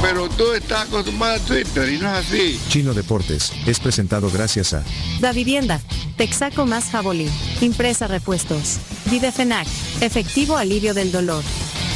[0.00, 2.60] Pero tú estás acostumbrado a Twitter y no es así.
[2.68, 4.84] Chino Deportes es presentado gracias a
[5.20, 5.80] Da Vivienda,
[6.16, 7.28] Texaco más Jabolí,
[7.60, 8.78] Impresa Repuestos,
[9.10, 9.66] Videfenac,
[10.00, 11.42] Efectivo Alivio del Dolor.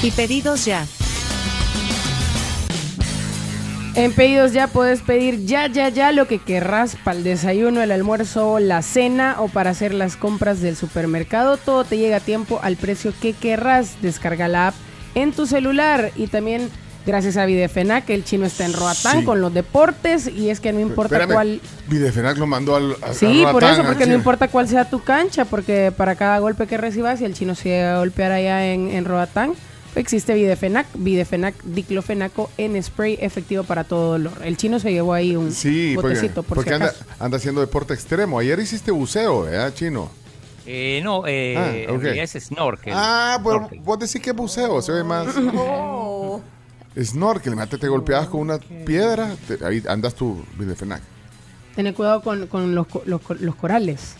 [0.03, 0.87] Y pedidos ya.
[3.95, 7.93] En pedidos ya puedes pedir ya, ya, ya lo que querrás para el desayuno, el
[7.93, 11.57] almuerzo, la cena o para hacer las compras del supermercado.
[11.59, 14.01] Todo te llega a tiempo al precio que querrás.
[14.01, 14.74] Descarga la app
[15.15, 16.70] en tu celular y también
[17.07, 19.24] gracias a Videfenac el chino está en Roatán Sí.
[19.24, 21.61] con los deportes y es que no importa Espérame, cuál...
[21.89, 22.97] Videfenac lo mandó al.
[23.03, 26.15] a- a Sí, por Roatán, eso, porque no importa cuál sea tu cancha, porque para
[26.16, 29.53] cada golpe que recibas, si el chino se llega a golpear allá en, en Roatán,
[29.95, 34.33] existe Videfenac, Videfenac diclofenaco en spray efectivo para todo dolor.
[34.45, 37.05] El chino se llevó ahí un Sí, porque, botecito, por porque si anda, acaso.
[37.19, 38.39] anda haciendo deporte extremo.
[38.39, 40.11] Ayer hiciste buceo, ¿verdad, chino?
[40.65, 42.93] Eh, no, eh, Ah, es snorkel.
[42.97, 45.27] Ah, pues vos decís que es buceo, se ve más.
[47.01, 51.01] Snorkel, mate, te golpeabas con una piedra, te- ahí andas tú, Videfenac.
[51.74, 54.14] Tener cuidado con, con los, co- los, los corales.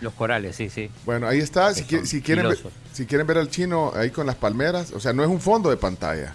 [0.00, 0.90] Los corales, sí, sí.
[1.04, 1.72] Bueno, ahí está.
[1.74, 2.58] Si, qui- quieren ver,
[2.92, 5.70] si quieren ver al chino ahí con las palmeras, o sea, no es un fondo
[5.70, 6.34] de pantalla.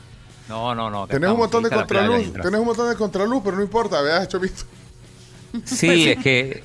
[0.49, 1.07] No, no, no.
[1.07, 4.64] Tenés un montón de contraluz, tenés un montón de contraluz, pero no importa, veas, Chomito.
[5.65, 6.64] Sí, es que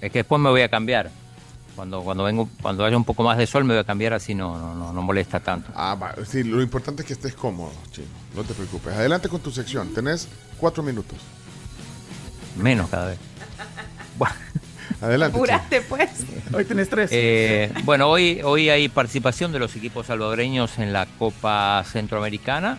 [0.00, 1.10] es que después me voy a cambiar.
[1.74, 4.34] Cuando cuando vengo cuando haya un poco más de sol me voy a cambiar así
[4.34, 5.72] no no no, no molesta tanto.
[5.74, 8.08] Ah, va, sí, lo importante es que estés cómodo, chino.
[8.34, 8.92] No te preocupes.
[8.94, 9.92] Adelante con tu sección.
[9.94, 10.28] Tenés
[10.58, 11.18] cuatro minutos.
[12.56, 13.18] Menos cada vez.
[15.00, 15.36] Adelante.
[15.36, 16.10] Apuraste, pues.
[16.52, 17.10] Hoy tenés tres.
[17.12, 22.78] Eh, bueno, hoy, hoy hay participación de los equipos salvadoreños en la Copa Centroamericana.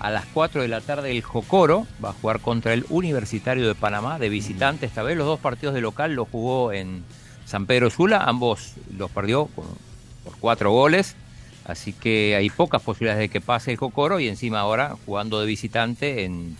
[0.00, 3.74] A las 4 de la tarde el Jocoro va a jugar contra el Universitario de
[3.74, 4.86] Panamá de visitante.
[4.86, 7.04] Esta vez los dos partidos de local los jugó en
[7.50, 8.24] San Pedro Sula.
[8.24, 9.64] Ambos los perdió por,
[10.24, 11.16] por cuatro goles.
[11.64, 15.46] Así que hay pocas posibilidades de que pase el Jocoro y encima ahora jugando de
[15.46, 16.56] visitante en,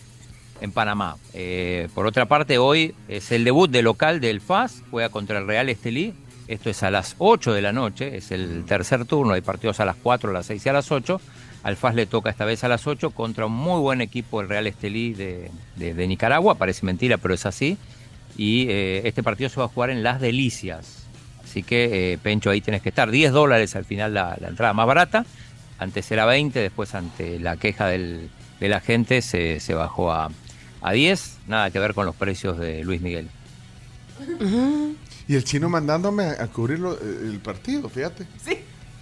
[0.61, 1.17] en Panamá.
[1.33, 5.47] Eh, por otra parte, hoy es el debut de local del FAS, juega contra el
[5.47, 6.13] Real Estelí.
[6.47, 9.85] Esto es a las 8 de la noche, es el tercer turno, hay partidos a
[9.85, 11.19] las 4, a las 6 y a las 8.
[11.63, 14.49] Al FAS le toca esta vez a las 8 contra un muy buen equipo, el
[14.49, 17.77] Real Estelí de, de- de Nicaragua, parece mentira, pero es así.
[18.37, 21.03] Y eh, este partido se va a jugar en Las Delicias.
[21.43, 23.11] Así que, eh, Pencho, ahí tienes que estar.
[23.11, 25.25] 10 dólares al final la, la entrada más barata.
[25.79, 28.29] Antes era 20, después ante la queja del,
[28.59, 30.29] de la gente se, se bajó a,
[30.81, 31.37] a 10.
[31.47, 33.27] Nada que ver con los precios de Luis Miguel.
[35.27, 38.25] Y el chino mandándome a, a cubrir lo- el partido, fíjate.
[38.43, 38.57] Sí.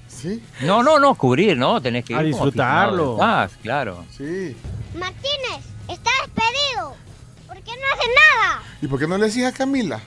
[0.08, 0.42] Sí.
[0.62, 1.82] No, no, no, cubrir, ¿no?
[1.82, 3.18] Tenés que ir A disfrutarlo.
[3.18, 4.06] Paz, claro.
[4.16, 4.56] Sí.
[4.98, 6.96] Martínez, está despedido.
[7.70, 8.62] ¿Por qué no hace nada?
[8.82, 10.00] ¿Y por qué no le decís a Camila?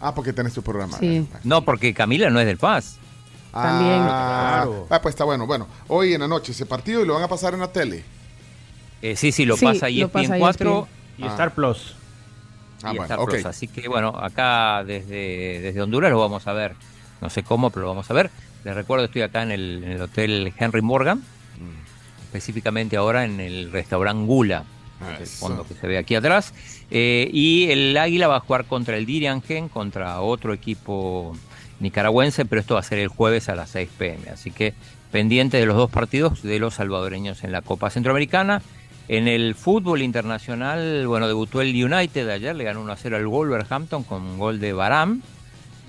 [0.00, 0.96] Ah, porque tenés tu programa.
[0.98, 1.26] Sí.
[1.44, 2.96] No, porque Camila no es del Paz.
[3.52, 4.00] También.
[4.02, 4.86] Ah, Claro.
[4.90, 5.46] ah, pues está bueno.
[5.46, 8.04] Bueno, hoy en la noche ese partido y lo van a pasar en la tele.
[9.02, 10.88] Eh, sí, sí, lo Sí, pasa pasa ESPN 4
[11.18, 11.28] Y Ah.
[11.28, 11.94] Star Plus.
[12.82, 13.30] Ah, y bueno, Star ok.
[13.30, 13.46] Plus.
[13.46, 16.74] Así que bueno, acá desde, desde Honduras lo vamos a ver.
[17.20, 18.30] No sé cómo, pero lo vamos a ver.
[18.64, 21.22] Les recuerdo, estoy acá en el, en el Hotel Henry Morgan,
[22.24, 24.64] específicamente ahora en el restaurante Gula,
[25.18, 26.52] el fondo que se ve aquí atrás.
[26.90, 31.36] Eh, y el Águila va a jugar contra el Diriangen, contra otro equipo
[31.80, 34.30] nicaragüense, pero esto va a ser el jueves a las 6 pm.
[34.30, 34.74] Así que
[35.10, 38.62] pendiente de los dos partidos de los salvadoreños en la Copa Centroamericana.
[39.08, 43.26] En el fútbol internacional, bueno, debutó el United ayer, le ganó 1 a 0 al
[43.26, 45.22] Wolverhampton con un gol de Baram.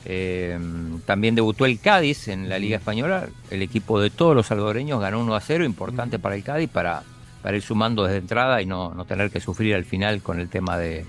[0.05, 0.57] Eh,
[1.05, 3.27] también debutó el Cádiz en la Liga Española.
[3.51, 7.03] El equipo de todos los salvadoreños ganó 1 a 0, importante para el Cádiz para,
[7.41, 10.49] para ir sumando desde entrada y no, no tener que sufrir al final con el
[10.49, 11.05] tema de,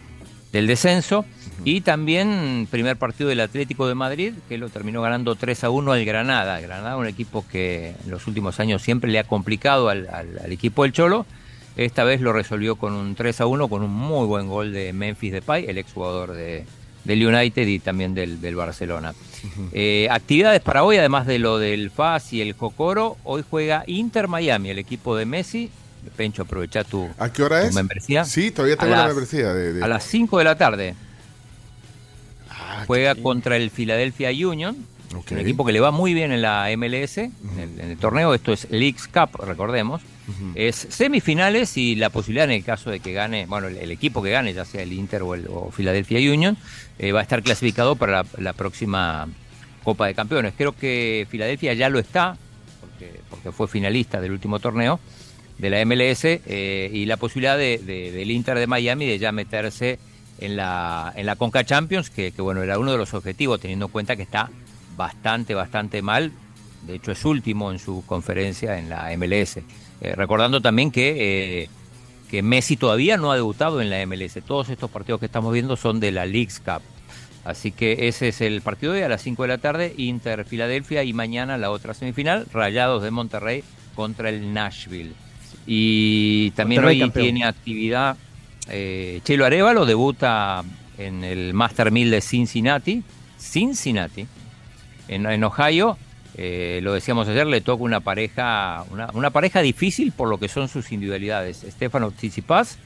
[0.53, 1.25] del descenso.
[1.65, 5.93] Y también primer partido del Atlético de Madrid, que lo terminó ganando 3 a 1
[5.93, 6.61] al Granada.
[6.61, 10.53] Granada, un equipo que en los últimos años siempre le ha complicado al, al- al
[10.53, 11.27] equipo del Cholo.
[11.77, 14.93] Esta vez lo resolvió con un 3 a 1, con un muy buen gol de
[14.93, 16.65] Memphis Depay, el exjugador de,
[17.05, 19.15] del United y también del, del Barcelona.
[19.73, 24.29] Eh, actividades para hoy, además de lo del FAS y el Jocoro, hoy juega Inter
[24.29, 25.71] Miami, el equipo de Messi.
[26.17, 27.75] Pencho, aprovecha tu, ¿A qué hora tu es?
[27.75, 28.25] membresía.
[28.25, 29.53] Sí, todavía tengo la membresía.
[29.55, 30.95] De, de- A las 5 de la tarde.
[32.51, 34.77] Ah, Juega qué- contra el Philadelphia Union,
[35.15, 35.33] Ok.
[35.33, 38.35] un equipo que le va muy bien en la MLS, en, el, en el torneo.
[38.35, 40.03] Esto es Leagues Cup, recordemos.
[40.55, 44.23] Es semifinales y la posibilidad en el caso de que gane, bueno, el, el equipo
[44.23, 46.57] que gane, ya sea el Inter o el o Philadelphia Union,
[47.01, 49.27] eh, va a estar clasificado para la, la próxima
[49.83, 50.55] Copa de Campeones.
[50.57, 52.37] Creo que Filadelfia ya lo está,
[52.81, 55.01] porque, porque fue finalista del último torneo
[55.61, 59.31] de la MLS, eh, y la posibilidad de, de- del Inter de Miami de ya
[59.33, 59.99] meterse
[60.41, 63.93] en la, en la Conca Champions, que, bueno, era uno de los objetivos, teniendo en
[63.93, 64.51] cuenta que está
[64.97, 66.33] bastante, bastante mal.
[66.87, 69.59] De hecho, es último en su conferencia en la MLS.
[69.59, 71.69] Eh, recordando también que, eh,
[72.31, 74.39] que Messi todavía no ha debutado en la MLS.
[74.47, 76.81] Todos estos partidos que estamos viendo son de la Leagues Cup.
[77.45, 80.45] Así que ese es el partido de hoy a las 5 de la tarde, Inter
[80.47, 83.63] Filadelfia y mañana la otra semifinal, Rayados de Monterrey
[83.95, 85.13] contra el Nashville.
[85.73, 87.25] Y también Monterrey hoy campeón.
[87.27, 88.17] tiene actividad
[88.69, 90.65] eh, Chelo Arevalo, debuta
[90.99, 93.05] en el Master 1000 de Cincinnati,
[93.39, 94.27] Cincinnati,
[95.07, 95.97] en, en Ohio.
[96.37, 100.49] Eh, lo decíamos ayer, le toca una pareja, una, una pareja difícil por lo que
[100.49, 101.65] son sus individualidades.
[101.69, 102.79] Stefano Tsitsipas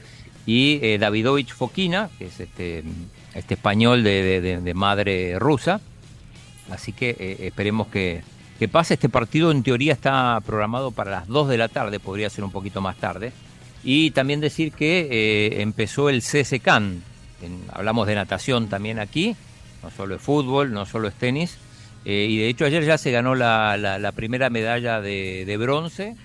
[0.45, 2.83] y eh, Davidovich Fokina, que es este,
[3.33, 5.81] este español de, de- de- de madre rusa.
[6.69, 8.21] Así que eh, esperemos que,
[8.59, 8.95] que pase.
[8.95, 12.51] Este partido en teoría está programado para las 2 de la tarde, podría ser un
[12.51, 13.31] poquito más tarde.
[13.83, 17.03] Y también decir que eh, empezó el CSCAN.
[17.71, 19.35] Hablamos de natación también aquí,
[19.83, 21.57] no solo es fútbol, no solo es tenis.
[22.05, 26.15] Eh, y de hecho ayer ya se ganó la, primera medalla de, bronce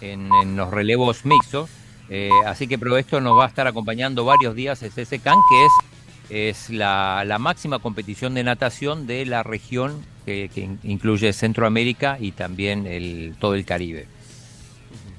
[0.00, 1.68] en, los relevos mixtos.
[2.10, 5.66] Eh, así que pero esto nos va a estar acompañando varios días el CSCAN, que
[5.66, 12.18] es, es la máxima competición de natación de la región que, que in- incluye Centroamérica
[12.20, 14.06] y también el, todo el Caribe.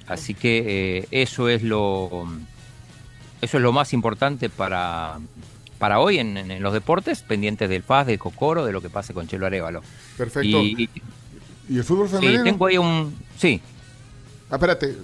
[0.07, 2.27] Así que eh, eso es lo
[3.41, 5.17] eso es lo más importante para,
[5.79, 9.27] para hoy en, los deportes, pendientes del FAS, del Cocoro, de lo que pase con
[9.27, 9.81] Chelo Arevalo.
[10.15, 10.61] Perfecto.
[10.61, 10.89] Y,
[11.69, 12.43] ¿Y el fútbol sí, femenino?
[12.43, 13.15] tengo ahí un...
[13.37, 13.59] Sí,
[14.51, 14.95] Ah, espérate.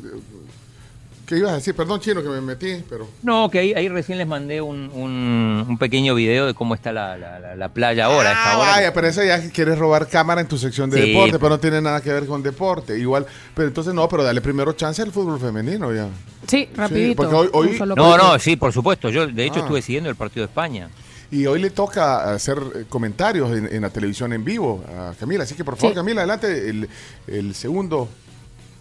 [1.26, 1.74] ¿Qué ibas a decir?
[1.76, 3.08] Perdón, chino, que me metí, pero...
[3.24, 6.92] No, que ahí, ahí recién les mandé un, un, un pequeño video de cómo está
[6.92, 8.32] la, la- la- la playa ahora.
[8.36, 8.70] Ah, hora.
[8.72, 11.50] vaya, pero eso ya quieres robar cámara en tu sección de Sí, deporte, pero- pero
[11.50, 12.98] no tiene nada que ver con deporte.
[13.00, 13.26] Igual,
[13.56, 16.08] pero entonces no, pero dale primero chance al fútbol femenino ya.
[16.48, 17.16] Sí, rapidito.
[17.24, 19.10] porque hoy- No, no, sí, por supuesto.
[19.10, 19.64] Yo, de hecho, Ah.
[19.64, 20.90] estuve siguiendo el partido de España.
[21.32, 25.44] Y hoy le toca hacer eh, comentarios en, en la televisión en vivo a Camila.
[25.44, 25.96] Así que por favor, Sí.
[25.96, 26.88] Camila, adelante el,
[27.26, 28.08] el segundo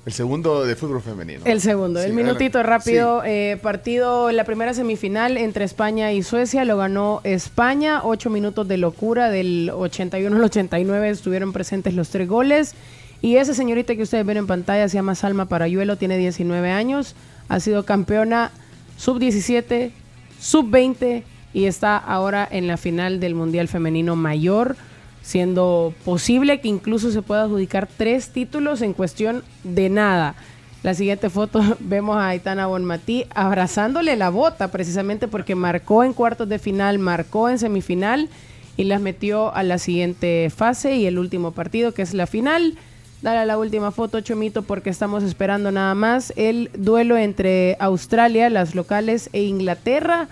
[0.07, 1.41] el segundo de fútbol femenino.
[1.45, 2.91] El segundo, Sí, el minutito adelante.
[2.91, 3.23] rápido.
[3.25, 8.01] eh, partido, la primera semifinal entre España y Suecia lo ganó España.
[8.05, 12.75] Ocho minutos de locura, del 81 al 89 estuvieron presentes los tres goles.
[13.23, 17.15] Y esa señorita que ustedes ven en pantalla se llama Salma Parayuelo, tiene 19 años,
[17.49, 18.51] ha sido campeona
[18.99, 19.91] sub-17,
[20.39, 21.23] sub-20
[21.55, 24.77] y está ahora en la final del Mundial Femenino Mayor,
[25.25, 30.37] siendo posible que incluso se pueda adjudicar tres títulos en cuestión de nada.
[30.83, 36.49] La siguiente foto vemos a Aitana Bonmatí abrazándole la bota precisamente porque marcó en cuartos
[36.49, 38.29] de final, marcó en semifinal
[38.77, 42.77] y las metió a la siguiente fase y el último partido que es la final.
[43.23, 48.51] Dale a la última foto, Chomito, porque estamos esperando nada más el duelo entre Australia,
[48.51, 50.29] las locales, e Inglaterra,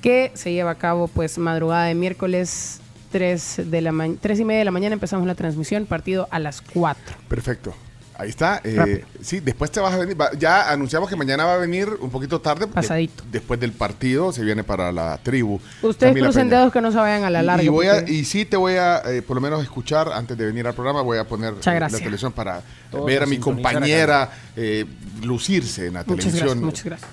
[0.00, 2.81] que se lleva a cabo pues madrugada de miércoles
[3.12, 4.94] 3, de la ma- 3 y media de la mañana.
[4.94, 7.16] Empezamos la transmisión, partido a las 4.
[7.28, 7.72] Perfecto.
[8.14, 8.60] Ahí está.
[8.62, 10.20] eh, sí, después te vas a venir.
[10.20, 12.66] va- ya anunciamos que mañana va a venir un poquito tarde.
[12.68, 13.24] Pasadito.
[13.32, 15.58] Después del partido se viene para la tribu.
[15.82, 16.58] Ustedes Camila crucen Peña.
[16.60, 17.62] dedos que no se vayan a la larga.
[17.64, 20.46] Y, voy a, y sí te voy a, eh, por lo menos, escuchar antes de
[20.46, 21.00] venir al programa.
[21.02, 24.84] Voy a poner eh, la televisión para Todos ver a mi compañera eh,
[25.22, 26.60] lucirse en la Muchas televisión.
[26.60, 27.10] gracias, muchas gracias.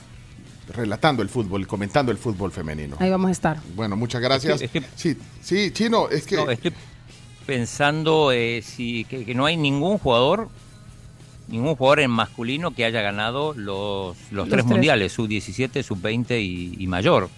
[0.79, 2.95] Relatando el fútbol, comentando el fútbol femenino.
[2.99, 3.57] Ahí vamos a estar.
[3.75, 4.61] Bueno, muchas gracias.
[4.61, 6.37] Es que- Sí, sí, Chino, es que...
[6.37, 6.71] No, estoy
[7.45, 10.47] pensando eh, si, que, que no hay ningún jugador,
[11.49, 14.65] ningún jugador en masculino que haya ganado los, los, Los tres tres.
[14.67, 17.29] mundiales, sub-17, sub-20 y, y mayor.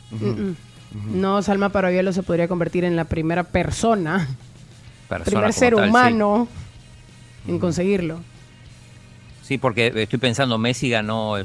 [1.13, 4.27] No, Salma Parabielo se podría convertir en la primera persona,
[5.07, 5.89] Persona primer ser tal, sí.
[5.89, 6.47] humano
[7.47, 8.19] en conseguirlo.
[9.41, 11.37] Sí, porque estoy pensando, Messi ganó,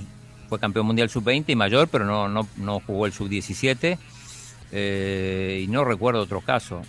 [0.49, 3.99] fue campeón mundial sub-20 y mayor, pero no, no, no jugó el sub-17.
[4.73, 6.83] eh, y no recuerdo otro caso.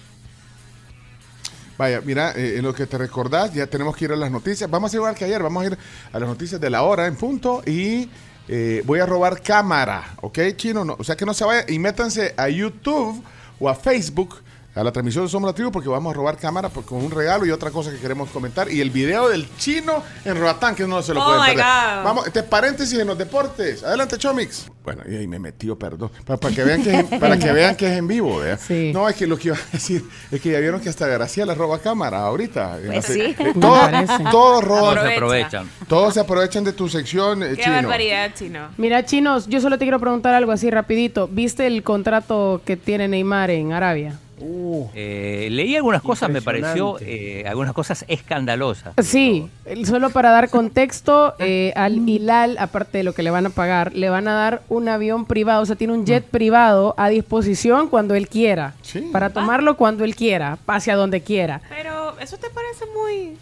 [1.78, 4.70] Vaya, mira, eh, en lo que te recordás, ya tenemos que ir a las noticias.
[4.70, 5.78] Vamos a igual que ayer, vamos a ir
[6.12, 8.10] a las noticias de la hora en punto y
[8.48, 10.84] eh, voy a robar cámara, ¿ok, chino?
[10.84, 13.24] No, o sea que no se vaya y métanse a YouTube
[13.60, 14.42] o a Facebook,
[14.78, 17.12] a la transmisión de Somos la Tribu, porque vamos a robar cámara por- con un
[17.12, 18.72] regalo y otra cosa que queremos comentar.
[18.72, 21.66] Y el video del chino en Roatán, que no se lo Oh pueden my perder.
[21.66, 22.04] God.
[22.04, 23.84] Vamos, este es paréntesis en los deportes.
[23.84, 24.68] Adelante, Chomix.
[24.84, 26.12] Bueno, y ahí me metió, perdón.
[26.26, 28.58] Para, para que vean que es, en- para que vean que es en vivo, ¿vea?
[28.94, 31.54] No, es que lo que iba a decir es que ya vieron que hasta Graciela
[31.56, 32.78] roba cámara ahorita.
[32.86, 33.22] Pues Así- sí.
[33.22, 34.24] eh, Me todo- parece.
[34.32, 34.95] Todos roban.
[34.95, 35.70] Todos se aprovechan.
[35.88, 37.76] Todos se aprovechan de tu sección, eh, Qué chino.
[37.76, 38.70] barbaridad, chino.
[38.78, 41.28] Mira, chinos, yo solo te quiero preguntar algo así rapidito.
[41.28, 44.20] ¿Viste el contrato que tiene Neymar en Arabia?
[44.39, 48.93] Eh, leí algunas cosas, me pareció, eh, algunas cosas escandalosas.
[49.01, 49.49] Sí,
[49.85, 53.93] solo para dar contexto, eh, al Hilal, aparte de lo que le van a pagar,
[53.93, 57.89] le van a dar un avión privado, o sea, tiene un jet privado a disposición
[57.89, 58.76] cuando él quiera,
[59.11, 61.61] para tomarlo cuando él quiera, hacia donde quiera.
[61.69, 63.38] Pero eso te parece muy...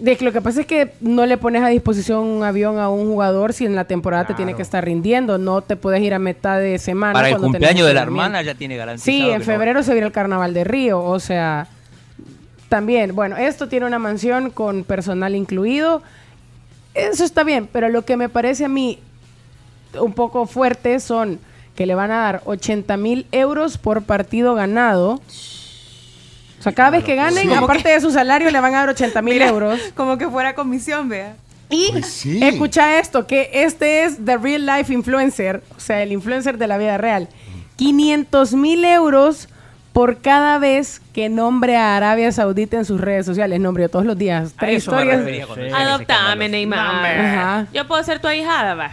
[0.00, 2.88] De que lo que pasa es que no le pones a disposición un avión a
[2.88, 6.14] un jugador si en la temporada te tiene que estar rindiendo, no te puedes ir
[6.14, 7.12] a mitad de semana.
[7.12, 9.16] Para el cumpleaños de la hermana ya tiene garantizado.
[9.16, 11.68] Sí, en no- febrero se viene el carnaval de Río, o sea,
[12.68, 16.02] también, bueno, esto tiene una mansión con personal incluido
[16.94, 18.98] Eso está bien, pero lo que me parece a mí
[20.00, 21.38] un poco fuerte son
[21.76, 25.20] que le van a dar 80 mil euros por partido ganado.
[26.64, 27.54] Sea, cada vez que ganen, Sí.
[27.54, 29.78] aparte de su salario, le van a dar 80 mil euros.
[29.94, 31.36] Como que fuera comisión, vea.
[31.70, 31.90] Y
[32.42, 36.78] escucha esto, que este es The Real Life Influencer, o sea, el influencer de la
[36.78, 37.28] vida real.
[37.76, 39.48] 500 mil euros
[39.92, 43.60] por cada vez que nombre a Arabia Saudita en sus redes sociales.
[43.60, 44.52] Nombre todos los días.
[44.56, 45.48] A Tres eso me historias.
[45.54, 47.66] se Adoptame, Neymar.
[47.72, 48.90] Yo puedo ser tu ahijada, va.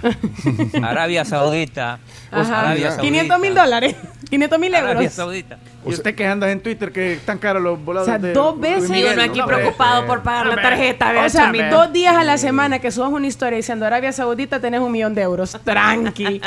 [0.87, 1.99] Arabia Saudita.
[2.31, 2.61] Ajá.
[2.61, 3.01] Arabia Saudita.
[3.01, 3.95] 500 mil dólares.
[4.29, 5.13] 500 mil Arabia euros.
[5.13, 5.57] Saudita.
[5.85, 8.89] Y usted quejándose en Twitter que están caros los O volados sea, de dos veces.
[8.89, 9.45] Miguel, Uno aquí ¿no?
[9.45, 13.27] preocupado por pagar la tarjeta, O sea, dos días a la semana que subas una
[13.27, 15.57] historia diciendo Arabia Saudita tenés un millón de euros.
[15.65, 16.41] Tranqui.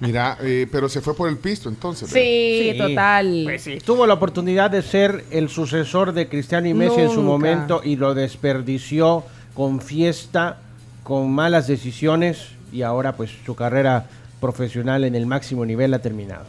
[0.00, 2.10] Mira, eh, pero se fue por el pisto entonces.
[2.10, 3.42] Sí, total.
[3.44, 7.22] Pues sí, tuvo la oportunidad de ser el sucesor de Cristiano y Messi en su
[7.22, 10.58] momento y lo desperdició con fiesta,
[11.02, 14.06] con malas decisiones y ahora pues su carrera
[14.42, 16.44] profesional en el máximo nivel ha terminado.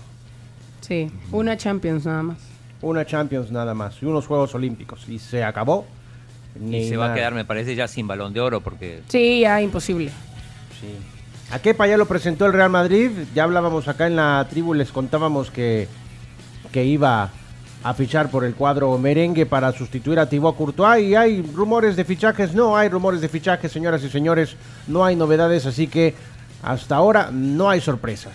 [0.82, 2.38] Sí, una Champions nada más.
[2.82, 5.86] Una Champions nada más y unos Juegos Olímpicos y se acabó.
[6.60, 9.62] Y se va a quedar, me parece, ya sin balón de oro porque Sí, ya
[9.62, 10.12] imposible.
[11.52, 13.12] A Kepa ya lo presentó el Real Madrid.
[13.36, 15.88] Ya hablábamos acá en la tribu, les contábamos que,
[16.72, 17.30] que iba
[17.84, 21.04] a fichar por el cuadro merengue para sustituir a Thibaut Courtois.
[21.04, 22.54] Y hay rumores de fichajes.
[22.56, 24.56] No hay rumores de fichajes, señoras y señores.
[24.88, 26.14] No hay novedades, así que
[26.64, 28.34] hasta ahora no hay sorpresas.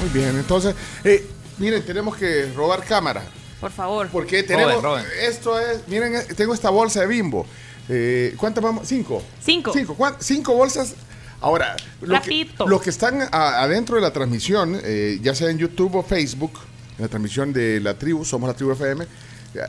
[0.00, 1.26] Muy bien, entonces, eh,
[1.58, 3.22] miren, tenemos que robar cámara.
[3.60, 4.08] Por favor.
[4.10, 4.82] Porque tenemos.
[4.82, 5.04] Roben.
[5.22, 5.86] Esto es.
[5.88, 7.44] Miren, eh, tengo esta bolsa de bimbo.
[7.88, 8.88] Eh, ¿Cuántas vamos?
[8.88, 9.22] Cinco.
[9.44, 9.72] Cinco.
[9.74, 10.94] Cinco, ¿cuán- cinco bolsas.
[11.42, 12.66] Ahora, lo que, Rapidito.
[12.66, 16.52] los que están a- adentro de la transmisión, eh, ya sea en YouTube o Facebook,
[16.96, 19.06] en la transmisión de la tribu, somos la tribu FM,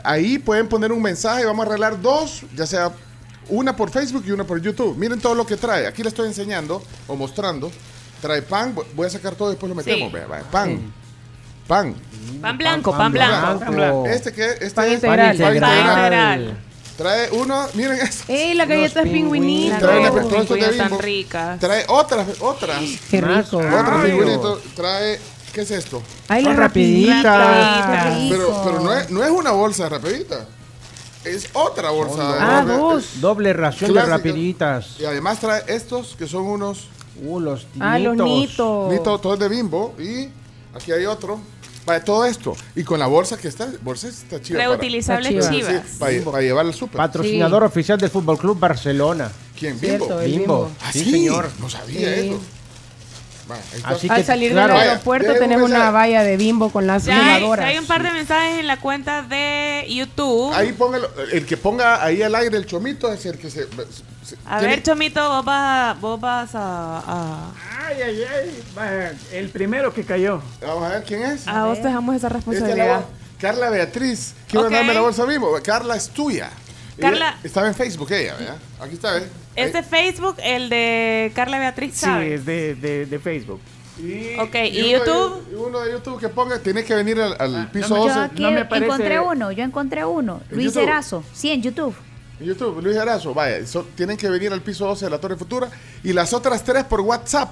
[0.03, 2.91] ahí pueden poner un mensaje, vamos a arreglar dos, ya sea
[3.51, 4.97] una por Facebook y una por YouTube.
[4.97, 5.85] Miren todo lo que trae.
[5.87, 7.71] Aquí le estoy enseñando o mostrando.
[8.21, 10.11] Trae pan, voy a sacar todo y después lo metemos.
[10.11, 10.17] Sí.
[10.51, 10.93] Pan.
[11.67, 11.95] Pan.
[12.41, 13.71] Pan blanco, pan, pan blanco.
[13.71, 14.05] blanco.
[14.07, 15.37] Este que este Pan es integral.
[15.37, 16.57] pan Pan integral.
[16.97, 18.25] Trae uno, miren esto.
[18.27, 19.77] ¡Ey, la galleta es pingüinito!
[19.79, 21.59] Trae la Las de pingüinas tan ricas.
[21.59, 22.79] Trae otras, otras.
[23.09, 23.57] ¡Qué rico!
[23.57, 24.57] Otras Ay, figuritas.
[24.75, 25.19] Trae,
[25.53, 26.03] ¿qué es esto?
[26.27, 27.23] ¡Ay, Son la rapiditas.
[27.23, 28.17] rapidita!
[28.29, 30.45] Pero, pero no, es, no es una bolsa rapidita.
[31.25, 32.35] Es otra bolsa.
[32.39, 33.21] Ah, Rapi- dos.
[33.21, 34.11] Doble ración Clásica.
[34.17, 34.99] de rapiditas.
[34.99, 36.87] Y además trae estos que son unos
[37.23, 38.27] Uh, los ¡Ah, los nitos.
[38.27, 38.91] nitos!
[38.91, 39.93] Nito, todo es de bimbo.
[39.99, 40.29] Y
[40.73, 41.39] aquí hay otro.
[41.85, 42.55] Vaya, todo esto.
[42.75, 44.57] Y con la bolsa que está, bolsa está chida.
[44.57, 45.83] para- Reutilizables Está chivas.
[45.87, 46.97] Sí, para, para llevar al súper.
[46.97, 49.31] Patrocinador oficial del Fútbol Club Barcelona.
[49.59, 49.79] ¿Quién?
[49.79, 50.05] Bimbo.
[50.07, 50.37] Cierto, Bimbo.
[50.39, 50.71] Bimbo.
[50.81, 51.49] Ah, Sí, sí, señor.
[51.59, 52.27] No sabía Sí.
[52.29, 52.39] eso.
[53.83, 57.77] Al que, salir claro, del aeropuerto tenemos una valla de bimbo con las Ya hay,
[57.77, 60.53] un par de mensajes en la cuenta de YouTube.
[60.53, 61.09] Ahí póngalo.
[61.31, 63.63] El que ponga ahí al aire el chomito es el que se.
[63.63, 67.51] se- A tiene- ver, Chomito, vos vas, vos vas a, a,
[67.87, 68.23] Ay, ay,
[68.77, 69.17] ay.
[69.33, 70.41] El primero que cayó.
[70.61, 71.47] Vamos a ver quién es.
[71.47, 73.01] a vos te dejamos esa responsabilidad.
[73.39, 74.33] Carla Beatriz.
[74.47, 74.71] Quiero Ok.
[74.73, 75.47] darme la bolsa mismo.
[75.63, 76.51] Carla es tuya.
[77.01, 78.57] Carla- estaba en Facebook ella, ¿verdad?
[78.79, 79.23] Aquí está, ¿ves?
[79.55, 82.39] Es de Facebook, el de Carla Beatriz, Sí, ¿sabes?
[82.39, 83.59] es de, de, de Facebook.
[83.99, 85.47] Y, Ok, ¿y uno de- YouTube?
[85.51, 88.15] y uno de YouTube que ponga, tiene que venir al, al piso no me- 12.
[88.15, 90.41] Yo aquí no me parece- encontré uno, yo encontré uno.
[90.49, 90.75] ¿En Luis?
[90.75, 91.93] Erazo, sí, en YouTube.
[92.39, 95.35] En YouTube, Luis Arazo, vaya, so- tienen que venir al piso 12 de la Torre
[95.35, 95.69] Futura
[96.03, 97.51] y las otras tres por WhatsApp.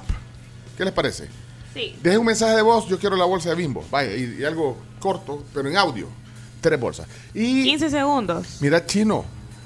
[0.78, 1.28] ¿Qué les parece?
[1.74, 1.96] Sí.
[2.02, 4.78] Dejen un mensaje de voz, yo quiero la bolsa de bimbo, vaya, y, y algo
[5.00, 6.08] corto, pero en audio.
[6.62, 7.08] Tres bolsas.
[7.34, 8.58] Y 15 segundos.
[8.62, 9.24] mira, Chino,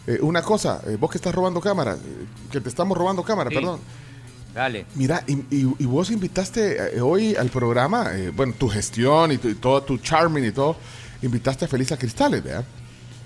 [0.07, 3.49] eh, una cosa, eh, vos que estás robando cámara, eh, que te estamos robando cámara,
[3.49, 3.55] Sí.
[3.55, 3.79] perdón.
[4.53, 4.85] Dale.
[4.95, 9.37] Mira, y, y- y vos invitaste eh, hoy al programa, eh, bueno, tu gestión y,
[9.39, 10.75] tu, y todo tu charming y todo,
[11.23, 12.63] invitaste a Felisa Cristales, ¿verdad?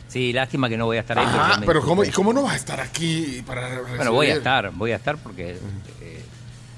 [0.07, 1.25] Sí, lástima que no voy a estar ahí.
[1.27, 4.27] Ah, porque me- pero ¿cómo, ¿y cómo no vas a estar aquí para Bueno, voy
[4.27, 5.57] a estar, voy a estar porque
[6.01, 6.23] eh,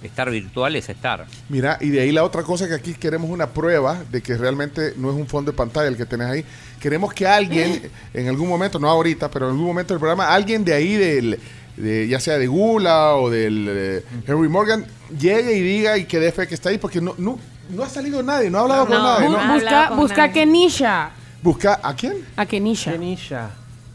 [0.03, 1.25] estar virtual es estar.
[1.49, 4.93] Mira, y de ahí la otra cosa que aquí queremos una prueba de que realmente
[4.97, 6.45] no es un fondo de pantalla el que tenés ahí.
[6.79, 10.63] Queremos que alguien, en algún momento, no ahorita, pero en algún momento del programa, alguien
[10.63, 11.39] de ahí, del,
[11.77, 14.85] de, ya sea de Gula o del eh, Henry Morgan,
[15.19, 17.37] llegue y diga y que dé fe que está ahí, porque no, no,
[17.69, 19.27] no ha salido nadie, no ha hablado con No, nadie.
[19.27, 19.53] Bu- ¿no?
[19.53, 20.31] busca busca.
[20.31, 21.11] Kenisha.
[21.41, 22.13] Busca a quién?
[22.35, 22.91] A Kenisha.
[22.93, 23.49] Kenisha.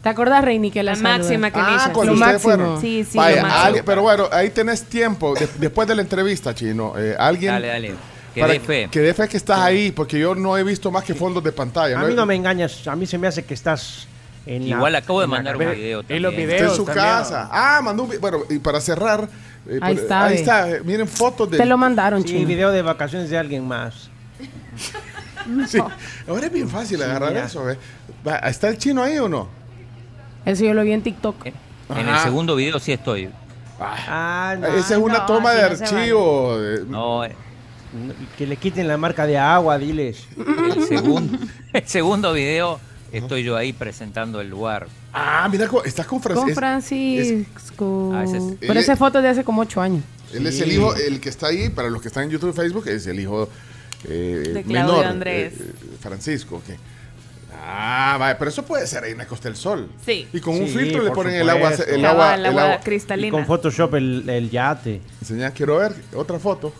[0.05, 2.53] ¿Te acordás, Reini, que la, máxima que Ah, cuando Lo ustedes máximo.
[2.53, 2.79] fueron.
[2.79, 3.63] Sí, sí, Vaya, lo máximo.
[3.65, 6.93] alguien- pero bueno, ahí tenés tiempo, de- después de la entrevista, Chino.
[6.95, 7.93] eh, alguien Dale, dale.
[8.35, 8.87] Que para dé fe.
[8.91, 11.51] que dé fe que estás ahí, porque yo no he visto más que fondos de
[11.51, 11.99] pantalla.
[11.99, 14.05] A mí no me engañas, a mí se me hace que estás
[14.45, 15.75] en la- Igual acabo de en la mandar un carrera.
[15.79, 16.51] video Y los videos.
[16.61, 17.03] Está en su también.
[17.03, 17.49] casa.
[17.51, 19.27] Ah, mandó un vi- Bueno, y para cerrar.
[19.67, 20.39] eh, Ahí por- está, Ahí ve.
[20.39, 20.69] está.
[20.69, 21.57] eh, Miren fotos de.
[21.57, 22.47] Te lo mandaron, Sí, chino.
[22.47, 24.11] video de vacaciones de alguien más.
[25.67, 25.79] Sí.
[26.27, 27.69] Ahora es bien fácil agarrar eso.
[27.71, 27.77] ¿eh?
[28.27, 29.64] Va, ¿Está el chino ahí o no?
[30.45, 31.45] Eso yo lo vi en TikTok.
[31.47, 33.29] En el segundo video sí estoy.
[33.79, 34.67] Ah, no.
[34.67, 36.57] Esa es una no, toma de no archivo.
[36.87, 37.35] No, eh,
[38.37, 40.25] Que le quiten la marca de agua, diles.
[40.37, 41.37] el segundo,
[41.73, 42.79] el segundo video
[43.11, 44.87] estoy yo ahí presentando el lugar.
[45.13, 46.45] Ah, mira, estás con Francisco.
[46.47, 48.11] Con Francisco.
[48.13, 50.03] Ah, ese es- Pero él esa es- foto es de hace como ocho años.
[50.33, 52.53] Él es el hijo, el que está ahí, para los que están en YouTube y
[52.53, 53.47] Facebook, es el hijo
[54.07, 55.53] eh, De Claudio menor, Andrés.
[55.59, 56.57] eh, Francisco.
[56.57, 56.63] ok.
[57.67, 59.89] Ah, vaya, pero eso puede ser ahí en la Costa del Sol.
[60.05, 60.27] Sí.
[60.31, 61.95] Y con un Sí, filtro le por ponen el agua, supuesto.
[61.95, 62.75] el agua, el agua.
[62.79, 63.31] Y cristalina.
[63.31, 65.01] con Photoshop el, el yate.
[65.21, 66.71] Enseñá, quiero ver otra foto.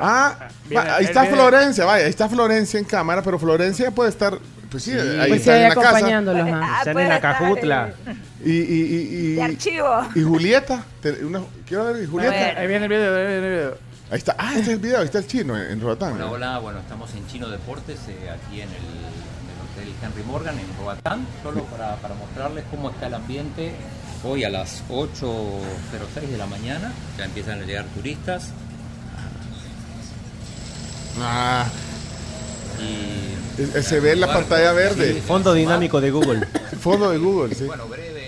[0.00, 3.38] Ah, Viene- va, ahí él está viene- Florencia, vaya, ahí está Florencia en cámara, pero
[3.38, 4.38] Florencia puede estar,
[4.70, 5.88] pues sí, ahí Pues sí, está ahí en la casa.
[5.98, 6.78] ajá.
[6.78, 7.92] Están en la cajutla.
[8.44, 9.86] Y, y, y, y, De archivo.
[10.16, 12.34] y Julieta, te- una- quiero ver, y Julieta.
[12.34, 12.58] ver.
[12.58, 13.78] Ahí viene el video, ahí viene el video.
[14.12, 16.12] Ahí está, ah, este es el video, ahí está el chino en, en Roatán.
[16.12, 20.22] Hola, hola, bueno, estamos en Chino Deportes, eh, aquí en el, en el Hotel Henry
[20.24, 23.72] Morgan, en Roatán, solo para, para mostrarles cómo está el ambiente.
[24.22, 28.50] Hoy a las 8.06 de la mañana, ya empiezan a llegar turistas
[31.18, 31.66] Ah,
[32.80, 35.22] y eh, eh, se ve en la pantalla verde.
[35.26, 36.46] Fondo dinámico de Google.
[36.80, 37.64] Fondo de Google, sí.
[37.64, 38.21] bueno, breve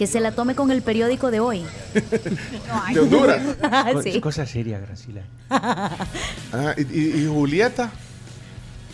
[0.00, 1.62] Que se la tome con el periódico de hoy.
[2.94, 3.42] De Honduras.
[3.92, 4.18] Co- sí.
[4.18, 5.20] Cosa seria, Graciela.
[5.50, 7.90] Ah, y, y- y Julieta,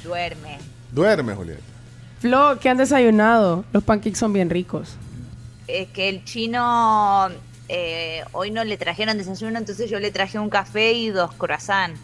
[0.02, 0.58] Duerme.
[0.90, 1.62] duerme, Julieta.
[2.18, 3.64] Flo, ¿qué han desayunado?
[3.72, 4.96] Los pancakes son bien ricos.
[5.68, 7.28] Es que el chino
[7.68, 12.00] eh, hoy no le trajeron desayuno, entonces yo le traje un café y dos croissants.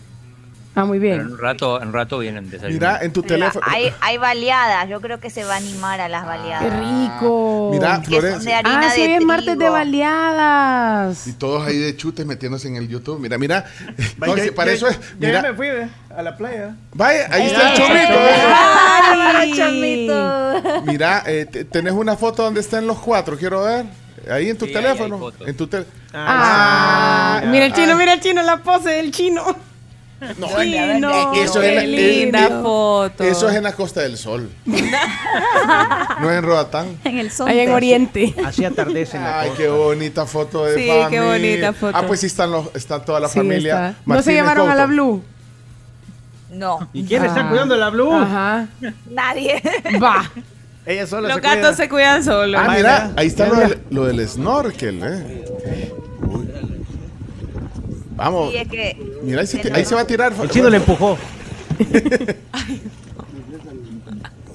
[0.75, 1.33] Ah, muy pero en bien.
[1.33, 2.51] un rato, en un rato vienen.
[2.71, 3.63] Mira, en tu teléfono.
[3.69, 6.79] Hay, hay baleadas, yo creo que se va a animar a las ¡Qué baleadas.
[6.81, 7.69] rico!
[7.73, 8.59] Mira, Que son de Florencia.
[8.59, 11.27] harina Ah, sí, es martes de baleadas.
[11.27, 13.21] Y todos ahí de chutes metiéndose en el YouTube.
[13.21, 13.67] Mira, mira.
[14.23, 14.99] Va, No, ya- si para ya- eso es.
[15.19, 16.75] Ya Mira, me fui a la playa.
[16.95, 18.19] vaya, ahí está el chomito.
[18.55, 20.83] ¡Ay, chomito!
[20.87, 23.85] Mira, eh, te- tenés una foto donde están los cuatro, quiero ver.
[24.31, 25.17] Ahí en tu Sí, ahí teléfono.
[25.17, 25.49] hay fotos.
[25.49, 27.97] En tu tel- Ah, mira el chino, ah.
[27.97, 29.45] mira el chino, la pose del chino.
[30.39, 33.25] No, Chino, eso qué es linda foto.
[33.25, 34.49] Eso es en la Costa del Sol.
[34.65, 36.97] no es en Roatán.
[37.05, 37.49] En el sol.
[37.49, 38.35] Allá en Oriente.
[38.45, 39.63] Así atardece en la Ay, costa.
[39.65, 41.09] qué bonita foto de Sí, familia.
[41.09, 41.97] qué bonita foto.
[41.97, 43.73] Ah, pues sí están los, está toda la Sí, familia.
[43.73, 43.89] está.
[43.89, 44.93] No se Martínez llevaron a la Couto.
[44.95, 45.23] Blue.
[46.51, 47.49] No, ¿Y quién está Ah.
[47.49, 48.13] cuidando la Blue?
[48.13, 48.69] Ajá.
[49.11, 49.63] nadie.
[50.03, 50.31] Va.
[50.85, 51.55] Ella sola Los se cuida.
[51.57, 52.61] gatos se cuidan solos.
[52.63, 55.95] Ah, mira, ahí está lo del, lo del snorkel, eh.
[58.25, 58.51] Vamos.
[58.53, 60.33] Sí, es que Mira, ahí se, ti- ahí se va a tirar.
[60.41, 61.19] El chino le empujó.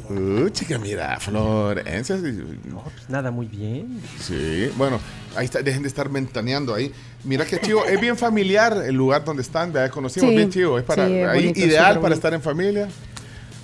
[0.10, 2.16] Uy, chica, mira, Florencia.
[2.18, 4.02] sí, Pues nada, muy bien.
[4.22, 5.02] Sí, bueno,
[5.36, 6.94] ahí está, dejen de estar mentaneando ahí.
[7.26, 10.78] Mira qué chivo, es bien familiar el lugar donde están, ya conocimos, Sí, bien chivo,
[10.80, 12.14] es para sí, es ahí, bonito, ideal súper para bonito.
[12.16, 12.84] estar en familia.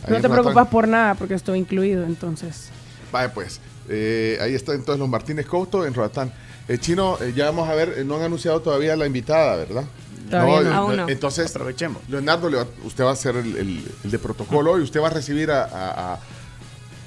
[0.06, 2.70] Ahí No te preocupas por nada porque estoy incluido, entonces.
[3.10, 6.34] Vaya pues, eh, ahí están entonces los Martínez Couto en Roatán.
[6.68, 9.84] Eh, Chino, eh, ya vamos a ver, eh, no han anunciado todavía la invitada, ¿verdad?
[10.30, 10.70] Todavía no.
[10.70, 11.10] eh, Aún no.
[11.10, 12.02] Entonces, Aprovechemos.
[12.08, 12.50] Leonardo,
[12.86, 15.64] usted va a hacer el, el- el de protocolo y usted va a recibir a,
[15.66, 16.20] a, a-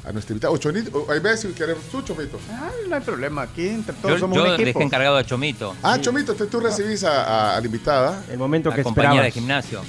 [0.08, 0.52] a nuestra invitada.
[0.52, 2.38] O Chonito, o- hay veces si queremos tú, Chomito.
[2.52, 3.42] Ah, no hay problema.
[3.42, 4.82] Aquí entre todos Yo, somos yo un dejé equipo.
[4.82, 8.22] encargado a Chomito, Ah, Chomito, entonces tú recibís a, a- a la invitada.
[8.30, 9.80] El momento que la compañera de gimnasio.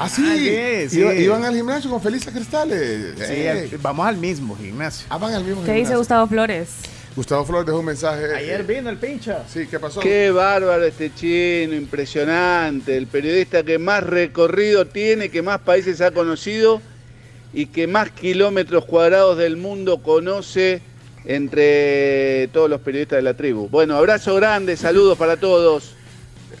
[0.00, 0.22] Ah, sí.
[0.26, 1.00] Ah, sí, sí.
[1.00, 3.14] Iba- Iban al gimnasio con Felisa Cristales.
[3.70, 5.06] Sí, vamos al mismo gimnasio.
[5.08, 5.98] Ah, van al mismo ¿Qué dice gimnasio.
[5.98, 6.68] Gustavo Flores?
[7.16, 8.34] Gustavo Flores dejó un mensaje.
[8.34, 9.44] Ayer eh, vino el pincha.
[9.48, 10.00] Sí, ¿qué pasó?
[10.00, 12.96] Qué bárbaro este chino, impresionante.
[12.96, 16.80] El periodista que más recorrido tiene, que más países ha conocido
[17.52, 20.82] y que más kilómetros cuadrados del mundo conoce
[21.24, 23.68] entre todos los periodistas de la tribu.
[23.68, 25.94] Bueno, abrazo grande, saludos para todos.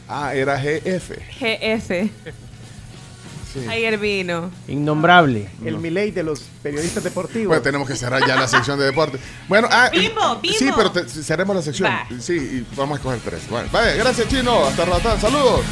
[0.08, 1.12] Ah, era GF.
[1.38, 2.10] GF.
[3.52, 3.66] Sí.
[3.68, 4.50] Ayer vino.
[4.68, 5.48] Innombrable.
[5.64, 7.48] El Milei de los periodistas deportivos.
[7.48, 9.18] Bueno, tenemos que cerrar ya la sección de deporte.
[9.48, 10.58] Bueno, ah, Bimbo, Bimbo.
[10.58, 11.90] Sí, pero te- cerremos la sección.
[11.90, 12.06] Va.
[12.20, 13.42] Sí, y vamos a escoger tres.
[13.50, 14.64] Bueno, vale, gracias, Chino.
[14.66, 15.20] Hasta Ratán.
[15.20, 15.62] Saludos.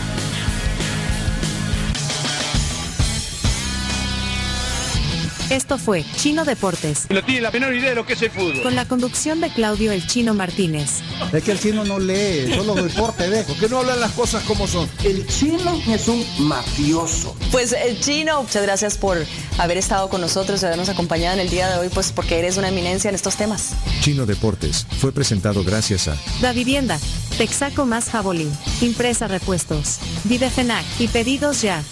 [5.50, 8.62] Esto fue Chino Deportes, No tiene la menor idea de lo que es el fútbol.
[8.62, 11.00] con la conducción de Claudio El Chino Martínez.
[11.32, 13.42] Es que el chino no lee, solo deporte ve.
[13.44, 14.88] ¿Por qué no hablan las cosas como son?
[15.04, 17.34] El chino es un mafioso.
[17.50, 19.24] Pues el chino, muchas gracias por
[19.58, 22.56] haber estado con nosotros y habernos acompañado en el día de hoy, pues porque eres
[22.58, 23.70] una eminencia en estos temas.
[24.02, 26.98] Chino Deportes fue presentado gracias a Da Vivienda,
[27.38, 28.52] Texaco más Jabolín,
[28.82, 31.82] Impresa Repuestos, Videfenac y Pedidos Ya.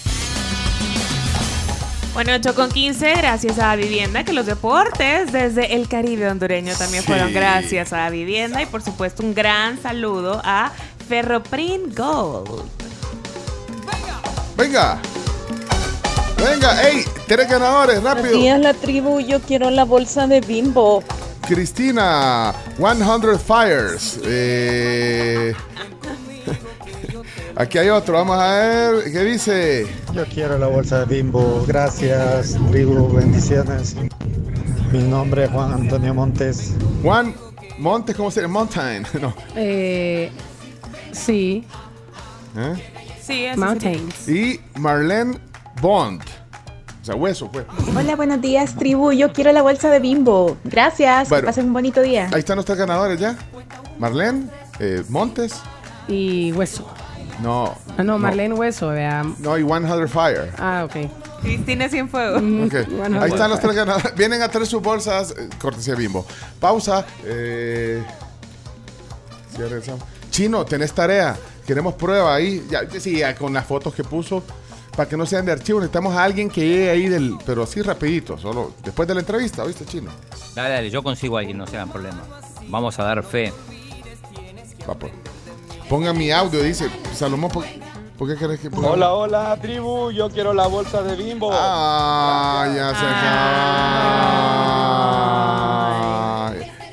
[2.17, 7.03] Bueno, 8 con 15, gracias a Vivienda, que los deportes desde el Caribe hondureño también
[7.03, 7.07] Sí.
[7.09, 10.71] fueron gracias a Vivienda y por supuesto un gran saludo a
[11.07, 12.63] Ferroprint Gold.
[14.57, 14.97] Venga.
[16.43, 18.57] Venga, ey, tres ganadores, rápido.
[18.57, 21.03] la tribu, yo quiero la bolsa de bimbo.
[21.47, 24.19] Cristina, 100 Fires.
[24.25, 25.53] Eh,
[27.57, 29.11] aquí hay otro, vamos a ver.
[29.11, 29.87] ¿Qué dice?
[30.13, 31.63] Yo quiero la bolsa de bimbo.
[31.67, 33.95] Gracias, tribu, bendiciones.
[34.91, 36.73] Mi nombre es Juan Antonio Montes.
[37.01, 37.35] Juan
[37.77, 38.59] Montes, ¿cómo se llama?
[38.59, 39.05] Mountain.
[39.21, 39.33] No.
[39.55, 40.31] Eh,
[41.11, 41.65] sí.
[42.55, 42.73] ¿Eh?
[43.21, 44.29] Sí, así Mountains.
[44.29, 45.37] Y Marlene
[45.81, 46.21] Bond.
[47.01, 47.65] O sea, hueso, pues.
[47.95, 49.11] Hola, buenos días, tribu.
[49.11, 50.57] Yo quiero la bolsa de bimbo.
[50.63, 51.29] Gracias.
[51.29, 51.41] Bueno.
[51.41, 52.29] que pasen un bonito día.
[52.33, 53.37] Ahí están nuestros ganadores ya.
[53.97, 54.47] Marlene,
[54.79, 55.55] eh, Montes.
[56.07, 56.87] Y Hueso.
[57.41, 57.75] No.
[57.97, 59.23] Ah, no, Marlene Hueso, vea.
[59.39, 60.51] No, y 100 Fire.
[60.57, 61.09] Ah, ok.
[61.41, 62.41] Cristina Cienfuegos.
[62.41, 62.89] Ok.
[62.97, 64.15] Bueno, Ahí están los tres ganadores.
[64.15, 66.25] Vienen a traer sus bolsas, eh, cortesía Bimbo.
[66.59, 67.05] Pausa.
[67.23, 68.03] Eh,
[69.53, 70.01] ya regresamos.
[70.31, 71.37] Chino, tenés tarea.
[71.65, 72.65] Queremos prueba ahí.
[72.69, 74.43] Ya, sí, ya con las fotos que puso.
[74.95, 77.37] Para que no sean de archivo, necesitamos a alguien que llegue ahí del.
[77.45, 80.09] Pero así rapidito, solo después de la entrevista, ¿viste, Chino?
[80.55, 82.23] Dale, dale, yo consigo ahí, no se hagan problema.
[82.67, 83.53] Vamos a dar fe.
[84.87, 85.11] Papo.
[85.89, 87.49] Ponga mi audio, dice Salomón.
[87.51, 87.65] ¿Por,
[88.17, 88.89] por qué querés que ponga?
[88.89, 90.11] Hola, hola, tribu.
[90.11, 91.49] Yo quiero la bolsa de bimbo.
[91.53, 94.57] Ah, ya se acaba.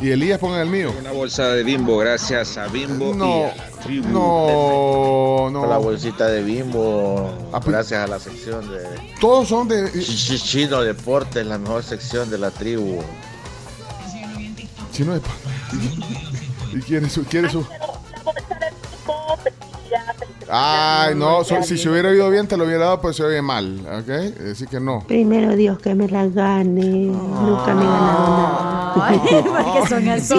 [0.00, 0.92] Y Elías ponga el mío.
[1.00, 4.08] Una bolsa de bimbo, gracias a Bimbo No, y a Tribu.
[4.10, 5.66] no, no.
[5.66, 8.80] La bolsita de bimbo, Ah, pues- gracias a la sección de
[9.20, 9.90] Todos son de.
[9.92, 13.00] Ch- Ch- Chino Deportes, la mejor sección de la tribu.
[14.92, 15.30] Chino de pa-
[16.74, 17.24] ¿Y quién es su?
[17.24, 17.66] ¿Quién es su?
[20.56, 23.42] Ay, no, so- si se hubiera oído bien te lo hubiera dado, pues se oye
[23.42, 24.50] mal, ¿ok?
[24.52, 25.00] Así que no.
[25.06, 27.06] Primero Dios que me la gane.
[27.06, 28.94] Nunca me he ganado nada.
[28.94, 30.34] porque son así.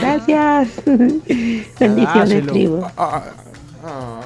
[0.00, 0.68] Gracias.
[1.78, 2.80] Bendiciones, tribu.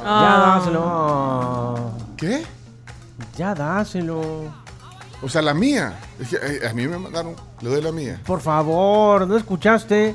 [0.02, 1.90] Ya dáselo.
[2.16, 2.42] ¿Qué?
[3.36, 4.20] Ya dáselo.
[5.22, 5.98] O sea, la mía.
[6.18, 8.20] Es que, eh, a mí me mandaron, le doy la mía.
[8.24, 10.14] Por favor, ¿no escuchaste?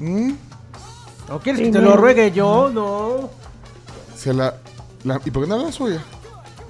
[0.00, 0.32] ¿Mm?
[1.30, 2.70] ¿O quieres que te lo ruegue yo?
[2.72, 3.30] No.
[4.16, 4.54] Se la,
[5.04, 6.02] la- ¿Y por qué no la suya?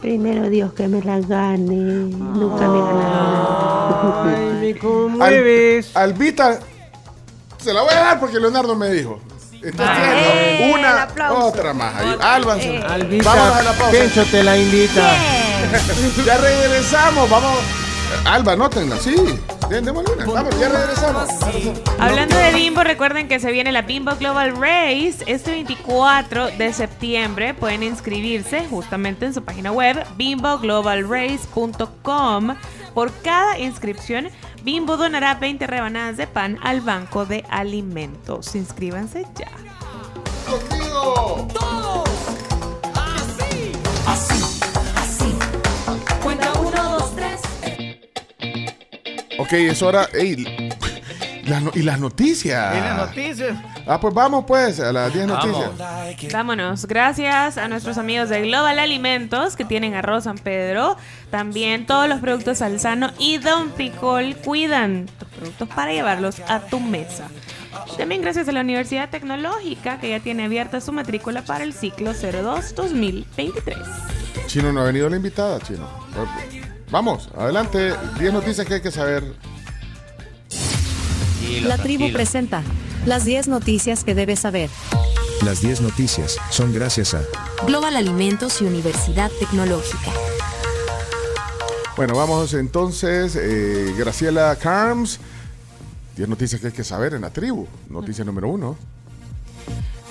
[0.00, 1.74] Primero Dios que me la gane.
[1.74, 2.80] Nunca me.
[4.36, 5.96] Ay, me conmueves.
[5.96, 6.58] Al- Albita,
[7.58, 9.20] se la voy a dar porque Leonardo me dijo.
[9.60, 11.92] Entonces tiene una, otra más.
[11.96, 12.16] Ahí.
[12.20, 13.90] Albita, vámonos a la pausa.
[13.90, 15.14] Pencho te la invita.
[16.24, 17.58] ya regresamos, vamos.
[18.24, 19.16] Alba, nótenla, sí.
[19.68, 20.24] Den- démosle una.
[20.26, 21.28] Vamos, ya regresamos.
[21.98, 27.52] Hablando de Bimbo, recuerden que se viene la Bimbo Global Race este 24 de septiembre.
[27.54, 32.56] Pueden inscribirse justamente en su página web bimboglobalrace.com.
[32.94, 34.28] Por cada inscripción,
[34.62, 38.54] Bimbo donará 20 rebanadas de pan al Banco de Alimentos.
[38.54, 39.48] Inscríbanse ya.
[40.48, 41.77] Cuenta
[49.38, 50.08] Ok, es hora.
[50.12, 50.36] ey,
[51.62, 52.76] no- y las noticias.
[52.76, 53.56] Y las noticias.
[53.86, 55.70] Ah, pues vamos pues a las 10 noticias.
[56.32, 56.84] Vámonos.
[56.86, 60.96] Gracias a nuestros amigos de Global Alimentos que tienen arroz San Pedro.
[61.30, 66.80] También todos los productos Alzano y Don Picol cuidan tus productos para llevarlos a tu
[66.80, 67.28] mesa.
[67.96, 72.12] También gracias a la Universidad Tecnológica que ya tiene abierta su matrícula para el ciclo
[72.12, 73.76] 02-2023.
[74.46, 75.88] Chino no ha venido la invitada, Chino.
[76.90, 77.92] Vamos, adelante.
[78.18, 79.34] 10 noticias que hay que saber.
[80.48, 82.16] Tranquilo, La tribu tranquilo.
[82.16, 82.62] presenta
[83.06, 84.70] las 10 noticias que debes saber.
[85.44, 87.22] Las 10 noticias son gracias a
[87.66, 90.10] Global Alimentos y Universidad Tecnológica.
[91.96, 93.36] Bueno, vamos entonces.
[93.36, 95.20] eh, Graciela Carms.
[96.16, 97.66] 10 noticias que hay que saber en la tribu.
[97.88, 98.76] Noticia número uno.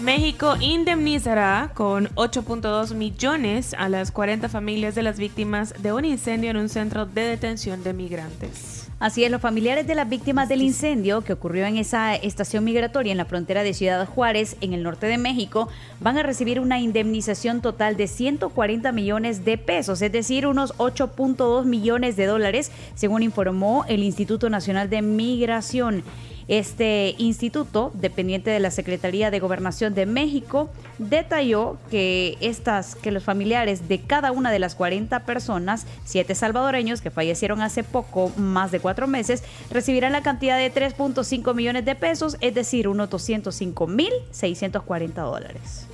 [0.01, 6.51] México indemnizará con 8.2 millones a las 40 familias de las víctimas de un incendio
[6.51, 8.87] en un centro de detención de migrantes.
[8.99, 13.11] Así es, los familiares de las víctimas del incendio que ocurrió en esa estación migratoria
[13.11, 15.67] en la frontera de Ciudad Juárez, en el norte de México,
[15.99, 21.65] van a recibir una indemnización total de 140 millones de pesos, es decir, unos 8.2
[21.65, 26.03] millones de dólares, según informó el Instituto Nacional de Migración.
[26.47, 33.23] Este instituto, dependiente de la Secretaría de Gobernación de México, detalló que estas, que los
[33.23, 38.71] familiares de cada una de las 40 personas, siete salvadoreños que fallecieron hace poco, más
[38.71, 43.87] de cuatro meses, recibirán la cantidad de 3.5 millones de pesos, es decir, unos 205
[43.87, 45.87] mil 640 dólares.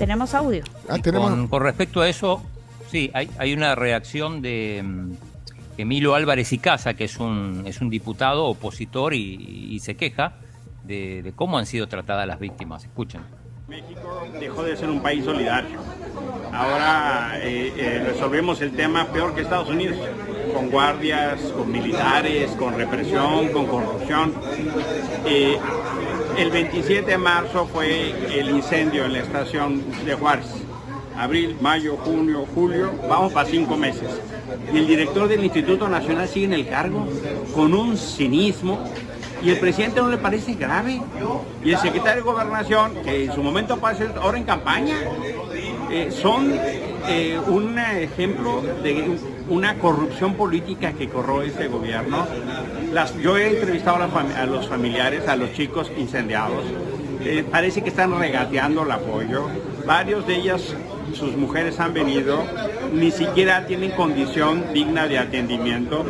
[0.00, 0.64] Tenemos audio.
[0.88, 2.42] Ah, Y Con, con respecto a eso,
[2.90, 5.29] sí, hay, hay una reacción de mm,
[5.80, 10.34] Emilio Álvarez y Casa, que es un, es un diputado opositor y, se queja
[10.84, 12.84] de, de cómo han sido tratadas las víctimas.
[12.84, 13.22] Escuchen.
[13.70, 15.78] México dejó de ser un país solidario.
[16.52, 19.96] Ahora eh, eh, resolvemos el tema peor que Estados Unidos.
[20.52, 24.34] con guardias, con militares, con represión, con corrupción.
[25.24, 25.56] Eh,
[26.36, 30.46] el 27 de marzo fue el incendio en la estación de Juárez.
[31.16, 34.08] Abril, mayo, junio, julio, vamos para cinco meses.
[34.72, 37.06] Y el director del Instituto Nacional sigue en el cargo
[37.54, 38.84] con un cinismo
[39.42, 41.00] y el presidente no le parece grave.
[41.64, 44.96] Y el secretario de Gobernación, que en su momento pasa ahora en campaña,
[45.90, 46.52] eh, son
[47.08, 49.18] eh, un ejemplo de
[49.48, 52.26] una corrupción política que corroe este gobierno.
[52.92, 56.64] Las, yo he entrevistado a, los familiares, a los chicos incendiados.
[57.24, 59.46] Eh, parece que están regateando el apoyo.
[59.86, 60.74] Varios de ellas,
[61.14, 62.44] sus mujeres han venido,
[62.92, 66.04] ni siquiera tienen condición digna de atendimiento.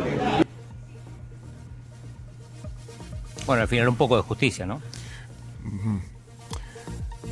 [3.45, 4.81] Bueno, al final un poco de justicia, ¿no?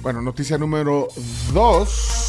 [0.01, 1.07] Bueno, noticia número
[1.53, 2.28] 2.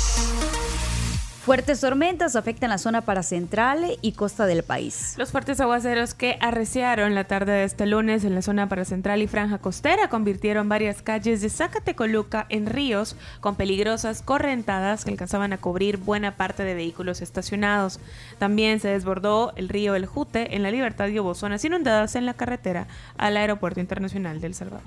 [1.43, 5.15] Fuertes tormentas afectan la zona paracentral y costa del país.
[5.17, 9.27] Los fuertes aguaceros que arreciaron la tarde de este lunes en la zona paracentral y
[9.27, 15.59] franja costera convirtieron varias calles de Zacatecoluca en ríos con peligrosas correntadas que alcanzaban a
[15.59, 18.01] cubrir buena parte de vehículos estacionados.
[18.39, 22.27] También se desbordó el río El Jute en la Libertad y hubo zonas inundadas en
[22.27, 22.87] la carretera
[23.17, 24.87] al Aeropuerto Internacional del Salvador.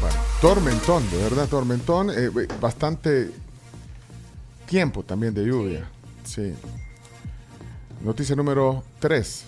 [0.00, 2.08] Bueno, tormentón, de verdad, tormentón.
[2.08, 3.30] eh, bastante
[4.72, 5.84] tiempo también de lluvia.
[6.24, 6.54] Sí.
[8.00, 9.44] Noticia número 3.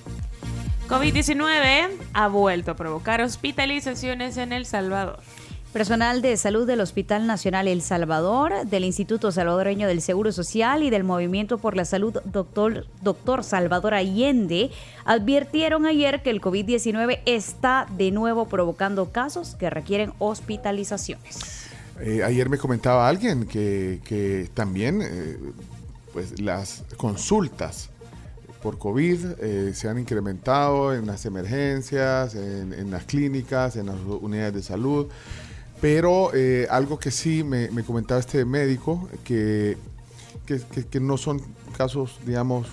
[0.87, 5.21] COVID-19 ha vuelto a provocar hospitalizaciones en El Salvador.
[5.73, 10.91] Personal de salud del Hospital Nacional El Salvador, del Instituto Salvadoreño del Seguro Social y
[10.91, 14.71] del Movimiento por la Salud Doctor, Doctor Salvador Allende
[15.07, 21.64] advirtieron ayer que el COVID-19 está de nuevo provocando casos que requieren hospitalizaciones.
[22.01, 25.39] Eh, ayer me comentaba alguien que, que también eh,
[26.13, 27.91] pues las consultas
[28.63, 33.97] por COVID eh, se han incrementado en las emergencias, en, en las clínicas, en las
[34.21, 35.07] unidades de salud.
[35.81, 36.31] Pero
[36.71, 39.77] algo que sí me, me comentaba este médico, que,
[40.47, 41.43] que, que- que no son
[41.77, 42.69] casos, digamos,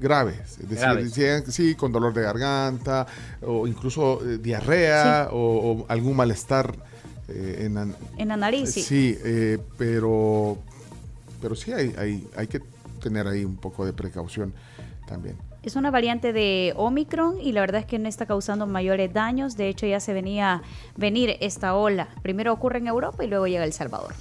[0.00, 0.52] graves.
[0.58, 1.04] Es decir, Graves.
[1.04, 3.06] decían que sí, con dolor de garganta,
[3.42, 5.36] o incluso eh, diarrea, o,
[5.82, 6.74] o algún malestar
[7.30, 8.82] eh, en la, En la nariz, sí.
[8.82, 10.58] Sí, eh, pero,
[11.40, 12.60] pero sí hay, hay, hay que
[13.00, 14.52] tener ahí un poco de precaución
[15.06, 15.36] también.
[15.62, 19.56] Es una variante de Omicron y la verdad es que no está causando mayores daños.
[19.58, 20.62] De hecho, ya se venía
[20.96, 22.08] venir esta ola.
[22.22, 24.14] Primero ocurre en Europa y luego llega a El Salvador.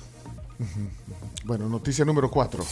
[1.45, 2.65] Bueno, noticia número 4.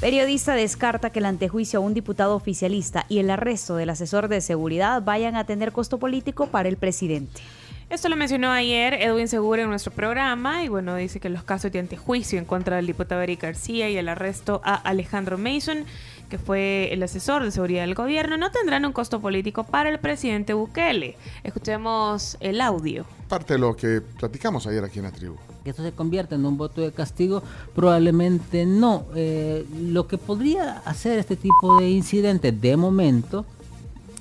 [0.00, 4.42] Periodista descarta que el antejuicio a un diputado oficialista y el arresto del asesor de
[4.42, 7.40] seguridad vayan a tener costo político para el presidente.
[7.90, 11.70] Esto lo mencionó ayer Edwin Segura en nuestro programa y bueno, dice que los casos
[11.70, 15.84] de antejuicio en contra del diputado Eric García y el arresto a Alejandro Mason,
[16.30, 19.98] que fue el asesor de seguridad del gobierno, no tendrán un costo político para el
[19.98, 21.16] presidente Bukele.
[21.44, 23.04] Escuchemos el audio.
[23.28, 25.36] Parte de lo que platicamos ayer aquí en la tribu.
[25.62, 27.42] que esto se convierta en un voto de castigo,
[27.74, 29.04] probablemente no.
[29.14, 33.44] Eh, lo que podría hacer este tipo de incidentes de momento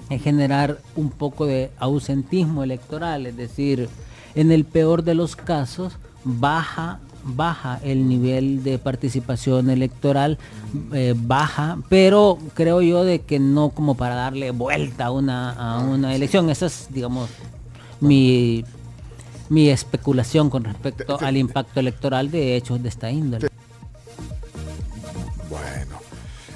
[0.09, 3.89] es generar un poco de ausentismo electoral, es decir,
[4.35, 5.93] en el peor de los casos
[6.23, 10.37] baja baja el nivel de participación electoral
[10.91, 15.79] eh, baja pero creo yo de que no como para darle vuelta a una a
[15.79, 17.29] una elección esa es digamos
[18.01, 18.65] mi
[19.49, 23.49] mi especulación con respecto al impacto electoral de hechos de esta índole.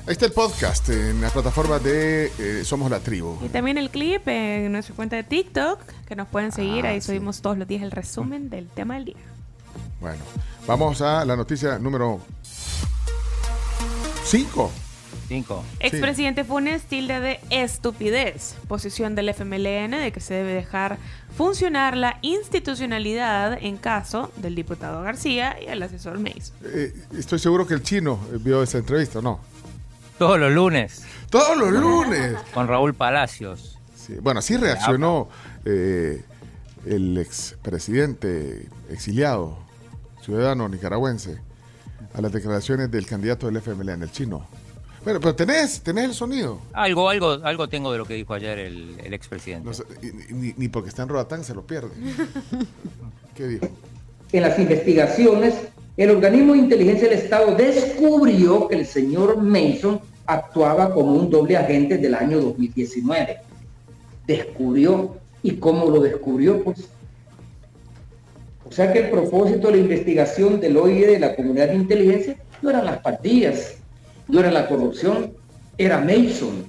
[0.07, 3.37] Ahí está el podcast en la plataforma de eh, Somos la Tribu.
[3.43, 6.85] Y también el clip en nuestra cuenta de TikTok, que nos pueden seguir.
[6.85, 7.07] Ah, Ahí sí.
[7.07, 9.15] subimos todos los días el resumen del tema del día.
[9.99, 10.21] Bueno,
[10.65, 12.21] vamos a la noticia número
[14.23, 14.71] 5.
[15.27, 15.63] 5.
[15.81, 18.55] Expresidente Funes tilde de estupidez.
[18.69, 20.97] Posición del FMLN de que se debe dejar
[21.35, 26.53] funcionar la institucionalidad en caso del diputado García y el asesor Mays.
[26.63, 29.39] Eh, estoy seguro que el chino vio esa entrevista, ¿o no?
[30.17, 31.03] Todos los lunes.
[31.29, 32.35] Todos los lunes.
[32.53, 33.77] Con Raúl Palacios.
[33.95, 35.27] Sí, Bueno, así reaccionó
[35.65, 36.23] eh,
[36.85, 39.57] el expresidente exiliado,
[40.23, 41.39] ciudadano nicaragüense,
[42.13, 44.47] a las declaraciones del candidato del FMLN, el chino.
[45.03, 46.59] Bueno, pero tenés, tenés el sonido.
[46.73, 49.65] Algo, algo, algo tengo de lo que dijo ayer el, el expresidente.
[49.67, 51.91] No sé, y- ni, ni porque está en Rodatán se lo pierde.
[53.35, 53.67] ¿Qué dijo?
[54.33, 55.53] en las investigaciones,
[55.97, 61.57] el organismo de inteligencia del Estado descubrió que el señor Mason actuaba como un doble
[61.57, 63.39] agente del año 2019.
[64.27, 65.17] Descubrió.
[65.41, 66.63] ¿Y cómo lo descubrió?
[66.63, 66.87] Pues.
[68.67, 72.35] O sea que el propósito de la investigación del OIE de la comunidad de inteligencia
[72.61, 73.75] no eran las pandillas,
[74.27, 75.31] no era la corrupción,
[75.77, 76.65] era Mason.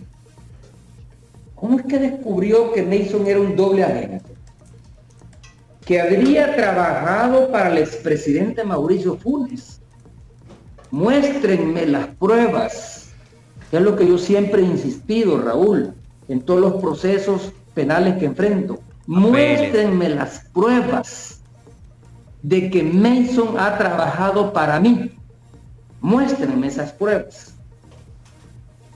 [1.55, 4.38] ¿Cómo es que descubrió que Mason era un doble agente?
[5.89, 9.81] Que habría trabajado para el expresidente Mauricio Funes.
[10.91, 13.15] Muéstrenme las pruebas.
[13.71, 15.95] Que es lo que yo siempre he insistido, Raúl,
[16.29, 18.81] en todos los procesos penales que enfrento.
[19.07, 21.41] Muéstrenme las pruebas
[22.43, 25.13] de que Mason ha trabajado para mí.
[26.03, 27.55] Muéstrenme esas pruebas.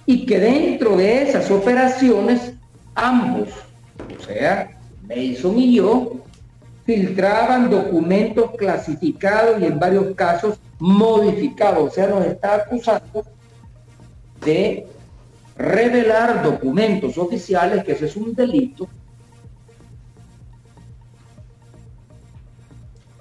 [0.05, 2.53] Y que dentro de esas operaciones,
[2.95, 3.49] ambos,
[4.21, 4.79] o sea,
[5.09, 6.23] Mason y yo,
[6.85, 11.91] filtraban documentos clasificados y en varios casos modificados.
[11.91, 13.25] O sea, nos está acusando
[14.45, 14.87] de
[15.57, 18.89] revelar documentos oficiales, que eso es un delito.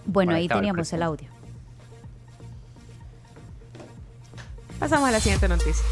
[0.05, 1.27] Bueno, ahí teníamos el audio.
[4.79, 5.85] Pasamos a la siguiente noticia.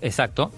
[0.00, 0.50] Exacto.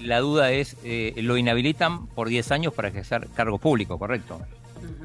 [0.00, 4.40] la duda es, eh, lo inhabilitan por 10 años para ejercer cargo público, ¿correcto?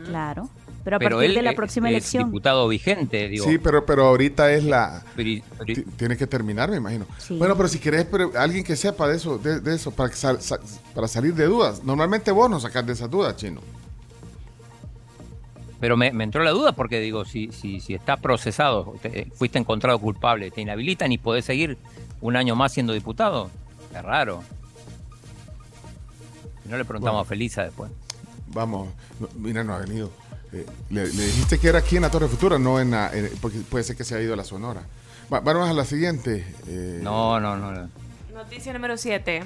[0.06, 0.50] Claro.
[0.84, 2.26] Pero a Pero partir él de la es- próxima es elección.
[2.26, 3.46] diputado vigente, digo.
[3.46, 5.04] sí, pero, pero ahorita es la...
[5.16, 7.06] Pero y- pero y- ti- Tiene que terminar, me imagino.
[7.20, 7.38] Sí.
[7.38, 10.16] Bueno, pero si querés pero alguien que sepa de eso, de, de eso para, que
[10.16, 10.60] sal- sa-
[10.96, 11.84] para salir de dudas.
[11.84, 13.62] Normalmente vos no sacás de esas dudas, Chino.
[15.80, 19.58] Pero me, me entró la duda porque digo, si, si, si está procesado, te- fuiste
[19.60, 21.78] encontrado culpable, te inhabilitan y podés seguir
[22.22, 23.50] un año más siendo diputado.
[23.96, 24.44] Es raro.
[26.64, 27.20] Si no le preguntamos Bueno.
[27.22, 27.92] a Felisa después.
[28.48, 28.90] Vamos,
[29.38, 30.12] mira, no ha venido.
[30.54, 33.10] Eh, le, le dijiste que era aquí en la Torre Futura, no en la...
[33.14, 34.82] en- porque puede ser que se haya ido a la Sonora.
[35.34, 36.46] Va- vamos a la siguiente.
[36.68, 37.72] eh, No, no, no.
[37.72, 37.90] no.
[38.34, 39.44] Noticia número 7.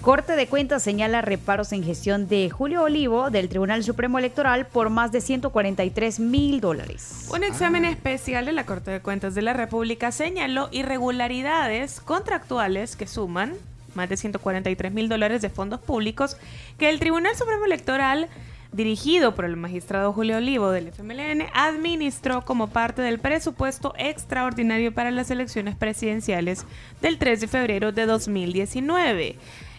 [0.00, 4.90] Corte de Cuentas señala reparos en gestión de Julio Olivo del Tribunal Supremo Electoral por
[4.90, 7.26] más de 143 mil dólares.
[7.32, 13.06] Un examen especial de la Corte de Cuentas de la República señaló irregularidades contractuales que
[13.06, 13.54] suman
[13.96, 16.36] más de 143 mil dólares de fondos públicos
[16.78, 18.28] que el Tribunal Supremo Electoral,
[18.72, 25.10] dirigido por el magistrado Julio Olivo del FMLN, administró como parte del presupuesto extraordinario para
[25.10, 26.64] las elecciones presidenciales
[27.00, 29.36] del 3 de febrero de 2019.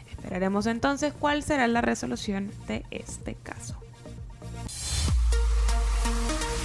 [0.09, 3.75] Esperaremos entonces cuál será la resolución de este caso.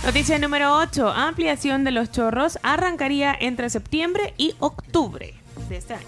[0.05, 1.09] Noticia número 8.
[1.09, 5.35] Ampliación de los chorros arrancaría entre septiembre y octubre
[5.69, 6.07] de este año.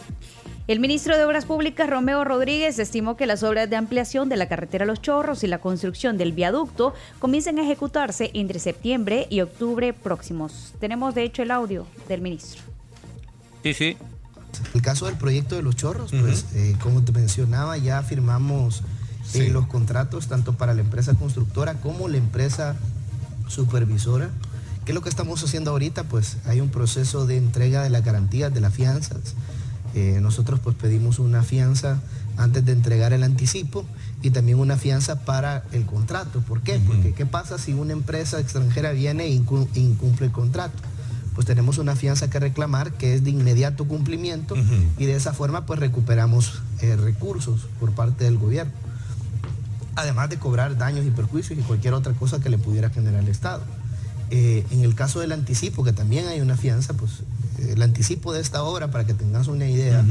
[0.68, 4.46] El ministro de Obras Públicas, Romeo Rodríguez, estimó que las obras de ampliación de la
[4.46, 9.92] carretera Los Chorros y la construcción del viaducto comiencen a ejecutarse entre septiembre y octubre
[9.92, 10.72] próximos.
[10.78, 12.62] Tenemos, de hecho, el audio del ministro.
[13.64, 13.96] Sí, sí.
[14.72, 18.82] El caso del proyecto de los chorros, pues eh, como te mencionaba, ya firmamos
[19.34, 22.76] eh, los contratos tanto para la empresa constructora como la empresa
[23.48, 24.30] supervisora.
[24.84, 26.04] ¿Qué es lo que estamos haciendo ahorita?
[26.04, 29.34] Pues hay un proceso de entrega de las garantías de las fianzas.
[29.94, 32.00] Eh, nosotros pues pedimos una fianza
[32.38, 33.84] antes de entregar el anticipo
[34.22, 36.40] y también una fianza para el contrato.
[36.40, 36.80] ¿Por qué?
[36.86, 40.74] Porque ¿qué pasa si una empresa extranjera viene e incu- incumple el contrato?
[41.34, 44.54] Pues tenemos una fianza que reclamar que es de inmediato cumplimiento
[44.98, 48.72] y de esa forma pues recuperamos eh, recursos por parte del gobierno.
[49.94, 53.28] Además de cobrar daños y perjuicios y cualquier otra cosa que le pudiera generar el
[53.28, 53.62] Estado.
[54.30, 57.10] Eh, en el caso del anticipo, que también hay una fianza, pues
[57.58, 60.04] el anticipo de esta obra, para que tengas una idea,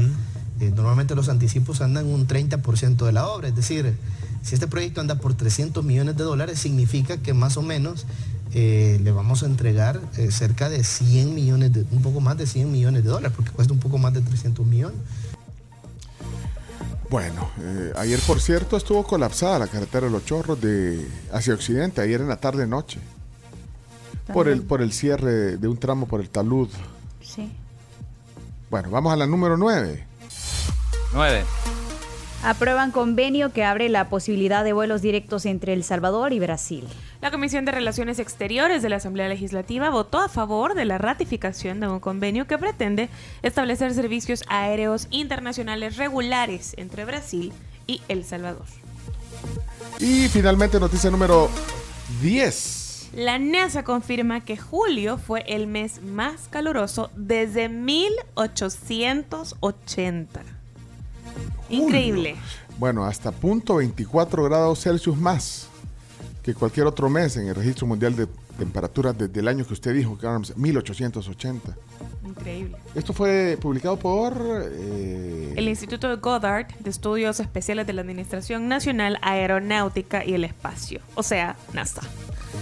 [0.60, 3.94] eh, normalmente los anticipos andan un 30% de la obra, es decir,
[4.42, 8.06] si este proyecto anda por 300 millones de dólares, significa que más o menos
[8.54, 12.46] eh, le vamos a entregar eh, cerca de 100 millones, de, un poco más de
[12.46, 14.98] 100 millones de dólares, porque cuesta un poco más de 300 millones.
[17.08, 22.00] Bueno, eh, ayer por cierto estuvo colapsada la carretera de los chorros de hacia occidente,
[22.00, 23.00] ayer en la tarde noche.
[24.32, 26.68] Por el, por el cierre de un tramo por el talud.
[27.34, 27.50] Sí.
[28.70, 30.04] Bueno, vamos a la número 9.
[31.14, 31.44] 9.
[32.42, 36.88] Aprueban convenio que abre la posibilidad de vuelos directos entre El Salvador y Brasil.
[37.20, 41.78] La Comisión de Relaciones Exteriores de la Asamblea Legislativa votó a favor de la ratificación
[41.78, 43.08] de un convenio que pretende
[43.42, 47.52] establecer servicios aéreos internacionales regulares entre Brasil
[47.86, 48.66] y El Salvador.
[50.00, 51.48] Y finalmente noticia número
[52.20, 52.81] 10.
[53.14, 60.40] La NASA confirma que julio fue el mes más caluroso desde 1880.
[61.68, 62.36] Increíble.
[62.78, 65.68] Bueno, hasta punto 24 grados Celsius más
[66.42, 68.26] que cualquier otro mes en el registro mundial de
[68.58, 71.74] temperaturas desde el año que usted dijo, que eran 1880.
[72.24, 72.76] Increíble.
[72.94, 74.34] Esto fue publicado por...
[74.70, 80.44] eh, El Instituto de Goddard de Estudios Especiales de la Administración Nacional Aeronáutica y el
[80.44, 82.02] Espacio, o sea, NASA.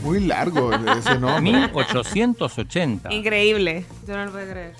[0.02, 1.40] Muy largo ese nombre.
[1.40, 3.12] 1880.
[3.12, 3.84] Increíble.
[4.06, 4.74] Yo no lo puedo creer.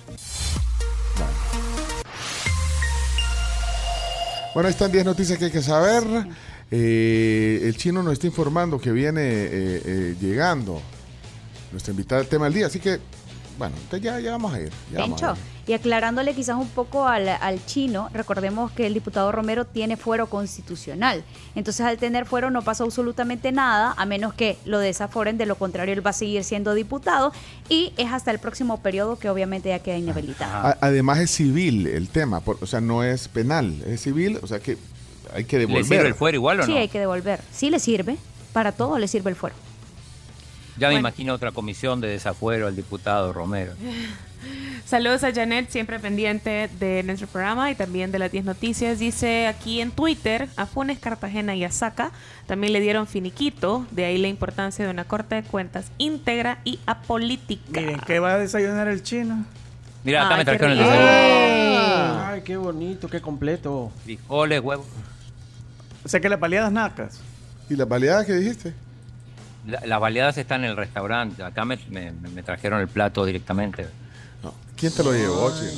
[4.53, 6.03] Bueno, ahí están 10 noticias que hay que saber.
[6.69, 10.81] Eh, el chino nos está informando que viene eh, eh, llegando
[11.71, 12.67] nuestra invitada al tema del día.
[12.67, 12.99] Así que,
[13.57, 14.71] bueno, entonces ya, ya vamos a ir.
[14.91, 15.50] ya vamos a ir.
[15.67, 20.27] Y aclarándole quizás un poco al, al chino, recordemos que el diputado Romero tiene fuero
[20.27, 21.23] constitucional.
[21.55, 25.55] Entonces, al tener fuero no pasa absolutamente nada, a menos que lo desaforen, de lo
[25.55, 27.31] contrario, él va a seguir siendo diputado
[27.69, 30.75] y es hasta el próximo periodo que obviamente ya queda inhabilitado.
[30.81, 34.59] Además es civil el tema, por- o sea, no es penal, es civil, o sea
[34.59, 34.77] que
[35.33, 35.83] hay que devolver.
[35.83, 36.77] ¿Le sirve el fuero igual o sí, no?
[36.79, 37.39] hay que devolver.
[37.51, 38.17] Sí le sirve,
[38.51, 39.55] para todo le sirve el fuero.
[40.77, 43.73] Ya me imagino otra comisión de desafuero al diputado Romero.
[44.85, 48.99] Saludos a Janet, siempre pendiente de nuestro programa y también de las 10 noticias.
[48.99, 52.11] Dice aquí en Twitter, a Funes, Cartagena y Azaca
[52.47, 56.79] también le dieron finiquito, de ahí la importancia de una corte de cuentas íntegra y
[56.85, 57.79] apolítica.
[57.79, 59.45] Miren, ¿qué va a desayunar el chino?
[60.03, 62.25] Mira, acá Ay, me trajeron el desayuno.
[62.25, 63.91] Ay, qué bonito, qué completo.
[64.03, 64.87] Frijoles, huevos.
[66.03, 67.21] O sea que las baleadas nacas.
[67.69, 68.73] ¿Y las baleadas que dijiste?
[69.67, 71.43] La- las baleadas están en el restaurante.
[71.43, 73.85] Acá me, me- me trajeron el plato directamente.
[74.77, 75.71] ¿Quién te lo llevó, chino?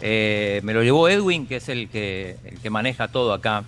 [0.00, 3.64] Eh, me lo llevó Edwin, que es el que, el que maneja todo acá.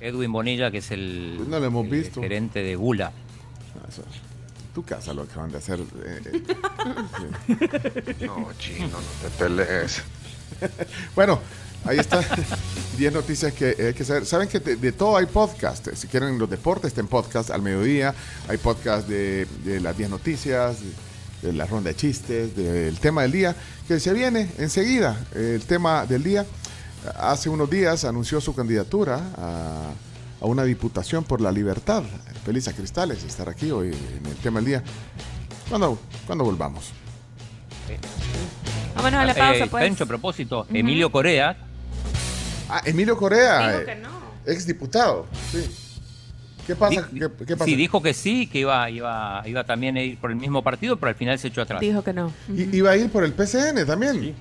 [0.00, 2.20] Edwin Bonilla, que es el, Pues no lo hemos el visto.
[2.20, 3.12] gerente de Gula.
[3.76, 4.02] Ah, eso-
[4.74, 5.80] Tu casa lo acaban de hacer.
[5.80, 6.42] eh, eh,
[8.18, 8.24] sí.
[8.26, 8.98] No, chino, no
[9.28, 10.02] te pelees.
[11.14, 11.38] Bueno,
[11.84, 12.20] ahí está.
[12.98, 14.26] 10 noticias que hay que saber.
[14.26, 15.88] Saben que de, de todo hay podcast.
[15.94, 18.14] Si quieren los deportes, estén podcast al mediodía.
[18.48, 20.86] Hay podcast de, de las 10 noticias, de,
[21.42, 23.56] de la ronda de chistes, del tema del día,
[23.88, 25.18] que se viene enseguida.
[25.34, 26.46] El tema del día.
[27.18, 29.90] Hace unos días anunció su candidatura a,
[30.40, 32.02] a una diputación por la libertad.
[32.44, 34.82] Felisa Cristales estar aquí hoy en el tema del día.
[35.68, 36.90] ¿Cuándo, cuándo volvamos?
[38.94, 39.82] Vámonos a la pausa, Eh, pues.
[39.84, 41.56] Pencho, a propósito, Emilio Corea,
[42.68, 44.10] Ah, Emilio Corea, Dijo eh, que no.
[44.46, 45.26] ex diputado.
[45.50, 45.68] Sí.
[46.66, 47.08] ¿Qué pasa?
[47.10, 47.64] Di- ¿Qué, qué pasa?
[47.64, 50.96] sí, dijo que sí, que iba, iba, iba también a ir por el mismo partido,
[50.96, 51.80] pero al final se echó atrás.
[51.80, 52.32] Dijo que no.
[52.54, 54.34] Iba a ir por el PCN también.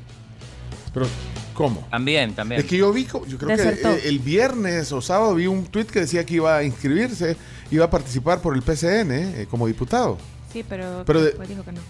[0.94, 1.08] Pero,
[1.54, 1.88] ¿cómo?
[1.90, 2.62] También, también.
[2.62, 3.90] Es que yo vi, yo creo Desertó.
[3.90, 7.38] que eh, el viernes o sábado vi un tuit que decía que iba a inscribirse,
[7.72, 10.18] iba a participar por el PCN eh, como diputado.
[10.52, 11.82] Sí, pero, Pero de- dijo que no.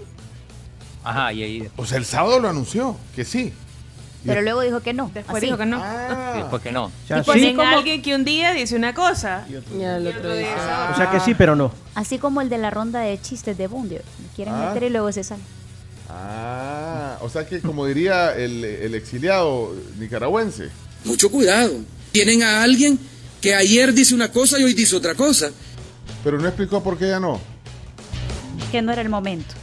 [1.03, 3.53] Ajá, y ahí O sea, el sábado lo anunció, que sí.
[4.25, 5.09] Pero luego dijo que no.
[5.13, 5.45] Después así.
[5.45, 5.81] dijo que no.
[6.35, 6.91] después que no.
[7.09, 9.45] Y ponen sí, a como- alguien que un día dice una cosa.
[9.79, 10.89] Ya el otro día.
[10.93, 11.71] o sea que sí, pero no.
[11.95, 13.97] Así como el de la ronda de chistes de Bundy.
[14.35, 14.67] Quieren Ah.
[14.69, 15.41] meter y luego se sale.
[16.09, 20.69] Ah, o sea que como diría el, el exiliado nicaragüense.
[21.05, 21.71] Mucho cuidado.
[22.11, 22.99] Tienen a alguien
[23.41, 25.51] que ayer dice una cosa y hoy dice otra cosa.
[26.23, 27.39] Pero no explicó por qué ya no.
[28.71, 29.53] Que no era el momento.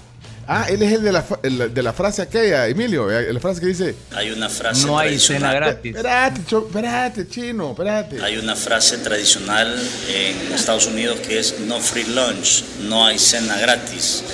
[0.48, 3.10] Ah, él es el de la, el de la frase aquella, Emilio.
[3.10, 3.96] eh, La frase que dice.
[4.14, 5.96] Hay una frase No hay cena gratis.
[5.96, 8.22] Espérate, espérate, chino, espérate.
[8.22, 9.76] Hay una frase tradicional
[10.08, 14.22] en Estados Unidos que es no free lunch, no hay cena gratis.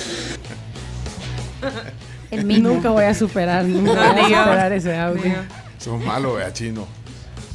[2.31, 2.69] El mismo.
[2.69, 5.33] Nunca voy a superar, nunca No, voy a superar ese audio.
[5.79, 6.87] Son malos, vea, chino.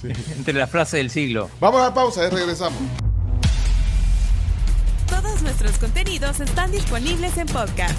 [0.02, 0.08] Sí.
[0.36, 1.50] Entre las frases del siglo.
[1.60, 2.78] Vamos a la pausa, ya regresamos.
[5.08, 7.98] Todos nuestros contenidos están disponibles en podcast.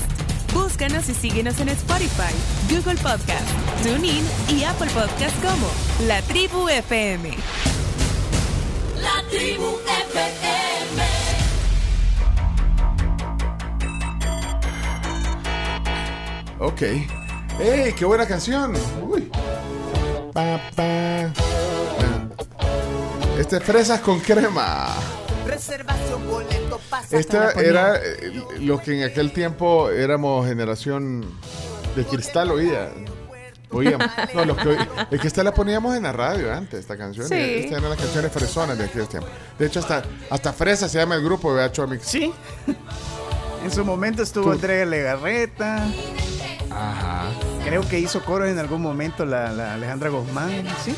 [0.54, 2.34] Búscanos y síguenos en Spotify,
[2.70, 3.48] Google Podcast,
[3.84, 5.68] TuneIn y Apple Podcast como
[6.08, 7.30] La Tribu FM.
[9.02, 9.78] La tribu
[10.08, 11.04] FM.
[16.60, 16.82] Ok.
[17.60, 18.74] ¡Ey, qué buena canción!
[19.02, 19.30] Uy.
[20.34, 21.32] Pa, pa.
[23.40, 24.96] Este es Fresas con crema.
[25.70, 27.18] Reservación, boleto, pasa.
[27.18, 31.26] Esta era eh, lo que en aquel tiempo éramos generación
[31.96, 32.90] de cristal oía.
[33.72, 34.08] Oíamos.
[34.34, 37.28] No, los que, oí- es que esta la poníamos en la radio antes, esta canción.
[37.28, 37.36] Sí.
[37.36, 39.28] Esta eran las canciones fresonas de aquel tiempo.
[39.60, 42.04] De hecho, hasta, hasta Fresa se llama el grupo, ¿verdad, Chomix?
[42.06, 42.34] Sí.
[43.62, 44.54] En su momento estuvo.
[44.54, 45.86] Andrea Legarreta.
[46.72, 47.26] Ajá.
[47.66, 50.96] Creo que hizo coros en algún momento la, la Alejandra Guzmán, ¿sí?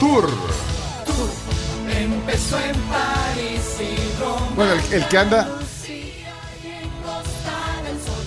[0.00, 0.28] Tour.
[2.04, 4.46] Empezó en París y Roma.
[4.56, 5.48] Bueno, el, el que anda.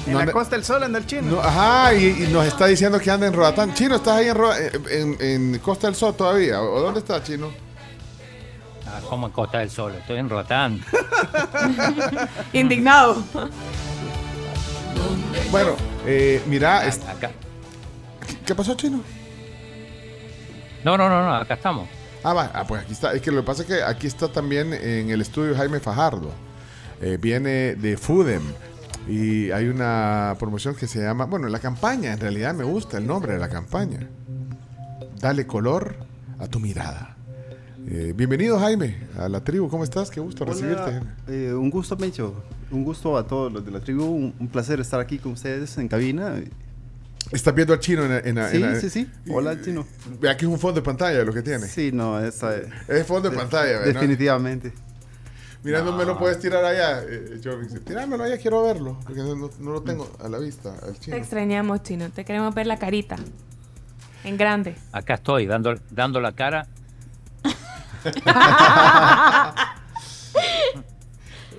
[0.05, 1.21] En No la anda- Costa del Sol anda el chino.
[1.35, 3.73] no, ajá, y, y nos está diciendo que anda en Roatán.
[3.73, 6.61] Chino, ¿estás ahí en, Ro- en, en Costa del Sol todavía?
[6.61, 7.51] ¿O dónde está, Chino?
[8.87, 9.93] Ah, como en Costa del Sol.
[9.95, 10.81] Estoy en Roatán.
[12.53, 13.21] Indignado.
[15.51, 15.75] Bueno,
[16.05, 17.31] eh, mira, es- Acá.
[18.45, 19.01] ¿qué pasó, Chino?
[20.85, 21.89] No, no, no, no, acá estamos.
[22.27, 23.13] Ah, va, ah, pues aquí está.
[23.13, 26.29] Es que lo que pasa es que aquí está también en el estudio Jaime Fajardo.
[27.01, 28.41] Eh, viene de Fudem.
[29.07, 33.07] Y hay una promoción que se llama, bueno, la campaña, en realidad me gusta el
[33.07, 34.09] nombre de la campaña.
[35.21, 35.95] Dale color
[36.37, 37.15] a tu mirada.
[37.87, 40.11] Eh, bienvenido Jaime a la tribu, ¿cómo estás?
[40.11, 40.99] Qué gusto recibirte.
[41.29, 42.43] Eh, un gusto, Mencho.
[42.71, 44.03] Un gusto a todos los de la tribu.
[44.03, 46.35] Un, un placer estar aquí con ustedes en cabina.
[47.31, 48.19] Estás viendo al chino en la...
[48.19, 49.09] en la- Sí, en la- sí, sí.
[49.29, 49.85] Hola, chino.
[50.19, 51.67] Vea que es un fondo de pantalla lo que tiene.
[51.67, 52.55] Sí, no, esa
[52.87, 53.93] Es fondo de pantalla, ¿verdad?
[53.93, 54.73] Definitivamente.
[55.63, 55.91] Mira, no.
[55.97, 57.03] me lo puedes tirar allá.
[57.03, 58.97] Eh, yo dice, tíramelo allá, quiero verlo.
[59.05, 62.09] Porque no, lo tengo a la vista, al Te extrañamos, Chino.
[62.09, 63.17] Te queremos ver la carita.
[64.23, 64.75] En grande.
[64.91, 66.67] Acá estoy, dando, dando la cara.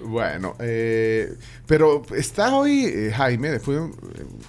[0.04, 1.36] Bueno, eh,
[1.68, 3.90] pero está hoy eh, Jaime, fue, eh,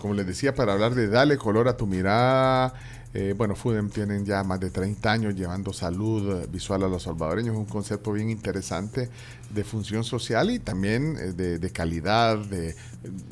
[0.01, 2.73] como les decía, para hablar de Dale color a tu mirada.
[3.13, 7.03] Eh, bueno, FUDEM tienen ya más de 30 años llevando salud eh, visual a los
[7.03, 9.09] salvadoreños, un concepto bien interesante
[9.49, 12.75] de función social y también de, de calidad, de,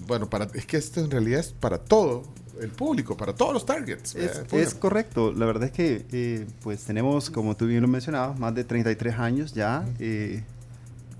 [0.07, 2.23] bueno, para, es que esto en realidad es para todo
[2.61, 4.15] el público, para todos los targets.
[4.15, 5.31] Es, es correcto.
[5.31, 9.15] La verdad es que eh, pues tenemos, como tú bien lo mencionabas, más de 33
[9.15, 10.43] años ya, eh,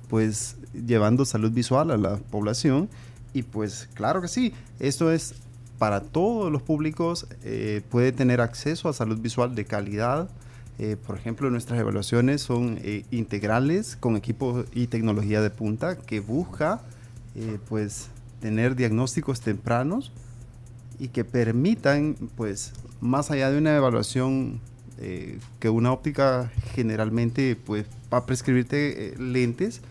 [0.10, 0.56] pues
[0.86, 2.90] llevando salud visual a la población.
[3.34, 5.36] Y pues claro que sí, esto es
[5.78, 10.30] para todos los públicos, eh, puede tener acceso a salud visual de calidad.
[10.80, 16.20] Eh, por ejemplo, nuestras evaluaciones son eh, integrales con equipos y tecnología de punta que
[16.20, 16.82] busca
[17.36, 18.10] eh, pues
[18.42, 20.12] tener diagnósticos tempranos
[21.00, 24.60] y que permitan, pues, más allá de una evaluación
[25.60, 29.82] que una óptica generalmente, pues, va a prescribirte lentes,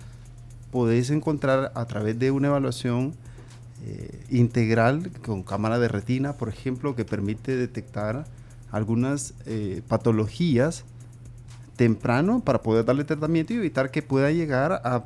[0.77, 3.15] podés encontrar a través de una evaluación
[3.87, 8.27] eh, integral con cámara de retina, por ejemplo, que permite detectar
[8.71, 10.85] algunas eh, patologías
[11.77, 15.05] temprano para poder darle tratamiento y evitar que pueda llegar a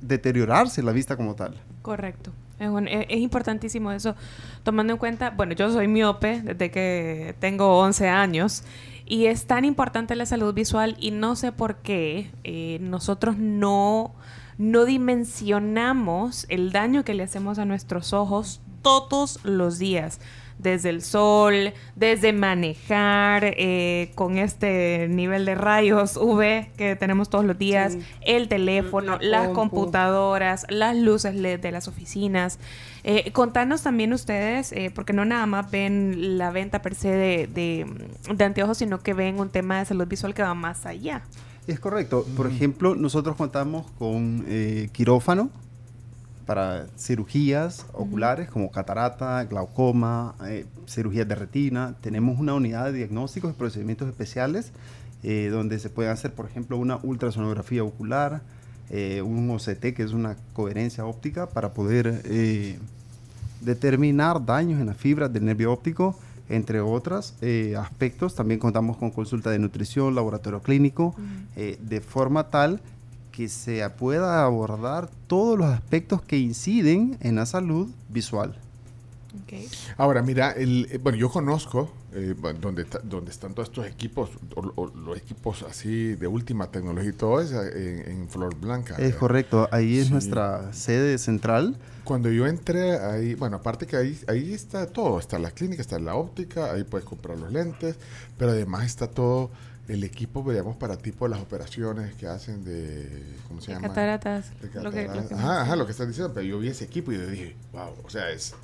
[0.00, 1.54] deteriorarse la vista como tal.
[1.82, 2.30] Correcto.
[2.60, 4.14] Es, un- es- es importantísimo eso,
[4.62, 8.62] tomando en cuenta, bueno, yo soy miope desde que tengo 11 años
[9.06, 14.14] y es tan importante la salud visual y no sé por qué eh, nosotros no,
[14.58, 20.20] no dimensionamos el daño que le hacemos a nuestros ojos todos los días.
[20.58, 27.44] Desde el sol, desde manejar eh, con este nivel de rayos UV que tenemos todos
[27.44, 28.00] los días, Sí.
[28.22, 29.76] el teléfono, La las compu.
[29.76, 32.58] computadoras, las luces LED de las oficinas.
[33.04, 37.46] Eh, contanos también ustedes, eh, porque no nada más ven la venta per se de,
[37.46, 37.86] de,
[38.34, 41.22] de anteojos, sino que ven un tema de salud visual que va más allá.
[41.66, 42.24] Es correcto.
[42.36, 45.50] Por ejemplo, nosotros contamos con eh, quirófano
[46.46, 51.96] para cirugías oculares como catarata, glaucoma, eh, cirugías de retina.
[52.00, 54.72] Tenemos una unidad de diagnósticos y procedimientos especiales
[55.22, 58.42] eh, donde se puede hacer, por ejemplo, una ultrasonografía ocular,
[58.90, 62.78] eh, un OCT, que es una coherencia óptica, para poder eh,
[63.60, 66.16] determinar daños en las fibras del nervio óptico,
[66.48, 67.34] entre otros
[67.76, 68.36] aspectos.
[68.36, 71.16] También contamos con consulta de nutrición, laboratorio clínico,
[71.56, 72.80] eh, de forma tal
[73.36, 78.56] que se pueda abordar todos los aspectos que inciden en la salud visual.
[79.98, 84.30] Ahora, mira, el, eh, bueno, yo conozco eh, donde, está- donde están todos estos equipos,
[84.54, 88.94] o- o los equipos así de última tecnología y todo eso, en, en Flor Blanca.
[88.96, 90.12] Es correcto, ahí es Sí.
[90.12, 91.76] nuestra sede central.
[92.04, 95.98] Cuando yo entré ahí, bueno, aparte que ahí, ahí está todo, está la clínica, está
[95.98, 97.96] la óptica, ahí puedes comprar los lentes,
[98.38, 99.50] pero además está todo
[99.88, 103.88] el equipo, digamos, para tipo las operaciones que hacen de, ¿cómo se De llama?
[103.88, 105.28] cataratas, De lo que- lo cataratas.
[105.28, 107.54] que ajá, ajá, lo que estás diciendo, pero yo vi ese equipo y yo dije,
[107.72, 108.54] wow, o sea, es...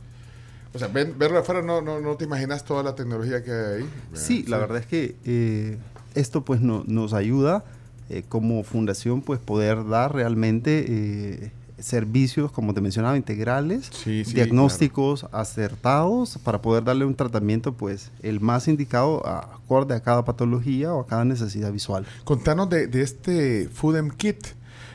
[0.75, 3.51] O sea, ven- verlo de afuera no, no, no te imaginas toda la tecnología que
[3.53, 3.91] hay ahí.
[4.15, 5.77] Sí, la verdad es que eh,
[6.15, 7.63] esto pues no- nos ayuda
[8.09, 11.53] eh, como fundación pues poder dar realmente eh,
[11.83, 18.11] servicios, como te mencionaba, integrales, Sí, sí, diagnósticos acertados para poder darle un tratamiento pues
[18.23, 22.07] el más indicado a- acorde a cada patología o a cada necesidad visual.
[22.25, 24.47] Contanos de, de este Food and Kit.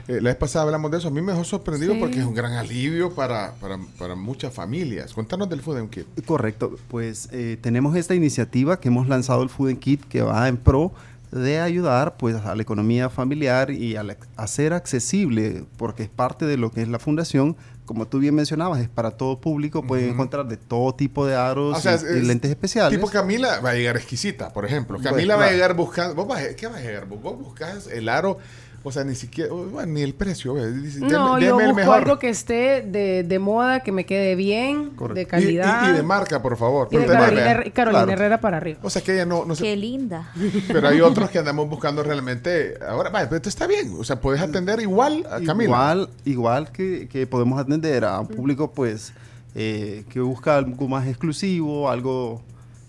[0.08, 1.10] Eh, la vez pasada hablamos de eso.
[1.10, 2.00] A mí me dejó sorprendido Sí.
[2.00, 5.14] porque es un gran alivio para, para, para muchas familias.
[5.14, 6.06] Contanos del Food and Kit.
[6.26, 10.48] Correcto, pues eh, tenemos esta iniciativa que hemos lanzado el Food and Kit que va
[10.48, 10.94] en pro
[11.32, 14.06] de ayudar pues a la economía familiar y a,
[14.48, 18.82] ser accesible porque es parte de lo que es la fundación como tú bien mencionabas
[18.82, 22.04] es para todo público pueden encontrar de todo tipo de aros O sea, y, es-
[22.04, 25.00] y es lentes especiales Tipo Camila va a llegar exquisita, por ejemplo.
[25.02, 26.16] Camila va a llegar buscando.
[26.16, 27.06] ¿Vos vas ¿Qué vas a llegar?
[27.08, 28.38] Vos buscas el aro,
[28.84, 30.54] o sea, ni siquiera, bueno, ni el precio.
[30.56, 31.96] dice, No, deme- yo el busco mejor.
[31.98, 35.88] algo que esté de, de moda, que me quede bien, de calidad.
[35.88, 36.88] Y, y de marca, por favor.
[36.92, 37.52] Y de Carolina, vea.
[37.66, 38.12] Her- Carolina Claro.
[38.22, 38.80] Herrera para arriba.
[38.84, 40.32] O sea que ella no, no se- Qué linda.
[40.70, 42.76] Pero hay otros que andamos buscando realmente.
[42.88, 43.94] Ahora, vaya, pero esto está bien.
[44.00, 45.64] O sea, puedes atender igual a Camila.
[45.66, 49.12] Igual, igual que, que podemos atender a un público pues
[49.56, 52.42] eh, que busca algo más exclusivo, algo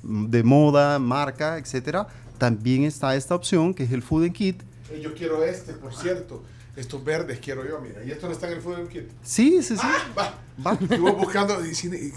[0.02, 2.06] de moda, marca, etcétera.
[2.38, 4.62] También está esta opción que es el Food and Kit.
[4.90, 6.42] Eh, Yo quiero este, por cierto.
[6.76, 8.04] Estos verdes quiero yo, mira.
[8.04, 9.08] Y esto no está en el and Kit.
[9.22, 9.86] Sí, sí, sí.
[10.16, 10.34] va,
[10.64, 10.78] va.
[10.94, 11.64] Y vos buscando.
[11.66, 12.12] y si- y-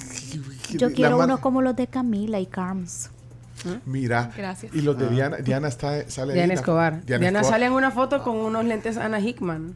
[0.73, 3.09] y- Yo quiero uno como los de Camila y Carms.
[3.85, 4.31] Mira.
[4.37, 4.73] Gracias.
[4.75, 5.09] Y los de Ah.
[5.09, 7.03] Diana, Diana está, sale Diana Escobar.
[7.05, 7.45] Diana, Escobar.
[7.45, 9.75] sale en una foto con unos lentes Ana Hickman.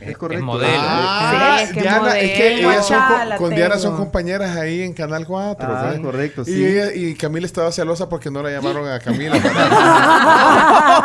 [0.00, 0.44] Es correcto.
[0.44, 0.72] modelo.
[0.78, 3.82] Ah, Sí, es que Diana, es que modelo, ellas son guachá, con, Diana tengo.
[3.88, 5.66] son compañeras ahí en Canal 4.
[5.70, 6.00] Ah, ¿sabes?
[6.00, 6.64] correcto, y, sí.
[6.66, 9.36] ella- y Camila estaba celosa porque no la llamaron a Camila.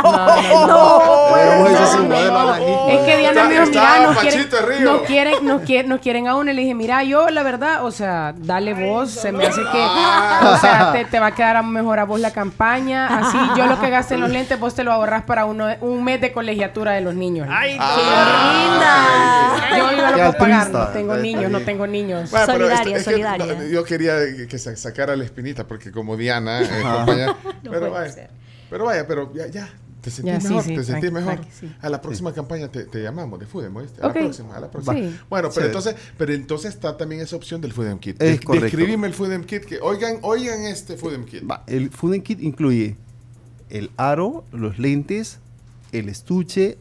[0.49, 0.99] No, no,
[1.59, 2.57] modelo no.
[2.57, 2.61] Hickman.
[2.89, 4.79] Es que Diana me dijo, mira, nos quieren, Pachito Río.
[4.91, 6.51] nos quieren, nos quieren, nos quieren a uno.
[6.51, 9.85] Y le dije, mira, yo la verdad, o sea, dale voz, se me hace que,
[10.47, 13.07] o sea, te, te va a quedar mejor a vos la campaña.
[13.19, 16.03] Así, yo lo que gasté en los lentes, vos te lo ahorras para uno, un
[16.03, 17.47] mes de colegiatura de los niños.
[17.49, 17.85] ¡Ay, linda!
[18.73, 18.78] Yo,
[19.77, 20.69] yo no altruista.
[20.69, 22.31] no tengo niños, no tengo niños.
[22.31, 23.45] Bueno, pero Solidaria, es- que solidaria.
[23.55, 24.13] no, yo quería
[24.47, 28.29] que se sacara la espinita porque como Diana eh, compañera- No pero puede vaya, ser.
[28.69, 29.69] pero vaya, pero ya, ya.
[30.01, 31.33] Te sentís Ya, sí, mejor, sí, te sentís tranqui, mejor.
[31.35, 31.75] tranqui, sí.
[31.81, 34.01] A la próxima campaña te, te llamamos de Foodem, ¿oíste?
[34.01, 34.15] A Ok.
[34.15, 34.93] la próxima, a la próxima.
[34.95, 35.19] Sí.
[35.29, 35.67] Bueno, pero Sí.
[35.67, 38.21] entonces, pero entonces está también esa opción del Foodem Kit.
[38.21, 38.63] Es correcto.
[38.67, 41.43] Describime el Foodem Kit, que oigan, oigan este Foodem Kit.
[41.49, 42.95] Va, el Food and Kit incluye
[43.69, 45.39] el aro, los lentes,
[45.91, 46.77] el estuche,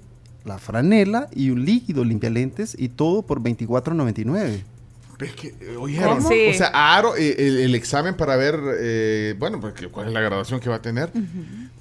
[0.49, 4.63] la franela y un líquido limpialentes y todo por $24.99.
[5.21, 5.77] Es que, eh.
[6.29, 6.49] Sí.
[6.51, 10.21] o sea, Aro, eh, el, el examen para ver, eh, bueno, porque cuál es la
[10.21, 11.11] graduación que va a tener,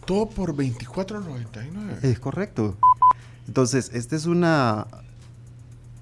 [0.05, 2.03] todo por 24.99.
[2.03, 2.77] Es correcto.
[3.47, 4.87] Entonces, esta es una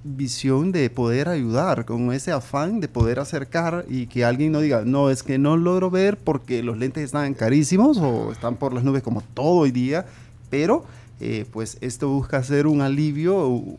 [0.06, 4.84] visión de poder ayudar, con ese afán de poder acercar y que alguien no diga,
[4.86, 8.84] no, es que no logro ver porque los lentes están carísimos o están por las
[8.84, 10.06] nubes como todo hoy día,
[10.50, 10.86] pero
[11.20, 13.78] eh, pues esto busca ser un alivio uh,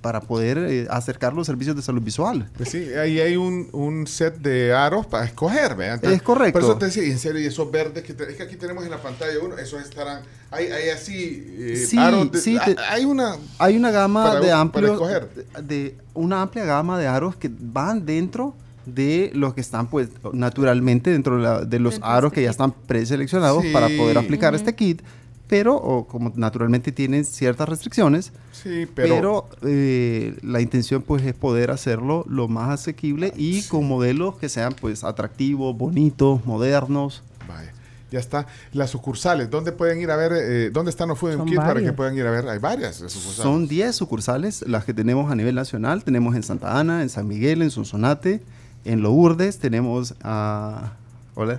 [0.00, 2.48] para poder eh, acercar los servicios de salud visual.
[2.56, 6.00] Pues sí, ahí hay un, un set de aros para escoger, ¿vean?
[6.02, 6.58] Es correcto.
[6.58, 8.82] Por eso te decía, en serio, y esos verdes que, te- es que aquí tenemos
[8.84, 12.76] en la pantalla uno, esos estarán, hay, hay así, eh, Sí, aros de- sí, te-
[12.88, 14.98] hay una, Hay una gama Para- de amplios,
[15.56, 18.54] de, de una amplia gama de aros que van dentro
[18.86, 22.50] de los que están pues naturalmente dentro de, la- de los de aros que ya
[22.50, 23.70] están preseleccionados Sí.
[23.72, 25.02] para poder aplicar este kit,
[25.50, 31.34] pero o como naturalmente tienen ciertas restricciones, sí, pero, pero, eh, la intención pues es
[31.34, 37.24] poder hacerlo lo más asequible y con modelos que sean pues atractivos, bonitos, modernos.
[37.48, 37.72] vaya,
[38.12, 38.46] ya está.
[38.72, 41.92] Las sucursales, ¿dónde pueden ir a ver, eh, dónde están los Food Kit para que
[41.92, 42.48] puedan ir a ver?
[42.48, 43.34] Hay varias sucursales.
[43.34, 46.04] Son 10 sucursales, las que tenemos a nivel nacional.
[46.04, 48.40] Tenemos en Santa Ana, en San Miguel, en Sonsonate,
[48.84, 50.92] en Lourdes, tenemos a...
[51.34, 51.58] Hola.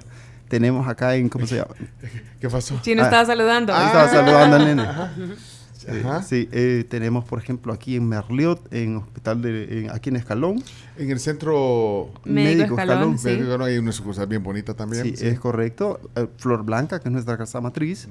[0.51, 1.29] Tenemos acá en...
[1.29, 1.73] ¿Cómo se llama?
[2.41, 2.77] ¿Qué pasó?
[2.81, 3.05] Chino Ah.
[3.05, 3.73] estaba saludando.
[3.73, 4.83] Ahí estaba saludando al nene.
[5.87, 6.21] Eh, Ajá.
[6.21, 10.61] sí, eh, tenemos por ejemplo aquí en Merliot, en hospital de, en- aquí en Escalón.
[10.95, 15.17] En el centro Médico Escalón, Médico Escalón hay una sucursal bien bonita también.
[15.17, 15.99] Sí, es correcto.
[16.15, 18.07] Eh, Flor Blanca, que es nuestra casa matriz,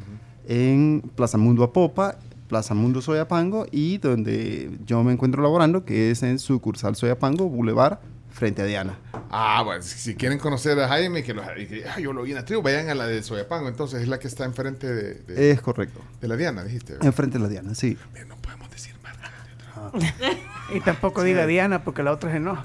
[0.49, 2.17] en Plaza Mundo Apopa,
[2.49, 7.99] Plaza Mundo Soyapango y donde yo me encuentro laborando, que es en sucursal Soyapango, Boulevard,
[8.33, 8.99] frente a Diana.
[9.31, 12.23] Ah, bueno, si, si quieren conocer a Jaime, que, los, y que, ah, yo lo
[12.23, 14.86] vi en la tribu, vayan a la de Soyapango, entonces es la que está enfrente
[14.86, 16.00] de, de, Es correcto.
[16.20, 16.94] de la Diana, dijiste.
[16.94, 17.07] ¿verdad?
[17.07, 17.97] Enfrente de la Diana, sí.
[20.73, 22.65] Y tampoco diga Diana porque la otra es no.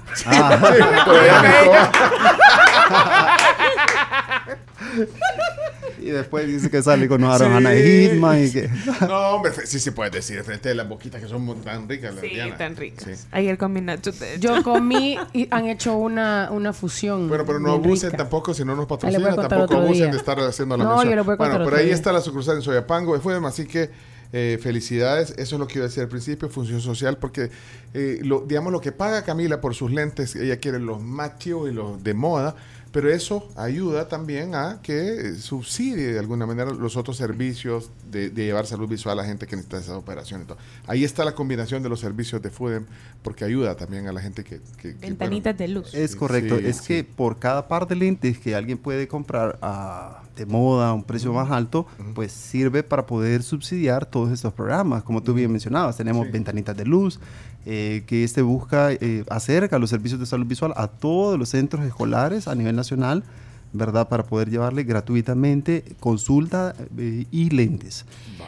[6.06, 8.68] Y después dice que sale con Ana de Hitman y que...
[9.08, 12.28] No, hombre, sí, sí puedes decir, frente de las boquitas que son tan ricas, Sí,
[12.28, 12.56] Diana.
[12.56, 13.04] tan ricas.
[13.04, 13.26] Sí.
[13.32, 17.28] Ayer comí nachos Yo comí y han hecho una, una fusión.
[17.28, 18.18] Bueno, pero no abusen rica.
[18.24, 21.10] tampoco, si no nos patrocinan, tampoco abusen de estar haciendo la No, mención.
[21.10, 21.94] yo les voy a bueno, pero ahí día.
[21.94, 23.90] está la sucursal en Soyapango de FUEM, así que
[24.32, 27.48] eh, felicidades, eso es lo que iba a decir al principio, función social, porque
[27.94, 31.50] eh, lo, digamos lo que paga Camila por sus lentes, ella quiere los más y
[31.72, 32.56] los de moda,
[32.96, 38.44] pero eso ayuda también a que subsidie de alguna manera los otros servicios de, de
[38.46, 40.56] llevar salud visual a la gente que necesita esa operación y todo.
[40.86, 42.86] Ahí está la combinación de los servicios de FUDEM,
[43.22, 44.60] porque ayuda también a la gente que...
[44.80, 45.92] que- que, ventanitas de luz.
[45.94, 46.84] Es correcto, sí, es sí.
[46.86, 51.04] que por cada par de lentes que alguien puede comprar a- de moda a un
[51.04, 55.02] precio más alto, pues sirve para poder subsidiar todos estos programas.
[55.02, 57.20] Como tú bien mencionabas, tenemos ventanitas de luz,
[57.66, 61.84] eh, que este busca eh, acerca los servicios de salud visual a todos los centros
[61.84, 63.24] escolares a nivel nacional,
[63.72, 64.08] ¿verdad?
[64.08, 68.06] Para poder llevarle gratuitamente consulta eh, y lentes.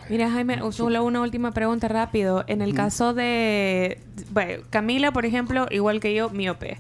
[0.09, 2.45] Mira, Jaime, solo una última pregunta rápido.
[2.47, 4.01] En el caso de
[4.33, 6.79] bueno, Camila, por ejemplo, igual que yo, miope.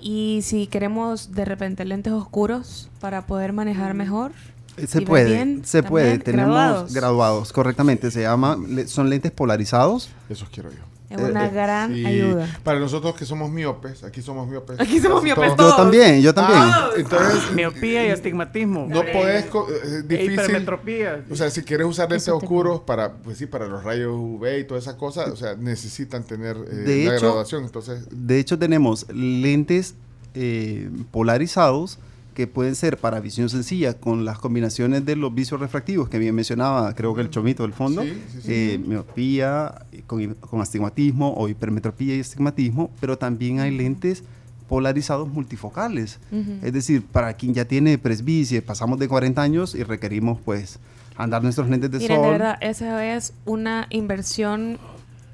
[0.00, 4.32] Y si queremos de repente lentes oscuros para poder manejar mejor.
[4.76, 6.18] Eh, Se puede, bien, se puede.
[6.18, 6.92] Tenemos graduados.
[6.94, 7.52] graduados.
[7.52, 8.10] correctamente.
[8.10, 10.10] Se llama, le- son lentes polarizados.
[10.28, 10.78] Esos quiero yo.
[11.12, 12.48] Es una gran Sí, ayuda.
[12.64, 14.80] Para nosotros que somos miopes, aquí somos miopes.
[14.80, 15.70] Aquí somos miopes todos.
[15.72, 16.58] Yo también, yo también.
[16.62, 18.86] Ah, entonces, Miopía y astigmatismo.
[18.88, 19.50] no podés, eh,
[19.84, 20.32] es difícil.
[20.32, 21.24] hipermetropía.
[21.30, 24.64] O sea, si quieres usar lentes oscuros para, pues sí, para los rayos UV y
[24.64, 27.64] todas esas cosas, o sea, necesitan tener eh, De la hecho- graduación.
[27.64, 29.94] Entonces, De hecho, tenemos lentes
[30.34, 31.98] eh, polarizados
[32.32, 36.34] que pueden ser para visión sencilla con las combinaciones de los vicios refractivos que bien
[36.34, 38.48] mencionaba, creo que el chomito del fondo, Sí, sí, sí.
[38.52, 44.24] eh, miopía eh, con, con astigmatismo o hipermetropía y astigmatismo, pero también hay lentes
[44.68, 46.18] polarizados multifocales.
[46.62, 50.78] Es decir, para quien ya tiene presbicie, pasamos de 40 años y requerimos pues
[51.16, 52.24] andar nuestros lentes de Miren, sol.
[52.24, 54.78] de verdad, esa es una inversión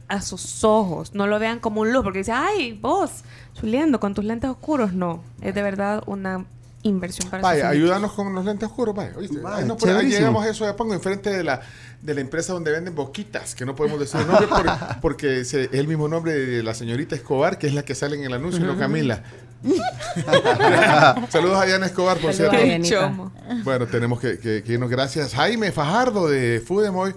[0.08, 1.14] a sus ojos.
[1.14, 3.22] No lo vean como un luz, porque dice, ay, vos,
[3.54, 4.92] chuleando con tus lentes oscuros.
[4.92, 6.44] No, es de verdad una
[6.82, 9.12] inversión para vaya, ayúdanos con los lentes oscuros, vaya.
[9.16, 9.38] ¿oíste?
[9.40, 10.20] Vaya, Ahí no puede- ahí chéverísimo.
[10.20, 11.60] llegamos a eso, ya pongo enfrente de la,
[12.00, 14.66] de la empresa donde venden boquitas, que no podemos decir el nombre por-
[15.02, 18.16] porque se- es el mismo nombre de la señorita Escobar, que es la que sale
[18.16, 19.22] en el anuncio, no Camila.
[21.30, 23.32] Saludos a Diana Escobar, por Saludos cierto.
[23.64, 24.88] Bueno, tenemos que, que- que irnos.
[24.90, 25.34] Gracias.
[25.34, 27.12] Jaime Fajardo de Fudemoy.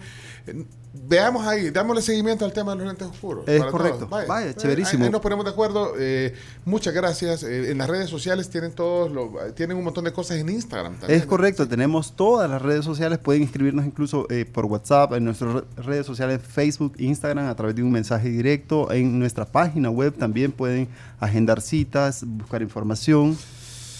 [0.48, 3.47] Eh, Veamos ahí, dámosle seguimiento al tema de los lentes oscuros.
[3.47, 4.07] Es para correcto.
[4.07, 4.27] todos.
[4.27, 5.03] Vaya, eh, chéverísimo.
[5.03, 5.93] Ahí, ahí nos ponemos de acuerdo.
[5.97, 6.33] Eh,
[6.65, 7.43] muchas gracias.
[7.43, 10.95] Eh, en las redes sociales tienen todos lo- tienen un montón de cosas en Instagram
[10.97, 11.17] también.
[11.19, 15.53] Es correcto, tenemos todas las redes sociales, pueden inscribirnos incluso eh, por WhatsApp, en nuestras
[15.53, 20.13] re- redes sociales, Facebook, Instagram, a través de un mensaje directo, en nuestra página web
[20.17, 20.89] también pueden
[21.21, 23.37] agendar citas, buscar información.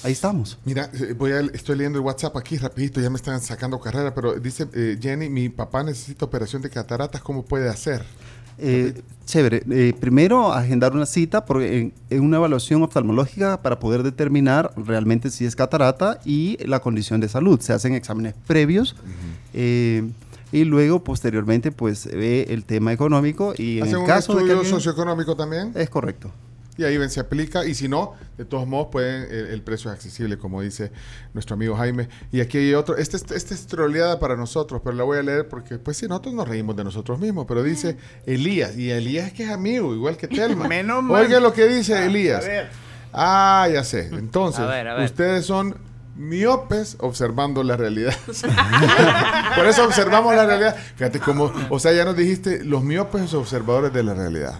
[0.04, 0.58] Ahí estamos.
[0.66, 4.14] Mira, eh, voy a, estoy leyendo el WhatsApp aquí rapidito, ya me están sacando carrera,
[4.16, 8.04] pero dice eh, Jenny, mi papá necesita operación de cataratas, ¿cómo puede hacer?
[8.58, 9.64] Eh, chévere.
[9.72, 15.30] Eh, primero, agendar una cita por, en, en una evaluación oftalmológica para poder determinar realmente
[15.32, 17.60] si es catarata y la condición de salud.
[17.60, 18.96] Se hacen exámenes previos
[19.54, 20.08] eh,
[20.52, 24.36] y luego, posteriormente, pues se ve el tema económico y en ¿Hacen el un caso
[24.36, 25.72] de alguien- socioeconómico también?
[25.76, 26.30] Es correcto.
[26.78, 27.66] Y ahí ven, se aplica.
[27.66, 30.92] Y si no, de todos modos, pueden, el, el precio es accesible, como dice
[31.34, 32.08] nuestro amigo Jaime.
[32.32, 32.96] Y aquí hay otro.
[32.98, 36.08] Este, es- este es troleada para nosotros, pero la voy a leer porque, pues sí,
[36.08, 37.46] nosotros nos reímos de nosotros mismos.
[37.48, 38.78] Pero dice Elías.
[38.78, 40.68] Y Elías es que es amigo, igual que Telma.
[40.70, 41.24] Menos mal.
[41.26, 42.44] Oiga lo que dice Elías.
[42.46, 42.70] A ver.
[43.14, 44.08] Ah, ya sé.
[44.14, 45.04] Entonces, A ver, a ver.
[45.06, 45.76] ustedes son
[46.16, 48.16] miopes observando la realidad.
[49.56, 50.76] Por eso observamos la realidad.
[50.96, 54.60] Fíjate cómo, o sea, ya nos dijiste los miopes observadores de la realidad.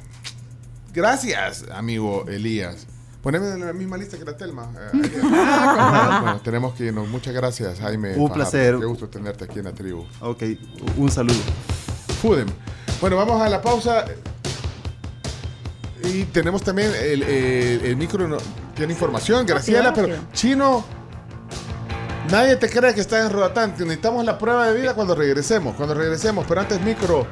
[0.94, 2.88] Gracias, amigo Elías.
[3.22, 4.68] Poneme en la misma lista que la Telma.
[4.94, 7.08] eh, bueno, tenemos que irnos.
[7.08, 8.10] Muchas gracias, Jaime.
[8.10, 8.34] Un Fajardo.
[8.34, 8.78] placer.
[8.80, 10.06] Qué gusto tenerte aquí en la tribu.
[10.22, 10.44] Ok,
[10.98, 11.38] un saludo.
[12.22, 12.48] Fudem.
[13.00, 14.06] Bueno, vamos a la pausa.
[16.04, 18.38] Y tenemos también el, el- el micro, no-
[18.76, 20.16] tiene información, Graciela, pero.
[20.34, 20.84] Chino,
[22.32, 23.76] nadie te cree que estás en Rodatán.
[23.78, 26.44] Necesitamos la prueba de vida cuando regresemos, cuando regresemos.
[26.48, 27.28] Pero antes, micro,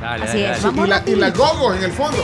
[0.00, 0.80] Dale, dale, es, dale.
[0.80, 2.18] Y la, y la gogo en el fondo.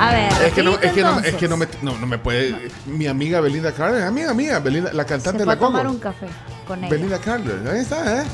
[0.00, 2.18] A ver, Es que no, es que no, es que no me, no, no me
[2.18, 2.70] puede.
[2.86, 5.98] Mi amiga Belinda Carter, amiga mía, Belinda, la cantante Se de la a tomar un
[5.98, 6.26] café
[6.66, 6.90] con ella.
[6.90, 8.24] Belinda Carter, ahí está, ¿eh?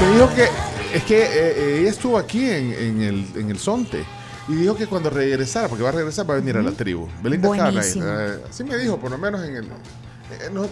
[0.00, 0.48] Me dijo que
[0.96, 4.04] es que eh, eh, ella estuvo aquí en, en el, en el Zonte
[4.48, 7.08] y dijo que cuando regresara, porque va a regresar, va a venir a la tribu.
[7.22, 8.04] Belinda Carter, Buenísimo.
[8.06, 9.64] eh, así me dijo, por lo menos en el.
[9.66, 10.66] eh, no,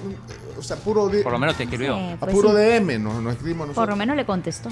[0.58, 1.94] o sea, puro de, Por lo menos te escribió.
[1.96, 2.56] Sí, a pues puro sí.
[2.56, 3.88] DM, no, no escribimos Por nosotros.
[3.90, 4.68] lo menos le contestó.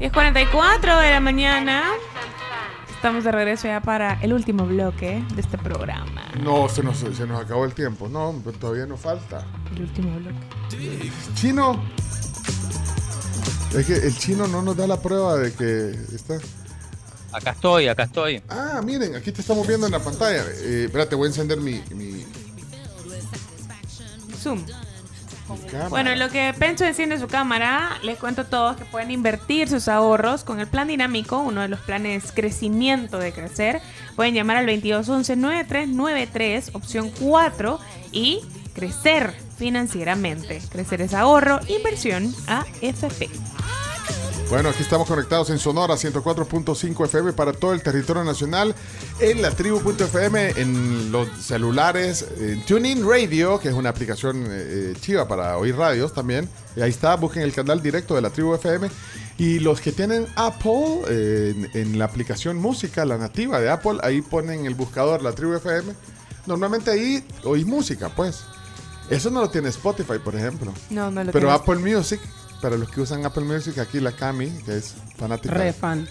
[0.00, 1.84] 10.44 de la mañana.
[2.90, 6.24] Estamos de regreso ya para el último bloque de este programa.
[6.42, 8.08] No, se nos, se nos acabó el tiempo.
[8.08, 9.46] No, todavía nos falta.
[9.74, 11.10] El último bloque.
[11.34, 11.80] Chino.
[13.76, 16.38] Es que el chino no nos da la prueba de que está.
[17.32, 18.42] Acá estoy, acá estoy.
[18.48, 20.44] Ah, miren, aquí te estamos viendo en la pantalla.
[20.62, 22.24] Eh, espérate, voy a encender mi, mi,
[24.40, 24.64] Zoom.
[25.66, 25.88] Cámara.
[25.88, 29.68] Bueno, en lo que Pencho enciende su cámara, les cuento a todos que pueden invertir
[29.68, 33.80] sus ahorros con el plan dinámico, uno de los planes crecimiento de crecer.
[34.16, 37.80] Pueden llamar al 2211-9393, opción 4,
[38.12, 38.40] y
[38.74, 40.60] crecer financieramente.
[40.70, 43.28] Crecer es ahorro, inversión AFP.
[44.54, 48.72] Bueno, aquí estamos conectados en Sonora 104.5 FM para todo el territorio nacional,
[49.18, 54.94] en la tribu.fm, en los celulares, en TuneIn Radio, que es una aplicación eh, eh,
[55.00, 56.48] chiva para oír radios también.
[56.76, 58.88] Y ahí está, busquen el canal directo de la tribu FM.
[59.38, 63.98] Y los que tienen Apple, eh, en, en la aplicación música, la nativa de Apple,
[64.04, 65.92] ahí ponen el buscador la tribu FM.
[66.46, 68.44] Normalmente ahí oís música, pues.
[69.10, 70.72] Eso no lo tiene Spotify, por ejemplo.
[70.90, 71.54] No, no lo Pero tiene.
[71.54, 72.20] Apple Music,
[72.62, 75.54] para los que usan Apple Music, aquí la Cami, que es fanática.
[75.54, 76.08] Re fan.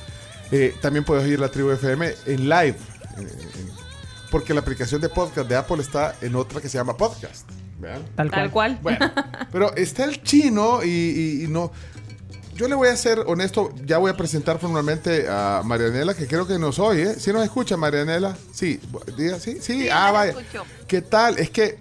[0.51, 2.75] Eh, también puedes oír la tribu FM en live.
[3.17, 3.27] eh,
[3.59, 3.83] en-
[4.31, 7.47] porque la aplicación de podcast de Apple está en otra que se llama Podcast.
[7.79, 8.01] ¿vean?
[8.15, 8.79] Tal Tal cual.
[8.81, 8.97] cual.
[8.99, 9.13] Bueno,
[9.51, 11.71] pero está el chino y, y- y no.
[12.55, 16.47] Yo le voy a ser honesto, ya voy a presentar formalmente a Marianela, que creo
[16.47, 17.15] que nos oye.
[17.19, 18.35] ¿Sí nos escucha, Marianela?
[18.53, 18.79] Sí,
[19.17, 20.31] diga, sí, sí, ah, vaya.
[20.31, 20.63] escucho.
[20.87, 21.37] ¿Qué tal?
[21.39, 21.77] Es que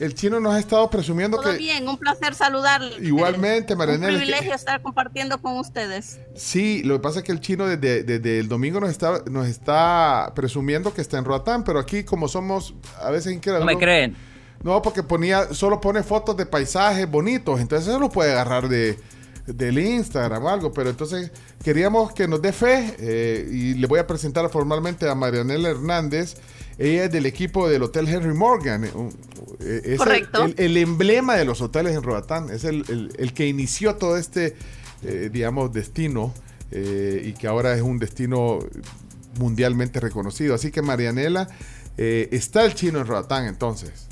[0.00, 1.58] el chino nos ha estado presumiendo Todo que.
[1.58, 2.96] bien, un placer saludarle.
[3.06, 4.12] Igualmente, Un Marianela.
[4.12, 6.18] es que- privilegio estar compartiendo con ustedes.
[6.34, 9.46] Sí, lo que pasa es que el chino desde, desde el domingo nos está, nos
[9.46, 13.66] está presumiendo que está en Roatán, pero aquí como somos a veces incrédulos...
[13.66, 14.16] No me creen.
[14.62, 18.98] No, porque ponía, solo pone fotos de paisajes bonitos, entonces eso lo puede agarrar de,
[19.46, 21.30] del Instagram o algo, pero entonces
[21.64, 26.36] queríamos que nos dé fe eh, y le voy a presentar formalmente a Marianela Hernández.
[26.80, 28.84] Ella es del equipo del Hotel Henry Morgan.
[28.84, 28.90] eh,
[29.60, 30.44] eh, es el- Correcto.
[30.46, 32.48] El, el emblema de los hoteles en Roatán.
[32.50, 34.56] Es el, el- el que inició todo este,
[35.04, 36.32] eh, digamos, destino
[36.72, 38.60] eh, y que ahora es un destino
[39.38, 40.54] mundialmente reconocido.
[40.54, 41.48] Así que Marianela,
[41.98, 44.06] eh, está el chino en Roatán entonces.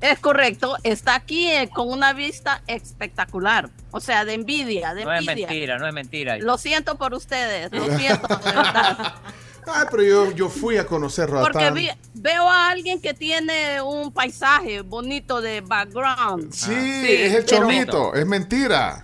[0.00, 3.70] Es correcto, está aquí eh, con una vista espectacular.
[3.90, 5.48] O sea, de envidia, de No es envidia.
[5.48, 6.38] mentira, no es mentira.
[6.38, 9.14] Lo siento por ustedes, lo siento, de verdad.
[9.70, 11.52] Ah, pero yo, yo fui a conocer Roatán.
[11.52, 16.52] Porque vi- veo a alguien que tiene un paisaje bonito de background.
[16.52, 19.02] Sí, es el chomito, es mentira.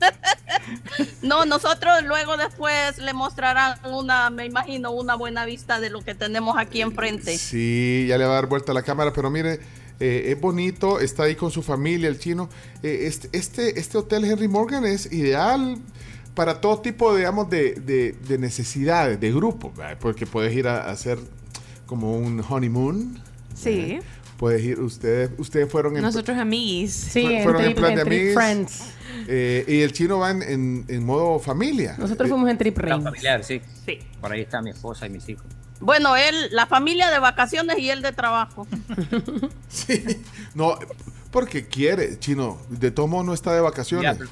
[1.22, 6.14] No, nosotros luego después le mostrarán una, me imagino, una buena vista de lo que
[6.14, 7.36] tenemos aquí enfrente.
[7.36, 9.60] Sí, ya le va a dar vuelta la cámara, pero mire,
[10.00, 12.48] eh, es bonito, está ahí con su familia, el chino.
[12.82, 15.76] Eh, este, este, este hotel Henry Morgan es ideal
[16.40, 19.98] para todo tipo, digamos, de, de- de necesidades, de grupo, ¿verdad?
[20.00, 21.18] porque puedes ir a, a hacer
[21.84, 23.20] como un honeymoon.
[23.54, 23.98] Sí.
[24.38, 26.02] Puedes ir, ustedes, ustedes fueron en...
[26.02, 26.94] Nosotros amiguis.
[26.94, 28.34] Sí, Fue- en fueron en trip, plan de trip amiguis.
[28.34, 28.82] friends.
[29.28, 31.94] eh, y el chino va en, en- en modo familia.
[31.98, 33.04] Nosotros Eh, fuimos en trip Plan rings.
[33.04, 33.60] familiar, sí.
[33.84, 33.98] Sí.
[34.18, 35.44] Por ahí está mi esposa y mis hijos.
[35.78, 38.66] Bueno, él, la familia de vacaciones y él de trabajo.
[40.54, 40.78] No,
[41.30, 42.58] porque quiere, chino.
[42.70, 44.18] De todos modos no está de vacaciones.
[44.18, 44.24] Ya,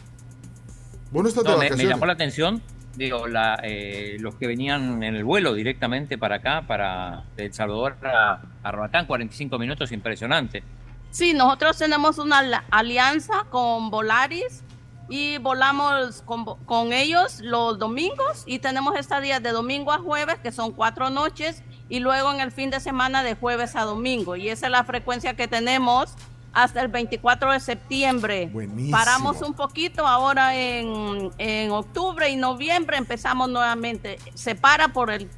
[1.11, 2.63] Vos no estás No, de me, me llamó la atención,
[2.95, 7.55] digo, la, eh, los que venían en el vuelo directamente para acá, para de El
[7.55, 10.63] Salvador a, a Roatán, 45 minutos, impresionante.
[11.11, 14.63] Sí, nosotros tenemos una alianza con Volaris
[15.09, 20.53] y volamos con, con ellos los domingos y tenemos estadías de domingo a jueves, que
[20.53, 24.37] son cuatro noches, y luego en el fin de semana de jueves a domingo.
[24.37, 26.15] Y esa es la frecuencia que tenemos
[26.63, 28.49] hasta el 24 de septiembre.
[28.53, 28.97] Buenísimo.
[28.97, 34.19] Paramos un poquito ahora en, en octubre y noviembre empezamos nuevamente.
[34.35, 35.31] Se para por el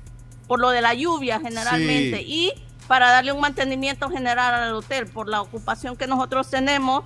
[0.47, 2.25] por lo de la lluvia generalmente Sí.
[2.27, 2.53] y
[2.89, 7.05] para darle un mantenimiento general al hotel por la ocupación que nosotros tenemos.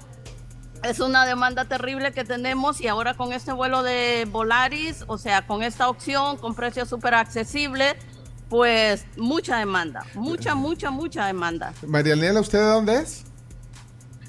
[0.82, 5.46] Es una demanda terrible que tenemos y ahora con este vuelo de Volaris, o sea,
[5.46, 7.96] con esta opción, con precios súper accesibles,
[8.48, 11.72] pues mucha demanda, mucha, mucha, mucha demanda.
[11.86, 13.24] Marianela, ¿usted de dónde es?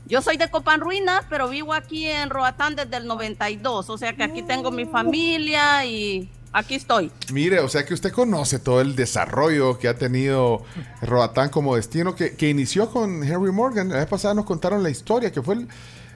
[0.08, 4.14] Yo soy de Copan Ruinas, pero vivo aquí en Roatán desde el 92, o sea
[4.14, 7.11] que aquí tengo mi familia y aquí estoy.
[7.32, 10.64] Mire, o sea que usted conoce todo el desarrollo que ha tenido
[11.01, 13.90] Roatán como destino, que, que inició con Henry Morgan.
[13.90, 15.67] La vez pasada nos contaron la historia, que fue el-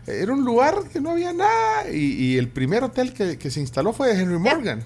[0.06, 3.60] era un lugar que no había nada y, y el primer hotel que, que se
[3.60, 4.84] instaló fue de Henry Morgan.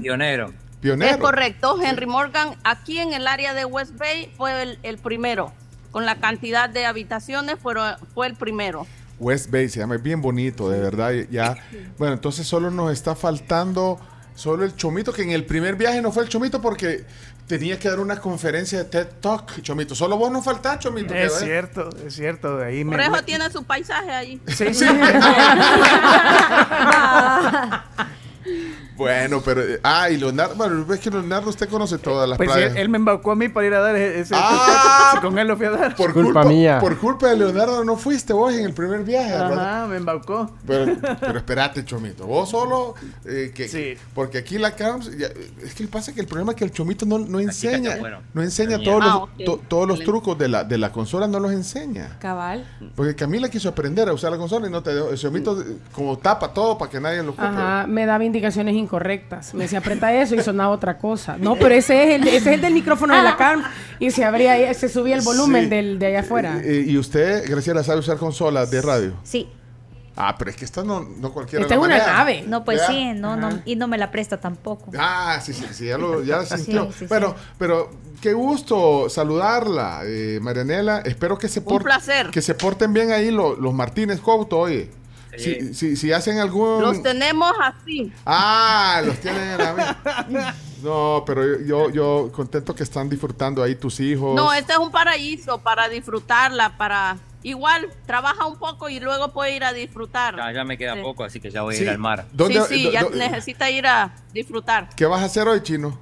[0.00, 0.52] Pionero.
[0.80, 1.10] Pionero.
[1.12, 5.52] Es correcto, Henry Morgan aquí en el área de West Bay fue el, el primero,
[5.96, 8.86] con la cantidad de habitaciones fueron, fue el primero.
[9.18, 11.10] West Bay se llama, es bien bonito, de verdad.
[11.30, 11.56] Ya,
[11.96, 13.98] bueno, entonces solo nos está faltando
[14.34, 17.06] solo el Chomito, que en el primer viaje no fue el Chomito porque
[17.46, 19.94] tenía que dar una conferencia de TED Talk, Chomito.
[19.94, 21.14] Solo vos no faltás, Chomito.
[21.14, 22.58] Es cierto, es cierto.
[22.58, 24.38] De ahí me, Por eso me- tiene su paisaje ahí.
[24.48, 24.84] Sí, sí.
[28.96, 29.62] Bueno, pero.
[29.82, 30.54] Ah, y Leonardo.
[30.56, 32.72] Bueno, es que Leonardo usted conoce todas las Pues playas.
[32.72, 34.20] él, él me embaucó a mí para ir a dar ese.
[34.20, 35.18] ese- Ah.
[35.22, 35.94] con él lo fui a dar.
[35.96, 36.78] por culpa, mía.
[36.80, 39.32] Por culpa de Leonardo no fuiste vos en el primer viaje.
[39.32, 39.76] ¿verdad?
[39.78, 40.50] Ajá, me embaucó.
[40.66, 42.26] Pero, pero espérate, Chomito.
[42.26, 42.94] Vos solo.
[43.24, 45.16] eh, que, Porque aquí la Carms.
[45.16, 45.28] ya,
[45.62, 47.96] es que pasa que el problema es que el Chomito no, no enseña.
[47.98, 48.18] bueno.
[48.34, 49.30] No enseña todos los, Ah, ok.
[49.44, 52.18] to- todos los trucos de la, de la consola, no los enseña.
[52.18, 52.66] Cabal.
[52.94, 55.10] Porque Camila quiso aprender a usar la consola y no te dejó.
[55.10, 57.46] El Chomito como tapa todo para que nadie lo ocupe.
[57.46, 59.52] Ajá, me daba indicaciones incorrectas.
[59.54, 61.36] Me decía, aprieta eso y sonaba otra cosa.
[61.38, 63.62] No, pero ese es el, ese es el del micrófono de la CARM
[63.98, 65.70] y se abría, se subía el volumen Sí.
[65.70, 66.60] del, de allá afuera.
[66.62, 69.12] Eh, ¿Y usted, Graciela, sabe usar consolas de radio?
[69.22, 69.48] Sí.
[70.18, 72.42] Ah, pero es que esta no, no cualquiera Esta es una nave.
[72.48, 72.94] No, pues ¿Verdad?
[72.94, 74.90] sí, no, no, y no me la presta tampoco.
[74.98, 76.86] Ah, sí, sí, sí, ya lo ya sintió.
[76.90, 77.06] sí, sí.
[77.06, 77.90] bueno, pero
[78.22, 81.00] qué gusto saludarla, eh, Marianela.
[81.00, 82.30] Espero que se Un porten placer.
[82.30, 84.88] que se porten bien ahí lo- los Martínez Couto, oye.
[85.38, 88.12] Si, si, si hacen algún Los tenemos así.
[88.24, 90.54] Ah, los tienen en la mesa.
[90.82, 94.34] No, pero yo, yo, contento que están disfrutando ahí tus hijos.
[94.36, 97.16] No, este es un paraíso para disfrutarla, para...
[97.42, 100.36] Igual, trabaja un poco y luego puede ir a disfrutar.
[100.36, 101.00] Ya, ya me queda Sí.
[101.02, 102.26] poco, así que ya voy a ir al mar.
[102.32, 104.88] ¿Dónde- sí, sí, do- ya necesita ir a disfrutar.
[104.96, 105.98] ¿Qué vas a hacer hoy, chino?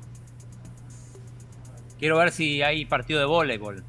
[1.98, 3.84] Quiero ver si hay partido de voleibol.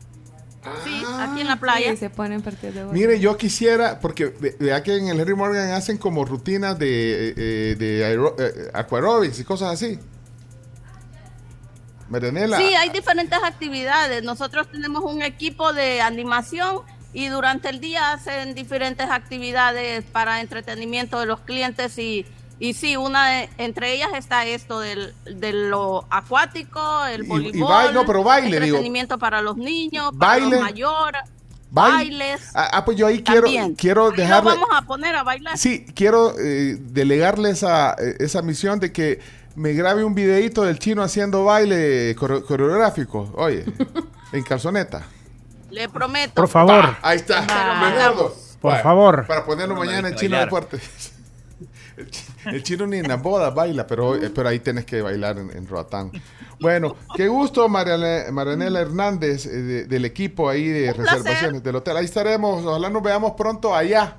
[0.84, 1.92] Sí, aquí en la playa.
[1.92, 5.36] Sí, se ponen partidos de Mire, yo quisiera, porque ve- vea que en el Henry
[5.36, 10.00] Morgan hacen como rutinas de, eh, de aero- eh, aquarobics y cosas así.
[12.10, 12.58] Marianela.
[12.58, 14.24] Sí, hay diferentes actividades.
[14.24, 16.82] Nosotros tenemos un equipo de animación
[17.14, 22.26] y durante el día hacen diferentes actividades para entretenimiento de los clientes y,
[22.60, 27.28] y sí, una de- entre ellas está esto del, de lo acuático, el Y- y
[27.28, 28.64] voleibol, baile- no, pero baile, digo.
[28.78, 30.52] entretenimiento para los niños, para Baile.
[30.56, 31.22] los mayores,
[31.72, 31.96] Baile.
[31.98, 32.42] bailes.
[32.56, 33.76] Ah, ah, pues yo ahí quiero, También.
[33.76, 34.52] quiero dejarle.
[34.52, 35.58] vamos a poner a bailar.
[35.58, 39.20] Sí, quiero eh, delegarle esa, eh, esa misión de que
[39.56, 43.32] me grabe un videito del chino haciendo baile core- coreográfico.
[43.36, 43.66] Oye,
[44.32, 45.04] en calzoneta.
[45.72, 46.34] Le prometo.
[46.36, 46.96] Por favor.
[47.02, 47.42] Ahí está.
[47.42, 48.34] Leonardo.
[48.62, 49.26] Por favor.
[49.28, 50.50] Para ponerlo No me mañana en chino bailar.
[51.98, 55.02] El, chi- el chino ni en las bodas baila, pero, eh, pero ahí tienes que
[55.02, 56.12] bailar en, en Roatán.
[56.60, 61.18] Bueno, qué gusto, Mariana- Marianela Hernández, eh, de- del equipo ahí de Un placer.
[61.20, 61.96] reservaciones del hotel.
[61.98, 64.18] Ahí estaremos, ojalá nos veamos pronto allá.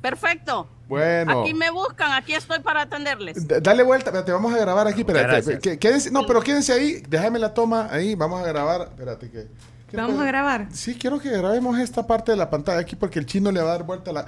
[0.00, 0.66] Perfecto.
[0.88, 1.42] Bueno.
[1.42, 3.46] Aquí me buscan, aquí estoy para atenderles.
[3.46, 5.00] D- Dale vuelta, espérate, vamos a grabar aquí.
[5.02, 8.82] Espérate, quédense- no, pero quédense ahí, déjame la toma ahí, vamos a grabar.
[8.90, 9.46] Espérate que.
[9.92, 10.66] ¿Qué Vamos a grabar.
[10.72, 13.68] Sí, quiero que grabemos esta parte de la pantalla aquí porque el chino le va
[13.68, 14.26] a dar vuelta a la.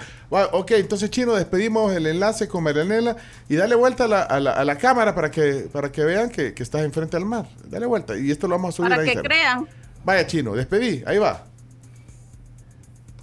[0.53, 3.17] Ok, entonces chino, despedimos el enlace con Marianela
[3.49, 6.31] y dale vuelta a la, a la- a la cámara para que, para que vean
[6.31, 7.47] que, que estás enfrente al mar.
[7.69, 9.65] Dale vuelta y esto lo vamos a subir Para a que Instagram.
[9.65, 9.69] crean.
[10.05, 11.45] Vaya chino, despedí, ahí va.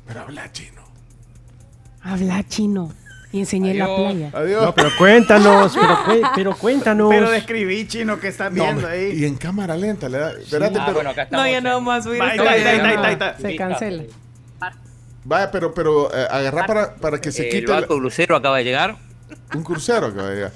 [0.07, 0.81] Pero habla chino.
[2.01, 2.91] Habla chino
[3.31, 4.29] y enseñé la playa.
[4.33, 4.63] Adiós.
[4.63, 7.09] No, pero cuéntanos, pero, pero cuéntanos.
[7.09, 9.13] Pero describí, chino, que estás No, viendo ahí.
[9.19, 10.31] y en cámara lenta, le da.
[10.33, 10.95] Espérate, Ah, pero.
[10.95, 11.45] bueno, acá estamos.
[11.45, 12.21] No, ya no vamos a subir.
[13.39, 14.03] Se cancela.
[15.23, 18.57] Vaya, pero, pero eh, agarrá para, para que se El quite la- barco crucero acaba
[18.57, 18.97] de llegar.
[19.53, 20.51] un crucero que vaya.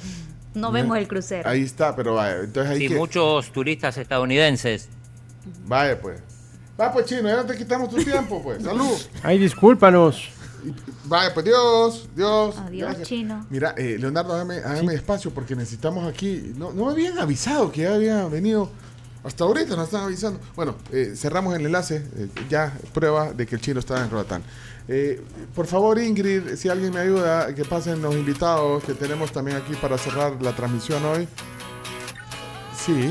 [0.55, 1.47] No vemos el crucero.
[1.47, 2.37] Ahí está, pero vaya.
[2.43, 2.95] Entonces ahí Sí, que.
[2.95, 4.89] muchos turistas estadounidenses.
[5.67, 6.19] Vaya, pues.
[6.79, 8.63] Va, pues chino, ya no te quitamos tu tiempo, pues.
[8.63, 8.97] Salud.
[9.21, 10.29] Ay, discúlpanos.
[11.05, 12.55] Vaya, pues Dios, Dios.
[12.57, 13.07] Adiós, Gracias.
[13.07, 13.45] chino.
[13.49, 16.53] Mira, eh, Leonardo, hágame, hágame espacio porque necesitamos aquí.
[16.57, 18.69] No, no me habían avisado que ya había venido.
[19.23, 20.39] Hasta ahorita nos están avisando.
[20.55, 22.05] Bueno, eh, cerramos el enlace.
[22.17, 24.43] eh, ya prueba de que el chino está en Roatán.
[24.87, 25.19] Eh,
[25.55, 29.73] por favor, Ingrid, si alguien me ayuda, que pasen los invitados que tenemos también aquí
[29.81, 31.27] para cerrar la transmisión hoy.
[32.85, 33.09] Sí.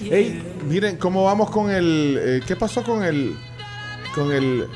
[0.00, 2.18] Hey, miren cómo vamos con el.
[2.20, 3.36] eh, ¿Qué pasó con el.
[4.14, 4.66] con el.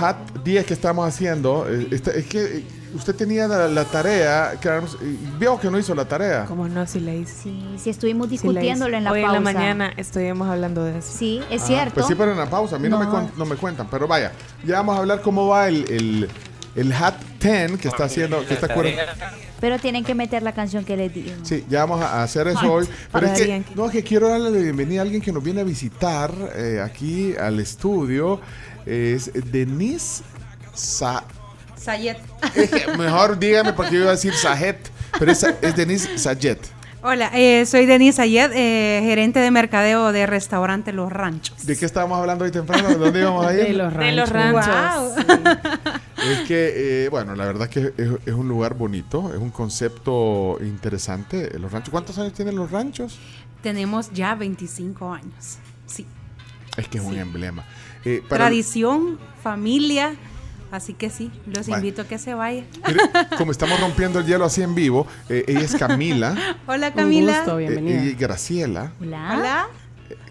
[0.00, 1.66] Hat 10 que estamos haciendo?
[1.68, 2.42] Eh, está- es que.
[2.58, 2.64] eh,
[2.94, 6.44] usted tenía la, la tarea, Carms, y vio que no hizo la tarea.
[6.46, 7.32] Como no, si la hice.
[7.44, 9.36] Sí, sí, estuvimos Sí discutiéndolo en la Hoy pausa.
[9.38, 11.10] en la mañana estuvimos hablando de eso.
[11.18, 11.94] Sí, es Ah, cierto.
[11.94, 12.76] Pues sí, pero en la pausa.
[12.76, 13.12] A mí no, me, No.
[13.12, 13.88] cuen- no me cuentan.
[13.90, 14.32] Pero vaya,
[14.64, 16.28] ya vamos a hablar cómo va el, el,
[16.76, 18.44] el Hat 10 que está haciendo.
[18.46, 18.68] Que está
[19.62, 21.30] Pero tienen que meter la canción que les digo.
[21.44, 22.88] Sí, ya vamos a hacer eso hoy.
[23.12, 25.60] Pero es que, no, es que quiero darle la bienvenida a alguien que nos viene
[25.60, 28.40] a visitar eh, aquí al estudio.
[28.84, 30.24] Es Denise
[30.74, 31.22] Sa...
[31.76, 32.18] Sayet.
[32.98, 36.58] mejor dígame porque yo iba a decir Sajet, pero es, es Denise Sayet.
[37.04, 41.66] Hola, eh, soy Denise Ayed, eh, gerente de mercadeo de restaurante Los Ranchos.
[41.66, 42.88] ¿De qué estábamos hablando hoy temprano?
[42.88, 43.66] ¿De dónde íbamos a ir?
[43.66, 44.66] De los De los ranchos.
[44.66, 46.02] ranchos.
[46.30, 50.58] Es que, eh, bueno, la verdad que es, es un lugar bonito, es un concepto
[50.60, 51.54] interesante.
[51.54, 51.90] eh, Los ranchos.
[51.90, 53.18] ¿Cuántos años tienen los ranchos?
[53.62, 55.58] Tenemos ya 25 años.
[55.86, 56.06] Sí.
[56.76, 57.64] Es que es un emblema.
[58.04, 60.14] Eh, para- Tradición, familia.
[60.70, 61.80] Así que sí, los Vale.
[61.82, 62.66] invito a que se vayan.
[63.36, 66.34] Como estamos rompiendo el hielo así en vivo, eh, ella es Camila.
[66.66, 67.44] Hola Camila.
[67.60, 68.92] eh, ella es Graciela.
[68.98, 69.68] Hola.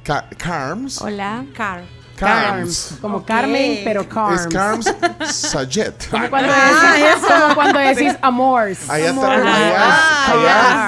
[0.03, 0.99] Ca- Carms.
[0.99, 1.45] Hola.
[1.53, 1.83] Car.
[2.25, 2.93] Carms.
[3.01, 3.25] Como.
[3.25, 4.41] Carmen, pero Carms.
[4.41, 4.95] Es Carms.
[6.11, 8.89] Como cuando Ah, decís, como cuando decís amores.
[8.89, 10.31] Allá está, allá, Ah,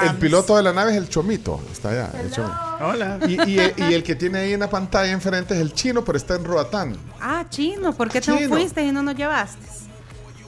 [0.02, 1.62] allá el piloto de la nave es el Chomito.
[1.72, 2.10] Está allá.
[2.22, 2.56] el Chomito.
[2.82, 3.18] Hola.
[3.28, 6.18] Y, y- y el que tiene ahí en la pantalla enfrente es el chino, pero
[6.18, 6.98] está en Roatán.
[7.22, 9.58] Ah, chino, ¿por qué te fuiste y no nos llevaste?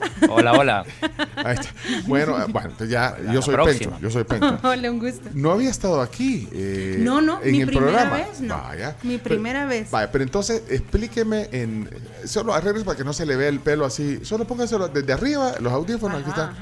[0.30, 0.84] Hola, hola.
[1.36, 1.68] Ahí está.
[2.06, 3.90] Bueno, eh, bueno, entonces ya, La yo soy próxima.
[3.92, 4.02] Pencho.
[4.02, 4.58] Yo soy Pencho.
[4.62, 5.28] Hola, un gusto.
[5.34, 6.48] No había estado aquí.
[6.52, 8.16] eh, No, no, en mi el primera programa.
[8.16, 8.56] vez, no.
[8.56, 8.96] Vaya.
[9.02, 9.90] Mi primera vez.
[9.90, 11.88] Vaya, pero entonces explíqueme en.
[12.24, 14.20] Solo arregles para que no se le vea el pelo así.
[14.24, 16.20] Solo póngaselo desde arriba, los audífonos.
[16.20, 16.54] aquí están.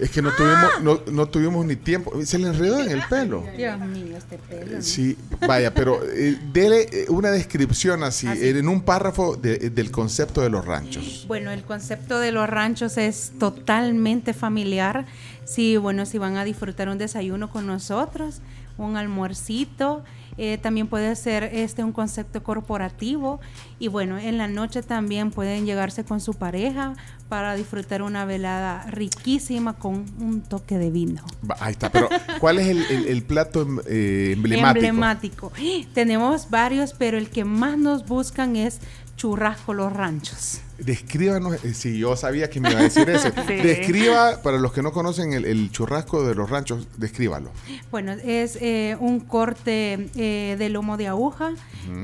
[0.00, 2.12] Es que no tuvimos, no, no tuvimos ni tiempo.
[2.24, 3.44] Se le enredó en el pelo.
[3.56, 4.80] Dios mío, este pelo.
[4.80, 10.40] Sí, vaya, pero eh, dele eh, una descripción así, en un párrafo de- del concepto
[10.40, 11.24] de los ranchos.
[11.26, 15.06] Bueno, el concepto de los ranchos es totalmente familiar.
[15.44, 18.40] Sí, bueno, si van a disfrutar un desayuno con nosotros,
[18.76, 20.04] un almuercito,
[20.38, 23.40] eh, también puede ser este un concepto corporativo
[23.78, 26.94] y bueno, en la noche también pueden llegarse con su pareja
[27.28, 31.22] para disfrutar una velada riquísima con un toque de vino.
[31.60, 32.08] Ahí está, pero
[32.40, 34.78] ¿cuál es el, el- el plato em- eh, emblemático?
[34.86, 35.52] Emblemático.
[35.94, 38.80] Tenemos varios, pero el que más nos buscan es
[39.16, 40.60] churrasco los ranchos.
[40.78, 43.32] Descríbanos, eh, si yo sabía que me iba a decir ese.
[43.32, 43.54] Sí.
[43.54, 47.50] Describa, para los que no conocen el, el churrasco de los ranchos, descríbalo.
[47.90, 51.52] Bueno, es eh, un corte eh, de lomo de aguja,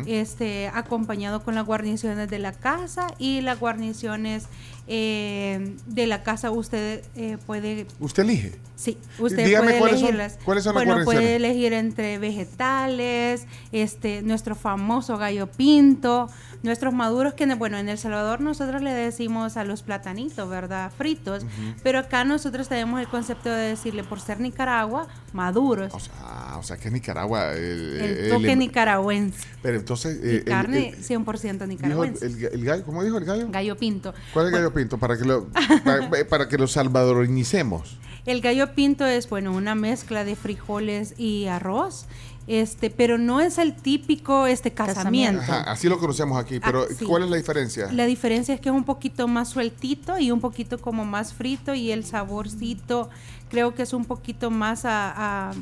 [0.07, 4.47] este, acompañado con las guarniciones de la casa y las guarniciones
[4.87, 6.51] eh, de la casa.
[6.51, 8.53] Usted eh, puede ¿Usted elige?
[8.77, 10.39] Sí, usted Dígame puede cuáles son- elegirlas.
[10.45, 16.29] cuáles son las bueno, puede elegir entre vegetales, este, nuestro famoso gallo pinto,
[16.65, 20.91] nuestros maduros que, bueno, en El Salvador nosotros le decimos a los platanitos, ¿verdad?
[20.97, 21.45] Fritos,
[21.85, 25.93] pero acá nosotros tenemos el concepto de decirle, por ser Nicaragua, maduros.
[26.23, 27.53] Ah, o sea que Nicaragua.
[27.55, 29.47] eh, el toque nicaragüense.
[29.63, 30.19] Pero entonces.
[30.23, 32.27] Y eh, el- carne el- 100% dijo nicaragüense.
[32.27, 33.49] el, el gallo, ¿Cómo dijo el gallo?
[33.51, 34.15] gallo pinto.
[34.33, 34.99] ¿Cuál es el Bueno, gallo pinto?
[34.99, 35.47] Para que lo,
[35.85, 37.99] para, para que lo salvadoreñicemos.
[38.27, 42.07] El gallo pinto es, bueno, una mezcla de frijoles y arroz,
[42.47, 45.41] este, pero no es el típico este casamiento.
[45.43, 47.05] Ajá, así lo conocemos aquí, pero Ah, sí.
[47.05, 47.91] ¿cuál es la diferencia?
[47.93, 51.75] La diferencia es que es un poquito más sueltito y un poquito como más frito
[51.75, 53.09] y el saborcito
[53.51, 55.53] creo que es un poquito más a, a,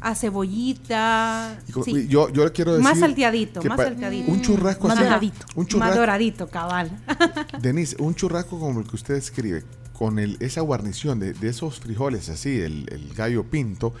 [0.00, 1.58] a cebollita.
[1.84, 2.06] Sí.
[2.08, 2.84] Yo, yo le quiero decir.
[2.84, 4.30] más salteadito, más salteadito.
[4.32, 5.04] Un churrasco más así.
[5.04, 5.46] doradito.
[5.54, 5.96] Un Más churrasco.
[5.98, 6.90] doradito, cabal.
[7.60, 11.78] Denise, un churrasco como el que usted escribe, con el, esa guarnición de, de esos
[11.80, 13.94] frijoles así, el, el gallo pinto,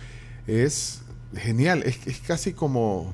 [0.46, 1.02] es
[1.34, 1.82] genial.
[1.84, 3.12] Es, es casi como,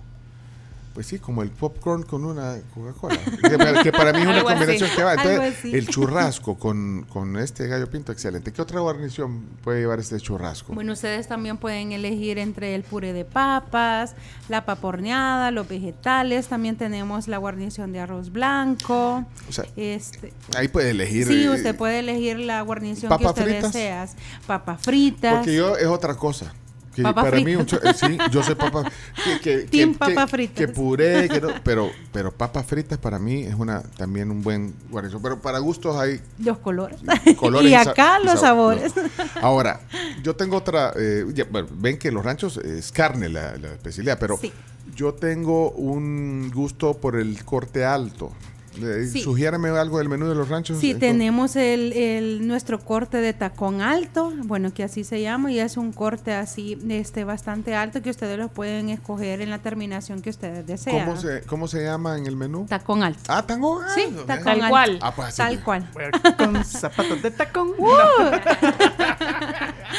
[0.95, 3.19] pues sí, como el popcorn con una Coca-Cola.
[3.49, 5.15] que, para- que para mí es una así, combinación que va.
[5.15, 8.53] Entonces, el churrasco con, con este gallo pinto, excelente.
[8.53, 10.75] ¿Qué otra guarnición puede llevar este churrasco?
[10.75, 14.15] Bueno, ustedes también pueden elegir entre el puré de papas,
[14.51, 16.49] la papa horneada, los vegetales.
[16.49, 19.25] También tenemos la guarnición de arroz blanco.
[19.49, 21.27] O sea, este, ahí puede elegir.
[21.27, 23.73] sí, eh, usted puede elegir la guarnición que ¿Papas usted fritas?
[23.73, 24.07] desea.
[24.47, 25.35] Papas fritas.
[25.37, 26.53] Porque yo es otra cosa.
[26.95, 27.77] Que Papa para mí, frita.
[27.79, 28.85] un eh, sí, yo soy papa.
[29.25, 30.57] Que, que, Team que- papa que- fritas.
[30.57, 34.75] Que puré, que no, pero, pero papas fritas para mí es una también un buen
[34.91, 35.23] guarnición.
[35.23, 37.01] Pero para gustos hay Los colores.
[37.39, 37.71] colores.
[37.71, 38.93] y acá y los sabor- sabores.
[39.43, 39.81] Ahora,
[40.23, 40.93] yo tengo otra.
[40.97, 44.53] eh, ya, bueno, ven que los ranchos es carne la, la especialidad, pero Sí.
[44.95, 48.33] yo tengo un gusto por el corte alto.
[48.81, 49.23] Eh, Sí.
[49.23, 50.79] Sugiérame algo del menú de los ranchos.
[50.79, 55.53] Sí, Eh, tenemos el, el- nuestro corte de tacón alto, bueno, que así se llama,
[55.53, 59.59] y es un corte así este, bastante alto que ustedes lo pueden escoger en la
[59.59, 61.05] terminación que ustedes desean.
[61.07, 62.67] ¿Cómo se, ¿Cómo se llama en el menú?
[62.69, 63.21] Tacón alto.
[63.29, 63.95] Ah, tacón alto.
[63.95, 64.69] Sí, tacón Tal alto.
[64.71, 64.99] cual.
[65.03, 65.91] Ah, pues Tal que- cual.
[66.39, 67.73] Con zapatos de tacón.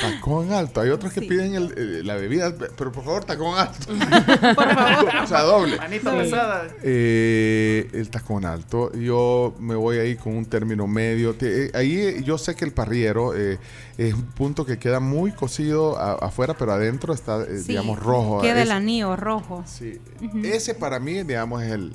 [0.01, 0.81] Tacón alto.
[0.81, 3.87] Hay otros que piden el- eh, la bebida, pero por favor, tacón alto.
[4.55, 5.15] Por favor.
[5.23, 5.77] o sea, doble.
[5.77, 6.17] Manito Sí.
[6.17, 6.67] pesada.
[6.83, 8.91] Eh, el tacón alto.
[8.93, 11.33] Yo me voy ahí con un término medio.
[11.35, 13.59] Te- eh, ahí eh, yo sé que el parrillero eh,
[13.97, 17.99] es un punto que queda muy cocido a- afuera, pero adentro está, eh, Sí, digamos,
[17.99, 18.41] rojo.
[18.41, 19.63] Queda el Es- anillo rojo.
[19.65, 19.99] Sí.
[20.43, 21.93] Ese para mí, digamos, es el,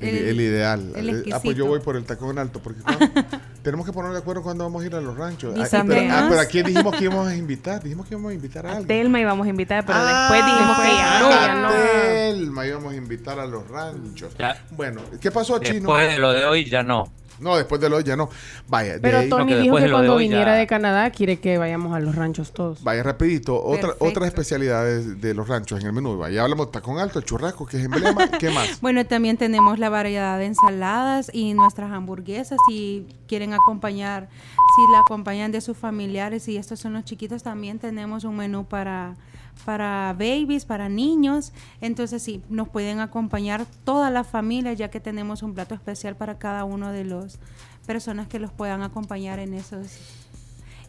[0.00, 0.92] el, ideal.
[0.96, 3.06] el Eh, ah, pues yo voy por el tacón alto, porque cuando-
[3.62, 5.54] tenemos que poner de acuerdo cuando vamos a ir a los ranchos.
[5.54, 8.34] Mis Ah, pero, ah, pero aquí dijimos que íbamos a invitar, dijimos que íbamos a
[8.34, 8.88] invitar a A alguien.
[8.88, 11.68] Telma íbamos a invitar, pero Ah, después dijimos que ya no.
[11.68, 14.32] a Telma íbamos a invitar a los ranchos.
[14.38, 14.56] Ya.
[14.70, 15.74] Bueno, ¿qué pasó, Chino?
[15.74, 17.12] Después de lo de hoy ya no.
[17.40, 18.28] No, después de lo ya no.
[18.68, 20.54] Vaya, de Pero ahí- Tony dijo después que de lo de cuando hoy ya- viniera
[20.54, 22.82] de Canadá quiere que vayamos a los ranchos todos.
[22.84, 26.16] Vaya, rapidito, otra, otras especialidades de los ranchos en el menú.
[26.18, 28.28] Vaya, hablamos de tacón alto, el churrasco, que es emblema.
[28.38, 28.80] ¿Qué más?
[28.80, 32.58] Bueno, también tenemos la variedad de ensaladas y nuestras hamburguesas.
[32.68, 37.78] Si quieren acompañar, si la acompañan de sus familiares y estos son los chiquitos, también
[37.78, 39.16] tenemos un menú para,
[39.64, 41.52] para babies, para niños.
[41.80, 46.38] Entonces, sí, nos pueden acompañar toda la familia, ya que tenemos un plato especial para
[46.38, 47.38] cada uno de los
[47.86, 49.86] personas que los puedan acompañar en esos,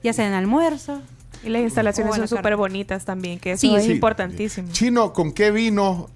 [0.04, 1.02] ya sea en almuerzo.
[1.44, 3.92] Y las instalaciones a son súper bonitas también, que eso Sí, es sí.
[3.92, 4.70] importantísimo.
[4.72, 6.08] Chino, ¿con qué vino?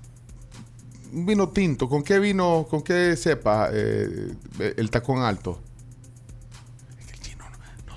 [1.13, 4.33] Un vino tinto, ¿con qué vino, con qué cepa eh,
[4.77, 5.61] el tacón alto?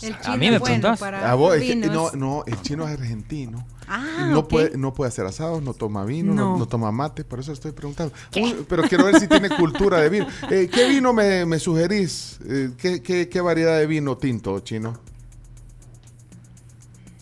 [0.00, 1.00] El A chino mí me bueno preguntas.
[1.00, 3.66] para A vos, es que- no, no, el chino es argentino.
[3.88, 6.58] Ah, no, puede, no puede hacer asados, no toma vino, no, No.
[6.58, 8.12] no toma mate, por eso estoy preguntando.
[8.36, 10.26] Uy, pero quiero ver si tiene cultura de vino.
[10.50, 12.38] Eh, ¿Qué vino me, me sugerís?
[12.46, 14.94] Eh, ¿qué, qué, qué variedad de vino tinto, chino?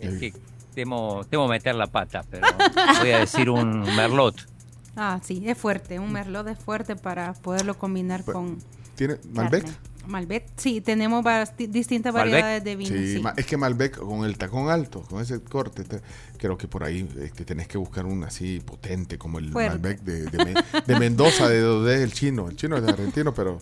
[0.00, 0.32] Es que
[0.74, 2.46] temo, temo meter la pata, pero
[3.00, 4.36] voy a decir un merlot.
[4.94, 5.98] Ah, sí, es fuerte.
[5.98, 8.58] Un merlot es fuerte para poderlo combinar con
[8.94, 9.62] ¿Tiene Malbec?
[9.64, 9.76] carne.
[10.06, 11.24] Malbec, sí, tenemos
[11.58, 12.32] distintas Malbec.
[12.32, 12.98] variedades de vinos.
[12.98, 13.22] Sí, sí.
[13.36, 16.00] es que Malbec con el tacón alto, con ese corte, te-
[16.38, 19.70] creo que por ahí es que tenés que buscar un así potente como el Fuerte.
[19.70, 22.48] Malbec de, de, Men- de Mendoza, de donde es el chino.
[22.48, 23.58] El chino es argentino, pero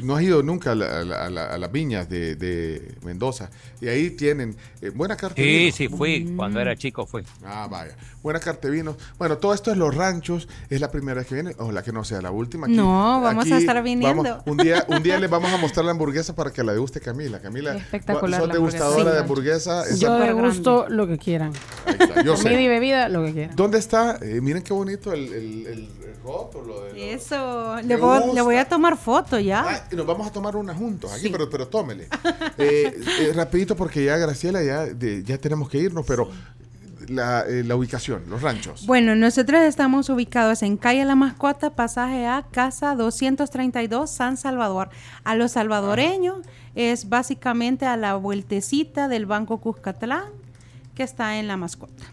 [0.00, 2.94] no has ido nunca a, la- a la- a la- a las viñas de, de
[3.04, 3.50] Mendoza.
[3.80, 5.76] Y ahí tienen eh, buena carta de Sí, vino.
[5.76, 6.32] sí, fui.
[6.36, 7.22] Cuando era chico fui.
[7.44, 7.96] Ah, vaya.
[8.22, 8.96] Buena carta de vino.
[9.18, 10.48] Bueno, todo esto es Los Ranchos.
[10.68, 11.54] Es la primera vez que viene.
[11.58, 12.66] Ojalá que no sea la última.
[12.66, 14.22] Aquí- No, vamos a estar viniendo.
[14.22, 17.00] vamos- un, día, un día les vamos a mostrar la hamburguesa para que la deguste
[17.00, 17.40] Camila.
[17.40, 18.78] Camila, Espectacular ¿sos la hamburguesa.
[18.84, 19.82] degustadora de hamburguesa?
[19.84, 21.52] Esa- Yo Súper degusto lo que quieran.
[21.86, 22.42] Ahí está, yo sé.
[22.44, 23.56] Comida y bebida, lo que quieran.
[23.56, 24.18] ¿Dónde está?
[24.20, 28.40] Eh, miren qué bonito el, el, el, el rótulo de Eso, Me le voy, le
[28.42, 29.64] voy a tomar foto ya.
[29.66, 31.28] Ah, nos vamos a tomar una juntos aquí, Sí.
[31.30, 32.08] pero, pero tómele.
[32.58, 36.28] Eh, eh, rapidito porque ya Graciela, ya, de- ya tenemos que irnos, pero
[37.08, 38.84] la, eh, la ubicación, los ranchos.
[38.86, 44.90] Bueno, nosotros estamos ubicados en Calle La Mascota, pasaje A, Casa 232, San Salvador.
[45.24, 46.38] A los salvadoreños
[46.74, 50.24] es básicamente a la vueltecita del Banco Cuscatlán,
[50.94, 52.04] que está en La Mascota.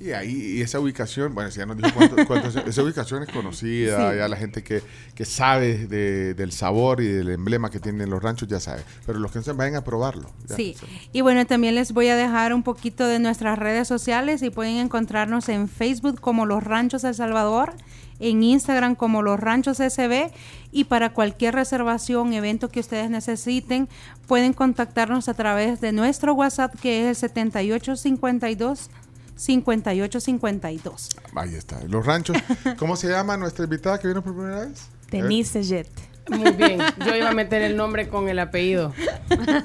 [0.00, 3.24] Y ahí, y esa ubicación, bueno, si ya nos dijo cuánto, cuánto es- esa ubicación
[3.24, 4.18] es conocida, Sí.
[4.18, 4.80] ya la gente que,
[5.16, 8.82] que sabe de- del sabor y del emblema que tienen los ranchos ya sabe.
[9.06, 10.30] Pero los que no saben, vayan a probarlo.
[10.46, 10.54] ya.
[10.54, 10.76] Sí,
[11.12, 14.76] y bueno, también les voy a dejar un poquito de nuestras redes sociales y pueden
[14.76, 17.72] encontrarnos en Facebook como Los Ranchos El Salvador,
[18.20, 20.30] en Instagram como Los Ranchos SB
[20.72, 23.88] y para cualquier reservación, evento que ustedes necesiten,
[24.26, 28.90] pueden contactarnos a través de nuestro WhatsApp que es el 7852
[29.38, 31.08] 5852.
[31.34, 31.80] Ahí está.
[31.84, 32.36] Los ranchos.
[32.78, 34.88] ¿Cómo se llama nuestra invitada que vino por primera vez?
[35.10, 35.88] Denise Jet.
[36.30, 36.80] Muy bien.
[37.04, 38.92] Yo iba a meter el nombre con el apellido.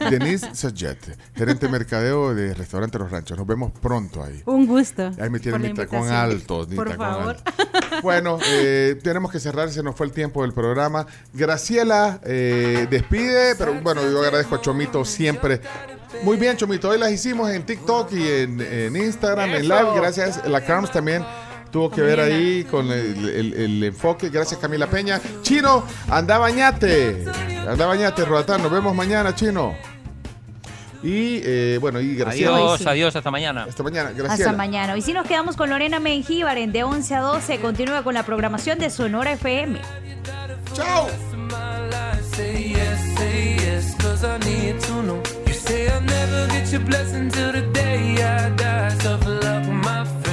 [0.09, 3.37] Denise Sajet, gerente de mercadeo de Restaurante Los Ranchos.
[3.37, 4.41] Nos vemos pronto ahí.
[4.45, 5.11] Un gusto.
[5.19, 6.65] Ahí me tienen mi tacón alto.
[6.69, 7.35] mi Por tacón favor.
[7.35, 7.51] alto.
[8.01, 11.05] Bueno, eh, tenemos que cerrar, se nos fue el tiempo del programa.
[11.33, 15.61] Graciela eh, despide, pero bueno, yo agradezco a Chomito siempre.
[16.23, 19.95] Muy bien, Chomito, hoy las hicimos en TikTok y en, en Instagram, en live.
[19.95, 21.23] Gracias, la Carms también
[21.73, 24.29] tuvo que ver ahí con el, el- el enfoque.
[24.29, 25.19] Gracias, Camila Peña.
[25.41, 27.25] Chino, anda bañate.
[27.67, 28.61] Anda bañate, Roatán.
[28.61, 29.75] Nos vemos mañana, Chino.
[31.01, 32.55] Y eh, bueno, y Graciela.
[32.55, 33.65] Adiós, adiós, hasta mañana.
[33.67, 34.53] Hasta mañana, Hasta Graciela.
[34.53, 34.95] mañana.
[34.97, 38.23] Y si nos quedamos con Lorena Mengíbar en de 11 a 12, continúa con la
[38.23, 39.81] programación de Sonora FM.
[40.73, 41.09] Chao.
[45.65, 48.95] Say I'll never get your blessing till the day I die.
[48.99, 50.32] Tough luck, my friend,